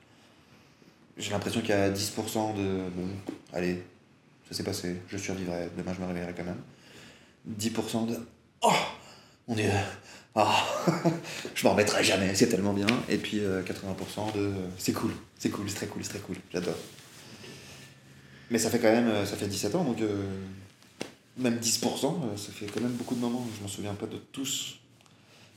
J'ai 1.18 1.32
l'impression 1.32 1.62
qu'il 1.62 1.70
y 1.70 1.74
a 1.74 1.90
10% 1.90 2.56
de 2.56 2.90
bon, 2.90 3.08
allez, 3.54 3.82
ça 4.50 4.56
s'est 4.56 4.64
passé, 4.64 4.98
je 5.08 5.18
survivrai, 5.18 5.70
demain 5.78 5.94
je 5.96 6.02
me 6.02 6.08
réveillerai 6.08 6.34
quand 6.36 6.44
même. 6.44 6.62
10% 7.58 8.08
de 8.08 8.18
oh 8.64 8.72
mon 9.48 9.56
dieu, 9.56 9.66
ah 10.36 10.66
je 11.56 11.64
m'en 11.66 11.72
remettrai 11.74 12.04
jamais, 12.04 12.34
c'est 12.36 12.48
tellement 12.48 12.74
bien. 12.74 12.88
Et 13.10 13.18
puis 13.18 13.40
euh, 13.40 13.62
80% 13.64 14.34
de 14.36 14.52
c'est 14.78 14.94
cool, 14.94 15.12
c'est 15.40 15.50
cool, 15.50 15.70
c'est 15.70 15.76
très 15.76 15.88
cool, 15.88 16.04
c'est 16.04 16.10
très 16.10 16.20
cool, 16.20 16.36
j'adore. 16.54 16.76
Mais 18.52 18.60
ça 18.60 18.70
fait 18.70 18.80
quand 18.80 18.92
même, 18.92 19.08
euh, 19.08 19.26
ça 19.26 19.36
fait 19.36 19.48
17 19.48 19.76
ans 19.76 19.84
donc. 19.84 20.02
euh, 20.02 20.24
même 21.38 21.58
10%, 21.58 21.82
euh, 21.84 22.38
ça 22.38 22.52
fait 22.54 22.66
quand 22.68 22.80
même 22.80 22.94
beaucoup 22.94 23.14
de 23.16 23.20
moments. 23.20 23.46
Je 23.58 23.62
m'en 23.62 23.68
souviens 23.68 23.94
pas 23.94 24.06
de 24.06 24.16
tous. 24.32 24.78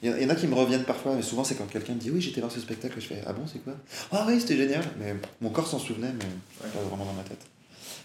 Il 0.03 0.09
y, 0.09 0.13
en- 0.13 0.17
il 0.17 0.23
y 0.25 0.27
en 0.27 0.31
a 0.31 0.35
qui 0.35 0.49
me 0.49 0.55
reviennent 0.57 0.83
parfois, 0.85 1.15
mais 1.15 1.23
souvent 1.23 1.45
c'est 1.45 1.55
quand 1.55 1.67
quelqu'un 1.67 1.93
me 1.95 2.01
dit 2.01 2.11
Oui, 2.11 2.21
j'étais 2.21 2.41
voir 2.41 2.53
ce 2.53 2.59
spectacle. 2.61 3.01
Je 3.01 3.07
fais 3.07 3.23
Ah 3.27 3.33
bon, 3.33 3.47
c'est 3.47 3.61
quoi? 3.63 3.75
Ah 4.11 4.25
oui, 4.27 4.41
c'était 4.41 4.57
génial. 4.57 4.83
Mais 4.99 5.15
mon 5.41 5.51
corps 5.51 5.69
s'en 5.69 5.79
souvenait, 5.79 6.13
mais 6.13 6.25
Ouais. 6.65 6.71
pas 6.75 6.81
vraiment 6.81 7.05
dans 7.05 7.13
ma 7.13 7.23
tête. 7.23 7.39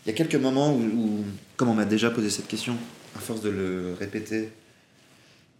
Il 0.05 0.09
y 0.09 0.11
a 0.11 0.15
quelques 0.15 0.35
moments 0.35 0.71
où, 0.71 0.81
où, 0.81 1.23
comme 1.57 1.69
on 1.69 1.73
m'a 1.73 1.85
déjà 1.85 2.11
posé 2.11 2.29
cette 2.29 2.47
question, 2.47 2.75
à 3.15 3.19
force 3.19 3.41
de 3.41 3.49
le 3.49 3.95
répéter, 3.99 4.51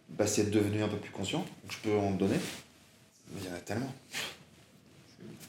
bah, 0.09 0.27
c'est 0.27 0.49
devenu 0.51 0.83
un 0.83 0.87
peu 0.87 0.97
plus 0.97 1.11
conscient. 1.11 1.39
Donc 1.39 1.71
je 1.71 1.77
peux 1.77 1.95
en 1.97 2.11
donner. 2.11 2.37
Mais 3.33 3.41
il 3.43 3.49
y 3.49 3.51
en 3.51 3.55
a 3.55 3.59
tellement. 3.59 3.93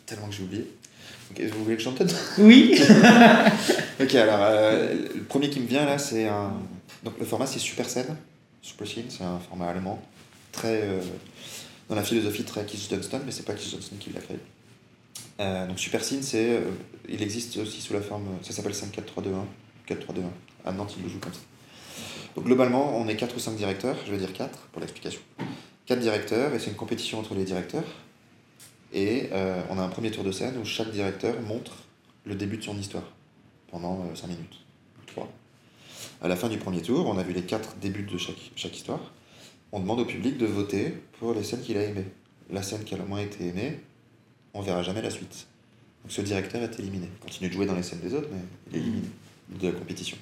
Tellement 0.06 0.28
que 0.28 0.34
j'ai 0.34 0.42
oublié. 0.42 0.70
Ok, 1.30 1.40
vous 1.52 1.64
voulez 1.64 1.76
que 1.76 1.82
je 1.82 1.84
chante 1.84 2.02
Oui 2.38 2.78
Ok, 4.00 4.14
alors 4.14 4.38
euh, 4.42 4.94
le 5.14 5.22
premier 5.24 5.48
qui 5.50 5.60
me 5.60 5.66
vient 5.66 5.84
là, 5.86 5.98
c'est 5.98 6.26
un. 6.26 6.52
Donc 7.02 7.18
le 7.18 7.24
format 7.24 7.46
c'est 7.46 7.58
Super 7.58 7.88
Scène. 7.88 8.16
Super 8.62 8.86
Scene, 8.86 9.04
c'est 9.08 9.24
un 9.24 9.38
format 9.38 9.68
allemand. 9.68 10.02
Très. 10.52 10.82
euh, 10.82 11.00
dans 11.88 11.94
la 11.96 12.02
philosophie 12.02 12.44
très 12.44 12.64
Keith 12.64 12.88
Johnston, 12.90 13.20
mais 13.26 13.32
c'est 13.32 13.42
pas 13.44 13.52
Keith 13.54 13.70
Johnston 13.70 13.96
qui 14.00 14.10
l'a 14.10 14.20
créé. 14.20 14.38
Euh, 15.40 15.66
donc 15.66 15.78
Super 15.78 16.02
Scene, 16.04 16.22
c'est. 16.22 16.56
euh, 16.58 16.60
il 17.08 17.22
existe 17.22 17.56
aussi 17.58 17.80
sous 17.80 17.92
la 17.92 18.00
forme. 18.00 18.24
Ça 18.42 18.52
s'appelle 18.52 18.74
5 18.74 18.90
4 18.92 19.04
3 19.06 19.22
2 19.22 19.30
1. 19.30 19.46
4 19.86 20.00
3 20.00 20.14
2 20.14 20.20
1. 20.22 20.24
À 20.66 20.72
Nantes, 20.72 20.94
il 20.98 21.02
le 21.04 21.08
joue 21.10 21.18
comme 21.18 21.32
ça. 21.34 21.40
Donc 22.34 22.44
globalement, 22.44 22.96
on 22.96 23.06
est 23.08 23.16
4 23.16 23.36
ou 23.36 23.38
5 23.38 23.56
directeurs, 23.56 23.96
je 24.06 24.10
vais 24.10 24.18
dire 24.18 24.32
4 24.32 24.58
pour 24.72 24.80
l'explication. 24.80 25.20
4 25.86 26.00
directeurs, 26.00 26.54
et 26.54 26.58
c'est 26.58 26.70
une 26.70 26.76
compétition 26.76 27.18
entre 27.20 27.34
les 27.34 27.44
directeurs. 27.44 27.84
Et 28.92 29.28
euh, 29.32 29.60
on 29.70 29.78
a 29.78 29.82
un 29.82 29.88
premier 29.88 30.10
tour 30.10 30.24
de 30.24 30.32
scène 30.32 30.56
où 30.58 30.64
chaque 30.64 30.90
directeur 30.90 31.40
montre 31.42 31.72
le 32.24 32.34
début 32.34 32.56
de 32.56 32.62
son 32.62 32.76
histoire 32.78 33.04
pendant 33.70 34.14
5 34.14 34.28
minutes. 34.28 34.64
3. 35.08 35.28
À 36.22 36.28
la 36.28 36.36
fin 36.36 36.48
du 36.48 36.58
premier 36.58 36.82
tour, 36.82 37.06
on 37.06 37.18
a 37.18 37.22
vu 37.22 37.32
les 37.32 37.42
4 37.42 37.76
débuts 37.80 38.04
de 38.04 38.18
chaque, 38.18 38.50
chaque 38.56 38.76
histoire. 38.76 39.00
On 39.72 39.80
demande 39.80 40.00
au 40.00 40.04
public 40.04 40.38
de 40.38 40.46
voter 40.46 40.94
pour 41.18 41.34
les 41.34 41.42
scènes 41.42 41.60
qu'il 41.60 41.76
a 41.76 41.82
aimées. 41.82 42.06
La 42.50 42.62
scène 42.62 42.84
qui 42.84 42.94
a 42.94 42.98
le 42.98 43.04
moins 43.04 43.20
été 43.20 43.46
aimée, 43.46 43.80
on 44.54 44.62
verra 44.62 44.82
jamais 44.82 45.02
la 45.02 45.10
suite. 45.10 45.46
Donc 46.02 46.12
ce 46.12 46.22
directeur 46.22 46.62
est 46.62 46.78
éliminé. 46.78 47.08
Il 47.12 47.18
continue 47.18 47.48
de 47.48 47.54
jouer 47.54 47.66
dans 47.66 47.74
les 47.74 47.82
scènes 47.82 48.00
des 48.00 48.14
autres, 48.14 48.28
mais 48.30 48.38
il 48.70 48.76
est 48.76 48.80
éliminé 48.80 49.08
de 49.48 49.66
la 49.66 49.72
compétition. 49.72 50.16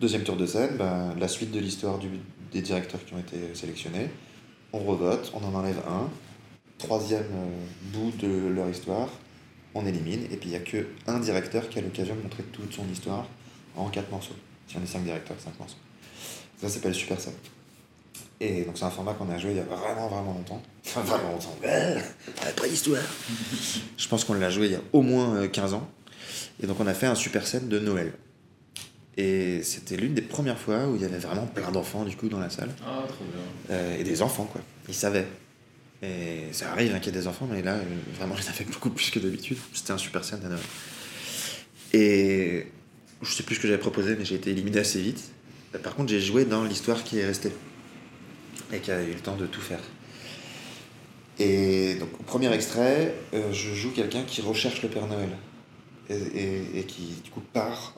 Deuxième 0.00 0.22
tour 0.22 0.36
de 0.36 0.46
scène, 0.46 0.76
ben, 0.76 1.12
la 1.18 1.26
suite 1.26 1.50
de 1.50 1.58
l'histoire 1.58 1.98
des 2.52 2.62
directeurs 2.62 3.04
qui 3.04 3.14
ont 3.14 3.18
été 3.18 3.52
sélectionnés. 3.54 4.08
On 4.72 4.78
revote, 4.78 5.32
on 5.34 5.44
en 5.44 5.52
enlève 5.52 5.80
un. 5.88 6.08
Troisième 6.78 7.24
euh, 7.34 7.92
bout 7.92 8.12
de 8.16 8.46
leur 8.46 8.68
histoire, 8.68 9.08
on 9.74 9.84
élimine. 9.84 10.22
Et 10.30 10.36
puis 10.36 10.50
il 10.50 10.52
n'y 10.52 10.56
a 10.56 10.60
qu'un 10.60 11.18
directeur 11.18 11.68
qui 11.68 11.80
a 11.80 11.82
l'occasion 11.82 12.14
de 12.14 12.22
montrer 12.22 12.44
toute 12.44 12.72
son 12.72 12.88
histoire 12.88 13.26
en 13.74 13.88
quatre 13.88 14.08
morceaux. 14.12 14.36
Si 14.68 14.76
on 14.76 14.82
est 14.84 14.86
cinq 14.86 15.02
directeurs, 15.02 15.36
cinq 15.40 15.58
morceaux. 15.58 15.78
Ça 16.60 16.68
s'appelle 16.68 16.94
Super 16.94 17.20
Scène. 17.20 17.34
Et 18.38 18.62
donc 18.62 18.78
c'est 18.78 18.84
un 18.84 18.90
format 18.90 19.14
qu'on 19.14 19.28
a 19.30 19.38
joué 19.38 19.50
il 19.50 19.56
y 19.56 19.60
a 19.60 19.64
vraiment 19.64 20.06
vraiment 20.06 20.34
longtemps. 20.34 20.62
Enfin 20.86 21.00
vraiment 21.00 21.32
longtemps. 21.32 21.56
Ouais, 21.60 21.96
la 22.44 22.52
préhistoire. 22.52 23.02
Je 23.96 24.06
pense 24.06 24.22
qu'on 24.22 24.34
l'a 24.34 24.50
joué 24.50 24.66
il 24.66 24.72
y 24.72 24.76
a 24.76 24.82
au 24.92 25.02
moins 25.02 25.34
euh, 25.34 25.48
15 25.48 25.74
ans. 25.74 25.88
Et 26.62 26.68
donc 26.68 26.78
on 26.78 26.86
a 26.86 26.94
fait 26.94 27.06
un 27.06 27.16
Super 27.16 27.44
Scène 27.48 27.68
de 27.68 27.80
Noël. 27.80 28.12
Et 29.20 29.62
c'était 29.64 29.96
l'une 29.96 30.14
des 30.14 30.22
premières 30.22 30.58
fois 30.58 30.86
où 30.86 30.94
il 30.94 31.02
y 31.02 31.04
avait 31.04 31.18
vraiment 31.18 31.44
plein 31.46 31.70
d'enfants 31.72 32.04
du 32.04 32.16
coup 32.16 32.28
dans 32.28 32.38
la 32.38 32.50
salle. 32.50 32.70
Ah, 32.86 33.02
trop 33.08 33.24
bien. 33.24 33.74
Euh, 33.76 33.98
et 33.98 34.04
des 34.04 34.22
enfants 34.22 34.44
quoi. 34.44 34.60
Ils 34.88 34.94
savaient. 34.94 35.26
Et 36.02 36.44
ça 36.52 36.70
arrive 36.70 36.94
hein, 36.94 37.00
qu'il 37.00 37.12
y 37.12 37.16
ait 37.16 37.20
des 37.20 37.26
enfants, 37.26 37.48
mais 37.50 37.60
là, 37.60 37.74
euh, 37.74 37.82
vraiment, 38.16 38.36
j'en 38.36 38.48
avais 38.48 38.64
beaucoup 38.64 38.90
plus 38.90 39.10
que 39.10 39.18
d'habitude. 39.18 39.58
C'était 39.74 39.90
un 39.90 39.98
super 39.98 40.22
scène 40.24 40.40
à 40.44 40.48
Noël. 40.48 40.62
Et 41.92 42.66
je 43.20 43.32
sais 43.32 43.42
plus 43.42 43.56
ce 43.56 43.60
que 43.60 43.66
j'avais 43.66 43.80
proposé, 43.80 44.14
mais 44.16 44.24
j'ai 44.24 44.36
été 44.36 44.50
éliminé 44.50 44.78
assez 44.78 45.00
vite. 45.02 45.32
Euh, 45.74 45.78
Par 45.80 45.96
contre, 45.96 46.10
j'ai 46.10 46.20
joué 46.20 46.44
dans 46.44 46.62
l'histoire 46.62 47.02
qui 47.02 47.18
est 47.18 47.26
restée. 47.26 47.50
Et 48.72 48.78
qui 48.78 48.92
a 48.92 49.02
eu 49.02 49.08
le 49.12 49.18
temps 49.20 49.34
de 49.36 49.46
tout 49.46 49.60
faire. 49.60 49.80
Et 51.40 51.96
donc, 51.96 52.10
au 52.20 52.22
premier 52.22 52.52
extrait, 52.52 53.14
euh, 53.34 53.52
je 53.52 53.74
joue 53.74 53.90
quelqu'un 53.90 54.22
qui 54.22 54.40
recherche 54.40 54.82
le 54.82 54.88
Père 54.88 55.08
Noël. 55.08 55.30
Et, 56.10 56.14
et- 56.14 56.78
et 56.78 56.84
qui, 56.84 57.20
du 57.24 57.30
coup, 57.30 57.40
part 57.52 57.94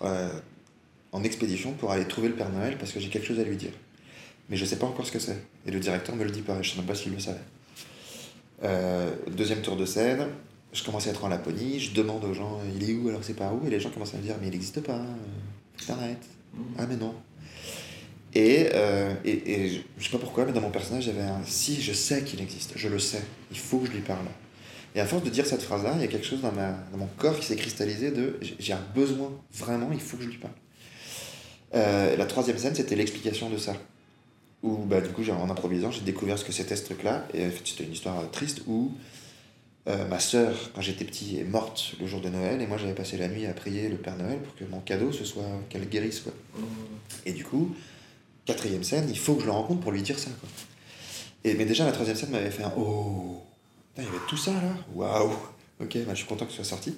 en 1.12 1.22
expédition 1.24 1.72
pour 1.72 1.90
aller 1.90 2.06
trouver 2.06 2.28
le 2.28 2.34
Père 2.34 2.50
Noël 2.50 2.76
parce 2.78 2.92
que 2.92 3.00
j'ai 3.00 3.08
quelque 3.08 3.26
chose 3.26 3.40
à 3.40 3.44
lui 3.44 3.56
dire. 3.56 3.72
Mais 4.48 4.56
je 4.56 4.64
sais 4.64 4.76
pas 4.76 4.86
encore 4.86 5.06
ce 5.06 5.12
que 5.12 5.18
c'est. 5.18 5.42
Et 5.66 5.70
le 5.70 5.80
directeur 5.80 6.16
me 6.16 6.24
le 6.24 6.30
dit 6.30 6.42
pas, 6.42 6.61
je 6.62 6.70
sais 6.70 6.76
même 6.76 6.86
pas 6.86 6.94
s'il 6.94 7.12
le 7.12 7.20
savait. 7.20 7.38
Euh, 8.62 9.11
deuxième 9.28 9.62
tour 9.62 9.76
de 9.76 9.86
scène, 9.86 10.26
je 10.72 10.82
commence 10.84 11.06
à 11.06 11.11
être 11.11 11.24
en 11.24 11.28
Laponie, 11.28 11.80
je 11.80 11.94
demande 11.94 12.24
aux 12.24 12.34
gens, 12.34 12.61
il 12.74 12.88
est 12.88 12.94
où? 12.94 13.08
Alors 13.08 13.24
c'est 13.24 13.34
pas 13.34 13.52
où 13.52 13.66
Et 13.66 13.70
les 13.70 13.80
gens 13.80 13.90
commencent 13.90 14.14
à 14.14 14.18
me 14.18 14.22
dire, 14.22 14.36
mais 14.40 14.48
il 14.48 14.52
n'existe 14.52 14.80
pas, 14.80 14.96
euh, 14.96 15.84
t'arrêtes. 15.86 16.26
Ah 16.78 16.86
mais 16.88 16.96
non. 16.96 17.14
Et, 18.34 18.68
euh, 18.74 19.12
et, 19.24 19.52
et 19.52 19.68
je, 19.68 19.80
je 19.98 20.04
sais 20.04 20.11
pas 20.11 20.18
pourquoi, 20.18 20.44
mais 20.44 20.52
dans 20.52 20.61
mon 20.61 20.70
personnage, 20.70 21.04
j'avais 21.04 21.22
un 21.22 21.42
si, 21.44 21.80
je 21.80 21.92
sais 21.92 22.22
qu'il 22.22 22.40
existe, 22.40 22.72
je 22.76 22.88
le 22.88 22.98
sais, 22.98 23.22
il 23.50 23.58
faut 23.58 23.78
que 23.78 23.86
je 23.86 23.92
lui 23.92 24.00
parle. 24.00 24.26
Et 24.94 25.00
à 25.00 25.06
force 25.06 25.22
de 25.22 25.30
dire 25.30 25.46
cette 25.46 25.62
phrase-là, 25.62 25.92
il 25.96 26.00
y 26.00 26.04
a 26.04 26.08
quelque 26.08 26.26
chose 26.26 26.40
dans, 26.40 26.52
ma, 26.52 26.72
dans 26.90 26.98
mon 26.98 27.08
corps 27.16 27.38
qui 27.38 27.46
s'est 27.46 27.56
cristallisé 27.56 28.11
de 28.11 28.38
j'ai 28.58 28.72
un 28.72 28.84
besoin, 28.94 29.30
vraiment, 29.52 29.90
il 29.92 30.00
faut 30.00 30.16
que 30.16 30.24
je 30.24 30.28
lui 30.28 30.38
parle. 30.38 30.54
Euh, 31.74 32.16
la 32.16 32.26
troisième 32.26 32.58
scène, 32.58 32.74
c'était 32.74 32.96
l'explication 32.96 33.50
de 33.50 33.58
ça. 33.58 33.74
Où, 34.62 34.76
bah, 34.76 35.00
du 35.00 35.08
coup, 35.10 35.22
en 35.30 35.48
improvisant, 35.48 35.90
j'ai 35.90 36.02
découvert 36.02 36.38
ce 36.38 36.44
que 36.44 36.52
c'était 36.52 36.76
ce 36.76 36.84
truc-là. 36.84 37.26
Et 37.32 37.46
en 37.46 37.50
fait, 37.50 37.62
c'était 37.64 37.84
une 37.84 37.92
histoire 37.92 38.20
euh, 38.20 38.26
triste 38.30 38.62
où 38.66 38.92
euh, 39.88 40.06
ma 40.08 40.20
sœur, 40.20 40.54
quand 40.74 40.82
j'étais 40.82 41.04
petit, 41.04 41.38
est 41.38 41.44
morte 41.44 41.94
le 42.00 42.06
jour 42.06 42.20
de 42.20 42.28
Noël. 42.28 42.60
Et 42.60 42.66
moi, 42.66 42.76
j'avais 42.76 42.94
passé 42.94 43.16
la 43.16 43.28
nuit 43.28 43.46
à 43.46 43.54
prier 43.54 43.88
le 43.88 43.96
Père 43.96 44.16
Noël 44.16 44.38
pour 44.38 44.54
que 44.54 44.64
mon 44.64 44.80
cadeau, 44.80 45.12
ce 45.12 45.24
soit 45.24 45.44
qu'elle 45.68 45.88
guérisse. 45.88 46.20
Quoi. 46.20 46.32
Et 47.24 47.32
du 47.32 47.44
coup, 47.44 47.74
quatrième 48.44 48.84
scène, 48.84 49.08
il 49.08 49.18
faut 49.18 49.34
que 49.34 49.40
je 49.42 49.46
le 49.46 49.52
rencontre 49.52 49.80
pour 49.80 49.92
lui 49.92 50.02
dire 50.02 50.18
ça. 50.18 50.30
Quoi. 50.40 50.48
Et, 51.44 51.54
mais 51.54 51.64
déjà, 51.64 51.86
la 51.86 51.92
troisième 51.92 52.16
scène 52.16 52.30
m'avait 52.30 52.50
fait 52.50 52.64
un 52.64 52.72
Oh 52.76 53.42
Putain, 53.94 54.02
Il 54.02 54.12
y 54.12 54.16
avait 54.16 54.26
tout 54.28 54.36
ça 54.36 54.52
là 54.52 54.74
Waouh 54.94 55.32
ok, 55.81 55.99
bah, 56.07 56.12
je 56.12 56.16
suis 56.16 56.26
content 56.26 56.45
que 56.45 56.53
ce 56.53 56.57
soit 56.57 56.64
sorti. 56.64 56.95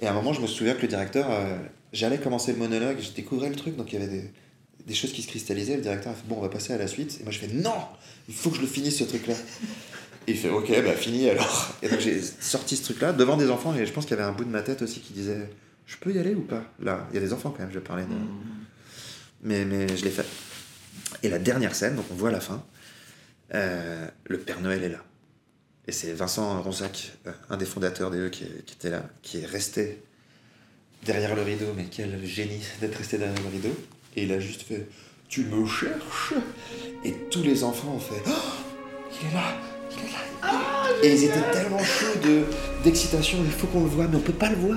Et 0.00 0.06
à 0.06 0.10
un 0.10 0.14
moment, 0.14 0.32
je 0.32 0.40
me 0.40 0.46
souviens 0.46 0.74
que 0.74 0.82
le 0.82 0.88
directeur, 0.88 1.30
euh, 1.30 1.56
j'allais 1.92 2.18
commencer 2.18 2.52
le 2.52 2.58
monologue, 2.58 2.98
je 3.00 3.10
découvrais 3.10 3.48
le 3.48 3.56
truc, 3.56 3.76
donc 3.76 3.92
il 3.92 4.00
y 4.00 4.02
avait 4.02 4.12
des, 4.12 4.30
des 4.86 4.94
choses 4.94 5.12
qui 5.12 5.22
se 5.22 5.28
cristallisaient. 5.28 5.76
Le 5.76 5.82
directeur 5.82 6.12
a 6.12 6.14
fait, 6.14 6.26
bon, 6.26 6.36
on 6.38 6.40
va 6.40 6.48
passer 6.48 6.72
à 6.72 6.78
la 6.78 6.86
suite. 6.86 7.18
Et 7.20 7.24
moi, 7.24 7.32
je 7.32 7.38
fais, 7.38 7.48
non, 7.48 7.74
il 8.28 8.34
faut 8.34 8.50
que 8.50 8.56
je 8.56 8.62
le 8.62 8.66
finisse 8.66 8.98
ce 8.98 9.04
truc-là. 9.04 9.34
Et 10.26 10.32
il 10.32 10.36
fait, 10.36 10.50
ok, 10.50 10.70
bah 10.84 10.92
fini 10.92 11.28
alors. 11.28 11.74
Et 11.82 11.88
donc 11.88 12.00
j'ai 12.00 12.20
sorti 12.22 12.76
ce 12.76 12.84
truc-là 12.84 13.12
devant 13.12 13.36
des 13.36 13.50
enfants, 13.50 13.74
et 13.74 13.86
je 13.86 13.92
pense 13.92 14.04
qu'il 14.06 14.16
y 14.16 14.20
avait 14.20 14.28
un 14.28 14.32
bout 14.32 14.44
de 14.44 14.50
ma 14.50 14.62
tête 14.62 14.82
aussi 14.82 15.00
qui 15.00 15.12
disait, 15.12 15.48
je 15.86 15.96
peux 15.96 16.12
y 16.12 16.18
aller 16.18 16.34
ou 16.34 16.42
pas? 16.42 16.62
Là, 16.80 17.08
il 17.10 17.14
y 17.14 17.18
a 17.18 17.20
des 17.20 17.32
enfants 17.32 17.50
quand 17.50 17.62
même, 17.62 17.72
je 17.72 17.80
parlais 17.80 18.04
de. 18.04 18.14
Mais, 19.42 19.64
mais 19.64 19.88
je 19.96 20.04
l'ai 20.04 20.10
fait. 20.10 20.26
Et 21.22 21.28
la 21.28 21.38
dernière 21.38 21.74
scène, 21.74 21.96
donc 21.96 22.04
on 22.10 22.14
voit 22.14 22.28
à 22.28 22.32
la 22.32 22.40
fin, 22.40 22.62
euh, 23.54 24.06
le 24.26 24.38
Père 24.38 24.60
Noël 24.60 24.84
est 24.84 24.88
là. 24.88 25.02
Et 25.88 25.92
c'est 25.92 26.12
Vincent 26.12 26.60
Ronsac, 26.62 27.12
euh, 27.26 27.32
un 27.48 27.56
des 27.56 27.64
fondateurs 27.64 28.10
d'EE, 28.10 28.30
qui, 28.30 28.44
qui 28.66 28.74
était 28.74 28.90
là, 28.90 29.02
qui 29.22 29.38
est 29.38 29.46
resté 29.46 30.02
derrière 31.04 31.34
le 31.34 31.42
rideau, 31.42 31.66
mais 31.76 31.86
quel 31.90 32.24
génie 32.24 32.60
d'être 32.80 32.96
resté 32.96 33.18
derrière 33.18 33.42
le 33.42 33.48
rideau. 33.48 33.74
Et 34.16 34.24
il 34.24 34.32
a 34.32 34.40
juste 34.40 34.62
fait 34.62 34.86
Tu 35.28 35.44
me 35.44 35.66
cherches 35.66 36.34
Et 37.04 37.12
tous 37.30 37.42
les 37.42 37.64
enfants 37.64 37.94
ont 37.96 38.00
fait 38.00 38.20
Oh 38.26 38.30
Il 39.22 39.28
est 39.28 39.34
là 39.34 39.54
Il 39.92 39.98
est 39.98 40.12
là 40.12 41.02
Et 41.02 41.12
ils 41.14 41.24
étaient 41.24 41.50
tellement 41.52 41.78
chauds 41.82 42.18
de- 42.22 42.42
d'excitation 42.84 43.38
Il 43.44 43.50
faut 43.52 43.66
qu'on 43.68 43.84
le 43.84 43.88
voit, 43.90 44.06
mais 44.08 44.16
on 44.16 44.20
peut 44.20 44.32
pas 44.32 44.50
le 44.50 44.56
voir 44.56 44.76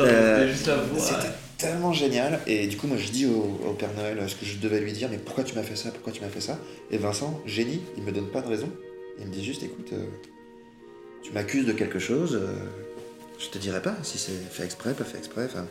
Euh. 0.00 0.52
C'était 0.98 1.32
tellement 1.58 1.92
génial. 1.92 2.40
Et 2.46 2.66
du 2.66 2.76
coup, 2.76 2.86
moi, 2.88 2.96
je 2.96 3.10
dis 3.10 3.26
au, 3.26 3.60
au 3.68 3.72
Père 3.74 3.90
Noël 3.96 4.18
ce 4.28 4.34
que 4.34 4.44
je 4.46 4.56
devais 4.56 4.80
lui 4.80 4.92
dire, 4.92 5.08
mais 5.10 5.18
pourquoi 5.18 5.44
tu 5.44 5.54
m'as 5.54 5.62
fait 5.62 5.76
ça? 5.76 5.90
Pourquoi 5.90 6.12
tu 6.12 6.20
m'as 6.20 6.28
fait 6.28 6.40
ça? 6.40 6.58
Et 6.90 6.98
Vincent, 6.98 7.40
génie, 7.46 7.80
il 7.96 8.02
me 8.02 8.10
donne 8.12 8.28
pas 8.28 8.40
de 8.40 8.48
raison. 8.48 8.70
Il 9.20 9.26
me 9.26 9.32
dit 9.32 9.44
juste, 9.44 9.62
écoute, 9.62 9.90
euh, 9.92 10.06
tu 11.22 11.32
m'accuses 11.32 11.66
de 11.66 11.72
quelque 11.72 11.98
chose, 11.98 12.38
euh, 12.40 12.54
je 13.38 13.48
te 13.48 13.58
dirai 13.58 13.82
pas 13.82 13.96
si 14.02 14.18
c'est 14.18 14.32
fait 14.32 14.64
exprès, 14.64 14.94
pas 14.94 15.04
fait 15.04 15.18
exprès. 15.18 15.44
enfin. 15.46 15.66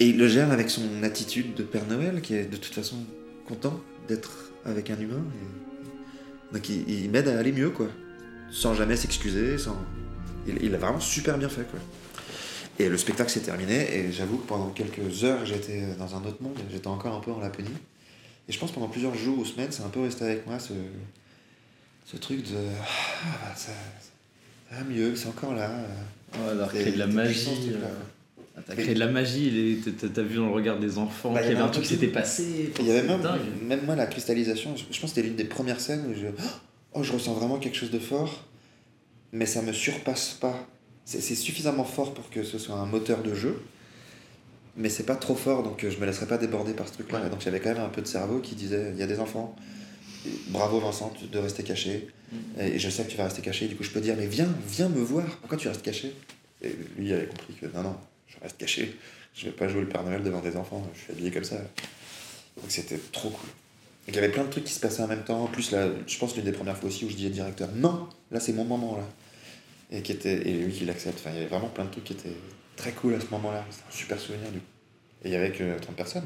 Et 0.00 0.06
il 0.06 0.18
le 0.18 0.26
gère 0.28 0.50
avec 0.50 0.70
son 0.70 1.02
attitude 1.02 1.54
de 1.54 1.62
Père 1.62 1.86
Noël, 1.86 2.20
qui 2.22 2.34
est 2.34 2.44
de 2.44 2.56
toute 2.56 2.74
façon 2.74 2.96
content 3.46 3.80
d'être 4.08 4.52
avec 4.64 4.90
un 4.90 4.98
humain. 4.98 5.22
et- 5.34 6.54
Donc 6.54 6.68
il, 6.68 7.10
m'aide 7.10 7.28
à 7.28 7.38
aller 7.38 7.52
mieux, 7.52 7.70
quoi. 7.70 7.88
Sans 8.50 8.74
jamais 8.74 8.96
s'excuser, 8.96 9.56
sans... 9.58 9.76
Il, 10.46 10.62
il 10.62 10.74
a 10.74 10.78
vraiment 10.78 11.00
super 11.00 11.38
bien 11.38 11.48
fait, 11.48 11.64
quoi. 11.70 11.78
Et 12.78 12.88
le 12.88 12.96
spectacle 12.96 13.30
s'est 13.30 13.40
terminé, 13.40 13.96
et 13.96 14.12
j'avoue 14.12 14.38
que 14.38 14.46
pendant 14.46 14.70
quelques 14.70 15.24
heures, 15.24 15.44
j'étais 15.46 15.82
dans 15.98 16.16
un 16.16 16.24
autre 16.24 16.42
monde, 16.42 16.58
j'étais 16.70 16.88
encore 16.88 17.14
un 17.14 17.20
peu 17.20 17.30
en 17.30 17.38
Laponie. 17.38 17.68
Et 18.48 18.52
je 18.52 18.58
pense 18.58 18.72
pendant 18.72 18.88
plusieurs 18.88 19.14
jours 19.14 19.38
ou 19.38 19.44
semaines, 19.44 19.70
c'est 19.70 19.82
un 19.84 19.88
peu 19.88 20.00
resté 20.00 20.24
avec 20.24 20.46
moi 20.46 20.58
ce, 20.58 20.72
ce 22.04 22.16
truc 22.16 22.42
de. 22.42 22.56
Ah, 22.80 23.26
bah, 23.42 23.54
ça, 23.56 23.72
ça 24.70 24.76
va 24.76 24.84
mieux, 24.84 25.14
c'est 25.16 25.28
encore 25.28 25.54
là. 25.54 25.70
Ouais, 26.34 26.50
alors 26.50 26.74
Et 26.74 26.80
créer 26.80 26.92
de 26.92 26.98
la 26.98 27.06
magie. 27.06 27.70
euh, 27.72 27.86
ah, 28.56 28.60
T'as 28.66 28.74
créé 28.74 28.94
de 28.94 28.98
la 28.98 29.06
magie, 29.08 29.80
t'as- 30.14 30.22
vu 30.22 30.36
dans 30.36 30.46
le 30.46 30.52
regard 30.52 30.78
des 30.78 30.98
enfants 30.98 31.32
Bah, 31.32 31.40
qu'il 31.42 31.50
y 31.52 31.54
avait 31.54 31.62
un 31.62 31.68
truc 31.68 31.84
qui 31.84 31.90
s'était 31.90 32.06
passé. 32.08 32.72
Il 32.78 32.86
y 32.86 32.90
avait 32.90 33.06
même, 33.06 33.20
même 33.66 33.84
moi 33.84 33.96
la 33.96 34.06
cristallisation, 34.06 34.76
je, 34.76 34.84
je 34.90 35.00
pense 35.00 35.10
que 35.10 35.16
c'était 35.16 35.22
l'une 35.22 35.36
des 35.36 35.44
premières 35.44 35.80
scènes 35.80 36.04
où 36.10 36.14
je, 36.14 36.26
oh, 36.94 37.02
je 37.02 37.12
ressens 37.12 37.34
vraiment 37.34 37.58
quelque 37.58 37.76
chose 37.76 37.90
de 37.90 37.98
fort, 37.98 38.44
mais 39.32 39.46
ça 39.46 39.62
me 39.62 39.72
surpasse 39.72 40.30
pas. 40.40 40.66
C'est 41.04 41.20
suffisamment 41.34 41.84
fort 41.84 42.14
pour 42.14 42.30
que 42.30 42.44
ce 42.44 42.58
soit 42.58 42.76
un 42.76 42.86
moteur 42.86 43.22
de 43.22 43.34
jeu, 43.34 43.60
mais 44.76 44.88
c'est 44.88 45.02
pas 45.02 45.16
trop 45.16 45.34
fort, 45.34 45.62
donc 45.64 45.82
euh, 45.84 45.90
je 45.90 45.98
me 45.98 46.06
laisserai 46.06 46.26
pas 46.26 46.38
déborder 46.38 46.72
par 46.74 46.86
ce 46.88 46.92
truc-là. 46.94 47.20
Ouais. 47.22 47.28
Donc 47.30 47.40
j'avais 47.40 47.58
quand 47.60 47.70
même 47.74 47.82
un 47.82 47.88
peu 47.88 48.00
de 48.02 48.06
cerveau 48.06 48.38
qui 48.38 48.54
disait, 48.54 48.90
il 48.94 48.98
y 48.98 49.02
a 49.02 49.06
des 49.06 49.18
enfants, 49.18 49.54
bravo 50.48 50.80
Vincent 50.80 51.12
de 51.30 51.38
rester 51.38 51.62
caché, 51.62 52.08
Mm. 52.32 52.60
et 52.60 52.78
je 52.78 52.88
sais 52.88 53.04
que 53.04 53.10
tu 53.10 53.16
vas 53.18 53.24
rester 53.24 53.42
caché, 53.42 53.66
du 53.68 53.76
coup 53.76 53.82
je 53.82 53.90
peux 53.90 54.00
dire, 54.00 54.14
mais 54.16 54.26
viens, 54.26 54.48
viens 54.66 54.88
me 54.88 55.00
voir, 55.02 55.26
pourquoi 55.40 55.58
tu 55.58 55.68
restes 55.68 55.82
caché? 55.82 56.14
Et 56.62 56.68
lui 56.96 57.08
il 57.08 57.12
avait 57.12 57.26
compris 57.26 57.52
que 57.54 57.66
non, 57.66 57.82
non, 57.82 57.96
je 58.26 58.36
reste 58.42 58.56
caché, 58.56 58.96
je 59.34 59.44
vais 59.46 59.50
pas 59.52 59.68
jouer 59.68 59.82
le 59.82 59.88
Père 59.88 60.02
Noël 60.02 60.22
devant 60.22 60.40
des 60.40 60.56
enfants, 60.56 60.82
je 60.94 61.00
suis 61.00 61.12
habillé 61.12 61.30
comme 61.30 61.44
ça. 61.44 61.56
Donc 62.56 62.66
c'était 62.70 62.98
trop 63.12 63.28
cool. 63.30 63.48
Donc, 64.06 64.08
il 64.08 64.14
y 64.14 64.18
avait 64.18 64.30
plein 64.30 64.44
de 64.44 64.48
trucs 64.50 64.64
qui 64.64 64.72
se 64.72 64.80
passaient 64.80 65.02
en 65.02 65.06
même 65.08 65.22
temps. 65.24 65.44
En 65.44 65.46
plus, 65.46 65.70
là, 65.70 65.88
je 66.06 66.18
pense 66.18 66.34
l'une 66.34 66.44
des 66.44 66.52
premières 66.52 66.76
fois 66.76 66.88
aussi 66.88 67.04
où 67.04 67.08
je 67.10 67.14
disais 67.16 67.30
directeur 67.30 67.68
Non, 67.74 68.08
là 68.30 68.40
c'est 68.40 68.52
mon 68.52 68.64
moment 68.64 68.96
là. 68.96 69.04
Et, 69.90 70.02
qui 70.02 70.12
était, 70.12 70.48
et 70.48 70.54
lui 70.54 70.72
qui 70.72 70.84
l'accepte. 70.86 71.18
Enfin, 71.20 71.30
il 71.30 71.34
y 71.36 71.38
avait 71.40 71.46
vraiment 71.48 71.68
plein 71.68 71.84
de 71.84 71.90
trucs 71.90 72.04
qui 72.04 72.14
étaient 72.14 72.36
très 72.76 72.92
cool 72.92 73.14
à 73.14 73.20
ce 73.20 73.26
moment-là. 73.30 73.64
C'était 73.70 73.84
un 73.88 73.92
super 73.96 74.18
souvenir 74.18 74.50
du 74.50 74.58
coup. 74.58 74.64
Et 75.24 75.28
il 75.28 75.32
y 75.32 75.36
avait 75.36 75.52
que 75.52 75.78
30 75.78 75.94
personnes. 75.96 76.24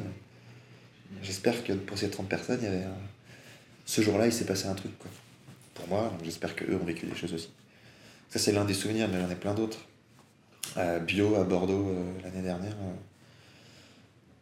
J'espère 1.23 1.65
que 1.65 1.73
pour 1.73 1.99
ces 1.99 2.09
30 2.11 2.29
personnes, 2.29 2.59
il 2.63 2.65
y 2.65 2.69
avait 2.69 2.85
un- 2.85 2.97
ce 3.87 4.03
jour-là, 4.03 4.27
il 4.27 4.33
s'est 4.33 4.45
passé 4.45 4.67
un 4.67 4.75
truc. 4.75 4.97
Quoi. 4.99 5.11
Pour 5.75 5.89
moi, 5.89 6.13
j'espère 6.25 6.55
qu'eux 6.55 6.75
ont 6.81 6.85
vécu 6.85 7.07
des 7.07 7.15
choses 7.17 7.33
aussi. 7.33 7.51
Ça, 8.29 8.39
c'est 8.39 8.53
l'un 8.53 8.65
des 8.65 8.75
souvenirs, 8.75 9.09
mais 9.11 9.21
j'en 9.21 9.31
ai 9.31 9.35
plein 9.37 9.55
d'autres. 9.55 9.79
Bio, 11.07 11.37
à 11.37 11.45
Bordeaux, 11.45 11.89
euh, 11.89 12.13
l'année 12.23 12.43
dernière. 12.43 12.73
euh, 12.73 12.93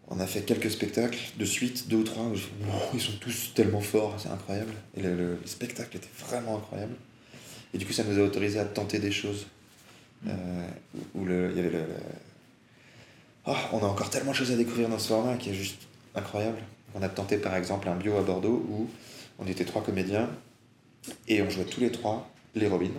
on 0.08 0.18
a 0.20 0.26
fait 0.26 0.42
quelques 0.42 0.70
spectacles 0.70 1.18
de 1.38 1.44
suite, 1.44 1.88
deux 1.88 1.96
ou 1.98 2.02
trois, 2.04 2.24
où 2.24 2.34
je 2.34 2.42
Wow, 2.66 2.80
ils 2.94 3.00
sont 3.00 3.12
tous 3.20 3.52
tellement 3.54 3.80
forts, 3.80 4.16
c'est 4.18 4.28
incroyable. 4.28 4.72
Et 4.96 5.00
le, 5.02 5.14
le- 5.16 5.38
le 5.40 5.46
spectacle 5.46 5.96
était 5.96 6.08
vraiment 6.26 6.56
incroyable. 6.58 6.94
Et 7.72 7.78
du 7.78 7.86
coup, 7.86 7.92
ça 7.92 8.04
nous 8.04 8.18
a 8.18 8.22
autorisé 8.22 8.58
à 8.58 8.64
tenter 8.64 8.98
des 8.98 9.12
choses. 9.12 9.46
Euh, 10.26 10.66
où 11.14 11.24
il 11.26 11.56
y 11.56 11.60
avait 11.60 11.70
le- 11.70 11.84
Ah, 13.46 13.56
on 13.72 13.78
a 13.78 13.86
encore 13.86 14.10
tellement 14.10 14.32
de 14.32 14.36
choses 14.36 14.50
à 14.52 14.56
découvrir 14.56 14.88
dans 14.88 14.98
ce 14.98 15.08
format 15.08 15.36
qui 15.36 15.50
est 15.50 15.54
juste 15.54 15.82
incroyable. 16.14 16.58
On 16.94 17.02
a 17.02 17.08
tenté 17.08 17.36
par 17.38 17.54
exemple 17.56 17.88
un 17.88 17.96
bio 17.96 18.16
à 18.16 18.22
Bordeaux 18.22 18.64
où 18.70 18.88
on 19.38 19.46
était 19.46 19.64
trois 19.64 19.82
comédiens 19.82 20.30
et 21.28 21.42
on 21.42 21.50
jouait 21.50 21.64
tous 21.64 21.80
les 21.80 21.90
trois 21.92 22.30
l'héroïne, 22.54 22.94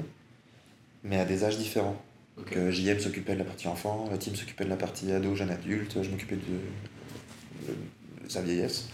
mais 1.04 1.18
à 1.20 1.26
des 1.26 1.44
âges 1.44 1.58
différents. 1.58 2.02
Ok. 2.38 2.46
Donc, 2.50 2.58
euh, 2.58 2.72
JM 2.72 3.00
s'occupait 3.00 3.34
de 3.34 3.40
la 3.40 3.46
partie 3.46 3.68
enfant, 3.68 4.08
la 4.12 4.18
team 4.18 4.36
s'occupait 4.36 4.66
de 4.66 4.70
la 4.70 4.76
partie 4.76 5.12
ado, 5.12 5.36
jeune 5.36 5.50
adulte, 5.52 5.98
je 6.04 6.10
m'occupais 6.10 6.36
de, 6.36 7.70
de 7.70 8.30
sa 8.30 8.42
vieillesse. 8.42 8.88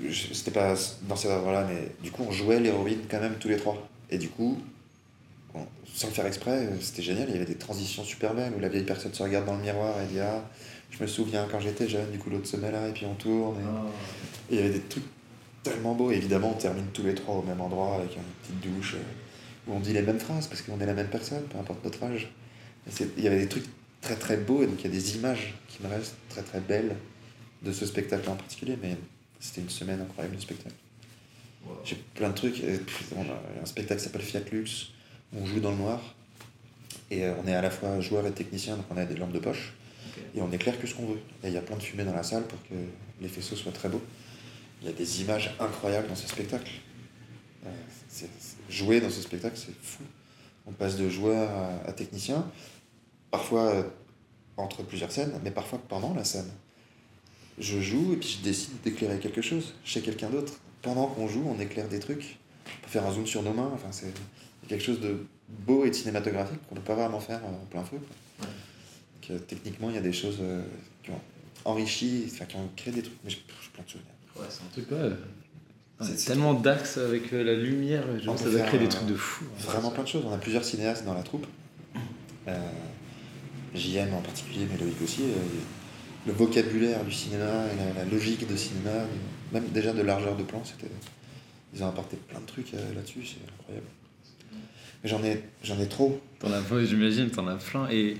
Je- 0.00 0.32
C'était 0.32 0.50
pas 0.52 0.74
dans 1.02 1.16
cet 1.16 1.30
ordre-là, 1.30 1.66
mais 1.68 1.88
du 2.02 2.10
coup, 2.10 2.24
on 2.26 2.30
jouait 2.32 2.60
l'héroïne 2.60 3.00
quand 3.10 3.20
même 3.20 3.34
tous 3.38 3.48
les 3.48 3.56
trois. 3.56 3.88
Et 4.10 4.16
du 4.18 4.28
coup, 4.28 4.58
on- 5.54 5.66
sans 5.92 6.06
le 6.08 6.12
faire 6.14 6.26
exprès, 6.26 6.66
euh, 6.66 6.80
c'était 6.80 7.02
génial. 7.02 7.28
Il 7.28 7.32
y 7.32 7.36
avait 7.36 7.44
des 7.46 7.56
transitions 7.56 8.04
super 8.04 8.32
belles 8.34 8.52
où 8.56 8.60
la 8.60 8.68
vieille 8.68 8.84
personne 8.84 9.12
se 9.12 9.22
regarde 9.22 9.44
dans 9.46 9.56
le 9.56 9.62
miroir 9.62 10.00
et 10.00 10.06
dit 10.06 10.20
Ah, 10.20 10.48
je 10.90 11.02
me 11.02 11.06
souviens 11.08 11.46
quand 11.50 11.60
j'étais 11.60 11.88
jeune, 11.88 12.10
du 12.12 12.18
coup, 12.18 12.30
l'autre 12.30 12.46
se 12.46 12.56
met 12.56 12.70
là, 12.70 12.88
et 12.88 12.92
puis 12.92 13.06
on 13.06 13.14
tourne. 13.14 13.56
et- 13.60 13.64
Ah. 13.66 13.86
et 14.50 14.54
il 14.54 14.56
y 14.56 14.62
avait 14.62 14.72
des 14.74 14.80
trucs 14.80 15.04
tellement 15.68 15.94
beaux. 15.94 16.10
Et 16.10 16.16
évidemment, 16.16 16.50
on 16.50 16.58
termine 16.58 16.86
tous 16.92 17.02
les 17.02 17.14
trois 17.14 17.36
au 17.36 17.42
même 17.42 17.60
endroit 17.60 17.96
avec 17.96 18.16
une 18.16 18.22
petite 18.42 18.60
douche 18.60 18.94
euh, 18.94 19.02
où 19.70 19.74
on 19.74 19.80
dit 19.80 19.92
les 19.92 20.02
mêmes 20.02 20.20
phrases 20.20 20.46
parce 20.46 20.62
qu'on 20.62 20.80
est 20.80 20.86
la 20.86 20.94
même 20.94 21.08
personne, 21.08 21.42
peu 21.44 21.58
importe 21.58 21.84
notre 21.84 22.02
âge. 22.04 22.30
Il 23.16 23.22
y 23.22 23.26
avait 23.26 23.40
des 23.40 23.48
trucs 23.48 23.66
très 24.00 24.16
très 24.16 24.36
beaux 24.36 24.62
et 24.62 24.66
donc 24.66 24.76
il 24.80 24.84
y 24.84 24.88
a 24.88 24.92
des 24.92 25.16
images 25.16 25.54
qui 25.68 25.82
me 25.82 25.88
restent 25.88 26.16
très 26.28 26.42
très 26.42 26.60
belles 26.60 26.96
de 27.62 27.72
ce 27.72 27.86
spectacle 27.86 28.28
en 28.30 28.36
particulier. 28.36 28.78
Mais 28.82 28.96
c'était 29.40 29.60
une 29.60 29.70
semaine 29.70 30.00
incroyable 30.00 30.36
de 30.36 30.40
spectacle. 30.40 30.74
J'ai 31.84 31.96
plein 32.14 32.30
de 32.30 32.34
trucs. 32.34 32.62
Et 32.62 32.78
puis, 32.78 33.04
on 33.16 33.22
a 33.22 33.62
un 33.62 33.66
spectacle 33.66 34.00
qui 34.00 34.06
s'appelle 34.06 34.22
Fiat 34.22 34.40
Lux 34.52 34.88
où 35.32 35.42
on 35.42 35.46
joue 35.46 35.60
dans 35.60 35.70
le 35.70 35.76
noir. 35.76 36.00
Et 37.10 37.24
euh, 37.24 37.34
on 37.42 37.46
est 37.46 37.54
à 37.54 37.62
la 37.62 37.70
fois 37.70 38.00
joueur 38.00 38.26
et 38.26 38.32
technicien, 38.32 38.76
donc 38.76 38.86
on 38.90 38.96
a 38.96 39.04
des 39.04 39.16
lampes 39.16 39.32
de 39.32 39.38
poche. 39.38 39.72
Et 40.34 40.42
on 40.42 40.50
éclaire 40.52 40.80
que 40.80 40.86
ce 40.86 40.94
qu'on 40.94 41.06
veut. 41.06 41.20
Et 41.44 41.48
il 41.48 41.54
y 41.54 41.56
a 41.56 41.62
plein 41.62 41.76
de 41.76 41.82
fumée 41.82 42.04
dans 42.04 42.14
la 42.14 42.22
salle 42.22 42.44
pour 42.44 42.58
que 42.64 42.74
les 43.20 43.28
faisceaux 43.28 43.56
soient 43.56 43.72
très 43.72 43.88
beaux. 43.88 44.02
Il 44.80 44.86
y 44.86 44.90
a 44.90 44.92
des 44.92 45.22
images 45.22 45.54
incroyables 45.58 46.08
dans 46.08 46.14
ce 46.14 46.28
spectacle. 46.28 46.70
Euh, 47.66 48.26
jouer 48.68 49.00
dans 49.00 49.10
ce 49.10 49.20
spectacle, 49.20 49.56
c'est 49.56 49.74
fou. 49.82 50.02
On 50.66 50.72
passe 50.72 50.96
de 50.96 51.08
joueur 51.08 51.50
à, 51.86 51.92
technicien, 51.92 52.46
parfois 53.30 53.68
euh, 53.68 53.82
entre 54.56 54.82
plusieurs 54.82 55.10
scènes, 55.10 55.32
mais 55.42 55.50
parfois 55.50 55.80
pendant 55.88 56.14
la 56.14 56.24
scène. 56.24 56.50
Je 57.58 57.80
joue 57.80 58.12
et 58.12 58.16
puis 58.16 58.36
je 58.38 58.44
décide 58.44 58.80
d'éclairer 58.82 59.18
quelque 59.18 59.42
chose 59.42 59.74
chez 59.84 60.00
quelqu'un 60.00 60.30
d'autre. 60.30 60.54
Pendant 60.82 61.06
qu'on 61.06 61.26
joue, 61.26 61.44
on 61.48 61.58
éclaire 61.60 61.88
des 61.88 61.98
trucs. 61.98 62.38
On 62.66 62.84
peut 62.84 62.90
faire 62.90 63.06
un 63.06 63.12
zoom 63.12 63.26
sur 63.26 63.42
nos 63.42 63.52
mains. 63.52 63.70
Enfin, 63.74 63.88
c'est 63.90 64.12
quelque 64.68 64.84
chose 64.84 65.00
de 65.00 65.26
beau 65.48 65.84
et 65.84 65.90
de 65.90 65.94
cinématographique 65.94 66.60
qu'on 66.68 66.76
ne 66.76 66.80
peut 66.80 66.86
pas 66.86 66.94
vraiment 66.94 67.20
faire 67.20 67.40
en 67.44 67.64
plein 67.66 67.82
feu. 67.82 67.98
euh, 69.30 69.38
techniquement, 69.38 69.90
il 69.90 69.96
y 69.96 69.98
a 69.98 70.02
des 70.02 70.12
choses 70.12 70.38
euh, 70.40 70.62
qui 71.02 71.10
ont 71.10 71.20
enrichi, 71.64 72.30
enfin, 72.32 72.44
qui 72.44 72.56
ont 72.56 72.68
créé 72.76 72.92
des 72.92 73.02
trucs. 73.02 73.18
Mais 73.24 73.30
j'ai 73.30 73.38
plein 73.72 73.84
de 73.84 73.90
souvenirs. 73.90 74.17
Ouais, 74.38 74.46
c'est 74.48 74.62
un 74.62 74.68
truc, 74.72 74.90
ouais. 74.92 75.10
C'est- 76.00 76.26
tellement 76.26 76.54
d'axes 76.54 76.96
avec 76.98 77.32
euh, 77.32 77.42
la 77.42 77.54
lumière, 77.54 78.04
je 78.22 78.28
On 78.28 78.32
pense 78.32 78.40
que 78.42 78.44
peut 78.46 78.52
ça 78.52 78.58
doit 78.58 78.66
créer 78.68 78.80
des 78.80 78.88
trucs 78.88 79.06
de 79.08 79.14
fou. 79.16 79.44
hein. 79.48 79.62
Vraiment 79.64 79.90
plein 79.90 80.04
de 80.04 80.08
choses. 80.08 80.24
On 80.26 80.32
a 80.32 80.38
plusieurs 80.38 80.64
cinéastes 80.64 81.04
dans 81.04 81.14
la 81.14 81.22
troupe. 81.24 81.46
Euh, 82.46 82.56
JM 83.74 84.14
en 84.14 84.20
particulier, 84.20 84.66
mais 84.70 84.78
Loïc 84.78 85.00
aussi. 85.02 85.22
euh, 85.22 85.34
le 86.26 86.32
vocabulaire 86.32 87.04
du 87.04 87.12
cinéma 87.12 87.44
et 87.72 87.76
la, 87.96 88.04
la 88.04 88.10
logique 88.10 88.46
de 88.46 88.56
cinéma, 88.56 88.90
même 89.52 89.64
déjà 89.72 89.92
de 89.92 90.02
largeur 90.02 90.36
de 90.36 90.42
plan, 90.42 90.62
c'était. 90.64 90.90
Ils 91.74 91.82
ont 91.82 91.88
apporté 91.88 92.16
plein 92.16 92.40
de 92.40 92.46
trucs 92.46 92.72
euh, 92.74 92.94
là-dessus, 92.94 93.20
c'est 93.24 93.36
incroyable. 93.60 93.86
Mais 95.02 95.10
j'en 95.10 95.22
ai, 95.24 95.42
j'en 95.62 95.78
ai 95.80 95.86
trop. 95.88 96.20
T'en 96.38 96.52
as 96.52 96.60
plein, 96.60 96.84
j'imagine, 96.84 97.28
t'en 97.30 97.46
as 97.48 97.56
plein. 97.56 97.88
Et. 97.90 98.16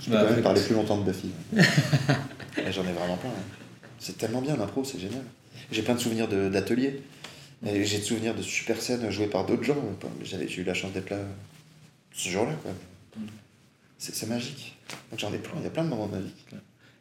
Je 0.00 0.06
peux 0.06 0.12
Bah, 0.12 0.24
quand 0.28 0.30
même 0.34 0.42
parler 0.42 0.60
plus 0.60 0.74
longtemps 0.74 0.98
de 0.98 1.04
Buffy. 1.04 1.30
J'en 1.56 2.82
ai 2.86 2.92
vraiment 2.92 3.16
plein. 3.16 3.30
hein. 3.30 3.63
C'est 3.98 4.18
tellement 4.18 4.40
bien 4.40 4.56
l'impro, 4.56 4.84
c'est 4.84 4.98
génial. 4.98 5.24
J'ai 5.70 5.82
plein 5.82 5.94
de 5.94 6.00
souvenirs 6.00 6.28
d'ateliers. 6.28 7.02
J'ai 7.64 7.98
de 7.98 8.04
souvenirs 8.04 8.34
de 8.34 8.42
super 8.42 8.80
scènes 8.80 9.10
jouées 9.10 9.28
par 9.28 9.46
d'autres 9.46 9.62
gens. 9.62 9.76
J'avais 10.22 10.48
j'ai 10.48 10.62
eu 10.62 10.64
la 10.64 10.74
chance 10.74 10.92
d'être 10.92 11.10
là 11.10 11.18
ce 12.12 12.28
jour-là. 12.28 12.52
C'est 13.98 14.28
magique. 14.28 14.76
Donc 15.10 15.20
j'en 15.20 15.32
ai 15.32 15.38
plein, 15.38 15.54
il 15.58 15.64
y 15.64 15.66
a 15.66 15.70
plein 15.70 15.84
de 15.84 15.88
moments 15.88 16.08
magiques. 16.08 16.46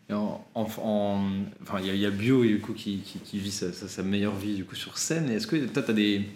Et 0.10 0.14
en, 0.14 0.46
en, 0.56 1.30
enfin, 1.62 1.80
il 1.82 1.96
y, 1.96 2.06
a 2.06 2.10
Bio 2.10 2.44
du 2.44 2.60
coup, 2.60 2.74
qui, 2.74 3.00
qui, 3.00 3.40
vit 3.40 3.52
sa, 3.52 3.72
sa, 3.72 3.88
sa, 3.88 4.04
meilleure 4.04 4.36
vie 4.36 4.56
du 4.56 4.66
coup, 4.66 4.76
sur 4.76 4.98
scène. 4.98 5.30
Est-ce 5.30 5.48
que 5.48 5.56
toi, 5.66 5.82
tu 5.82 5.92
as 5.92 5.94
des. 5.94 6.28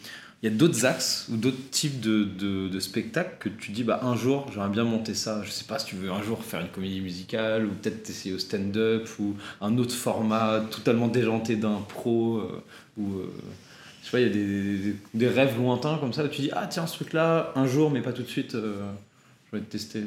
Il 0.44 0.52
y 0.52 0.54
a 0.54 0.56
d'autres 0.56 0.86
axes 0.86 1.28
ou 1.32 1.38
d'autres 1.38 1.70
types 1.72 2.00
de, 2.00 2.24
de, 2.24 2.68
de, 2.68 2.80
spectacles 2.80 3.38
que 3.40 3.50
tu 3.50 3.72
dis 3.72 3.84
bah, 3.84 4.02
un 4.04 4.16
jour 4.16 4.48
j'aimerais 4.54 4.70
bien 4.70 4.84
monter 4.84 5.16
ça. 5.16 5.42
Je 5.44 5.50
sais 5.50 5.66
pas 5.66 5.80
si 5.80 5.88
tu 5.88 5.96
veux 5.96 6.12
un 6.12 6.22
jour 6.22 6.44
faire 6.44 6.62
une 6.62 6.68
comédie 6.68 7.02
musicale 7.02 7.66
ou 7.66 7.70
peut-être 7.70 8.08
essayer 8.08 8.36
au 8.36 8.40
stand-up 8.40 9.08
ou 9.20 9.36
un 9.62 9.78
autre 9.80 9.96
format 9.96 10.62
totalement 10.70 11.08
déjanté 11.08 11.56
d'un 11.56 11.82
pro 11.90 12.38
euh, 12.38 12.64
ou 12.98 13.18
euh, 13.18 13.34
je 14.02 14.06
sais 14.06 14.12
pas, 14.12 14.20
il 14.20 14.28
y 14.28 14.30
a 14.30 14.34
des, 14.34 14.78
des, 14.78 14.96
des, 15.16 15.28
rêves 15.28 15.58
lointains 15.58 15.98
comme 15.98 16.14
ça 16.14 16.24
où 16.24 16.28
tu 16.28 16.42
dis 16.42 16.52
ah 16.54 16.68
tiens 16.68 16.86
ce 16.86 16.96
truc 16.96 17.14
là 17.14 17.52
un 17.56 17.66
jour 17.66 17.90
mais 17.90 18.02
pas 18.02 18.14
tout 18.14 18.22
de 18.22 18.28
suite 18.28 18.54
euh, 18.54 18.80
je 19.52 19.58
vais 19.58 19.64
tester 19.64 20.04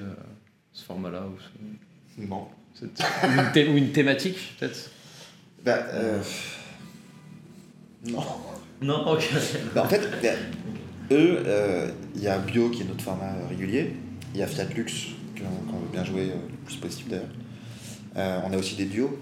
ce 0.72 0.84
format 0.84 1.10
là. 1.10 1.24
Ou 2.18 2.22
une, 2.22 3.52
thé 3.52 3.68
ou 3.68 3.76
une 3.76 3.90
thématique 3.90 4.54
peut-être 4.60 4.90
bah, 5.64 5.78
euh... 5.92 6.22
Non. 8.06 8.24
Non, 8.82 9.06
ok. 9.12 9.28
Bah, 9.74 9.82
en 9.84 9.88
fait, 9.88 10.00
eux, 11.10 11.38
il 11.40 11.46
euh, 11.46 11.88
y 12.16 12.28
a 12.28 12.38
Bio 12.38 12.70
qui 12.70 12.82
est 12.82 12.86
notre 12.86 13.02
format 13.02 13.32
régulier. 13.48 13.94
Il 14.34 14.40
y 14.40 14.42
a 14.42 14.46
Fiat 14.46 14.64
Lux 14.76 15.08
qu'on 15.36 15.78
veut 15.78 15.88
bien 15.92 16.04
jouer 16.04 16.26
le 16.26 16.56
plus 16.66 16.76
possible 16.76 17.10
d'ailleurs. 17.10 17.24
Euh, 18.16 18.40
on 18.46 18.52
a 18.52 18.56
aussi 18.56 18.76
des 18.76 18.84
duos. 18.86 19.18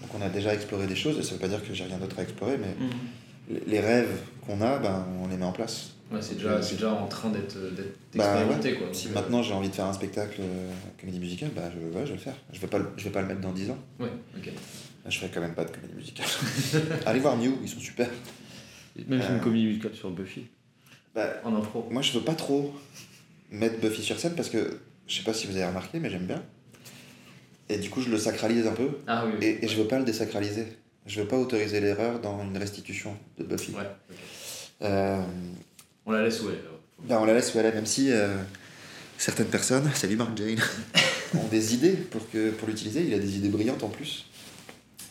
Donc 0.00 0.10
on 0.18 0.22
a 0.22 0.28
déjà 0.28 0.54
exploré 0.54 0.86
des 0.86 0.96
choses. 0.96 1.18
Et 1.18 1.22
ça 1.22 1.32
veut 1.34 1.40
pas 1.40 1.48
dire 1.48 1.66
que 1.66 1.72
j'ai 1.74 1.84
rien 1.84 1.98
d'autre 1.98 2.18
à 2.18 2.22
explorer, 2.22 2.56
mais 2.58 2.86
Mhm. 2.86 3.60
les 3.66 3.80
rêves 3.80 4.20
qu'on 4.46 4.60
a, 4.60 4.78
ben, 4.78 5.04
on 5.22 5.28
les 5.28 5.36
met 5.36 5.44
en 5.44 5.52
place. 5.52 5.90
Ouais, 6.12 6.20
c'est 6.20 6.34
déjà, 6.34 6.60
c'est 6.62 6.74
déjà 6.74 6.92
en 6.92 7.06
train 7.06 7.30
d'être 7.30 7.56
Bah, 8.14 8.24
expérimenté. 8.24 8.72
ouais. 8.72 8.78
quoi. 8.78 8.86
Si 8.92 9.08
euh, 9.08 9.12
maintenant 9.14 9.42
j'ai 9.42 9.54
envie 9.54 9.70
de 9.70 9.74
faire 9.74 9.86
un 9.86 9.92
spectacle 9.92 10.36
euh, 10.40 10.70
comédie 11.00 11.18
musicale, 11.18 11.50
bah, 11.56 11.62
je, 11.72 11.78
ouais, 11.98 12.04
je 12.04 12.10
vais 12.10 12.16
le 12.16 12.18
faire. 12.18 12.34
Je 12.52 12.60
vais 12.60 12.66
pas, 12.66 12.78
le- 12.78 12.88
je 12.96 13.04
vais 13.04 13.10
pas 13.10 13.22
le 13.22 13.26
mettre 13.28 13.40
dans 13.40 13.52
10 13.52 13.70
ans. 13.70 13.78
Ouais, 13.98 14.10
ok. 14.36 14.46
Là, 14.46 15.10
je 15.10 15.18
ferai 15.18 15.30
quand 15.34 15.40
même 15.40 15.54
pas 15.54 15.64
de 15.64 15.70
comédie 15.70 15.94
musicale. 15.94 16.26
Allez 17.06 17.20
voir 17.20 17.36
New, 17.36 17.58
ils 17.62 17.68
sont 17.68 17.80
super. 17.80 18.08
Même 18.96 19.20
Euh. 19.20 19.34
une 19.36 19.40
comédie 19.40 19.66
musicale 19.66 19.94
sur 19.94 20.10
Buffy, 20.10 20.46
Bah, 21.14 21.28
en 21.44 21.54
impro. 21.54 21.86
Moi, 21.90 22.02
je 22.02 22.12
veux 22.12 22.24
pas 22.24 22.34
trop 22.34 22.74
mettre 23.50 23.78
Buffy 23.80 24.02
sur 24.02 24.18
scène 24.18 24.34
parce 24.34 24.48
que 24.50 24.78
je 25.06 25.16
sais 25.16 25.22
pas 25.24 25.34
si 25.34 25.46
vous 25.46 25.56
avez 25.56 25.66
remarqué, 25.66 25.98
mais 26.00 26.10
j'aime 26.10 26.26
bien. 26.26 26.42
Et 27.68 27.78
du 27.78 27.88
coup, 27.90 28.00
je 28.02 28.10
le 28.10 28.18
sacralise 28.18 28.66
un 28.66 28.72
peu 28.72 28.98
Ah 29.06 29.24
oui, 29.26 29.32
oui. 29.38 29.44
et, 29.46 29.64
et 29.64 29.68
je 29.68 29.76
veux 29.76 29.86
pas 29.88 29.98
le 29.98 30.04
désacraliser. 30.04 30.66
Je 31.06 31.20
veux 31.20 31.28
pas 31.28 31.38
autoriser 31.38 31.80
l'erreur 31.80 32.20
dans 32.20 32.42
une 32.42 32.56
restitution 32.56 33.16
de 33.38 33.44
Buffy. 33.44 33.72
Ouais. 33.72 33.82
Euh, 34.82 35.22
On 36.06 36.12
la 36.12 36.22
laisse 36.22 36.40
où 36.42 36.48
elle 36.48 36.56
est, 36.56 36.62
ben, 37.08 37.18
on 37.20 37.24
la 37.24 37.34
laisse 37.34 37.54
où 37.54 37.58
elle 37.58 37.66
est, 37.66 37.72
même 37.74 37.86
si 37.86 38.10
euh, 38.10 38.36
certaines 39.18 39.46
personnes, 39.48 39.90
salut 39.94 40.16
Mark 40.16 40.36
Jane, 40.36 40.58
ont 41.34 41.48
des 41.48 41.74
idées 41.74 41.92
pour, 41.92 42.28
que, 42.30 42.50
pour 42.50 42.68
l'utiliser. 42.68 43.04
Il 43.06 43.14
a 43.14 43.18
des 43.18 43.36
idées 43.36 43.48
brillantes 43.50 43.82
en 43.82 43.88
plus. 43.88 44.26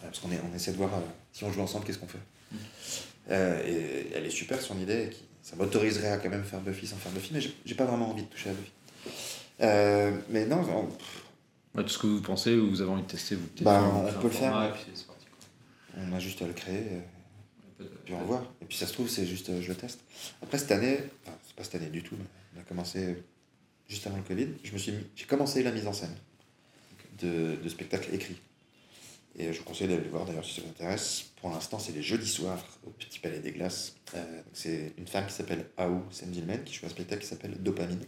Parce 0.02 0.20
qu'on 0.20 0.30
on 0.30 0.56
essaie 0.56 0.72
de 0.72 0.78
voir 0.78 0.94
euh, 0.94 1.00
si 1.32 1.44
on 1.44 1.52
joue 1.52 1.62
ensemble, 1.62 1.86
qu'est-ce 1.86 1.98
qu'on 2.00 2.08
fait. 2.08 2.18
Euh, 3.30 3.62
et 3.66 4.14
elle 4.16 4.26
est 4.26 4.30
super 4.30 4.62
son 4.62 4.78
idée. 4.80 5.10
Qui, 5.12 5.24
ça 5.42 5.56
m'autoriserait 5.56 6.12
à 6.12 6.18
quand 6.18 6.30
même 6.30 6.44
faire 6.44 6.62
Buffy 6.62 6.88
sans 6.88 6.96
faire 6.98 7.12
Buffy, 7.12 7.34
mais 7.34 7.42
j'ai, 7.66 7.76
pas 7.76 7.86
vraiment 7.86 8.10
envie 8.12 8.24
de 8.24 8.28
toucher 8.28 8.50
à 8.50 8.54
Buffy. 8.54 8.72
Euh, 9.62 10.12
mais 10.30 10.46
non, 10.46 10.62
on- 10.70 11.78
Ouais, 11.78 11.84
tout 11.84 11.90
ce 11.90 11.98
que 11.98 12.06
vous 12.08 12.22
pensez 12.22 12.54
ou 12.56 12.70
vous 12.70 12.82
avez 12.82 12.92
envie 12.92 13.02
de 13.02 13.08
tester, 13.08 13.34
vous 13.36 13.48
Bah, 13.62 13.84
on 13.84 14.04
peut 14.22 14.28
le 14.28 14.30
faire, 14.30 14.52
format, 14.52 14.68
et 14.68 14.72
puis 14.74 14.84
parti, 15.08 15.26
on 15.98 16.14
a 16.14 16.20
juste 16.20 16.42
à 16.44 16.48
le 16.48 16.54
créer. 16.54 16.84
euh, 16.92 17.00
Pas 17.80 17.84
de- 17.84 17.90
Puis 18.06 18.14
on 18.14 18.20
va 18.20 18.24
voir. 18.26 18.54
Et 18.62 18.66
puis 18.66 18.78
ça 18.78 18.86
se 18.86 18.94
trouve, 18.94 19.10
c'est 19.10 19.26
juste, 19.26 19.50
euh, 19.50 19.60
je 19.62 19.70
le 19.70 19.76
teste. 19.76 20.00
Après 20.44 20.60
cette 20.60 20.72
année, 20.72 21.00
enfin, 21.26 21.36
c'est 21.46 21.56
pas 21.56 21.64
cette 21.64 21.76
année 21.76 21.90
du 21.90 22.04
tout, 22.04 22.16
mais 22.18 22.26
on 22.56 22.60
a 22.62 22.64
commencé 22.64 23.24
juste 23.90 24.06
avant 24.06 24.18
le 24.18 24.24
Covid. 24.24 24.48
J'ai 24.64 25.26
commencé 25.26 25.64
la 25.64 25.72
mise 25.72 25.88
en 25.88 25.94
scène 25.94 26.16
de, 27.22 27.56
de 27.62 27.70
spectacles 27.70 28.14
écrits. 28.14 28.40
Et 29.36 29.52
je 29.52 29.58
vous 29.58 29.66
conseille 29.66 29.88
d'aller 29.88 30.04
le 30.04 30.10
voir 30.12 30.26
d'ailleurs 30.26 30.46
si 30.46 30.54
ça 30.54 30.62
vous 30.62 30.70
intéresse. 30.70 31.32
Pour 31.44 31.52
l'instant, 31.52 31.78
c'est 31.78 31.91
les 31.91 32.02
jeudis 32.02 32.30
soirs 32.30 32.64
au 32.88 32.89
Petit 32.91 33.20
Palais 33.20 33.39
des 33.39 33.52
Glaces. 33.52 33.98
Euh, 34.16 34.41
c'est 34.54 34.94
une 34.98 35.08
femme 35.08 35.28
qui 35.28 35.34
s'appelle 35.34 35.66
Aou 35.76 36.02
Sendilmen 36.10 36.64
qui 36.64 36.74
joue 36.74 36.86
un 36.86 36.89
spectacle 36.89 37.22
qui 37.22 37.28
s'appelle 37.28 37.62
Dopamine. 37.62 38.00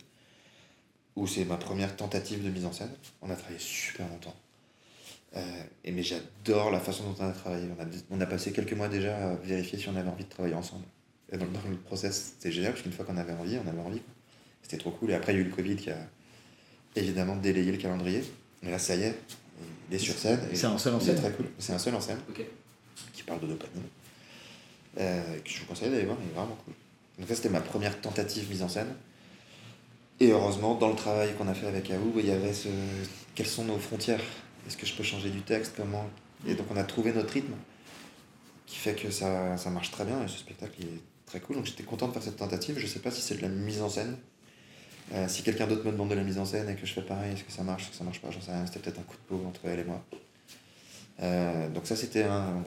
Où 1.18 1.28
c'est 1.28 1.44
ma 1.44 1.58
première 1.58 1.98
tentative 1.98 2.46
de 2.46 2.50
mise 2.50 2.64
en 2.64 2.72
scène. 2.72 2.92
On 3.22 3.30
a 3.30 3.36
travaillé 3.36 3.60
super 3.60 4.08
longtemps. 4.08 4.34
Euh, 5.36 5.42
et 5.84 5.92
mais 5.92 6.02
j'adore 6.02 6.72
la 6.72 6.80
façon 6.80 7.04
dont 7.04 7.16
on 7.20 7.28
a 7.28 7.34
travaillé. 7.34 7.68
On 7.78 7.84
a, 7.84 7.86
on 8.10 8.22
a 8.22 8.26
passé 8.26 8.54
quelques 8.54 8.72
mois 8.72 8.88
déjà 8.88 9.32
à 9.32 9.36
vérifier 9.36 9.80
si 9.80 9.90
on 9.90 9.98
avait 9.98 10.08
envie 10.08 10.24
de 10.24 10.30
travailler 10.30 10.56
ensemble. 10.56 10.86
Et 11.30 11.38
donc 11.38 11.52
dans 11.52 11.70
le 11.70 11.76
process, 11.76 12.36
c'était 12.38 12.54
génial 12.54 12.72
parce 12.72 12.84
qu'une 12.84 12.94
fois 12.94 13.04
qu'on 13.04 13.18
avait 13.18 13.34
envie, 13.34 13.58
on 13.58 13.68
avait 13.68 13.82
envie. 13.82 14.02
C'était 14.62 14.78
trop 14.78 14.92
cool. 14.92 15.12
Et 15.12 15.14
après, 15.14 15.34
il 15.34 15.36
y 15.36 15.40
a 15.40 15.42
eu 15.42 15.50
le 15.50 15.54
Covid 15.54 15.76
qui 15.76 15.90
a 15.90 15.98
évidemment 16.96 17.36
délayé 17.36 17.74
le 17.74 17.78
calendrier. 17.80 18.24
Mais 18.64 18.72
là, 18.72 18.80
ça 18.80 18.96
y 18.96 19.04
est, 19.04 19.20
il 19.90 19.96
est 19.98 20.00
sur 20.00 20.16
scène. 20.16 20.40
C'est 20.54 20.68
un 20.68 20.78
seul 20.78 20.96
en 20.96 21.02
scène 21.02 21.18
très 21.18 21.32
cool. 21.34 21.48
C'est 21.60 21.74
un 21.74 21.80
seul 21.80 21.96
en 21.96 22.00
scène 22.00 22.20
Ok. 22.30 22.42
Qui 23.14 23.24
parle 23.24 23.40
de 23.42 23.48
dopamine. 23.48 23.84
Euh, 24.98 25.40
que 25.40 25.50
je 25.50 25.60
vous 25.60 25.66
conseille 25.66 25.90
d'aller 25.90 26.06
voir, 26.06 26.18
il 26.22 26.30
est 26.30 26.34
vraiment 26.34 26.58
cool. 26.66 26.74
Donc 27.20 27.28
ça, 27.28 27.36
c'était 27.36 27.50
ma 27.50 27.62
première 27.62 28.00
tentative 28.00 28.50
mise 28.50 28.64
en 28.64 28.70
scène. 28.70 28.94
Et 30.20 30.32
heureusement, 30.32 30.76
dans 30.76 30.90
le 30.90 30.96
travail 30.96 31.34
qu'on 31.36 31.48
a 31.48 31.54
fait 31.54 31.68
avec 31.68 31.92
Aou, 31.92 32.14
il 32.18 32.28
y 32.28 32.32
avait 32.32 32.54
ce... 32.54 32.70
Quelles 33.36 33.48
sont 33.48 33.66
nos 33.66 33.78
frontières? 33.78 34.22
Est-ce 34.66 34.78
que 34.78 34.86
je 34.86 34.94
peux 34.94 35.04
changer 35.04 35.30
du 35.30 35.42
texte? 35.42 35.74
Comment? 35.76 36.10
Et 36.48 36.56
donc 36.56 36.68
on 36.72 36.78
a 36.78 36.84
trouvé 36.84 37.12
notre 37.12 37.34
rythme, 37.34 37.54
qui 38.66 38.78
fait 38.78 38.96
que 38.96 39.12
ça, 39.12 39.58
ça 39.58 39.70
marche 39.70 39.92
très 39.92 40.06
bien, 40.06 40.24
et 40.24 40.28
ce 40.28 40.38
spectacle 40.38 40.74
il 40.80 40.86
est 40.88 41.02
très 41.26 41.40
cool. 41.40 41.58
Donc 41.58 41.66
j'étais 41.66 41.84
content 41.84 42.08
de 42.08 42.14
faire 42.14 42.24
cette 42.24 42.38
tentative. 42.38 42.80
Je 42.80 42.88
sais 42.88 43.00
pas 43.00 43.12
si 43.12 43.22
c'est 43.22 43.36
de 43.36 43.42
la 43.42 43.50
mise 43.50 43.82
en 43.82 43.90
scène. 43.90 44.18
Euh, 45.14 45.28
si 45.28 45.44
quelqu'un 45.44 45.68
d'autre 45.68 45.86
me 45.86 45.92
demande 45.92 46.10
de 46.10 46.16
la 46.16 46.24
mise 46.24 46.40
en 46.40 46.46
scène 46.46 46.68
et 46.70 46.76
que 46.76 46.86
je 46.86 46.94
fais 46.94 47.02
pareil, 47.02 47.34
est-ce 47.34 47.44
que 47.44 47.52
ça 47.52 47.64
marche, 47.64 47.84
est-ce 47.84 47.92
que 47.92 47.98
ça 47.98 48.04
marche 48.04 48.22
pas, 48.22 48.32
j'en 48.32 48.42
sais 48.42 48.52
rien. 48.52 48.66
C'était 48.66 48.80
peut-être 48.80 49.00
un 49.00 49.04
coup 49.04 49.18
de 49.18 49.36
peau 49.36 49.46
entre 49.48 49.60
elle 49.66 49.80
et 49.80 49.84
moi. 49.84 50.04
Euh, 51.22 51.70
donc 51.70 51.88
ça, 51.88 51.96
c'était 51.96 52.24
un, 52.24 52.64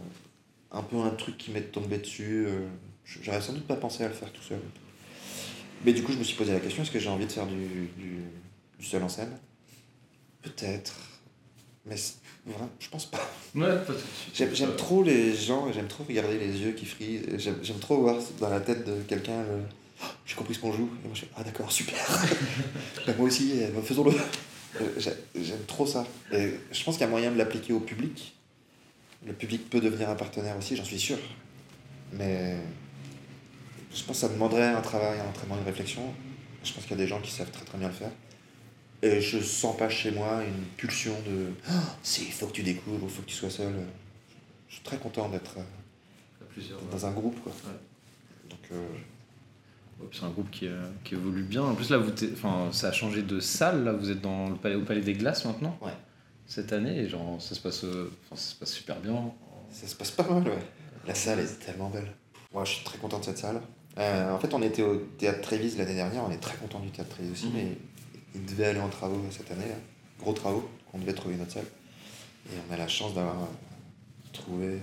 un 0.72 0.82
peu 0.82 0.96
un 0.96 1.10
truc 1.10 1.36
qui 1.38 1.50
m'est 1.50 1.60
tombé 1.72 1.98
dessus. 1.98 2.46
euh, 2.46 2.66
J'aurais 3.22 3.40
sans 3.40 3.52
doute 3.54 3.66
pas 3.66 3.76
pensé 3.76 4.04
à 4.04 4.08
le 4.08 4.14
faire 4.14 4.30
tout 4.32 4.42
seul. 4.42 4.58
Mais 5.84 5.92
du 5.92 6.02
coup, 6.02 6.12
je 6.12 6.18
me 6.18 6.24
suis 6.24 6.36
posé 6.36 6.52
la 6.52 6.60
question 6.60 6.82
est-ce 6.82 6.90
que 6.90 6.98
j'ai 6.98 7.08
envie 7.08 7.26
de 7.26 7.32
faire 7.32 7.46
du, 7.46 7.54
du, 7.96 8.18
du 8.78 8.84
seul 8.86 9.02
en 9.02 9.08
scène? 9.08 9.30
Peut-être. 10.42 10.94
Mais 11.86 11.96
vraiment, 12.46 12.68
je 12.78 12.88
pense 12.88 13.06
pas. 13.06 13.20
Ouais. 13.54 13.68
J'aime 14.34 14.76
trop 14.76 15.02
les 15.02 15.34
gens, 15.34 15.68
et 15.68 15.72
j'aime 15.72 15.86
trop 15.88 16.04
regarder 16.04 16.38
les 16.38 16.58
yeux 16.58 16.72
qui 16.72 16.84
frisent. 16.84 17.22
J'aime 17.38 17.78
trop 17.80 17.98
voir 18.00 18.16
dans 18.40 18.50
la 18.50 18.60
tête 18.60 18.84
de 18.86 19.00
quelqu'un 19.02 19.42
le. 19.42 19.60
Oh, 20.02 20.06
j'ai 20.26 20.34
compris 20.36 20.54
ce 20.54 20.60
qu'on 20.60 20.72
joue. 20.72 20.88
Et 21.04 21.06
moi, 21.08 21.14
je 21.14 21.20
fais 21.20 21.28
Ah, 21.36 21.42
d'accord, 21.44 21.70
super. 21.72 21.96
Bah, 23.06 23.12
moi 23.16 23.26
aussi, 23.26 23.52
faisons-le. 23.84 24.12
Euh, 24.80 24.84
j'ai- 24.98 25.42
J'aime 25.42 25.64
trop 25.66 25.86
ça. 25.86 26.06
Et 26.32 26.50
je 26.72 26.84
pense 26.84 26.96
qu'il 26.96 27.04
y 27.04 27.08
a 27.08 27.10
moyen 27.10 27.32
de 27.32 27.38
l'appliquer 27.38 27.72
au 27.72 27.80
public. 27.80 28.34
Le 29.26 29.32
public 29.32 29.68
peut 29.68 29.80
devenir 29.80 30.08
un 30.10 30.14
partenaire 30.14 30.56
aussi, 30.56 30.76
j'en 30.76 30.84
suis 30.84 30.98
sûr. 30.98 31.18
Mais 32.12 32.56
je 33.94 34.02
pense 34.04 34.16
que 34.16 34.26
ça 34.26 34.28
demanderait 34.28 34.68
un 34.68 34.80
travail, 34.80 35.18
un 35.20 35.28
entraînement, 35.28 35.56
une 35.58 35.64
réflexion. 35.64 36.02
Je 36.64 36.72
pense 36.72 36.84
qu'il 36.84 36.92
y 36.92 37.00
a 37.00 37.02
des 37.02 37.08
gens 37.08 37.20
qui 37.20 37.30
savent 37.30 37.50
très 37.50 37.64
très 37.64 37.78
bien 37.78 37.88
le 37.88 37.94
faire. 37.94 38.10
Et 39.02 39.20
je 39.20 39.38
sens 39.38 39.76
pas 39.76 39.88
chez 39.88 40.10
moi 40.10 40.42
une 40.42 40.64
pulsion 40.76 41.14
de 41.26 41.52
Ah, 41.68 41.96
c'est 42.02 42.22
il 42.22 42.32
faut 42.32 42.46
que 42.46 42.52
tu 42.52 42.62
découvres, 42.62 43.04
il 43.04 43.10
faut 43.10 43.22
que 43.22 43.28
tu 43.28 43.34
sois 43.34 43.50
seul. 43.50 43.72
Je 44.68 44.74
suis 44.74 44.82
très 44.82 44.98
content 44.98 45.28
d'être 45.28 45.58
euh, 45.58 46.62
dans 46.90 47.06
un 47.06 47.12
groupe. 47.12 47.40
Quoi. 47.42 47.52
Ouais. 47.52 48.50
Donc, 48.50 48.58
euh, 48.72 50.08
C'est 50.12 50.24
un 50.24 50.30
groupe 50.30 50.50
qui, 50.50 50.66
euh, 50.66 50.82
qui 51.04 51.14
évolue 51.14 51.42
bien. 51.42 51.62
En 51.62 51.74
plus, 51.74 51.90
là, 51.90 51.98
vous 51.98 52.12
enfin, 52.32 52.68
ça 52.72 52.88
a 52.88 52.92
changé 52.92 53.22
de 53.22 53.40
salle. 53.40 53.84
Là, 53.84 53.92
vous 53.92 54.10
êtes 54.10 54.20
dans 54.20 54.48
le 54.48 54.56
palais, 54.56 54.74
au 54.74 54.82
Palais 54.82 55.00
des 55.00 55.14
Glaces 55.14 55.44
maintenant? 55.44 55.78
Ouais. 55.80 55.92
Cette 56.48 56.72
année, 56.72 56.96
et 57.00 57.08
genre, 57.08 57.40
ça 57.40 57.54
se 57.54 57.60
passe, 57.60 57.84
euh, 57.84 58.10
enfin, 58.24 58.36
ça 58.36 58.50
se 58.50 58.54
passe 58.56 58.72
super 58.72 58.98
bien. 59.00 59.32
ça 59.70 59.86
se 59.86 59.94
passe 59.94 60.10
pas 60.10 60.22
mal, 60.28 60.42
ouais. 60.48 60.58
La 61.06 61.14
salle 61.14 61.40
est 61.40 61.58
tellement 61.64 61.90
belle. 61.90 62.10
Moi, 62.52 62.64
je 62.64 62.72
suis 62.72 62.84
très 62.84 62.98
content 62.98 63.18
de 63.20 63.24
cette 63.24 63.38
salle. 63.38 63.60
Euh, 63.98 64.32
en 64.34 64.38
fait, 64.38 64.54
on 64.54 64.62
était 64.62 64.82
au 64.82 64.96
théâtre 64.96 65.40
Trévise 65.42 65.76
l'année 65.76 65.94
dernière. 65.94 66.24
On 66.24 66.30
est 66.30 66.38
très 66.40 66.56
content 66.56 66.80
du 66.80 66.88
théâtre 66.90 67.10
Trévise 67.10 67.32
aussi, 67.32 67.46
Mhm. 67.48 67.52
mais 67.54 67.66
il 68.34 68.44
devait 68.46 68.66
aller 68.66 68.80
en 68.80 68.88
travaux 68.88 69.20
cette 69.30 69.50
année. 69.50 69.68
là. 69.68 69.74
Gros 70.18 70.32
travaux. 70.32 70.68
On 70.94 70.98
devait 70.98 71.12
trouver 71.12 71.36
notre 71.36 71.52
salle. 71.52 71.66
Et 72.46 72.56
on 72.68 72.72
a 72.72 72.76
la 72.76 72.88
chance 72.88 73.14
d'avoir 73.14 73.42
euh, 73.42 73.46
trouvé. 74.32 74.78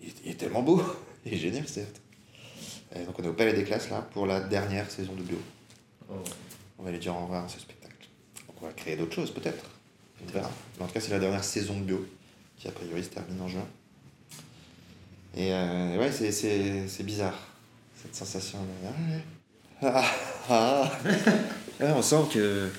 Il, 0.00 0.08
est- 0.08 0.20
il 0.24 0.30
est 0.30 0.34
tellement 0.36 0.62
beau. 0.62 0.80
Il 1.26 1.34
est 1.34 1.38
génial, 1.38 1.66
ce 1.66 1.74
théâtre. 1.74 2.00
Euh, 2.94 3.04
donc, 3.04 3.18
on 3.18 3.24
est 3.24 3.28
au 3.28 3.32
Palais 3.32 3.52
des 3.52 3.64
Classes 3.64 3.90
là 3.90 4.00
pour 4.12 4.26
la 4.26 4.40
dernière 4.40 4.88
saison 4.90 5.12
de 5.14 5.22
bio. 5.22 5.38
Oh. 6.08 6.14
On 6.78 6.84
va 6.84 6.92
lui 6.92 7.00
dire 7.00 7.14
au 7.16 7.22
revoir 7.22 7.44
à 7.44 7.48
ce 7.48 7.58
spectacle. 7.58 8.06
Donc 8.46 8.56
on 8.62 8.66
va 8.66 8.72
créer 8.72 8.96
d'autres 8.96 9.14
choses 9.14 9.32
peut-être. 9.32 9.64
Mais 10.34 10.40
en 10.80 10.86
tout 10.86 10.92
cas, 10.92 11.00
c'est 11.00 11.10
la 11.10 11.18
dernière 11.18 11.44
saison 11.44 11.78
de 11.78 11.84
bio 11.84 12.06
qui 12.56 12.68
a 12.68 12.72
priori 12.72 13.02
se 13.04 13.10
termine 13.10 13.40
en 13.40 13.48
juin. 13.48 13.66
Et 15.36 15.52
euh, 15.52 15.98
ouais, 15.98 16.10
c'est, 16.10 17.02
bizarre 17.02 17.38
cette 18.02 18.14
sensation. 18.14 18.58
de- 18.62 19.18
Ah, 19.82 20.04
ah. 20.48 20.90
Ouais, 21.80 21.90
on 21.94 22.02
sent 22.02 22.24
que. 22.32 22.70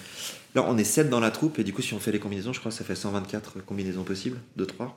Là, 0.56 0.64
on 0.68 0.78
est 0.78 0.84
7 0.84 1.10
dans 1.10 1.20
la 1.20 1.30
troupe 1.30 1.60
et 1.60 1.64
du 1.64 1.72
coup, 1.74 1.84
si 1.84 1.94
on 1.94 2.00
fait 2.00 2.12
les 2.12 2.20
combinaisons, 2.20 2.52
je 2.54 2.60
crois 2.60 2.72
que 2.72 2.78
ça 2.78 2.84
fait 2.84 2.96
124 2.96 3.60
combinaisons 3.64 4.04
possibles, 4.04 4.40
2-3. 4.58 4.96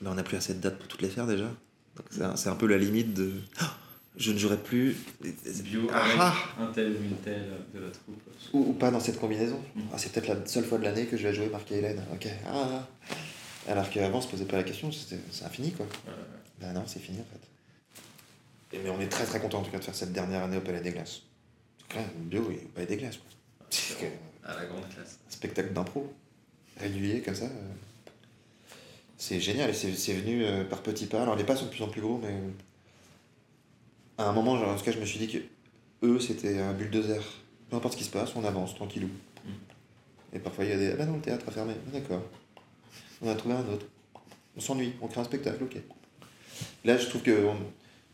Là, 0.00 0.10
on 0.10 0.14
n'a 0.14 0.22
plus 0.22 0.36
assez 0.38 0.54
de 0.54 0.60
dates 0.60 0.78
pour 0.78 0.88
toutes 0.88 1.02
les 1.02 1.10
faire 1.10 1.26
déjà. 1.26 1.50
C'est, 2.10 2.22
un, 2.48 2.52
un 2.52 2.56
peu 2.56 2.66
la 2.66 2.78
limite 2.78 3.12
de. 3.12 3.32
Ah, 3.60 3.76
je 4.18 4.32
ne 4.32 4.38
jouerai 4.38 4.58
plus. 4.58 4.96
Bio 5.62 5.88
Ah, 5.92 6.04
ah. 6.18 6.34
un 6.62 6.66
tel 6.72 6.92
ou 6.92 7.02
une 7.04 7.16
telle 7.24 7.48
de 7.72 7.80
la 7.80 7.90
troupe. 7.90 8.20
Ou, 8.52 8.70
ou 8.70 8.72
pas 8.74 8.90
dans 8.90 9.00
cette 9.00 9.18
combinaison. 9.18 9.60
Mm. 9.74 9.80
Ah, 9.92 9.98
c'est 9.98 10.12
peut-être 10.12 10.28
la 10.28 10.46
seule 10.46 10.64
fois 10.64 10.78
de 10.78 10.84
l'année 10.84 11.06
que 11.06 11.16
je 11.16 11.26
vais 11.28 11.32
jouer 11.34 11.48
marqué 11.48 11.76
Hélène. 11.78 12.02
Ok. 12.12 12.28
Ah. 12.46 12.86
Alors 13.68 13.88
qu'avant, 13.90 14.18
on 14.18 14.20
se 14.20 14.28
posait 14.28 14.44
pas 14.46 14.56
la 14.56 14.62
question, 14.64 14.90
c'est 14.92 15.44
infini 15.44 15.72
quoi. 15.72 15.86
Ouais, 15.86 16.12
ouais. 16.12 16.16
Ben 16.60 16.72
non, 16.72 16.82
c'est 16.86 16.98
fini 17.00 17.18
en 17.20 17.24
fait. 17.24 18.76
Et, 18.76 18.80
mais 18.82 18.90
on 18.90 19.00
est 19.00 19.08
très 19.08 19.24
très 19.24 19.40
content 19.40 19.60
en 19.60 19.62
tout 19.62 19.70
cas 19.70 19.78
de 19.78 19.84
faire 19.84 19.94
cette 19.94 20.12
dernière 20.12 20.42
année 20.42 20.56
au 20.56 20.60
Palais 20.62 20.80
des 20.80 20.90
Glaces. 20.90 21.22
En 21.80 21.82
tout 21.88 21.96
cas, 21.98 22.04
bio 22.16 22.50
et 22.50 22.64
au 22.64 22.68
Palais 22.74 22.86
des 22.86 22.96
Glaces. 22.96 23.16
quoi. 23.18 23.26
C'est 23.70 23.98
que- 23.98 24.06
À 24.48 24.54
la 24.56 24.64
grande 24.66 24.88
classe. 24.88 25.18
un 25.28 25.30
spectacle 25.30 25.72
d'impro 25.72 26.12
régulier 26.80 27.20
comme 27.20 27.34
ça. 27.34 27.44
euh, 27.44 27.48
C'est 29.16 29.40
génial 29.40 29.70
et 29.70 29.74
c'est 29.74 30.12
venu 30.14 30.44
euh, 30.44 30.64
par 30.64 30.80
petits 30.82 31.06
pas. 31.06 31.22
Alors 31.22 31.36
les 31.36 31.44
pas 31.44 31.56
sont 31.56 31.66
de 31.66 31.70
plus 31.70 31.82
en 31.82 31.88
plus 31.88 32.00
gros, 32.00 32.18
mais 32.22 32.34
à 34.18 34.28
un 34.28 34.32
moment, 34.32 34.58
genre, 34.58 34.70
en 34.70 34.76
tout 34.76 34.84
cas, 34.84 34.92
je 34.92 34.98
me 34.98 35.04
suis 35.06 35.18
dit 35.18 35.28
que 35.28 35.38
eux, 36.06 36.20
c'était 36.20 36.58
un 36.58 36.72
bulldozer. 36.72 37.20
Peu 37.70 37.76
importe 37.76 37.94
ce 37.94 37.98
qui 37.98 38.04
se 38.04 38.10
passe, 38.10 38.34
on 38.36 38.44
avance 38.44 38.74
tranquillou. 38.74 39.08
Et 40.32 40.38
parfois, 40.38 40.64
il 40.64 40.70
y 40.70 40.74
a 40.74 40.76
des. 40.76 40.90
Ah 40.92 40.96
bah 40.96 41.06
non, 41.06 41.14
le 41.14 41.20
théâtre 41.20 41.46
a 41.48 41.50
fermé. 41.50 41.72
Ah, 41.88 41.90
D'accord. 41.98 42.22
On 43.22 43.30
a 43.30 43.34
trouvé 43.34 43.54
un 43.54 43.66
autre. 43.72 43.86
On 44.56 44.60
s'ennuie, 44.60 44.92
on 45.00 45.06
crée 45.06 45.20
un 45.20 45.24
spectacle, 45.24 45.62
ok. 45.64 45.76
Là, 46.84 46.96
je 46.98 47.06
trouve 47.06 47.22
que 47.22 47.46
on- 47.46 47.56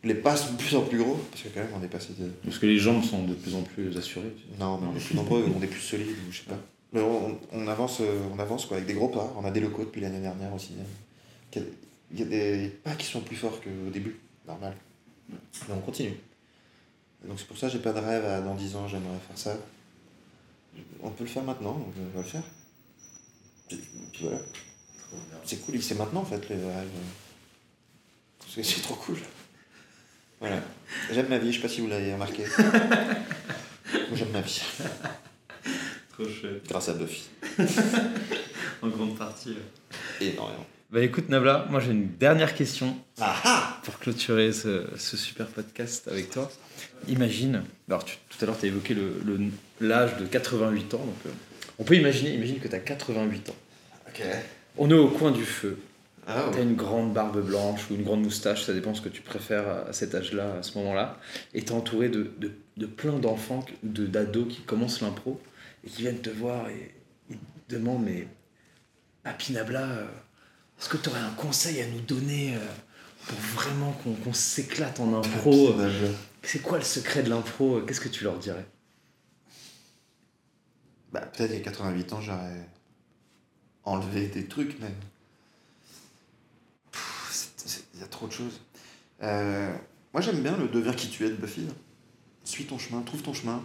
les 0.06 0.14
pas 0.14 0.36
sont 0.36 0.52
de 0.52 0.58
plus 0.58 0.76
en 0.76 0.82
plus 0.82 0.98
gros, 0.98 1.14
parce 1.30 1.42
que 1.42 1.48
quand 1.48 1.60
même, 1.60 1.70
on 1.80 1.82
est 1.82 1.88
passé 1.88 2.10
de. 2.18 2.28
Parce 2.44 2.58
que 2.58 2.66
les 2.66 2.78
jambes 2.78 3.02
sont 3.02 3.24
de 3.24 3.32
plus 3.34 3.54
en 3.54 3.62
plus 3.62 3.96
assurées. 3.96 4.34
Non, 4.60 4.78
mais 4.78 4.88
on 4.92 4.96
est 4.96 5.00
plus 5.04 5.14
nombreux, 5.16 5.44
on 5.56 5.62
est 5.62 5.66
plus 5.66 5.80
solides, 5.80 6.10
ou 6.28 6.32
je 6.32 6.38
sais 6.38 6.44
pas. 6.44 6.58
Mais 6.92 7.00
on, 7.00 7.38
on 7.52 7.66
avance, 7.66 7.98
euh, 8.02 8.20
on 8.34 8.38
avance 8.38 8.66
quoi, 8.66 8.76
avec 8.76 8.86
des 8.86 8.94
gros 8.94 9.08
pas. 9.08 9.32
On 9.38 9.44
a 9.44 9.50
des 9.50 9.60
locaux 9.60 9.84
depuis 9.84 10.00
l'année 10.02 10.20
dernière 10.20 10.52
aussi. 10.54 10.72
il 11.56 12.18
y 12.18 12.22
a 12.22 12.26
des 12.26 12.68
pas 12.68 12.94
qui 12.94 13.06
sont 13.06 13.20
plus 13.22 13.34
forts 13.36 13.60
qu'au 13.62 13.90
début, 13.90 14.16
normal. 14.46 14.76
On 15.70 15.78
continue. 15.80 16.16
Et 17.24 17.28
donc 17.28 17.38
c'est 17.38 17.46
pour 17.46 17.56
ça 17.56 17.66
que 17.68 17.72
j'ai 17.72 17.78
pas 17.78 17.92
de 17.92 18.00
rêve 18.00 18.24
à 18.24 18.40
dans 18.40 18.54
10 18.54 18.76
ans, 18.76 18.88
j'aimerais 18.88 19.18
faire 19.26 19.38
ça. 19.38 19.56
On 21.02 21.10
peut 21.10 21.24
le 21.24 21.30
faire 21.30 21.42
maintenant, 21.44 21.72
donc 21.74 21.92
on 21.98 22.16
va 22.16 22.22
le 22.22 22.28
faire. 22.28 22.42
Puis 23.68 23.80
voilà. 24.20 24.38
C'est 25.44 25.64
cool, 25.64 25.80
c'est 25.82 25.94
maintenant 25.94 26.20
en 26.20 26.24
fait 26.24 26.48
les 26.48 26.56
rêves. 26.56 26.88
Parce 28.40 28.54
que 28.56 28.62
c'est 28.62 28.82
trop 28.82 28.96
cool. 28.96 29.18
Voilà. 30.40 30.60
J'aime 31.12 31.28
ma 31.28 31.38
vie, 31.38 31.52
je 31.52 31.56
sais 31.56 31.62
pas 31.62 31.72
si 31.72 31.80
vous 31.80 31.86
l'avez 31.88 32.12
remarqué. 32.12 32.44
J'aime 34.12 34.30
ma 34.32 34.40
vie, 34.40 34.60
Trop 36.12 36.28
chouette. 36.28 36.66
grâce 36.68 36.88
à 36.88 36.94
Buffy. 36.94 37.24
En 38.82 38.88
grande 38.88 39.16
partie. 39.16 39.56
Énormément. 40.20 40.66
Bah 40.94 41.02
écoute 41.02 41.28
Nabla, 41.28 41.66
moi 41.70 41.80
j'ai 41.80 41.90
une 41.90 42.06
dernière 42.18 42.54
question 42.54 42.96
Ah 43.20 43.34
ah 43.44 43.80
pour 43.82 43.98
clôturer 43.98 44.52
ce, 44.52 44.84
ce 44.96 45.16
super 45.16 45.48
podcast 45.48 46.06
avec 46.06 46.30
toi. 46.30 46.48
Imagine, 47.08 47.64
alors 47.88 48.04
tu- 48.04 48.16
tout 48.28 48.38
à 48.40 48.46
l'heure 48.46 48.56
tu 48.56 48.66
as 48.66 48.68
évoqué 48.68 48.94
le- 48.94 49.20
le- 49.26 49.40
l'âge 49.80 50.16
de 50.18 50.24
88 50.24 50.94
ans, 50.94 50.98
donc 51.04 51.16
euh, 51.26 51.30
on 51.80 51.84
peut 51.84 51.96
imaginer, 51.96 52.34
imagine 52.34 52.60
que 52.60 52.68
tu 52.68 52.76
as 52.76 52.78
88 52.78 53.50
ans. 53.50 53.56
Ok. 54.06 54.22
On 54.78 54.88
est 54.88 54.94
au 54.94 55.08
coin 55.08 55.32
du 55.32 55.42
feu, 55.44 55.78
Ah 56.28 56.44
tu 56.52 56.60
as 56.60 56.62
une 56.62 56.76
grande 56.76 57.12
barbe 57.12 57.44
blanche 57.44 57.90
ou 57.90 57.94
une 57.96 58.04
grande 58.04 58.22
moustache, 58.22 58.62
ça 58.62 58.72
dépend 58.72 58.94
ce 58.94 59.00
que 59.00 59.08
tu 59.08 59.20
préfères 59.20 59.66
à 59.88 59.92
cet 59.92 60.14
âge-là, 60.14 60.58
à 60.60 60.62
ce 60.62 60.78
moment-là, 60.78 61.18
et 61.54 61.62
tu 61.62 61.72
es 61.72 61.72
entouré 61.72 62.08
de, 62.08 62.30
de, 62.38 62.52
de 62.76 62.86
plein 62.86 63.18
d'enfants, 63.18 63.66
de- 63.82 64.06
d'ados 64.06 64.46
qui 64.48 64.60
commencent 64.60 65.00
l'impro 65.00 65.40
et 65.84 65.90
qui 65.90 66.02
viennent 66.02 66.20
te 66.20 66.30
voir 66.30 66.68
et 66.68 66.94
ils 67.30 67.36
te 67.68 67.74
demandent 67.74 68.04
mais 68.04 68.28
Papi 69.24 69.54
Nabla, 69.54 69.82
euh, 69.82 70.06
est-ce 70.78 70.88
que 70.88 70.96
tu 70.96 71.08
aurais 71.08 71.20
un 71.20 71.30
conseil 71.34 71.80
à 71.82 71.86
nous 71.86 72.00
donner 72.00 72.56
euh, 72.56 72.58
pour 73.26 73.38
vraiment 73.38 73.92
qu'on 74.22 74.32
s'éclate 74.32 75.00
en 75.00 75.14
impro 75.14 75.70
euh, 75.78 76.12
C'est 76.42 76.60
quoi 76.60 76.78
le 76.78 76.84
secret 76.84 77.22
de 77.22 77.30
l'impro 77.30 77.80
Qu'est-ce 77.82 78.00
que 78.00 78.08
tu 78.08 78.24
leur 78.24 78.38
dirais? 78.38 78.66
Bah, 81.12 81.20
peut-être 81.20 81.52
il 81.52 81.58
y 81.58 81.60
a 81.60 81.64
88 81.64 82.12
ans, 82.12 82.20
j'aurais 82.20 82.68
enlevé 83.84 84.26
des 84.28 84.46
trucs, 84.46 84.76
c'est- 87.30 87.84
Il 87.94 88.00
y 88.00 88.02
a 88.02 88.06
trop 88.06 88.26
de 88.26 88.32
choses. 88.32 88.60
Euh, 89.22 89.72
moi, 90.12 90.20
j'aime 90.20 90.42
bien 90.42 90.56
le 90.56 90.68
deviens 90.68 90.92
qui 90.92 91.08
tu 91.08 91.24
es 91.24 91.30
de 91.30 91.36
Buffy. 91.36 91.66
Suis 92.44 92.66
ton 92.66 92.78
chemin, 92.78 93.00
trouve 93.02 93.22
ton 93.22 93.32
chemin, 93.32 93.62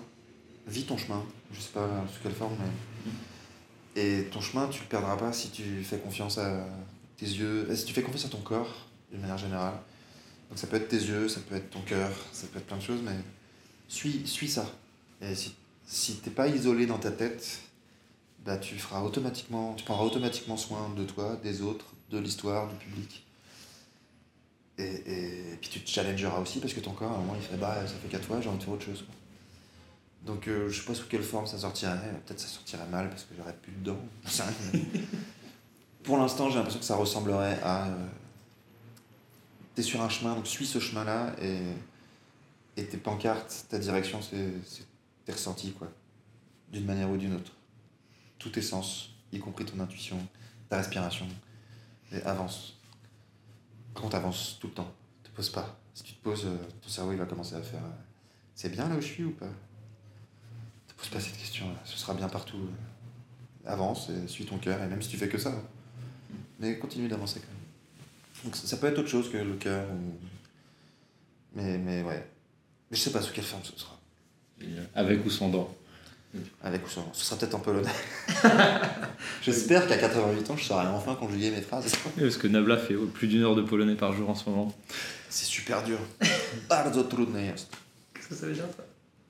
vis 0.67 0.85
ton 0.85 0.97
chemin. 0.97 1.23
Je 1.51 1.59
sais 1.59 1.71
pas 1.71 2.05
sous 2.13 2.21
quelle 2.21 2.33
forme, 2.35 2.55
mais. 2.59 2.71
Et 4.01 4.25
ton 4.25 4.39
chemin, 4.39 4.67
tu 4.67 4.81
le 4.81 4.85
perdras 4.87 5.17
pas 5.17 5.33
si 5.33 5.49
tu 5.49 5.83
fais 5.83 5.97
confiance 5.97 6.37
à 6.37 6.65
tes 7.19 7.25
yeux, 7.25 7.67
si 7.75 7.85
tu 7.85 7.93
fais 7.93 8.01
confiance 8.01 8.25
à 8.25 8.29
ton 8.29 8.41
corps, 8.41 8.87
d'une 9.11 9.21
manière 9.21 9.37
générale. 9.37 9.75
Donc 10.49 10.57
ça 10.57 10.67
peut 10.67 10.77
être 10.77 10.87
tes 10.87 10.97
yeux, 10.97 11.27
ça 11.27 11.39
peut 11.41 11.55
être 11.55 11.69
ton 11.69 11.81
cœur, 11.81 12.11
ça 12.31 12.47
peut 12.47 12.59
être 12.59 12.65
plein 12.65 12.77
de 12.77 12.81
choses, 12.81 13.01
mais 13.03 13.15
suis, 13.87 14.25
suis 14.25 14.47
ça. 14.47 14.65
Et 15.21 15.35
si 15.35 15.53
si 15.89 16.17
t'es 16.17 16.29
pas 16.29 16.47
isolé 16.47 16.85
dans 16.85 16.99
ta 16.99 17.09
tête, 17.09 17.61
bah 18.45 18.57
tu 18.57 18.75
feras 18.75 19.01
automatiquement, 19.01 19.73
tu 19.73 19.83
prendras 19.83 20.05
automatiquement 20.05 20.55
soin 20.55 20.93
de 20.95 21.03
toi, 21.03 21.35
des 21.43 21.63
autres, 21.63 21.93
de 22.11 22.19
l'histoire, 22.19 22.69
du 22.69 22.75
public. 22.75 23.25
Et, 24.77 24.83
et, 24.83 25.57
puis 25.59 25.69
tu 25.71 25.81
te 25.81 25.89
challengeras 25.89 26.39
aussi 26.39 26.59
parce 26.59 26.73
que 26.73 26.79
ton 26.79 26.93
corps, 26.93 27.11
à 27.11 27.15
un 27.15 27.17
moment, 27.17 27.35
il 27.35 27.41
fait 27.41 27.57
bah 27.57 27.75
ça 27.87 27.93
fait 27.95 28.07
qu'à 28.07 28.19
toi, 28.19 28.39
j'ai 28.39 28.49
envie 28.49 28.59
de 28.59 28.63
faire 28.63 28.73
autre 28.73 28.85
chose. 28.85 29.03
Donc 30.25 30.47
euh, 30.47 30.69
je 30.69 30.79
sais 30.79 30.85
pas 30.85 30.93
sous 30.93 31.07
quelle 31.07 31.23
forme 31.23 31.47
ça 31.47 31.57
sortirait, 31.57 31.97
peut-être 32.25 32.39
ça 32.39 32.47
sortirait 32.47 32.87
mal 32.87 33.09
parce 33.09 33.23
que 33.23 33.33
j'aurais 33.35 33.55
plus 33.55 33.71
de 33.71 33.91
Pour 36.09 36.17
l'instant, 36.17 36.49
j'ai 36.49 36.55
l'impression 36.55 36.79
que 36.79 36.85
ça 36.87 36.95
ressemblerait 36.95 37.59
à. 37.61 37.85
euh, 37.85 38.07
t'es 39.75 39.83
sur 39.83 40.01
un 40.01 40.09
chemin, 40.09 40.33
donc 40.33 40.47
suis 40.47 40.65
ce 40.65 40.79
chemin-là 40.79 41.35
et, 41.39 41.61
et 42.77 42.85
tes 42.87 42.97
pancartes, 42.97 43.67
ta 43.69 43.77
direction, 43.77 44.19
c'est 44.19 44.87
tes 45.23 45.31
ressentis, 45.31 45.71
quoi. 45.73 45.87
D'une 46.71 46.85
manière 46.85 47.11
ou 47.11 47.15
d'une 47.15 47.35
autre. 47.35 47.51
Tous 48.39 48.49
tes 48.49 48.63
sens, 48.63 49.11
y 49.31 49.37
compris 49.37 49.65
ton 49.65 49.79
intuition, 49.79 50.17
ta 50.67 50.77
respiration. 50.77 51.27
Et 52.11 52.23
avance. 52.23 52.79
Quand 53.93 54.09
t'avances 54.09 54.57
tout 54.59 54.65
le 54.65 54.73
temps, 54.73 54.91
te 55.21 55.29
pose 55.29 55.51
pas. 55.51 55.77
Si 55.93 56.01
tu 56.01 56.15
te 56.15 56.23
poses, 56.23 56.45
euh, 56.47 56.57
ton 56.81 56.89
cerveau 56.89 57.11
il 57.11 57.19
va 57.19 57.25
commencer 57.27 57.53
à 57.53 57.61
faire 57.61 57.83
euh, 57.83 58.01
c'est 58.55 58.69
bien 58.69 58.89
là 58.89 58.95
où 58.95 59.01
je 59.01 59.05
suis 59.05 59.25
ou 59.25 59.31
pas? 59.33 59.45
Te 60.87 60.93
pose 60.95 61.09
pas 61.09 61.19
cette 61.19 61.37
question-là, 61.37 61.79
ce 61.83 61.99
sera 61.99 62.15
bien 62.15 62.29
partout. 62.29 62.67
Avance 63.63 64.09
et 64.09 64.27
suis 64.27 64.47
ton 64.47 64.57
cœur, 64.57 64.81
et 64.81 64.87
même 64.87 65.03
si 65.03 65.09
tu 65.09 65.17
fais 65.17 65.29
que 65.29 65.37
ça. 65.37 65.53
Mais 66.59 66.77
continue 66.77 67.07
d'avancer 67.07 67.39
quand 67.39 67.47
même. 67.47 68.43
Donc 68.45 68.55
ça 68.55 68.67
ça 68.67 68.77
peut 68.77 68.87
être 68.87 68.99
autre 68.99 69.09
chose 69.09 69.29
que 69.31 69.37
le 69.37 69.55
cœur. 69.55 69.85
Mais, 71.55 71.77
mais 71.77 72.03
ouais. 72.03 72.23
Mais 72.91 72.97
je 72.97 73.01
sais 73.01 73.11
pas 73.11 73.21
sous 73.21 73.33
quelle 73.33 73.43
forme 73.45 73.63
ce 73.63 73.77
sera. 73.77 73.97
Avec 74.93 75.25
ou 75.25 75.29
sans 75.29 75.49
dents 75.49 75.73
Avec 76.61 76.85
ou 76.85 76.89
sans. 76.89 77.09
Ce 77.13 77.25
sera 77.25 77.39
peut-être 77.39 77.55
un 77.55 77.59
polonais. 77.59 77.89
J'espère 79.41 79.87
qu'à 79.87 79.97
88 79.97 80.51
ans, 80.51 80.57
je 80.57 80.63
saurai 80.65 80.87
enfin 80.87 81.15
conjuguer 81.15 81.51
mes 81.51 81.61
phrases. 81.61 81.91
Oui, 82.17 82.23
Parce 82.23 82.37
que 82.37 82.47
Nabla 82.47 82.77
fait 82.77 82.95
plus 82.95 83.27
d'une 83.27 83.43
heure 83.43 83.55
de 83.55 83.61
polonais 83.61 83.95
par 83.95 84.13
jour 84.13 84.29
en 84.29 84.35
ce 84.35 84.49
moment. 84.49 84.75
C'est 85.29 85.45
super 85.45 85.83
dur. 85.83 85.99
Bardzo 86.67 87.03
trudne 87.03 87.39
jest. 87.39 87.69
Qu'est-ce 88.13 88.27
que 88.29 88.35
ça 88.35 88.45
veut 88.47 88.53
dire 88.53 88.65
ça 88.75 88.83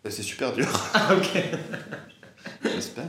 Bah, 0.04 0.10
C'est 0.10 0.24
super 0.24 0.54
dur. 0.54 0.68
Ah 0.94 1.14
ok. 1.16 1.44
J'espère. 2.64 3.08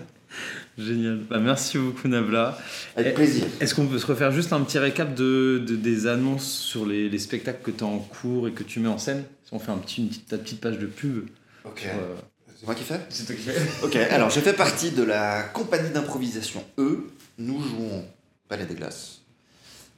Génial. 0.79 1.19
Bah, 1.29 1.39
merci 1.39 1.77
beaucoup 1.79 2.09
Nabla. 2.09 2.59
Avec 2.97 3.15
plaisir. 3.15 3.45
Est-ce 3.61 3.75
qu'on 3.75 3.87
peut 3.87 3.99
se 3.99 4.07
refaire 4.07 4.31
juste 4.33 4.53
un 4.53 4.61
petit 4.63 4.79
récap 4.79 5.15
de, 5.15 5.63
de- 5.67 5.77
des 5.77 6.07
annonces 6.07 6.51
sur 6.51 6.87
les, 6.87 7.09
les 7.09 7.19
spectacles 7.19 7.63
que 7.63 7.71
tu 7.71 7.85
as 7.85 7.87
en 7.87 7.99
cours 7.99 8.49
et 8.49 8.53
que 8.53 8.63
tu 8.63 8.81
mets 8.81 8.89
en 8.89 8.99
scène? 8.99 9.25
Si 9.45 9.53
on 9.53 9.59
fait 9.59 9.73
un 9.73 9.79
petit, 9.79 10.03
une 10.03 10.09
petite, 10.09 10.27
ta 10.29 10.39
petite 10.39 10.61
page 10.61 10.79
de 10.79 10.87
pub. 10.87 11.29
Ok. 11.65 11.83
euh, 11.87 12.15
C'est 12.59 12.65
moi 12.67 12.75
qui 12.75 12.85
fais? 12.85 13.01
C'est 13.11 13.27
toi 13.27 13.35
qui 13.35 13.43
fais 13.43 13.61
Ok, 13.85 13.97
alors 13.97 14.31
je 14.31 14.41
fais 14.41 14.53
partie 14.55 14.91
de 14.93 15.03
la 15.03 15.43
compagnie 15.43 15.91
d'improvisation 15.91 16.65
E. 16.79 17.11
Nous 17.39 17.61
jouons 17.61 18.05
Palais 18.49 18.67
des 18.67 18.75
Glaces. 18.75 19.23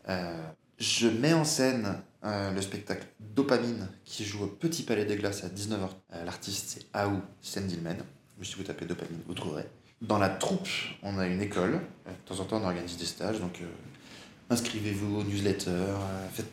Euh, 0.08 0.36
je 0.78 1.06
mets 1.06 1.32
en 1.32 1.44
scène 1.44 1.86
euh, 2.24 2.50
le 2.50 2.60
spectacle 2.60 3.06
Dopamine 3.34 3.88
qui 4.04 4.24
joue 4.24 4.44
au 4.44 4.46
Petit 4.48 4.82
Palais 4.82 5.04
des 5.04 5.16
Glaces 5.16 5.44
à 5.44 5.48
19h. 5.48 5.88
Euh, 6.14 6.24
L'artiste 6.24 6.64
c'est 6.68 6.86
Aou 6.92 7.20
Sendilmen. 7.40 7.98
Mais 8.38 8.44
si 8.44 8.56
vous 8.56 8.62
tapez 8.64 8.84
Dopamine, 8.86 9.20
vous 9.28 9.34
trouverez. 9.34 9.64
Dans 10.02 10.18
la 10.18 10.28
troupe, 10.28 10.68
on 11.04 11.16
a 11.18 11.26
une 11.28 11.40
école. 11.40 11.80
De 12.06 12.12
temps 12.34 12.40
en 12.40 12.44
temps, 12.44 12.60
on 12.60 12.64
organise 12.64 12.96
des 12.96 13.04
stages. 13.04 13.38
Donc 13.38 13.60
euh, 13.62 13.66
inscrivez-vous 14.50 15.20
aux 15.20 15.22
newsletters. 15.22 15.70
euh, 15.70 16.28
faites, 16.32 16.50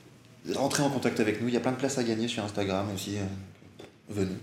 rentrez 0.56 0.84
en 0.84 0.92
contact 0.92 1.20
avec 1.20 1.42
nous. 1.42 1.48
Il 1.48 1.56
y 1.56 1.58
a 1.58 1.60
plein 1.60 1.72
de 1.72 1.78
places 1.78 1.98
à 1.98 2.04
gagner 2.04 2.28
sur 2.28 2.44
Instagram 2.44 2.88
aussi. 2.94 3.18
euh, 3.18 3.24
venez. 4.08 4.36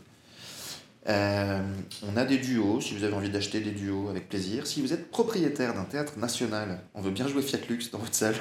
On 1.08 2.16
a 2.16 2.24
des 2.24 2.38
duos, 2.38 2.80
si 2.80 2.96
vous 2.96 3.04
avez 3.04 3.14
envie 3.14 3.30
d'acheter 3.30 3.60
des 3.60 3.70
duos, 3.70 4.08
avec 4.08 4.28
plaisir. 4.28 4.66
Si 4.66 4.82
vous 4.82 4.92
êtes 4.92 5.08
propriétaire 5.12 5.72
d'un 5.74 5.84
théâtre 5.84 6.18
national, 6.18 6.80
on 6.94 7.00
veut 7.00 7.12
bien 7.12 7.28
jouer 7.28 7.42
Fiat 7.42 7.60
Lux 7.68 7.92
dans 7.92 7.98
votre 7.98 8.14
salle. 8.14 8.34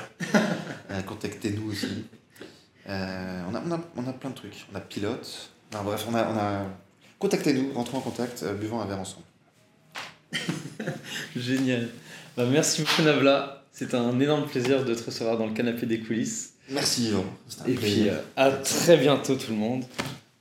Contactez-nous 1.06 1.70
aussi. 1.72 2.06
On, 2.88 2.92
a, 2.92 3.62
on, 3.64 3.72
a, 3.72 3.80
on 3.98 4.08
a 4.08 4.14
plein 4.14 4.32
de 4.32 4.36
trucs. 4.36 4.66
On 4.74 4.76
a 4.76 4.80
pilote. 4.82 5.52
Bref, 5.72 6.06
on 6.10 6.16
a, 6.16 6.28
on 6.28 6.38
a... 6.38 6.66
Contactez-nous, 7.20 7.72
rentrons 7.74 8.00
en 8.00 8.02
contact, 8.02 8.44
buvons 8.60 8.82
un 8.82 8.86
verre 8.88 9.00
ensemble. 9.00 9.26
Génial. 11.36 11.90
Bah, 12.38 12.46
merci 12.52 12.82
beaucoup 12.82 13.02
Nabla. 13.02 13.64
C'est 13.72 13.94
un 13.94 14.20
énorme 14.20 14.48
plaisir 14.48 14.86
de 14.86 14.94
te 14.94 15.04
recevoir 15.04 15.38
dans 15.38 15.48
le 15.48 15.54
canapé 15.54 15.86
des 15.86 16.00
coulisses. 16.00 16.54
Merci 16.70 17.10
Yvan. 17.10 17.26
Et 17.68 17.74
plaisir. 17.74 17.80
puis 17.80 18.10
euh, 18.10 18.20
à 18.36 18.52
très 18.52 18.98
bientôt 18.98 19.36
tout 19.36 19.52
le 19.52 19.58
monde. 19.58 19.84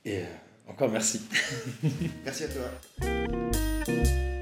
Et 0.05 0.21
encore 0.67 0.89
merci. 0.89 1.21
merci 2.23 2.43
à 2.43 2.47
toi. 2.47 4.25